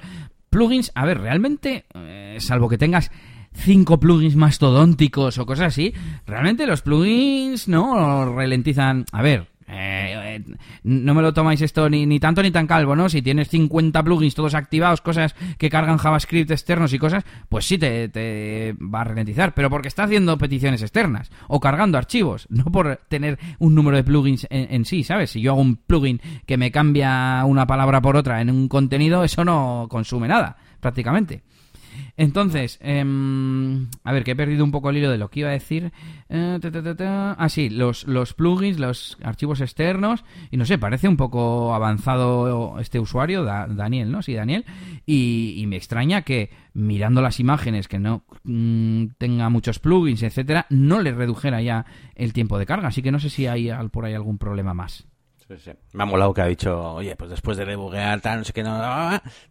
Plugins, 0.50 0.90
a 0.96 1.06
ver, 1.06 1.20
realmente, 1.20 1.86
eh, 1.94 2.38
salvo 2.40 2.68
que 2.68 2.78
tengas 2.78 3.12
cinco 3.52 4.00
plugins 4.00 4.34
mastodónticos 4.34 5.38
o 5.38 5.46
cosas 5.46 5.68
así, 5.68 5.94
realmente 6.26 6.66
los 6.66 6.82
plugins 6.82 7.68
no 7.68 8.34
ralentizan. 8.34 9.04
A 9.12 9.22
ver, 9.22 9.46
eh, 9.68 10.40
eh, 10.46 10.54
no 10.84 11.14
me 11.14 11.22
lo 11.22 11.34
tomáis 11.34 11.60
esto 11.60 11.88
ni, 11.90 12.06
ni 12.06 12.18
tanto 12.18 12.42
ni 12.42 12.50
tan 12.50 12.66
calvo, 12.66 12.96
¿no? 12.96 13.08
Si 13.08 13.22
tienes 13.22 13.48
50 13.48 14.02
plugins 14.02 14.34
todos 14.34 14.54
activados, 14.54 15.00
cosas 15.00 15.34
que 15.58 15.68
cargan 15.68 15.98
JavaScript 15.98 16.50
externos 16.50 16.92
y 16.92 16.98
cosas, 16.98 17.24
pues 17.48 17.66
sí 17.66 17.78
te, 17.78 18.74
va 18.80 19.02
a 19.02 19.04
ralentizar, 19.04 19.54
pero 19.54 19.70
porque 19.70 19.88
está 19.88 20.04
haciendo 20.04 20.38
peticiones 20.38 20.82
externas 20.82 21.30
o 21.48 21.60
cargando 21.60 21.98
archivos, 21.98 22.46
no 22.50 22.64
por 22.64 23.00
tener 23.08 23.38
un 23.58 23.74
número 23.74 23.96
de 23.96 24.04
plugins 24.04 24.46
en 24.50 24.84
sí, 24.84 25.04
¿sabes? 25.04 25.30
Si 25.30 25.40
yo 25.40 25.52
hago 25.52 25.60
un 25.60 25.76
plugin 25.76 26.20
que 26.46 26.56
me 26.56 26.70
cambia 26.70 27.44
una 27.44 27.66
palabra 27.66 28.00
por 28.00 28.16
otra 28.16 28.40
en 28.40 28.50
un 28.50 28.68
contenido, 28.68 29.24
eso 29.24 29.44
no 29.44 29.86
consume 29.90 30.28
nada, 30.28 30.56
prácticamente. 30.80 31.42
Entonces, 32.18 32.78
em, 32.82 33.86
a 34.02 34.12
ver, 34.12 34.24
que 34.24 34.32
he 34.32 34.36
perdido 34.36 34.64
un 34.64 34.72
poco 34.72 34.90
el 34.90 34.96
hilo 34.96 35.08
de 35.08 35.18
lo 35.18 35.30
que 35.30 35.40
iba 35.40 35.50
a 35.50 35.52
decir. 35.52 35.92
Eh, 36.28 36.58
ah, 37.38 37.48
sí, 37.48 37.70
los, 37.70 38.08
los 38.08 38.34
plugins, 38.34 38.80
los 38.80 39.16
archivos 39.22 39.60
externos. 39.60 40.24
Y 40.50 40.56
no 40.56 40.66
sé, 40.66 40.78
parece 40.78 41.06
un 41.06 41.16
poco 41.16 41.72
avanzado 41.74 42.80
este 42.80 42.98
usuario, 42.98 43.44
Daniel, 43.44 44.10
¿no? 44.10 44.22
Sí, 44.22 44.34
Daniel. 44.34 44.64
Y, 45.06 45.64
me 45.68 45.76
extraña 45.76 46.22
que 46.22 46.50
mirando 46.72 47.22
las 47.22 47.38
imágenes 47.38 47.86
que 47.86 48.00
no 48.00 48.24
mm, 48.42 49.10
tenga 49.18 49.48
muchos 49.48 49.78
plugins, 49.78 50.24
etcétera, 50.24 50.66
no 50.70 51.00
le 51.00 51.12
redujera 51.12 51.62
ya 51.62 51.86
el 52.16 52.32
tiempo 52.32 52.58
de 52.58 52.66
carga. 52.66 52.88
Así 52.88 53.00
que 53.00 53.12
no 53.12 53.20
sé 53.20 53.30
si 53.30 53.46
hay 53.46 53.70
por 53.92 54.04
ahí 54.04 54.14
algún 54.14 54.38
problema 54.38 54.74
más. 54.74 55.06
Sí, 55.46 55.54
sí. 55.56 55.70
Me 55.92 56.02
ha 56.02 56.06
molado 56.06 56.34
que 56.34 56.42
ha 56.42 56.46
dicho, 56.46 56.94
oye, 56.94 57.14
pues 57.14 57.30
después 57.30 57.56
de 57.56 57.64
debuguear 57.64 58.20
tal, 58.20 58.40
no 58.40 58.44
sé 58.44 58.52
qué, 58.52 58.64
no, 58.64 58.80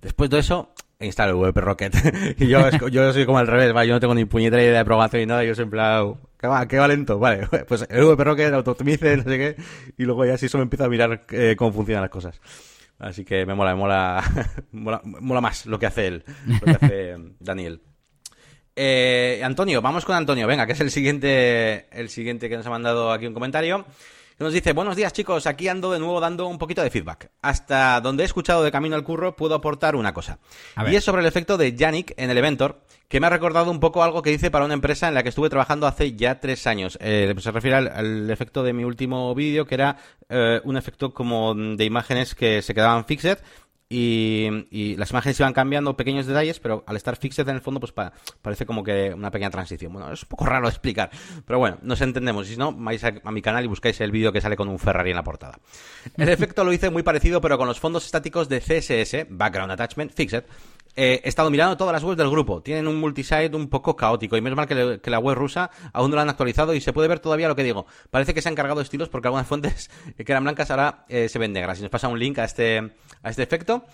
después 0.01 0.29
de 0.29 0.39
eso, 0.39 0.73
instalo 0.99 1.31
el 1.31 1.53
WP 1.53 1.57
Rocket. 1.57 1.95
y 2.39 2.47
yo, 2.47 2.69
yo 2.87 3.13
soy 3.13 3.25
como 3.25 3.37
al 3.37 3.47
revés, 3.47 3.73
yo 3.87 3.93
no 3.93 3.99
tengo 3.99 4.15
ni 4.15 4.25
puñetera 4.25 4.63
idea 4.63 4.79
de 4.79 4.85
programación 4.85 5.21
ni 5.21 5.25
nada, 5.25 5.43
yo 5.43 5.55
soy 5.55 5.63
en 5.63 5.69
plan, 5.69 6.13
¿qué 6.39 6.47
va, 6.47 6.67
qué 6.67 6.77
va 6.77 6.87
lento? 6.87 7.19
Vale, 7.19 7.47
pues 7.67 7.85
el 7.89 8.01
WP 8.01 8.19
Rocket, 8.21 8.53
auto-optimice, 8.53 9.17
no 9.17 9.23
sé 9.23 9.37
qué, 9.37 9.55
y 9.97 10.03
luego 10.03 10.25
ya 10.25 10.37
sí 10.37 10.47
eso 10.47 10.57
me 10.57 10.63
empiezo 10.63 10.85
a 10.85 10.89
mirar 10.89 11.21
eh, 11.31 11.55
cómo 11.57 11.71
funcionan 11.71 12.01
las 12.01 12.11
cosas. 12.11 12.39
Así 12.99 13.23
que 13.23 13.45
me 13.45 13.53
mola, 13.53 13.75
me 13.75 13.79
mola, 13.79 14.23
mola, 14.71 15.01
mola, 15.03 15.41
más 15.41 15.67
lo 15.67 15.77
que 15.77 15.85
hace 15.85 16.07
él, 16.07 16.23
lo 16.47 16.59
que 16.61 16.71
hace 16.71 17.15
Daniel. 17.39 17.81
Eh, 18.75 19.41
Antonio, 19.43 19.81
vamos 19.81 20.05
con 20.05 20.15
Antonio, 20.15 20.47
venga, 20.47 20.65
que 20.65 20.73
es 20.73 20.79
el 20.81 20.91
siguiente, 20.91 21.87
el 21.91 22.09
siguiente 22.09 22.49
que 22.49 22.57
nos 22.57 22.65
ha 22.65 22.69
mandado 22.69 23.11
aquí 23.11 23.27
un 23.27 23.33
comentario. 23.33 23.85
Nos 24.39 24.53
dice, 24.53 24.73
buenos 24.73 24.95
días 24.95 25.13
chicos, 25.13 25.47
aquí 25.47 25.67
ando 25.67 25.91
de 25.91 25.97
nuevo 25.97 26.19
dando 26.19 26.45
un 26.45 26.59
poquito 26.59 26.83
de 26.83 26.91
feedback. 26.91 27.31
Hasta 27.41 27.99
donde 28.01 28.21
he 28.21 28.25
escuchado 28.27 28.63
de 28.63 28.71
camino 28.71 28.95
al 28.95 29.03
curro 29.03 29.35
puedo 29.35 29.55
aportar 29.55 29.95
una 29.95 30.13
cosa. 30.13 30.37
Y 30.87 30.95
es 30.95 31.03
sobre 31.03 31.21
el 31.21 31.27
efecto 31.27 31.57
de 31.57 31.73
Yannick 31.73 32.13
en 32.17 32.25
el 32.25 32.37
Elementor, 32.37 32.79
que 33.07 33.19
me 33.19 33.25
ha 33.25 33.31
recordado 33.31 33.71
un 33.71 33.79
poco 33.79 34.03
algo 34.03 34.21
que 34.21 34.31
hice 34.31 34.51
para 34.51 34.65
una 34.65 34.75
empresa 34.75 35.07
en 35.07 35.15
la 35.15 35.23
que 35.23 35.29
estuve 35.29 35.49
trabajando 35.49 35.87
hace 35.87 36.15
ya 36.15 36.39
tres 36.39 36.67
años. 36.67 36.99
Eh, 37.01 37.33
se 37.39 37.49
refiere 37.49 37.77
al, 37.77 38.29
efecto 38.29 38.61
de 38.61 38.73
mi 38.73 38.83
último 38.83 39.33
vídeo, 39.33 39.65
que 39.65 39.73
era 39.73 39.97
eh, 40.29 40.61
un 40.63 40.77
efecto 40.77 41.15
como 41.15 41.55
de 41.55 41.83
imágenes 41.83 42.35
que 42.35 42.61
se 42.61 42.75
quedaban 42.75 43.05
fixed 43.05 43.39
y, 43.89 44.95
las 44.97 45.11
imágenes 45.11 45.39
iban 45.39 45.53
cambiando 45.53 45.95
pequeños 45.95 46.25
detalles, 46.25 46.59
pero 46.59 46.83
al 46.87 46.97
estar 46.97 47.15
fixed 47.15 47.47
en 47.47 47.55
el 47.55 47.61
fondo, 47.61 47.79
pues 47.79 47.93
parece 48.41 48.65
como 48.65 48.83
que 48.83 49.13
una 49.13 49.31
pequeña 49.31 49.49
transición. 49.49 49.93
Bueno, 49.93 50.11
es 50.11 50.23
un 50.23 50.29
poco 50.29 50.45
raro 50.45 50.67
de 50.67 50.71
explicar, 50.71 51.09
pero 51.45 51.59
bueno, 51.59 51.77
nos 51.81 52.01
entendemos. 52.01 52.47
Y 52.47 52.53
si 52.53 52.57
no, 52.57 52.73
vais 52.73 53.03
a, 53.03 53.31
mi 53.31 53.41
canal 53.41 53.63
y 53.63 53.67
buscáis 53.67 53.99
el 54.01 54.11
vídeo 54.11 54.33
que 54.33 54.41
sale 54.41 54.57
con 54.57 54.67
un 54.67 54.79
Ferrari 54.79 55.11
en 55.11 55.15
la 55.15 55.23
portada. 55.23 55.59
El 56.17 56.29
efecto 56.29 56.63
lo 56.63 56.73
hice 56.73 56.89
muy 56.89 57.03
parecido, 57.03 57.39
pero 57.39 57.57
con 57.57 57.67
los 57.67 57.79
fondos 57.79 58.05
estáticos 58.05 58.49
de 58.49 58.59
CSS, 58.59 59.27
Background 59.29 59.71
Attachment 59.71 60.11
Fixed, 60.13 60.43
eh, 60.99 61.21
he 61.23 61.29
estado 61.29 61.51
mirando 61.51 61.77
todas 61.77 61.93
las 61.93 62.03
webs 62.03 62.17
del 62.17 62.31
grupo. 62.31 62.63
Tienen 62.63 62.87
un 62.87 62.99
multisite 62.99 63.55
un 63.55 63.69
poco 63.69 63.95
caótico. 63.95 64.35
Y 64.35 64.41
menos 64.41 64.57
mal 64.57 64.67
que, 64.67 64.99
la 65.11 65.19
web 65.19 65.35
rusa 65.35 65.69
aún 65.93 66.09
no 66.09 66.15
la 66.15 66.23
han 66.23 66.29
actualizado 66.29 66.73
y 66.73 66.81
se 66.81 66.91
puede 66.91 67.07
ver 67.07 67.19
todavía 67.19 67.47
lo 67.47 67.55
que 67.55 67.63
digo. 67.63 67.85
Parece 68.09 68.33
que 68.33 68.41
se 68.41 68.49
han 68.49 68.55
cargado 68.55 68.81
estilos 68.81 69.07
porque 69.07 69.27
algunas 69.27 69.45
fuentes 69.47 69.91
que 70.17 70.31
eran 70.31 70.43
blancas 70.43 70.71
ahora 70.71 71.05
eh, 71.07 71.29
se 71.29 71.37
ven 71.37 71.53
negras. 71.53 71.77
Y 71.77 71.83
nos 71.83 71.91
pasa 71.91 72.07
un 72.07 72.17
link 72.17 72.39
a 72.39 72.45
este, 72.45 72.79
a 73.21 73.29
este 73.29 73.43
efecto. 73.43 73.85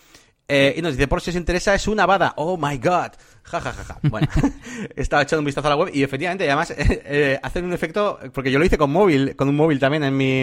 Eh, 0.48 0.76
y 0.78 0.82
nos 0.82 0.94
dice, 0.94 1.08
por 1.08 1.22
si 1.22 1.30
os 1.30 1.36
interesa, 1.36 1.74
es 1.74 1.88
una 1.88 2.06
bada. 2.06 2.34
Oh 2.36 2.58
my 2.58 2.78
god. 2.78 3.12
Ja, 3.44 3.60
ja, 3.60 3.72
ja, 3.72 3.84
ja. 3.84 4.00
Bueno, 4.04 4.28
estaba 4.96 5.24
echando 5.24 5.40
un 5.40 5.46
vistazo 5.46 5.68
a 5.68 5.72
la 5.72 5.76
web 5.78 5.92
y 5.94 6.04
efectivamente, 6.04 6.46
además, 6.46 6.74
eh, 6.78 7.40
hacen 7.42 7.66
un 7.66 7.74
efecto, 7.74 8.20
porque 8.34 8.52
yo 8.52 8.60
lo 8.60 8.66
hice 8.66 8.78
con 8.78 8.92
móvil, 8.92 9.36
con 9.36 9.48
un 9.48 9.56
móvil 9.56 9.80
también 9.80 10.04
en 10.04 10.16
mi, 10.16 10.42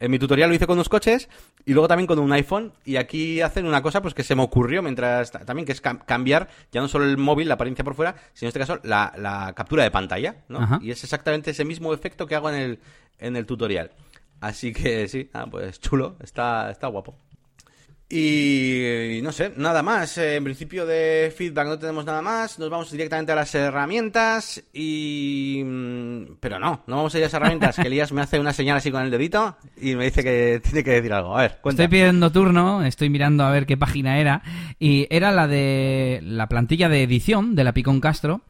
en 0.00 0.10
mi 0.10 0.18
tutorial 0.18 0.50
lo 0.50 0.54
hice 0.54 0.66
con 0.66 0.74
unos 0.76 0.88
coches 0.88 1.28
y 1.64 1.72
luego 1.72 1.88
también 1.88 2.06
con 2.06 2.18
un 2.18 2.32
iPhone. 2.32 2.72
Y 2.84 2.96
aquí 2.96 3.40
hacen 3.40 3.66
una 3.66 3.82
cosa 3.82 4.02
pues 4.02 4.14
que 4.14 4.22
se 4.22 4.34
me 4.34 4.42
ocurrió 4.42 4.82
mientras 4.82 5.30
también, 5.30 5.66
que 5.66 5.72
es 5.72 5.80
cambiar 5.80 6.48
ya 6.70 6.80
no 6.80 6.88
solo 6.88 7.04
el 7.04 7.16
móvil, 7.16 7.48
la 7.48 7.54
apariencia 7.54 7.84
por 7.84 7.94
fuera, 7.94 8.14
sino 8.34 8.46
en 8.46 8.48
este 8.48 8.60
caso 8.60 8.80
la, 8.82 9.12
la 9.16 9.52
captura 9.54 9.82
de 9.82 9.90
pantalla, 9.90 10.44
¿no? 10.48 10.78
Y 10.82 10.90
es 10.90 11.02
exactamente 11.04 11.50
ese 11.50 11.64
mismo 11.64 11.92
efecto 11.94 12.26
que 12.26 12.34
hago 12.34 12.50
en 12.50 12.56
el, 12.56 12.78
en 13.18 13.36
el 13.36 13.46
tutorial. 13.46 13.90
Así 14.40 14.72
que 14.72 15.08
sí, 15.08 15.30
ah, 15.32 15.46
pues 15.50 15.80
chulo, 15.80 16.16
está, 16.20 16.70
está 16.70 16.86
guapo. 16.86 17.18
Y, 18.10 19.20
no 19.22 19.32
sé, 19.32 19.52
nada 19.56 19.82
más. 19.82 20.16
Eh, 20.16 20.36
en 20.36 20.44
principio 20.44 20.86
de 20.86 21.32
feedback 21.36 21.66
no 21.66 21.78
tenemos 21.78 22.06
nada 22.06 22.22
más. 22.22 22.58
Nos 22.58 22.70
vamos 22.70 22.90
directamente 22.90 23.32
a 23.32 23.34
las 23.34 23.54
herramientas 23.54 24.62
y... 24.72 25.62
Mm, 25.62 26.36
pero 26.40 26.58
no, 26.58 26.82
no 26.86 26.96
vamos 26.96 27.14
a 27.14 27.18
ir 27.18 27.24
a 27.24 27.26
las 27.26 27.34
herramientas. 27.34 27.76
que 27.76 27.86
Elías 27.86 28.10
me 28.12 28.22
hace 28.22 28.40
una 28.40 28.54
señal 28.54 28.78
así 28.78 28.90
con 28.90 29.02
el 29.02 29.10
dedito 29.10 29.58
y 29.76 29.94
me 29.94 30.06
dice 30.06 30.24
que 30.24 30.60
tiene 30.62 30.82
que 30.82 30.92
decir 30.92 31.12
algo. 31.12 31.36
A 31.36 31.42
ver, 31.42 31.58
cuenta. 31.60 31.82
Estoy 31.82 31.98
pidiendo 31.98 32.32
turno, 32.32 32.82
estoy 32.82 33.10
mirando 33.10 33.44
a 33.44 33.50
ver 33.50 33.66
qué 33.66 33.76
página 33.76 34.18
era. 34.18 34.42
Y 34.78 35.06
era 35.10 35.30
la 35.30 35.46
de 35.46 36.20
la 36.22 36.48
plantilla 36.48 36.88
de 36.88 37.02
edición 37.02 37.54
de 37.54 37.64
la 37.64 37.74
Picon 37.74 38.00
Castro, 38.00 38.40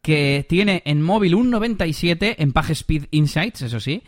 que 0.00 0.46
tiene 0.48 0.82
en 0.86 1.02
móvil 1.02 1.34
un 1.34 1.50
97 1.50 2.42
en 2.42 2.52
PageSpeed 2.52 3.08
Insights, 3.10 3.60
eso 3.62 3.78
sí. 3.78 4.02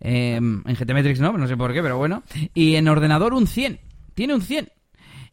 Em, 0.00 0.62
en 0.66 0.74
GTmetrix 0.74 1.20
no, 1.20 1.32
no 1.32 1.46
sé 1.48 1.56
por 1.56 1.72
qué, 1.72 1.82
pero 1.82 1.96
bueno. 1.96 2.22
Y 2.52 2.74
en 2.74 2.88
ordenador 2.88 3.32
un 3.32 3.46
100 3.46 3.89
tiene 4.20 4.34
un 4.34 4.42
100. 4.42 4.68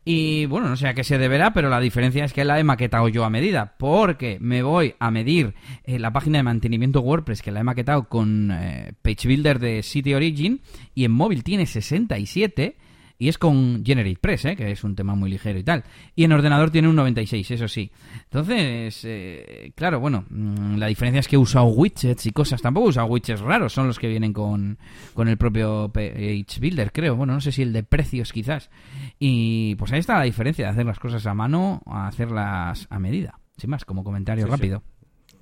Y 0.05 0.45
bueno, 0.45 0.69
no 0.69 0.77
sé 0.77 0.88
a 0.88 0.93
qué 0.93 1.03
se 1.03 1.17
deberá, 1.17 1.51
pero 1.51 1.69
la 1.69 1.81
diferencia 1.81 2.23
es 2.23 2.31
que 2.31 2.45
la 2.45 2.57
he 2.57 2.63
maquetado 2.63 3.09
yo 3.09 3.25
a 3.25 3.29
medida, 3.29 3.75
porque 3.77 4.38
me 4.39 4.63
voy 4.63 4.95
a 4.97 5.11
medir 5.11 5.55
eh, 5.83 5.99
la 5.99 6.13
página 6.13 6.38
de 6.38 6.43
mantenimiento 6.43 7.01
WordPress 7.01 7.41
que 7.41 7.51
la 7.51 7.59
he 7.59 7.63
maquetado 7.65 8.07
con 8.07 8.49
eh, 8.49 8.93
Page 9.01 9.27
Builder 9.27 9.59
de 9.59 9.83
City 9.83 10.13
Origin 10.13 10.61
y 10.95 11.03
en 11.03 11.11
móvil 11.11 11.43
tiene 11.43 11.65
67 11.65 12.77
y 13.20 13.30
es 13.30 13.38
con 13.38 13.84
GeneratePress, 13.84 14.45
¿eh? 14.45 14.55
que 14.55 14.72
es 14.72 14.84
un 14.84 14.95
tema 14.95 15.15
muy 15.15 15.30
ligero 15.30 15.57
y 15.57 15.63
tal. 15.63 15.84
Y 16.15 16.24
en 16.24 16.32
ordenador 16.32 16.70
tiene 16.70 16.88
un 16.88 16.95
96, 16.95 17.51
eso 17.51 17.68
sí. 17.68 17.91
Entonces, 18.24 19.01
eh, 19.05 19.72
claro, 19.76 19.99
bueno, 19.99 20.26
mm, 20.30 20.78
la 20.78 20.88
diferencia 20.88 21.20
es 21.20 21.28
que 21.28 21.36
he 21.36 21.39
usado 21.39 21.65
widgets 21.65 22.26
y 22.26 22.32
cosas. 22.32 22.61
Tampoco 22.61 22.88
he 22.88 22.89
usado 22.89 23.07
widgets 23.07 23.41
raros, 23.41 23.74
son 23.74 23.88
los 23.88 23.97
que 23.97 24.07
vienen 24.07 24.34
con, 24.34 24.78
con 25.13 25.28
el 25.28 25.38
propio 25.38 25.89
Page 25.91 26.59
Builder, 26.59 26.91
creo. 26.91 27.15
Bueno, 27.15 27.34
no 27.34 27.41
sé 27.41 27.51
si 27.51 27.63
el 27.63 27.74
de 27.74 27.84
precios 27.84 28.32
quizás. 28.32 28.70
Y 29.18 29.76
pues 29.76 29.91
ahí 29.91 29.99
está 29.99 30.18
la 30.18 30.24
diferencia 30.24 30.65
de 30.65 30.72
hacer 30.72 30.86
las 30.86 30.99
cosas 30.99 31.26
a 31.26 31.34
mano 31.34 31.82
a 31.86 32.07
hacerlas 32.07 32.88
a 32.89 32.99
medida. 32.99 33.39
Sin 33.57 33.72
más, 33.72 33.86
como 33.86 34.03
comentario 34.03 34.45
rápido. 34.45 34.84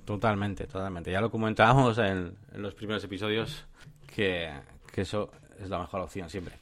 Totalmente, 0.06 0.66
totalmente. 0.66 1.10
Ya 1.10 1.20
lo 1.20 1.30
comentábamos 1.30 1.98
en, 1.98 2.34
los 2.54 2.74
primeros 2.74 3.04
episodios 3.04 3.66
que, 4.14 4.50
que 4.92 5.02
eso 5.02 5.30
es 5.60 5.68
la 5.68 5.80
mejor 5.80 6.00
opción 6.00 6.30
siempre. 6.30 6.54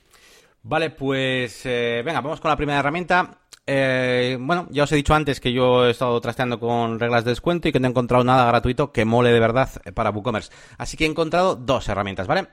Vale, 0.66 0.88
pues 0.88 1.60
eh, 1.66 2.02
venga, 2.02 2.22
vamos 2.22 2.40
con 2.40 2.48
la 2.48 2.56
primera 2.56 2.78
herramienta. 2.78 3.38
Eh, 3.66 4.38
bueno, 4.40 4.66
ya 4.70 4.84
os 4.84 4.92
he 4.92 4.96
dicho 4.96 5.14
antes 5.14 5.38
que 5.38 5.52
yo 5.52 5.86
he 5.86 5.90
estado 5.90 6.18
trasteando 6.22 6.58
con 6.58 6.98
reglas 6.98 7.22
de 7.24 7.32
descuento 7.32 7.68
y 7.68 7.72
que 7.72 7.80
no 7.80 7.86
he 7.86 7.90
encontrado 7.90 8.24
nada 8.24 8.46
gratuito 8.46 8.90
que 8.90 9.04
mole 9.04 9.30
de 9.30 9.40
verdad 9.40 9.68
eh, 9.84 9.92
para 9.92 10.08
WooCommerce. 10.08 10.50
Así 10.78 10.96
que 10.96 11.04
he 11.04 11.08
encontrado 11.08 11.54
dos 11.54 11.86
herramientas, 11.90 12.26
¿vale? 12.26 12.48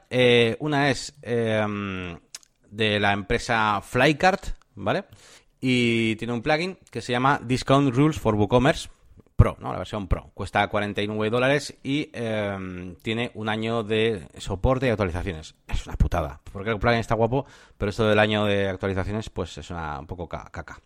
una 0.59 0.89
es 0.89 1.13
em, 1.21 2.19
de 2.69 2.99
la 2.99 3.13
empresa 3.13 3.79
Flycart, 3.81 4.45
¿vale? 4.75 5.05
Y 5.61 6.17
tiene 6.17 6.33
un 6.33 6.41
plugin 6.41 6.77
que 6.91 7.01
se 7.01 7.13
llama 7.13 7.39
Discount 7.41 7.95
Rules 7.95 8.19
for 8.19 8.35
WooCommerce. 8.35 8.89
Pro, 9.41 9.57
¿no? 9.59 9.71
La 9.71 9.79
versión 9.79 10.07
Pro. 10.07 10.29
Cuesta 10.35 10.67
49 10.67 11.31
dólares 11.31 11.75
y 11.81 12.11
em, 12.13 12.93
tiene 12.97 13.31
un 13.33 13.49
año 13.49 13.81
de 13.81 14.27
soporte 14.37 14.85
y 14.85 14.89
actualizaciones. 14.89 15.55
Es 15.67 15.87
una 15.87 15.95
putada. 15.95 16.39
Porque 16.53 16.69
el 16.69 16.77
plugin 16.77 16.99
está 16.99 17.15
guapo, 17.15 17.47
pero 17.75 17.89
esto 17.89 18.07
del 18.07 18.19
año 18.19 18.45
de 18.45 18.69
actualizaciones, 18.69 19.31
pues 19.31 19.57
es 19.57 19.71
una, 19.71 19.99
un 19.99 20.05
poco 20.05 20.29
caca. 20.29 20.79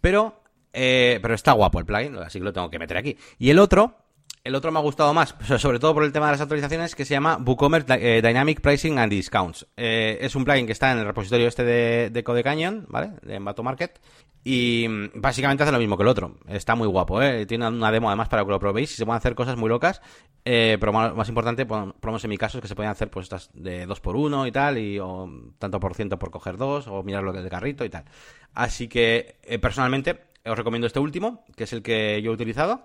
Pero, 0.00 0.40
eh, 0.72 1.18
pero 1.20 1.34
está 1.34 1.50
guapo 1.50 1.80
el 1.80 1.84
plugin, 1.84 2.16
así 2.18 2.38
que 2.38 2.44
lo 2.44 2.52
tengo 2.52 2.70
que 2.70 2.78
meter 2.78 2.96
aquí. 2.96 3.18
Y 3.40 3.50
el 3.50 3.58
otro, 3.58 4.03
el 4.44 4.54
otro 4.54 4.70
me 4.70 4.78
ha 4.78 4.82
gustado 4.82 5.14
más, 5.14 5.34
sobre 5.58 5.78
todo 5.78 5.94
por 5.94 6.04
el 6.04 6.12
tema 6.12 6.26
de 6.26 6.32
las 6.32 6.40
actualizaciones, 6.42 6.94
que 6.94 7.06
se 7.06 7.14
llama 7.14 7.38
WooCommerce 7.38 8.18
eh, 8.18 8.20
Dynamic 8.20 8.60
Pricing 8.60 8.98
and 8.98 9.10
Discounts. 9.10 9.66
Eh, 9.74 10.18
es 10.20 10.36
un 10.36 10.44
plugin 10.44 10.66
que 10.66 10.72
está 10.72 10.92
en 10.92 10.98
el 10.98 11.06
repositorio 11.06 11.48
este 11.48 11.64
de, 11.64 12.10
de 12.10 12.22
Code 12.22 12.44
Canyon, 12.44 12.84
¿vale? 12.88 13.12
De 13.22 13.36
Envato 13.36 13.62
Market. 13.62 13.98
Y 14.44 14.86
mm, 14.86 15.20
básicamente 15.22 15.62
hace 15.62 15.72
lo 15.72 15.78
mismo 15.78 15.96
que 15.96 16.02
el 16.02 16.10
otro. 16.10 16.36
Está 16.46 16.74
muy 16.74 16.86
guapo, 16.86 17.22
¿eh? 17.22 17.46
Tiene 17.46 17.66
una 17.66 17.90
demo 17.90 18.08
además 18.10 18.28
para 18.28 18.44
que 18.44 18.50
lo 18.50 18.58
probéis 18.58 18.92
y 18.92 18.96
se 18.96 19.06
pueden 19.06 19.16
hacer 19.16 19.34
cosas 19.34 19.56
muy 19.56 19.70
locas. 19.70 20.02
Eh, 20.44 20.76
pero 20.78 20.92
más, 20.92 21.28
importante, 21.30 21.64
por, 21.64 21.94
por 21.94 22.14
en 22.22 22.30
mi 22.30 22.36
caso, 22.36 22.58
es 22.58 22.62
que 22.62 22.68
se 22.68 22.74
pueden 22.74 22.90
hacer 22.90 23.10
pues 23.10 23.24
estas 23.24 23.48
de 23.54 23.86
2 23.86 24.00
por 24.00 24.14
1 24.14 24.46
y 24.46 24.52
tal, 24.52 24.76
y 24.76 24.98
o 24.98 25.26
tanto 25.58 25.80
por 25.80 25.94
ciento 25.94 26.18
por 26.18 26.30
coger 26.30 26.58
dos, 26.58 26.86
o 26.86 27.02
mirar 27.02 27.22
lo 27.22 27.32
del 27.32 27.48
carrito 27.48 27.82
y 27.82 27.88
tal. 27.88 28.04
Así 28.52 28.88
que, 28.88 29.38
personalmente, 29.62 30.20
os 30.44 30.58
recomiendo 30.58 30.86
este 30.86 31.00
último, 31.00 31.44
que 31.56 31.64
es 31.64 31.72
el 31.72 31.82
que 31.82 32.20
yo 32.20 32.30
he 32.30 32.34
utilizado. 32.34 32.84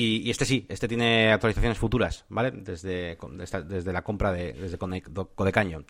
Y, 0.00 0.30
este 0.30 0.44
sí, 0.44 0.64
este 0.68 0.86
tiene 0.86 1.32
actualizaciones 1.32 1.76
futuras, 1.76 2.24
¿vale? 2.28 2.52
Desde, 2.52 3.18
desde, 3.66 3.92
la 3.92 4.02
compra 4.02 4.30
de 4.30 4.52
desde 4.52 4.78
Code 4.78 5.50
Canyon. 5.50 5.86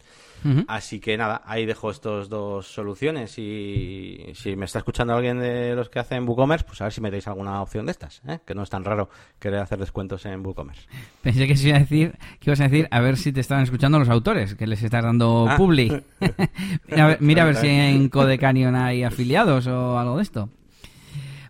Así 0.67 0.99
que 0.99 1.19
nada, 1.19 1.43
ahí 1.45 1.67
dejo 1.67 1.91
estas 1.91 2.31
dos 2.31 2.67
soluciones 2.67 3.39
y 3.39 4.33
si 4.35 4.57
me 4.57 4.65
está 4.65 4.79
escuchando 4.79 5.13
alguien 5.13 5.41
de 5.41 5.75
los 5.75 5.91
que 5.91 5.99
hacen 5.99 6.27
WooCommerce, 6.27 6.65
pues 6.65 6.81
a 6.81 6.85
ver 6.85 6.93
si 6.95 7.03
me 7.03 7.11
dais 7.11 7.29
alguna 7.29 7.61
opción 7.61 7.85
de 7.85 7.93
estas, 7.93 8.23
¿eh? 8.27 8.39
que 8.47 8.55
no 8.55 8.63
es 8.63 8.71
tan 8.71 8.83
raro 8.83 9.11
querer 9.39 9.61
hacer 9.61 9.79
descuentos 9.79 10.25
en 10.25 10.41
WooCommerce. 10.47 10.89
Pensé 11.23 11.47
que, 11.47 11.53
iba 11.53 11.77
a 11.77 11.81
decir, 11.81 12.17
que 12.41 12.49
ibas 12.49 12.61
a 12.61 12.65
decir 12.65 12.89
a 12.91 13.01
ver 13.01 13.19
si 13.19 13.33
te 13.33 13.41
estaban 13.41 13.65
escuchando 13.65 13.99
los 13.99 14.09
autores, 14.09 14.55
que 14.55 14.67
les 14.67 14.83
estás 14.83 15.05
dando 15.05 15.49
ah. 15.51 15.57
publi. 15.59 15.89
mira, 17.21 17.43
a 17.43 17.47
ver, 17.47 17.57
si 17.57 17.67
en 17.67 18.09
Code 18.09 18.39
Canyon 18.39 18.75
hay 18.75 19.03
afiliados 19.03 19.67
o 19.67 19.99
algo 19.99 20.17
de 20.17 20.23
esto. 20.23 20.49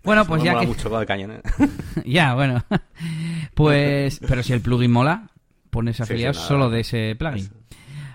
Bueno, 0.08 0.24
pues 0.24 0.42
ya 0.42 0.58
que... 0.58 0.66
mucho 0.66 0.90
cañón, 1.06 1.32
¿eh? 1.32 1.42
ya, 2.06 2.34
bueno. 2.34 2.64
Pues, 3.54 4.20
pero 4.26 4.44
si 4.44 4.52
el 4.52 4.60
plugin 4.60 4.92
mola, 4.92 5.30
pones 5.70 6.00
afiliados 6.00 6.36
solo 6.36 6.70
de 6.70 6.80
ese 6.80 7.16
plugin. 7.18 7.50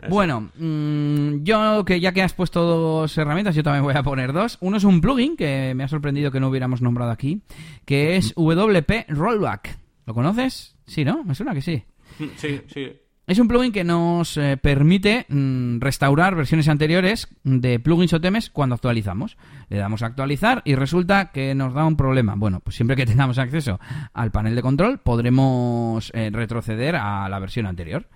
Bueno, 0.09 0.49
mm, 0.57 1.43
yo 1.43 1.83
que 1.85 1.99
ya 1.99 2.13
que 2.13 2.21
has 2.21 2.33
puesto 2.33 2.63
dos 2.63 3.17
herramientas, 3.17 3.53
yo 3.53 3.61
también 3.61 3.83
voy 3.83 3.93
a 3.93 4.03
poner 4.03 4.31
dos. 4.31 4.57
Uno 4.61 4.77
es 4.77 4.85
un 4.85 5.01
plugin 5.01 5.35
que 5.35 5.73
me 5.75 5.83
ha 5.83 5.89
sorprendido 5.89 6.31
que 6.31 6.39
no 6.39 6.47
hubiéramos 6.47 6.81
nombrado 6.81 7.11
aquí, 7.11 7.41
que 7.85 8.15
es 8.15 8.33
WP 8.35 9.09
Rollback. 9.09 9.77
¿Lo 10.05 10.13
conoces? 10.13 10.77
Sí, 10.87 11.03
¿no? 11.03 11.25
Me 11.25 11.35
suena 11.35 11.53
que 11.53 11.61
sí. 11.61 11.83
Sí, 12.37 12.61
sí. 12.67 12.89
Es 13.25 13.39
un 13.39 13.47
plugin 13.47 13.71
que 13.71 13.85
nos 13.85 14.35
eh, 14.35 14.57
permite 14.57 15.25
mm, 15.29 15.79
restaurar 15.79 16.35
versiones 16.35 16.67
anteriores 16.67 17.29
de 17.45 17.79
plugins 17.79 18.11
o 18.11 18.19
temas 18.19 18.49
cuando 18.49 18.75
actualizamos. 18.75 19.37
Le 19.69 19.77
damos 19.77 20.03
a 20.03 20.07
actualizar 20.07 20.61
y 20.65 20.75
resulta 20.75 21.31
que 21.31 21.55
nos 21.55 21.73
da 21.73 21.85
un 21.85 21.95
problema. 21.95 22.35
Bueno, 22.35 22.59
pues 22.59 22.75
siempre 22.75 22.97
que 22.97 23.05
tengamos 23.07 23.37
acceso 23.37 23.79
al 24.13 24.31
panel 24.31 24.55
de 24.55 24.61
control 24.61 24.99
podremos 24.99 26.11
eh, 26.13 26.31
retroceder 26.33 26.97
a 26.97 27.29
la 27.29 27.39
versión 27.39 27.65
anterior. 27.65 28.07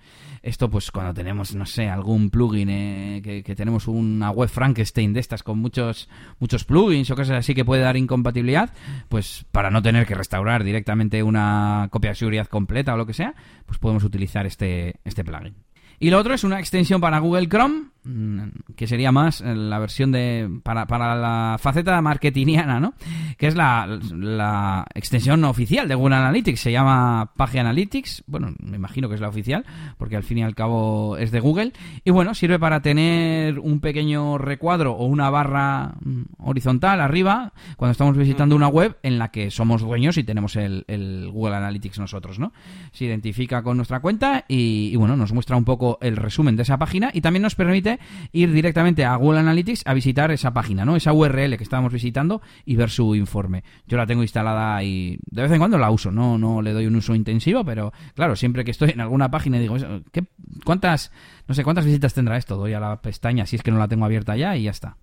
Esto 0.41 0.69
pues 0.69 0.91
cuando 0.91 1.13
tenemos, 1.13 1.55
no 1.55 1.65
sé, 1.65 1.89
algún 1.89 2.29
plugin, 2.29 2.69
eh, 2.69 3.21
que, 3.23 3.55
tenemos 3.55 3.87
una 3.87 4.31
web 4.31 4.49
Frankenstein 4.49 5.13
de 5.13 5.19
estas 5.19 5.43
con 5.43 5.59
muchos, 5.59 6.09
muchos 6.39 6.63
plugins 6.63 7.09
o 7.11 7.15
cosas 7.15 7.37
así 7.37 7.55
que 7.55 7.65
puede 7.65 7.81
dar 7.81 7.97
incompatibilidad, 7.97 8.73
pues 9.09 9.45
para 9.51 9.71
no 9.71 9.81
tener 9.81 10.05
que 10.05 10.15
restaurar 10.15 10.63
directamente 10.63 11.23
una 11.23 11.87
copia 11.91 12.11
de 12.11 12.15
seguridad 12.15 12.47
completa 12.47 12.93
o 12.93 12.97
lo 12.97 13.05
que 13.05 13.13
sea, 13.13 13.33
pues 13.65 13.79
podemos 13.79 14.03
utilizar 14.03 14.45
este, 14.45 14.95
este 15.03 15.23
plugin. 15.23 15.55
Y 15.99 16.09
lo 16.09 16.19
otro 16.19 16.33
es 16.33 16.43
una 16.43 16.59
extensión 16.59 17.01
para 17.01 17.19
Google 17.19 17.47
Chrome 17.47 17.87
Mm, 18.07 18.39
que 18.77 18.87
sería 18.87 19.11
más 19.11 19.41
la 19.41 19.79
versión 19.79 20.13
de 20.13 20.49
para, 20.63 20.85
para 20.85 21.13
la 21.15 21.57
faceta 21.59 22.01
marketingiana, 22.01 22.79
¿no? 22.79 22.93
Que 23.37 23.47
es 23.47 23.55
la, 23.55 23.99
la, 24.13 24.85
extensión 24.93 25.43
oficial 25.43 25.89
de 25.89 25.95
Google 25.95 26.15
Analytics, 26.15 26.61
se 26.61 26.71
llama 26.71 27.33
Page 27.35 27.59
Analytics, 27.59 28.23
bueno, 28.27 28.55
me 28.59 28.77
imagino 28.77 29.09
que 29.09 29.15
es 29.15 29.21
la 29.21 29.27
oficial, 29.27 29.65
porque 29.97 30.15
al 30.15 30.23
fin 30.23 30.37
y 30.37 30.43
al 30.43 30.55
cabo 30.55 31.17
es 31.17 31.31
de 31.31 31.41
Google, 31.41 31.73
y 32.05 32.11
bueno, 32.11 32.33
sirve 32.33 32.59
para 32.59 32.81
tener 32.81 33.59
un 33.59 33.81
pequeño 33.81 34.37
recuadro 34.37 34.93
o 34.93 35.05
una 35.05 35.29
barra 35.29 35.95
mm, 35.99 36.21
horizontal 36.37 37.01
arriba 37.01 37.51
cuando 37.75 37.91
estamos 37.91 38.15
visitando 38.15 38.55
una 38.55 38.69
web 38.69 38.97
en 39.03 39.19
la 39.19 39.31
que 39.31 39.51
somos 39.51 39.81
dueños 39.81 40.17
y 40.17 40.23
tenemos 40.23 40.55
el, 40.55 40.85
el 40.87 41.29
Google 41.29 41.57
Analytics 41.57 41.99
nosotros, 41.99 42.39
¿no? 42.39 42.53
Se 42.93 43.03
identifica 43.03 43.63
con 43.63 43.75
nuestra 43.75 43.99
cuenta 43.99 44.45
y, 44.47 44.91
y 44.93 44.95
bueno, 44.95 45.17
nos 45.17 45.33
muestra 45.33 45.57
un 45.57 45.65
poco 45.65 45.86
el 46.01 46.17
resumen 46.17 46.55
de 46.55 46.63
esa 46.63 46.77
página 46.77 47.11
y 47.13 47.21
también 47.21 47.43
nos 47.43 47.55
permite 47.55 47.99
ir 48.31 48.51
directamente 48.51 49.05
a 49.05 49.15
Google 49.15 49.39
Analytics 49.39 49.83
a 49.85 49.93
visitar 49.93 50.31
esa 50.31 50.53
página, 50.53 50.85
¿no? 50.85 50.95
Esa 50.95 51.13
URL 51.13 51.57
que 51.57 51.63
estábamos 51.63 51.93
visitando 51.93 52.41
y 52.65 52.75
ver 52.75 52.89
su 52.89 53.15
informe. 53.15 53.63
Yo 53.87 53.97
la 53.97 54.05
tengo 54.05 54.21
instalada 54.21 54.83
y 54.83 55.17
de 55.29 55.41
vez 55.41 55.51
en 55.51 55.59
cuando 55.59 55.77
la 55.77 55.89
uso, 55.89 56.11
no, 56.11 56.37
no 56.37 56.61
le 56.61 56.73
doy 56.73 56.87
un 56.87 56.95
uso 56.95 57.15
intensivo, 57.15 57.63
pero 57.63 57.93
claro, 58.15 58.35
siempre 58.35 58.65
que 58.65 58.71
estoy 58.71 58.91
en 58.91 59.01
alguna 59.01 59.31
página 59.31 59.59
digo, 59.59 59.77
¿qué, 60.11 60.25
¿cuántas, 60.65 61.11
no 61.47 61.55
sé, 61.55 61.63
cuántas 61.63 61.85
visitas 61.85 62.13
tendrá 62.13 62.37
esto? 62.37 62.57
Doy 62.57 62.73
a 62.73 62.79
la 62.79 63.01
pestaña 63.01 63.45
si 63.45 63.55
es 63.55 63.63
que 63.63 63.71
no 63.71 63.77
la 63.77 63.87
tengo 63.87 64.05
abierta 64.05 64.35
ya 64.35 64.55
y 64.55 64.63
ya 64.63 64.71
está. 64.71 64.97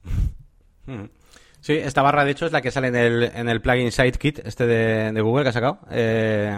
Sí, 1.65 1.73
esta 1.73 2.03
barra 2.03 2.27
de 2.27 2.31
hecho 2.31 2.45
es 2.45 2.53
la 2.53 2.61
que 2.61 2.71
sale 2.71 2.89
en 2.89 2.95
el, 2.95 3.23
en 3.23 3.49
el 3.49 3.63
plugin 3.63 3.91
Sitekit, 3.91 4.41
este 4.45 4.67
de, 4.67 5.19
Google 5.23 5.45
que 5.45 5.49
ha 5.49 5.53
sacado. 5.53 5.79
Eh, 5.91 6.53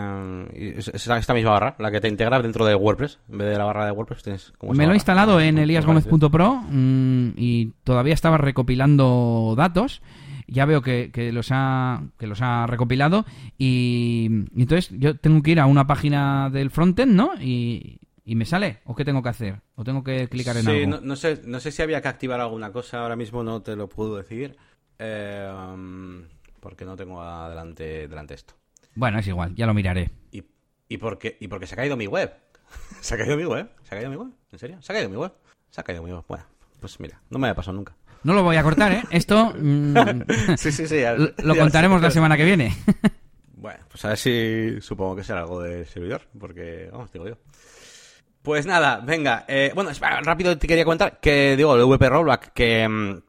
es 0.75 0.89
esta 0.89 1.33
misma 1.33 1.53
barra, 1.53 1.77
la 1.79 1.93
que 1.93 2.01
te 2.01 2.09
integra 2.09 2.43
dentro 2.43 2.67
de 2.67 2.75
WordPress. 2.75 3.21
En 3.31 3.39
vez 3.39 3.51
de 3.51 3.57
la 3.57 3.67
barra 3.67 3.87
de 3.87 3.93
WordPress 3.93 4.25
tienes 4.25 4.53
Me 4.63 4.85
lo 4.85 4.91
he 4.91 4.97
instalado 4.97 5.41
en 5.41 5.59
eliasgomez.pro 5.59 6.61
mm, 6.69 7.35
y 7.37 7.67
todavía 7.85 8.15
estaba 8.15 8.37
recopilando 8.37 9.55
datos 9.57 10.03
ya 10.49 10.65
veo 10.65 10.83
que, 10.83 11.11
que, 11.13 11.31
los 11.31 11.49
ha 11.53 12.03
que 12.19 12.27
los 12.27 12.41
ha 12.43 12.67
recopilado 12.67 13.27
y, 13.59 14.29
y, 14.57 14.63
entonces 14.63 14.91
yo 14.99 15.17
tengo 15.17 15.41
que 15.43 15.53
ir 15.53 15.61
a 15.61 15.67
una 15.67 15.87
página 15.87 16.51
del 16.51 16.71
frontend, 16.71 17.13
¿no? 17.13 17.31
Y, 17.41 18.01
¿Y 18.29 18.35
me 18.35 18.45
sale? 18.45 18.81
¿O 18.85 18.97
qué 18.97 19.05
tengo 19.05 19.23
que 19.23 19.29
hacer? 19.29 19.61
¿O 19.77 19.85
tengo 19.85 20.03
que 20.03 20.27
clicar 20.29 20.57
en 20.57 20.65
sí, 20.65 20.69
algo? 20.69 20.91
No, 20.91 21.01
no, 21.01 21.15
sé, 21.15 21.43
no 21.45 21.61
sé 21.61 21.71
si 21.71 21.81
había 21.81 22.03
que 22.03 22.09
activar 22.09 22.41
alguna 22.41 22.73
cosa, 22.73 23.03
ahora 23.03 23.15
mismo 23.15 23.45
no 23.45 23.63
te 23.63 23.77
lo 23.77 23.89
puedo 23.89 24.17
decir. 24.17 24.57
Eh, 24.99 25.53
porque 26.61 26.85
no 26.85 26.97
tengo 26.97 27.21
adelante, 27.23 28.09
delante 28.09 28.35
esto. 28.35 28.55
Bueno, 28.95 29.19
es 29.19 29.27
igual, 29.27 29.55
ya 29.55 29.67
lo 29.67 29.75
miraré. 29.75 30.11
¿Y, 30.33 30.43
y, 30.89 30.97
porque, 30.99 31.37
y 31.41 31.49
porque 31.49 31.67
se 31.67 31.75
ha 31.75 31.77
caído 31.77 31.97
mi 31.97 32.07
web. 32.07 32.33
se 33.01 33.15
ha 33.15 33.19
caído 33.19 33.37
mi 33.37 33.45
web. 33.45 33.69
Se 33.83 33.95
ha 33.95 33.99
caído 33.99 34.11
mi 34.11 34.17
web. 34.17 34.31
¿En 34.53 34.59
serio? 34.59 34.81
Se 34.83 34.93
ha 34.93 34.95
caído 34.95 35.11
mi 35.11 35.17
web. 35.17 35.33
Se 35.71 35.81
ha 35.81 35.85
caído 35.85 36.03
mi 36.03 36.13
web. 36.13 36.25
Bueno, 36.29 36.45
pues 36.81 36.99
mira, 37.01 37.21
no 37.31 37.39
me 37.39 37.47
había 37.49 37.55
pasado 37.57 37.77
nunca. 37.77 37.95
No 38.23 38.33
lo 38.33 38.43
voy 38.43 38.57
a 38.57 38.63
cortar, 38.63 38.91
¿eh? 38.93 39.03
Esto 39.11 39.53
mm, 39.57 40.23
sí, 40.57 40.73
sí, 40.73 40.87
sí. 40.89 41.01
ya- 41.01 41.15
lo, 41.17 41.55
ya 41.55 41.61
contaremos 41.61 42.01
la 42.03 42.11
semana 42.11 42.37
que 42.37 42.45
viene. 42.45 42.75
Bueno, 43.55 43.85
pues 43.89 44.05
a 44.05 44.09
ver 44.09 44.19
si 44.19 44.81
supongo 44.81 45.17
que 45.17 45.25
será 45.25 45.41
algo 45.41 45.61
del 45.63 45.87
servidor, 45.87 46.23
porque, 46.39 46.89
vamos, 46.91 47.13
digo 47.13 47.29
yo. 47.29 47.37
Pues 48.43 48.65
nada, 48.67 49.01
venga. 49.01 49.45
eh, 49.49 49.73
bueno, 49.75 49.91
rápido 50.23 50.57
te 50.57 50.67
quería 50.69 50.85
contar 50.85 51.19
que, 51.21 51.57
digo, 51.57 51.75
el 51.77 51.85
VP 51.85 52.09
Rollback, 52.09 52.53
que, 52.53 52.89
mm, 52.89 53.21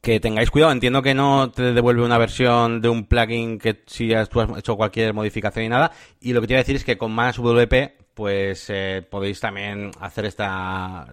que 0.00 0.20
tengáis 0.20 0.50
cuidado. 0.50 0.72
Entiendo 0.72 1.02
que 1.02 1.14
no 1.14 1.50
te 1.50 1.72
devuelve 1.72 2.04
una 2.04 2.18
versión 2.18 2.80
de 2.80 2.88
un 2.88 3.06
plugin 3.06 3.58
que 3.58 3.82
si 3.86 4.12
tú 4.30 4.40
has 4.40 4.58
hecho 4.58 4.76
cualquier 4.76 5.14
modificación 5.14 5.64
y 5.64 5.68
nada. 5.68 5.92
Y 6.20 6.32
lo 6.32 6.40
que 6.40 6.46
te 6.46 6.52
iba 6.54 6.58
a 6.58 6.62
decir 6.62 6.76
es 6.76 6.84
que 6.84 6.98
con 6.98 7.12
más 7.12 7.36
WP, 7.36 7.74
pues 8.14 8.66
eh, 8.70 9.06
podéis 9.08 9.40
también 9.40 9.90
hacer 10.00 10.24
esta 10.24 11.06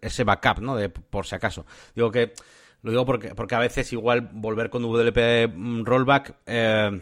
ese 0.00 0.24
backup, 0.24 0.60
¿no? 0.60 0.76
De, 0.76 0.88
por 0.88 1.26
si 1.26 1.34
acaso. 1.34 1.66
Digo 1.94 2.10
que 2.10 2.32
lo 2.82 2.90
digo 2.90 3.04
porque, 3.04 3.34
porque 3.34 3.54
a 3.54 3.58
veces 3.58 3.92
igual 3.92 4.30
volver 4.32 4.70
con 4.70 4.82
WP 4.82 5.54
mm, 5.54 5.84
Rollback... 5.84 6.34
Eh, 6.46 7.00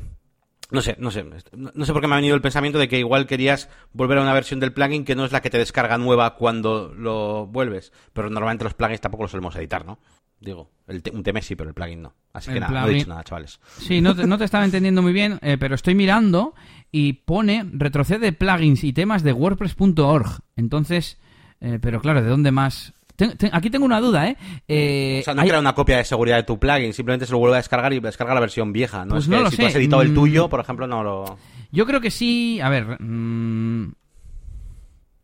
no 0.70 0.82
sé, 0.82 0.96
no 0.98 1.10
sé. 1.10 1.24
No 1.52 1.84
sé 1.86 1.92
por 1.94 2.02
qué 2.02 2.08
me 2.08 2.14
ha 2.14 2.18
venido 2.18 2.34
el 2.34 2.42
pensamiento 2.42 2.78
de 2.78 2.88
que 2.88 2.98
igual 2.98 3.26
querías 3.26 3.70
volver 3.94 4.18
a 4.18 4.20
una 4.22 4.34
versión 4.34 4.60
del 4.60 4.74
plugin 4.74 5.06
que 5.06 5.14
no 5.14 5.24
es 5.24 5.32
la 5.32 5.40
que 5.40 5.48
te 5.48 5.56
descarga 5.56 5.96
nueva 5.96 6.34
cuando 6.34 6.92
lo 6.94 7.46
vuelves. 7.46 7.90
Pero 8.12 8.28
normalmente 8.28 8.64
los 8.64 8.74
plugins 8.74 9.00
tampoco 9.00 9.24
los 9.24 9.30
solemos 9.30 9.56
editar, 9.56 9.86
¿no? 9.86 9.98
Digo, 10.40 10.70
el 10.86 11.02
te- 11.02 11.10
un 11.10 11.22
tema 11.22 11.40
sí, 11.42 11.56
pero 11.56 11.68
el 11.70 11.74
plugin 11.74 12.02
no. 12.02 12.14
Así 12.32 12.52
que 12.52 12.60
nada, 12.60 12.82
no 12.82 12.86
he 12.88 12.94
dicho 12.94 13.08
nada, 13.08 13.24
chavales. 13.24 13.58
Sí, 13.78 14.00
no 14.00 14.14
te, 14.14 14.26
no 14.26 14.38
te 14.38 14.44
estaba 14.44 14.64
entendiendo 14.64 15.02
muy 15.02 15.12
bien, 15.12 15.38
eh, 15.42 15.56
pero 15.58 15.74
estoy 15.74 15.94
mirando 15.96 16.54
y 16.92 17.14
pone 17.14 17.66
retrocede 17.72 18.32
plugins 18.32 18.84
y 18.84 18.92
temas 18.92 19.22
de 19.24 19.32
WordPress.org. 19.32 20.40
Entonces, 20.56 21.18
eh, 21.60 21.78
pero 21.82 22.00
claro, 22.00 22.22
¿de 22.22 22.28
dónde 22.28 22.52
más? 22.52 22.92
Ten- 23.16 23.36
ten- 23.36 23.50
aquí 23.52 23.68
tengo 23.70 23.84
una 23.84 23.98
duda, 24.00 24.28
¿eh? 24.28 24.36
Eh, 24.68 25.18
O 25.22 25.24
sea, 25.24 25.34
no 25.34 25.42
hay- 25.42 25.48
crea 25.48 25.58
una 25.58 25.74
copia 25.74 25.96
de 25.96 26.04
seguridad 26.04 26.36
de 26.36 26.44
tu 26.44 26.60
plugin, 26.60 26.92
simplemente 26.92 27.26
se 27.26 27.32
lo 27.32 27.38
vuelve 27.38 27.56
a 27.56 27.58
descargar 27.58 27.92
y 27.92 27.98
descarga 27.98 28.32
la 28.34 28.38
versión 28.40 28.72
vieja. 28.72 29.04
No 29.04 29.14
Pues 29.14 29.24
es 29.24 29.30
que 29.30 29.40
lo 29.40 29.50
si 29.50 29.56
sé. 29.56 29.62
tú 29.62 29.66
has 29.68 29.74
editado 29.74 30.02
el 30.02 30.12
Mm. 30.12 30.14
tuyo, 30.14 30.48
por 30.48 30.60
ejemplo, 30.60 30.86
no 30.86 31.02
lo. 31.02 31.38
Yo 31.72 31.84
creo 31.84 32.00
que 32.00 32.12
sí. 32.12 32.60
A 32.60 32.68
ver. 32.68 33.02
mm, 33.02 33.92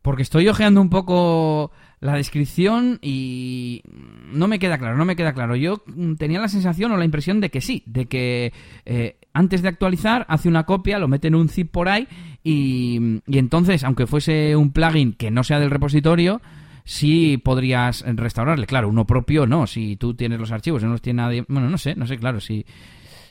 porque 0.03 0.23
estoy 0.23 0.49
ojeando 0.49 0.81
un 0.81 0.91
poco 0.91 1.71
la 2.05 2.17
descripción 2.17 2.99
y 3.01 3.83
no 4.31 4.47
me 4.47 4.59
queda 4.59 4.77
claro, 4.77 4.95
no 4.99 5.07
me 5.07 5.17
queda 5.17 5.33
claro. 5.33 5.57
Yo 5.57 5.83
tenía 6.19 6.39
la 6.39 6.49
sensación 6.49 6.93
o 6.93 6.99
la 6.99 7.07
impresión 7.07 7.41
de 7.41 7.49
que 7.49 7.63
sí, 7.63 7.83
de 7.87 8.05
que 8.05 8.53
eh, 8.85 9.17
antes 9.33 9.63
de 9.63 9.69
actualizar 9.69 10.27
hace 10.29 10.51
una 10.51 10.65
copia, 10.65 10.99
lo 10.99 11.09
mete 11.09 11.29
en 11.29 11.35
un 11.35 11.49
zip 11.49 11.71
por 11.71 11.89
ahí 11.89 12.07
y, 12.43 13.23
y 13.27 13.39
entonces, 13.39 13.85
aunque 13.85 14.07
fuese 14.07 14.55
un 14.55 14.71
plugin 14.71 15.15
que 15.15 15.31
no 15.31 15.45
sea 15.45 15.59
del 15.59 15.71
repositorio, 15.71 16.43
sí 16.85 17.39
podrías 17.39 18.05
restaurarle. 18.07 18.67
Claro, 18.67 18.91
uno 18.91 19.07
propio 19.07 19.47
no, 19.47 19.67
si 19.67 19.97
tú 19.97 20.13
tienes 20.13 20.39
los 20.39 20.53
archivos 20.53 20.83
y 20.83 20.85
no 20.85 20.93
los 20.93 21.01
tiene 21.01 21.23
nadie. 21.23 21.47
Bueno, 21.49 21.71
no 21.71 21.79
sé, 21.79 21.95
no 21.95 22.07
sé, 22.07 22.19
claro, 22.19 22.39
si 22.39 22.67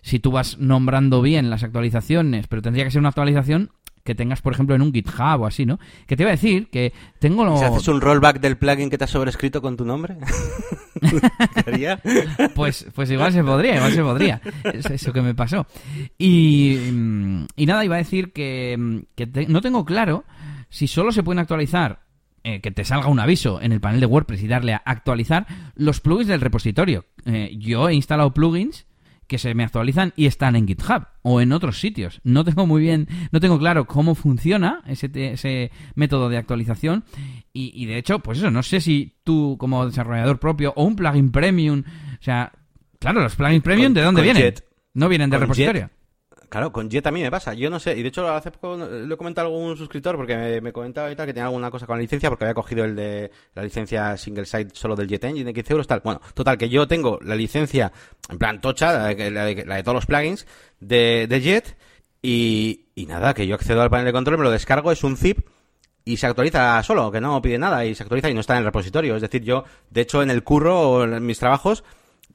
si 0.01 0.17
tú 0.17 0.31
vas 0.31 0.57
nombrando 0.57 1.21
bien 1.21 1.51
las 1.51 1.61
actualizaciones, 1.61 2.47
pero 2.47 2.63
tendría 2.63 2.85
que 2.85 2.91
ser 2.91 3.01
una 3.01 3.09
actualización 3.09 3.69
que 4.03 4.15
tengas, 4.15 4.41
por 4.41 4.53
ejemplo, 4.53 4.75
en 4.75 4.81
un 4.81 4.91
GitHub 4.93 5.41
o 5.41 5.45
así, 5.45 5.65
¿no? 5.65 5.80
Que 6.07 6.17
te 6.17 6.23
iba 6.23 6.30
a 6.31 6.35
decir 6.35 6.67
que 6.69 6.91
tengo... 7.19 7.45
lo- 7.45 7.57
Si 7.57 7.63
haces 7.63 7.88
un 7.88 8.01
rollback 8.01 8.39
del 8.41 8.57
plugin 8.57 8.89
que 8.89 8.97
te 8.97 9.05
has 9.05 9.09
sobrescrito 9.09 9.61
con 9.61 9.77
tu 9.77 9.85
nombre. 9.85 10.17
Pues, 12.55 12.85
pues 12.93 13.09
igual 13.11 13.31
se 13.34 13.43
podría, 13.43 13.75
igual 13.77 13.91
se 13.93 14.01
podría. 14.01 14.41
Es 14.73 14.85
eso 14.85 15.13
que 15.13 15.21
me 15.21 15.34
pasó. 15.35 15.65
Y, 16.17 16.77
mm, 16.91 17.45
y 17.55 17.65
nada, 17.65 17.84
iba 17.85 17.95
a 17.95 17.99
decir 17.99 18.31
que, 18.34 18.75
mm, 18.77 18.97
que 19.15 19.27
te- 19.27 19.47
no 19.47 19.61
tengo 19.61 19.85
claro 19.85 20.23
si 20.69 20.88
solo 20.88 21.11
se 21.11 21.23
pueden 21.23 21.39
actualizar, 21.39 22.01
eh, 22.43 22.59
que 22.61 22.71
te 22.71 22.84
salga 22.84 23.07
un 23.07 23.19
aviso 23.19 23.61
en 23.61 23.71
el 23.71 23.80
panel 23.80 23.99
de 24.01 24.05
WordPress 24.05 24.43
y 24.43 24.47
darle 24.47 24.73
a 24.73 24.81
actualizar 24.85 25.45
los 25.75 26.01
plugins 26.01 26.27
del 26.27 26.41
repositorio. 26.41 27.05
Eh, 27.25 27.55
yo 27.57 27.88
he 27.89 27.93
instalado 27.93 28.34
plugins 28.34 28.85
que 29.34 29.39
se 29.39 29.55
me 29.55 29.64
actualizan 29.64 30.14
y 30.15 30.27
están 30.27 30.55
en 30.55 30.68
GitHub 30.68 31.07
o 31.23 31.41
en 31.41 31.53
otros 31.53 31.80
sitios. 31.80 32.22
No 32.23 32.43
tengo 32.43 32.68
muy 32.68 32.84
bien, 32.84 33.07
no 33.31 33.39
tengo 33.39 33.57
claro 33.57 33.85
cómo 33.85 34.14
funciona 34.14 34.84
ese, 34.85 35.10
ese 35.15 35.72
método 35.95 36.30
de 36.30 36.38
actualización 36.38 37.03
y, 37.51 37.72
y 37.73 37.88
de 37.88 37.97
hecho, 37.97 38.19
pues 38.19 38.38
eso, 38.38 38.51
no 38.51 38.61
sé 38.61 38.80
si 38.80 39.15
tú 39.23 39.57
como 39.60 39.88
desarrollador 39.88 40.39
propio 40.39 40.72
o 40.76 40.84
un 40.84 40.95
plugin 40.95 41.31
premium, 41.31 41.80
o 41.80 42.23
sea, 42.23 42.51
claro, 42.99 43.23
los 43.23 43.35
plugins 43.35 43.64
premium 43.64 43.91
¿de 43.95 44.03
dónde 44.03 44.19
con 44.19 44.23
vienen? 44.23 44.43
Jet. 44.43 44.65
No 44.93 45.10
vienen 45.10 45.31
de 45.31 45.38
Con 45.38 45.41
repositorio. 45.41 45.89
Claro, 46.53 46.71
con 46.71 46.88
Jet 46.88 47.07
a 47.07 47.09
mí 47.09 47.19
me 47.19 47.31
pasa. 47.31 47.55
Yo 47.55 47.71
no 47.71 47.80
sé, 47.80 47.97
y 47.97 48.03
de 48.03 48.09
hecho 48.09 48.30
hace 48.30 48.51
poco 48.51 48.77
lo 48.77 49.15
he 49.15 49.17
comentado 49.17 49.47
a 49.47 49.49
algún 49.49 49.75
suscriptor 49.75 50.15
porque 50.15 50.38
me, 50.38 50.61
me 50.61 50.71
comentaba 50.71 51.11
y 51.11 51.15
tal 51.15 51.25
que 51.25 51.34
tenía 51.34 51.47
alguna 51.47 51.71
cosa 51.71 51.88
con 51.88 51.97
la 51.97 52.03
licencia 52.03 52.30
porque 52.30 52.45
había 52.45 52.53
cogido 52.53 52.85
el 52.85 52.95
de 52.95 53.31
la 53.55 53.63
licencia 53.63 54.15
single 54.17 54.45
site 54.45 54.69
solo 54.71 54.95
del 54.95 55.07
Jet 55.07 55.23
Engine 55.23 55.45
de 55.45 55.53
15 55.55 55.73
euros 55.73 55.88
tal. 55.88 56.01
Bueno, 56.03 56.21
total, 56.35 56.59
que 56.59 56.69
yo 56.69 56.88
tengo 56.88 57.17
la 57.23 57.35
licencia 57.35 57.91
en 58.30 58.38
plan 58.38 58.61
tocha, 58.61 58.93
la 58.93 59.45
de, 59.45 59.81
todos 59.84 59.95
los 59.95 60.05
plugins 60.05 60.45
de, 60.80 61.41
Jet 61.41 61.75
y, 62.21 62.85
y 62.93 63.07
nada, 63.07 63.34
que 63.34 63.47
yo 63.47 63.55
accedo 63.55 63.81
al 63.81 63.89
panel 63.89 64.05
de 64.05 64.13
control, 64.13 64.38
me 64.38 64.43
lo 64.43 64.51
descargo, 64.51 64.91
es 64.91 65.03
un 65.03 65.17
zip 65.17 65.39
y 66.05 66.17
se 66.17 66.27
actualiza 66.27 66.84
solo, 66.84 67.11
que 67.11 67.19
no 67.19 67.41
pide 67.41 67.57
nada 67.57 67.84
y 67.84 67.95
se 67.95 68.03
actualiza 68.03 68.30
y 68.30 68.35
no 68.35 68.41
está 68.41 68.53
en 68.53 68.59
el 68.59 68.65
repositorio. 68.65 69.15
Es 69.15 69.23
decir, 69.23 69.41
yo, 69.41 69.63
de 69.89 70.01
hecho, 70.01 70.21
en 70.21 70.30
el 70.30 70.43
curro 70.43 70.80
o 70.80 71.03
en 71.03 71.25
mis 71.25 71.39
trabajos, 71.39 71.84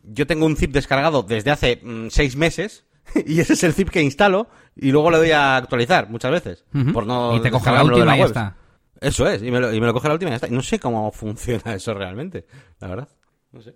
yo 0.02 0.26
tengo 0.26 0.44
un 0.44 0.56
zip 0.56 0.72
descargado 0.72 1.22
desde 1.22 1.52
hace 1.52 1.80
mm, 1.84 2.08
seis 2.08 2.34
meses 2.34 2.87
y 3.26 3.40
ese 3.40 3.54
es 3.54 3.64
el 3.64 3.72
zip 3.72 3.90
que 3.90 4.02
instalo 4.02 4.48
y 4.76 4.90
luego 4.92 5.10
le 5.10 5.18
doy 5.18 5.30
a 5.30 5.56
actualizar 5.56 6.08
muchas 6.08 6.30
veces. 6.30 6.64
Por 6.92 7.06
no 7.06 7.36
y 7.36 7.40
te 7.40 7.50
coge 7.50 7.70
la 7.70 7.82
descargármelo 7.82 7.96
de 7.96 8.02
última 8.02 8.16
y 8.16 8.18
ya 8.20 8.26
está. 8.26 8.56
Eso 9.00 9.28
es, 9.28 9.42
y 9.42 9.50
me, 9.50 9.60
lo, 9.60 9.72
y 9.72 9.80
me 9.80 9.86
lo 9.86 9.92
coge 9.92 10.08
la 10.08 10.14
última 10.14 10.30
y 10.30 10.32
ya 10.32 10.36
está. 10.36 10.48
Y 10.48 10.52
no 10.52 10.62
sé 10.62 10.78
cómo 10.78 11.10
funciona 11.12 11.74
eso 11.74 11.94
realmente, 11.94 12.46
la 12.80 12.88
verdad. 12.88 13.08
No 13.52 13.62
sé. 13.62 13.74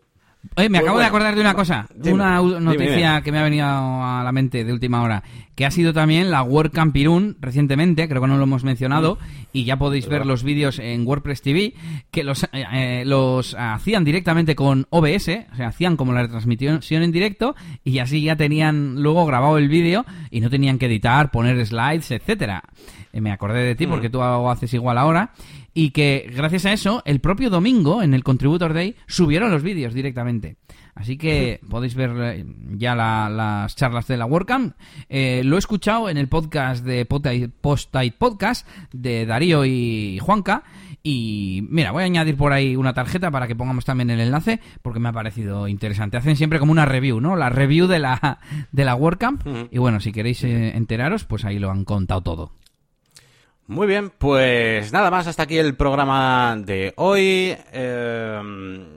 Oye, 0.56 0.68
me 0.68 0.78
Pues 0.78 0.82
acabo 0.82 0.98
de 0.98 1.04
acordar 1.06 1.34
de 1.34 1.40
una 1.40 1.54
cosa, 1.54 1.86
dime, 1.94 2.14
una 2.14 2.40
dime, 2.40 2.60
noticia 2.60 3.10
dime. 3.10 3.22
que 3.22 3.32
me 3.32 3.38
ha 3.38 3.42
venido 3.44 3.64
a 3.66 4.22
la 4.24 4.32
mente 4.32 4.64
de 4.64 4.72
última 4.72 5.00
hora, 5.02 5.22
que 5.54 5.64
ha 5.64 5.70
sido 5.70 5.92
también 5.92 6.30
la 6.30 6.42
WordCamp 6.42 6.94
Irún 6.96 7.36
recientemente, 7.40 8.08
creo 8.08 8.20
que 8.20 8.28
no 8.28 8.36
lo 8.36 8.42
hemos 8.42 8.64
mencionado, 8.64 9.18
y 9.52 9.64
ya 9.64 9.78
podéis 9.78 10.08
ver 10.08 10.26
los 10.26 10.42
vídeos 10.42 10.78
en 10.78 11.06
WordPress 11.06 11.42
TV, 11.42 11.74
que 12.10 12.24
los, 12.24 12.42
eh, 12.44 12.64
eh, 12.72 13.02
los 13.06 13.54
hacían 13.58 14.04
directamente 14.04 14.54
con 14.54 14.86
OBS, 14.90 15.46
o 15.52 15.56
sea, 15.56 15.68
hacían 15.68 15.96
como 15.96 16.12
la 16.12 16.22
retransmisión 16.22 16.80
en 16.90 17.12
directo, 17.12 17.54
y 17.84 18.00
así 18.00 18.22
ya 18.22 18.36
tenían 18.36 19.00
luego 19.00 19.24
grabado 19.24 19.56
el 19.58 19.68
vídeo 19.68 20.04
y 20.30 20.40
no 20.40 20.50
tenían 20.50 20.78
que 20.78 20.86
editar, 20.86 21.30
poner 21.30 21.64
slides, 21.64 22.10
etcétera. 22.10 22.62
Eh, 23.12 23.20
me 23.20 23.30
acordé 23.30 23.62
de 23.62 23.74
ti 23.74 23.86
porque 23.86 24.10
tú 24.10 24.22
haces 24.22 24.74
igual 24.74 24.98
ahora 24.98 25.32
y 25.74 25.90
que 25.90 26.30
gracias 26.34 26.66
a 26.66 26.72
eso 26.72 27.02
el 27.06 27.20
propio 27.20 27.50
domingo 27.50 28.02
en 28.02 28.14
el 28.14 28.24
Contributor 28.24 28.72
Day 28.74 28.96
subieron 29.06 29.50
los 29.50 29.62
vídeos 29.62 29.94
directamente. 29.94 30.56
Así 30.94 31.16
que 31.16 31.58
podéis 31.70 31.94
ver 31.94 32.10
eh, 32.18 32.44
ya 32.76 32.94
la- 32.94 33.30
las 33.30 33.74
charlas 33.76 34.06
de 34.08 34.18
la 34.18 34.26
WordCamp. 34.26 34.74
Eh, 35.08 35.40
lo 35.42 35.56
he 35.56 35.58
escuchado 35.58 36.10
en 36.10 36.18
el 36.18 36.28
podcast 36.28 36.84
de 36.84 37.06
Post-Tight 37.06 38.14
Podcast 38.16 38.68
de 38.92 39.24
Darío 39.24 39.64
y 39.64 40.18
Juanca. 40.20 40.64
Y 41.02 41.66
mira, 41.70 41.90
voy 41.92 42.02
a 42.02 42.06
añadir 42.06 42.36
por 42.36 42.52
ahí 42.52 42.76
una 42.76 42.92
tarjeta 42.92 43.30
para 43.30 43.48
que 43.48 43.56
pongamos 43.56 43.84
también 43.84 44.10
el 44.10 44.20
enlace 44.20 44.60
porque 44.82 45.00
me 45.00 45.08
ha 45.08 45.12
parecido 45.12 45.66
interesante. 45.66 46.18
Hacen 46.18 46.36
siempre 46.36 46.58
como 46.58 46.72
una 46.72 46.84
review, 46.84 47.20
¿no? 47.20 47.36
La 47.36 47.48
review 47.48 47.86
de 47.86 47.98
la, 47.98 48.38
de 48.70 48.84
la 48.84 48.94
WordCamp. 48.94 49.42
Y 49.70 49.78
bueno, 49.78 49.98
si 49.98 50.12
queréis 50.12 50.44
eh, 50.44 50.76
enteraros, 50.76 51.24
pues 51.24 51.44
ahí 51.46 51.58
lo 51.58 51.70
han 51.70 51.84
contado 51.84 52.20
todo. 52.20 52.52
Muy 53.72 53.86
bien, 53.86 54.10
pues 54.10 54.92
nada 54.92 55.10
más, 55.10 55.26
hasta 55.26 55.44
aquí 55.44 55.56
el 55.56 55.74
programa 55.76 56.54
de 56.58 56.92
hoy. 56.98 57.56
Eh, 57.72 58.40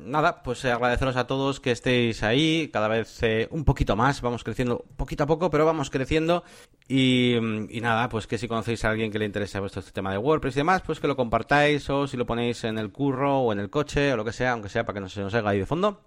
nada, 0.05 0.43
pues 0.43 0.65
agradeceros 0.65 1.15
a 1.15 1.25
todos 1.25 1.61
que 1.61 1.71
estéis 1.71 2.23
ahí, 2.23 2.69
cada 2.73 2.89
vez 2.89 3.23
eh, 3.23 3.47
un 3.51 3.63
poquito 3.63 3.95
más, 3.95 4.19
vamos 4.19 4.43
creciendo 4.43 4.83
poquito 4.97 5.23
a 5.23 5.27
poco, 5.27 5.49
pero 5.49 5.65
vamos 5.65 5.89
creciendo. 5.89 6.43
Y, 6.89 7.37
nada, 7.81 8.09
pues 8.09 8.27
que 8.27 8.37
si 8.37 8.49
conocéis 8.49 8.83
a 8.83 8.89
alguien 8.89 9.13
que 9.13 9.19
le 9.19 9.23
interese 9.23 9.61
vuestro 9.61 9.81
tema 9.81 10.11
de 10.11 10.17
WordPress 10.17 10.57
y 10.57 10.59
demás, 10.59 10.81
pues 10.85 10.99
que 10.99 11.07
lo 11.07 11.15
compartáis 11.15 11.89
o 11.89 12.05
si 12.05 12.17
lo 12.17 12.25
ponéis 12.25 12.65
en 12.65 12.77
el 12.77 12.91
curro 12.91 13.39
o 13.39 13.53
en 13.53 13.59
el 13.59 13.69
coche 13.69 14.11
o 14.11 14.17
lo 14.17 14.25
que 14.25 14.33
sea, 14.33 14.51
aunque 14.51 14.67
sea 14.67 14.85
para 14.85 14.95
que 14.95 15.01
no 15.01 15.07
se 15.07 15.21
nos 15.21 15.33
haga 15.33 15.51
ahí 15.51 15.59
de 15.59 15.65
fondo. 15.65 16.01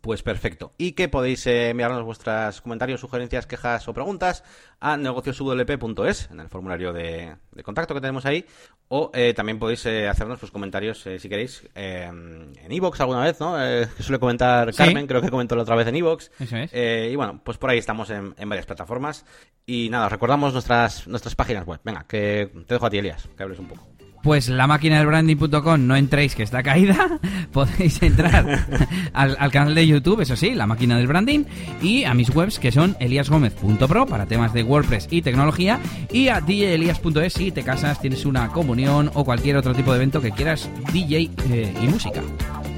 Pues 0.00 0.22
perfecto. 0.22 0.72
Y 0.78 0.92
que 0.92 1.08
podéis 1.08 1.46
eh, 1.46 1.70
enviarnos 1.70 2.02
vuestros 2.04 2.60
comentarios, 2.60 3.00
sugerencias, 3.00 3.46
quejas 3.46 3.86
o 3.88 3.94
preguntas 3.94 4.42
a 4.80 4.96
negocioswp.es, 4.96 6.30
en 6.30 6.40
el 6.40 6.48
formulario 6.48 6.92
de, 6.92 7.36
de 7.52 7.62
contacto 7.62 7.94
que 7.94 8.00
tenemos 8.00 8.26
ahí. 8.26 8.44
O 8.88 9.10
eh, 9.14 9.32
también 9.34 9.58
podéis 9.58 9.86
eh, 9.86 10.08
hacernos 10.08 10.38
pues, 10.38 10.50
comentarios, 10.50 11.06
eh, 11.06 11.18
si 11.18 11.28
queréis, 11.28 11.66
en 11.74 12.52
iVoox 12.68 13.00
alguna 13.00 13.22
vez, 13.22 13.40
¿no? 13.40 13.56
Que 13.56 14.02
suele 14.02 14.18
comentar 14.18 14.72
Sí. 14.72 14.78
Carmen, 14.78 15.06
creo 15.06 15.20
que 15.20 15.30
comentó 15.30 15.56
la 15.56 15.62
otra 15.62 15.76
vez 15.76 15.86
en 15.86 15.96
iVoox. 15.96 16.30
Es. 16.40 17.12
Y 17.12 17.16
bueno, 17.16 17.40
pues 17.42 17.58
por 17.58 17.70
ahí 17.70 17.78
estamos 17.78 18.10
en, 18.10 18.34
en 18.36 18.48
varias 18.48 18.66
plataformas. 18.66 19.24
Y 19.64 19.88
nada, 19.88 20.08
recordamos 20.08 20.52
nuestras, 20.52 21.06
nuestras 21.06 21.34
páginas 21.34 21.64
web. 21.64 21.80
Venga, 21.84 22.04
que 22.08 22.50
te 22.66 22.74
dejo 22.74 22.86
a 22.86 22.90
ti, 22.90 22.98
Elias, 22.98 23.28
que 23.36 23.42
hables 23.42 23.58
un 23.58 23.68
poco. 23.68 23.86
Pues 24.22 24.48
la 24.48 24.66
máquina 24.66 24.98
del 24.98 25.06
branding.com, 25.06 25.86
no 25.86 25.96
entréis 25.96 26.34
que 26.34 26.42
está 26.42 26.62
caída. 26.62 27.18
Podéis 27.52 28.02
entrar 28.02 28.46
al, 29.12 29.36
al, 29.38 29.50
canal 29.50 29.74
de 29.74 29.86
YouTube, 29.86 30.20
eso 30.20 30.36
sí, 30.36 30.54
la 30.54 30.66
máquina 30.66 30.96
del 30.96 31.06
branding. 31.08 31.44
Y 31.82 32.04
a 32.04 32.14
mis 32.14 32.30
webs 32.30 32.58
que 32.58 32.72
son 32.72 32.96
eliasgomez.pro 33.00 34.06
para 34.06 34.26
temas 34.26 34.52
de 34.52 34.62
WordPress 34.62 35.08
y 35.10 35.22
tecnología. 35.22 35.80
Y 36.12 36.28
a 36.28 36.40
djelias.es 36.40 37.32
si 37.32 37.50
te 37.50 37.62
casas, 37.62 38.00
tienes 38.00 38.24
una 38.24 38.48
comunión 38.48 39.10
o 39.14 39.24
cualquier 39.24 39.56
otro 39.56 39.74
tipo 39.74 39.90
de 39.92 39.96
evento 39.96 40.20
que 40.20 40.30
quieras, 40.30 40.68
DJ 40.92 41.30
eh, 41.50 41.74
y 41.82 41.86
música. 41.86 42.22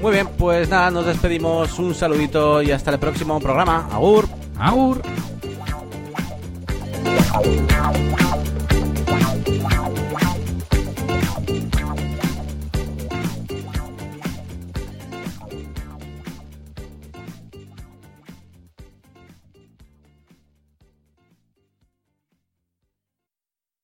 Muy 0.01 0.13
bien, 0.13 0.27
pues 0.37 0.69
nada, 0.69 0.91
nos 0.91 1.05
despedimos. 1.05 1.77
Un 1.79 1.93
saludito 1.93 2.61
y 2.61 2.71
hasta 2.71 2.91
el 2.91 2.99
próximo 2.99 3.39
programa. 3.39 3.87
Agur. 3.91 4.27
Agur. 4.57 5.01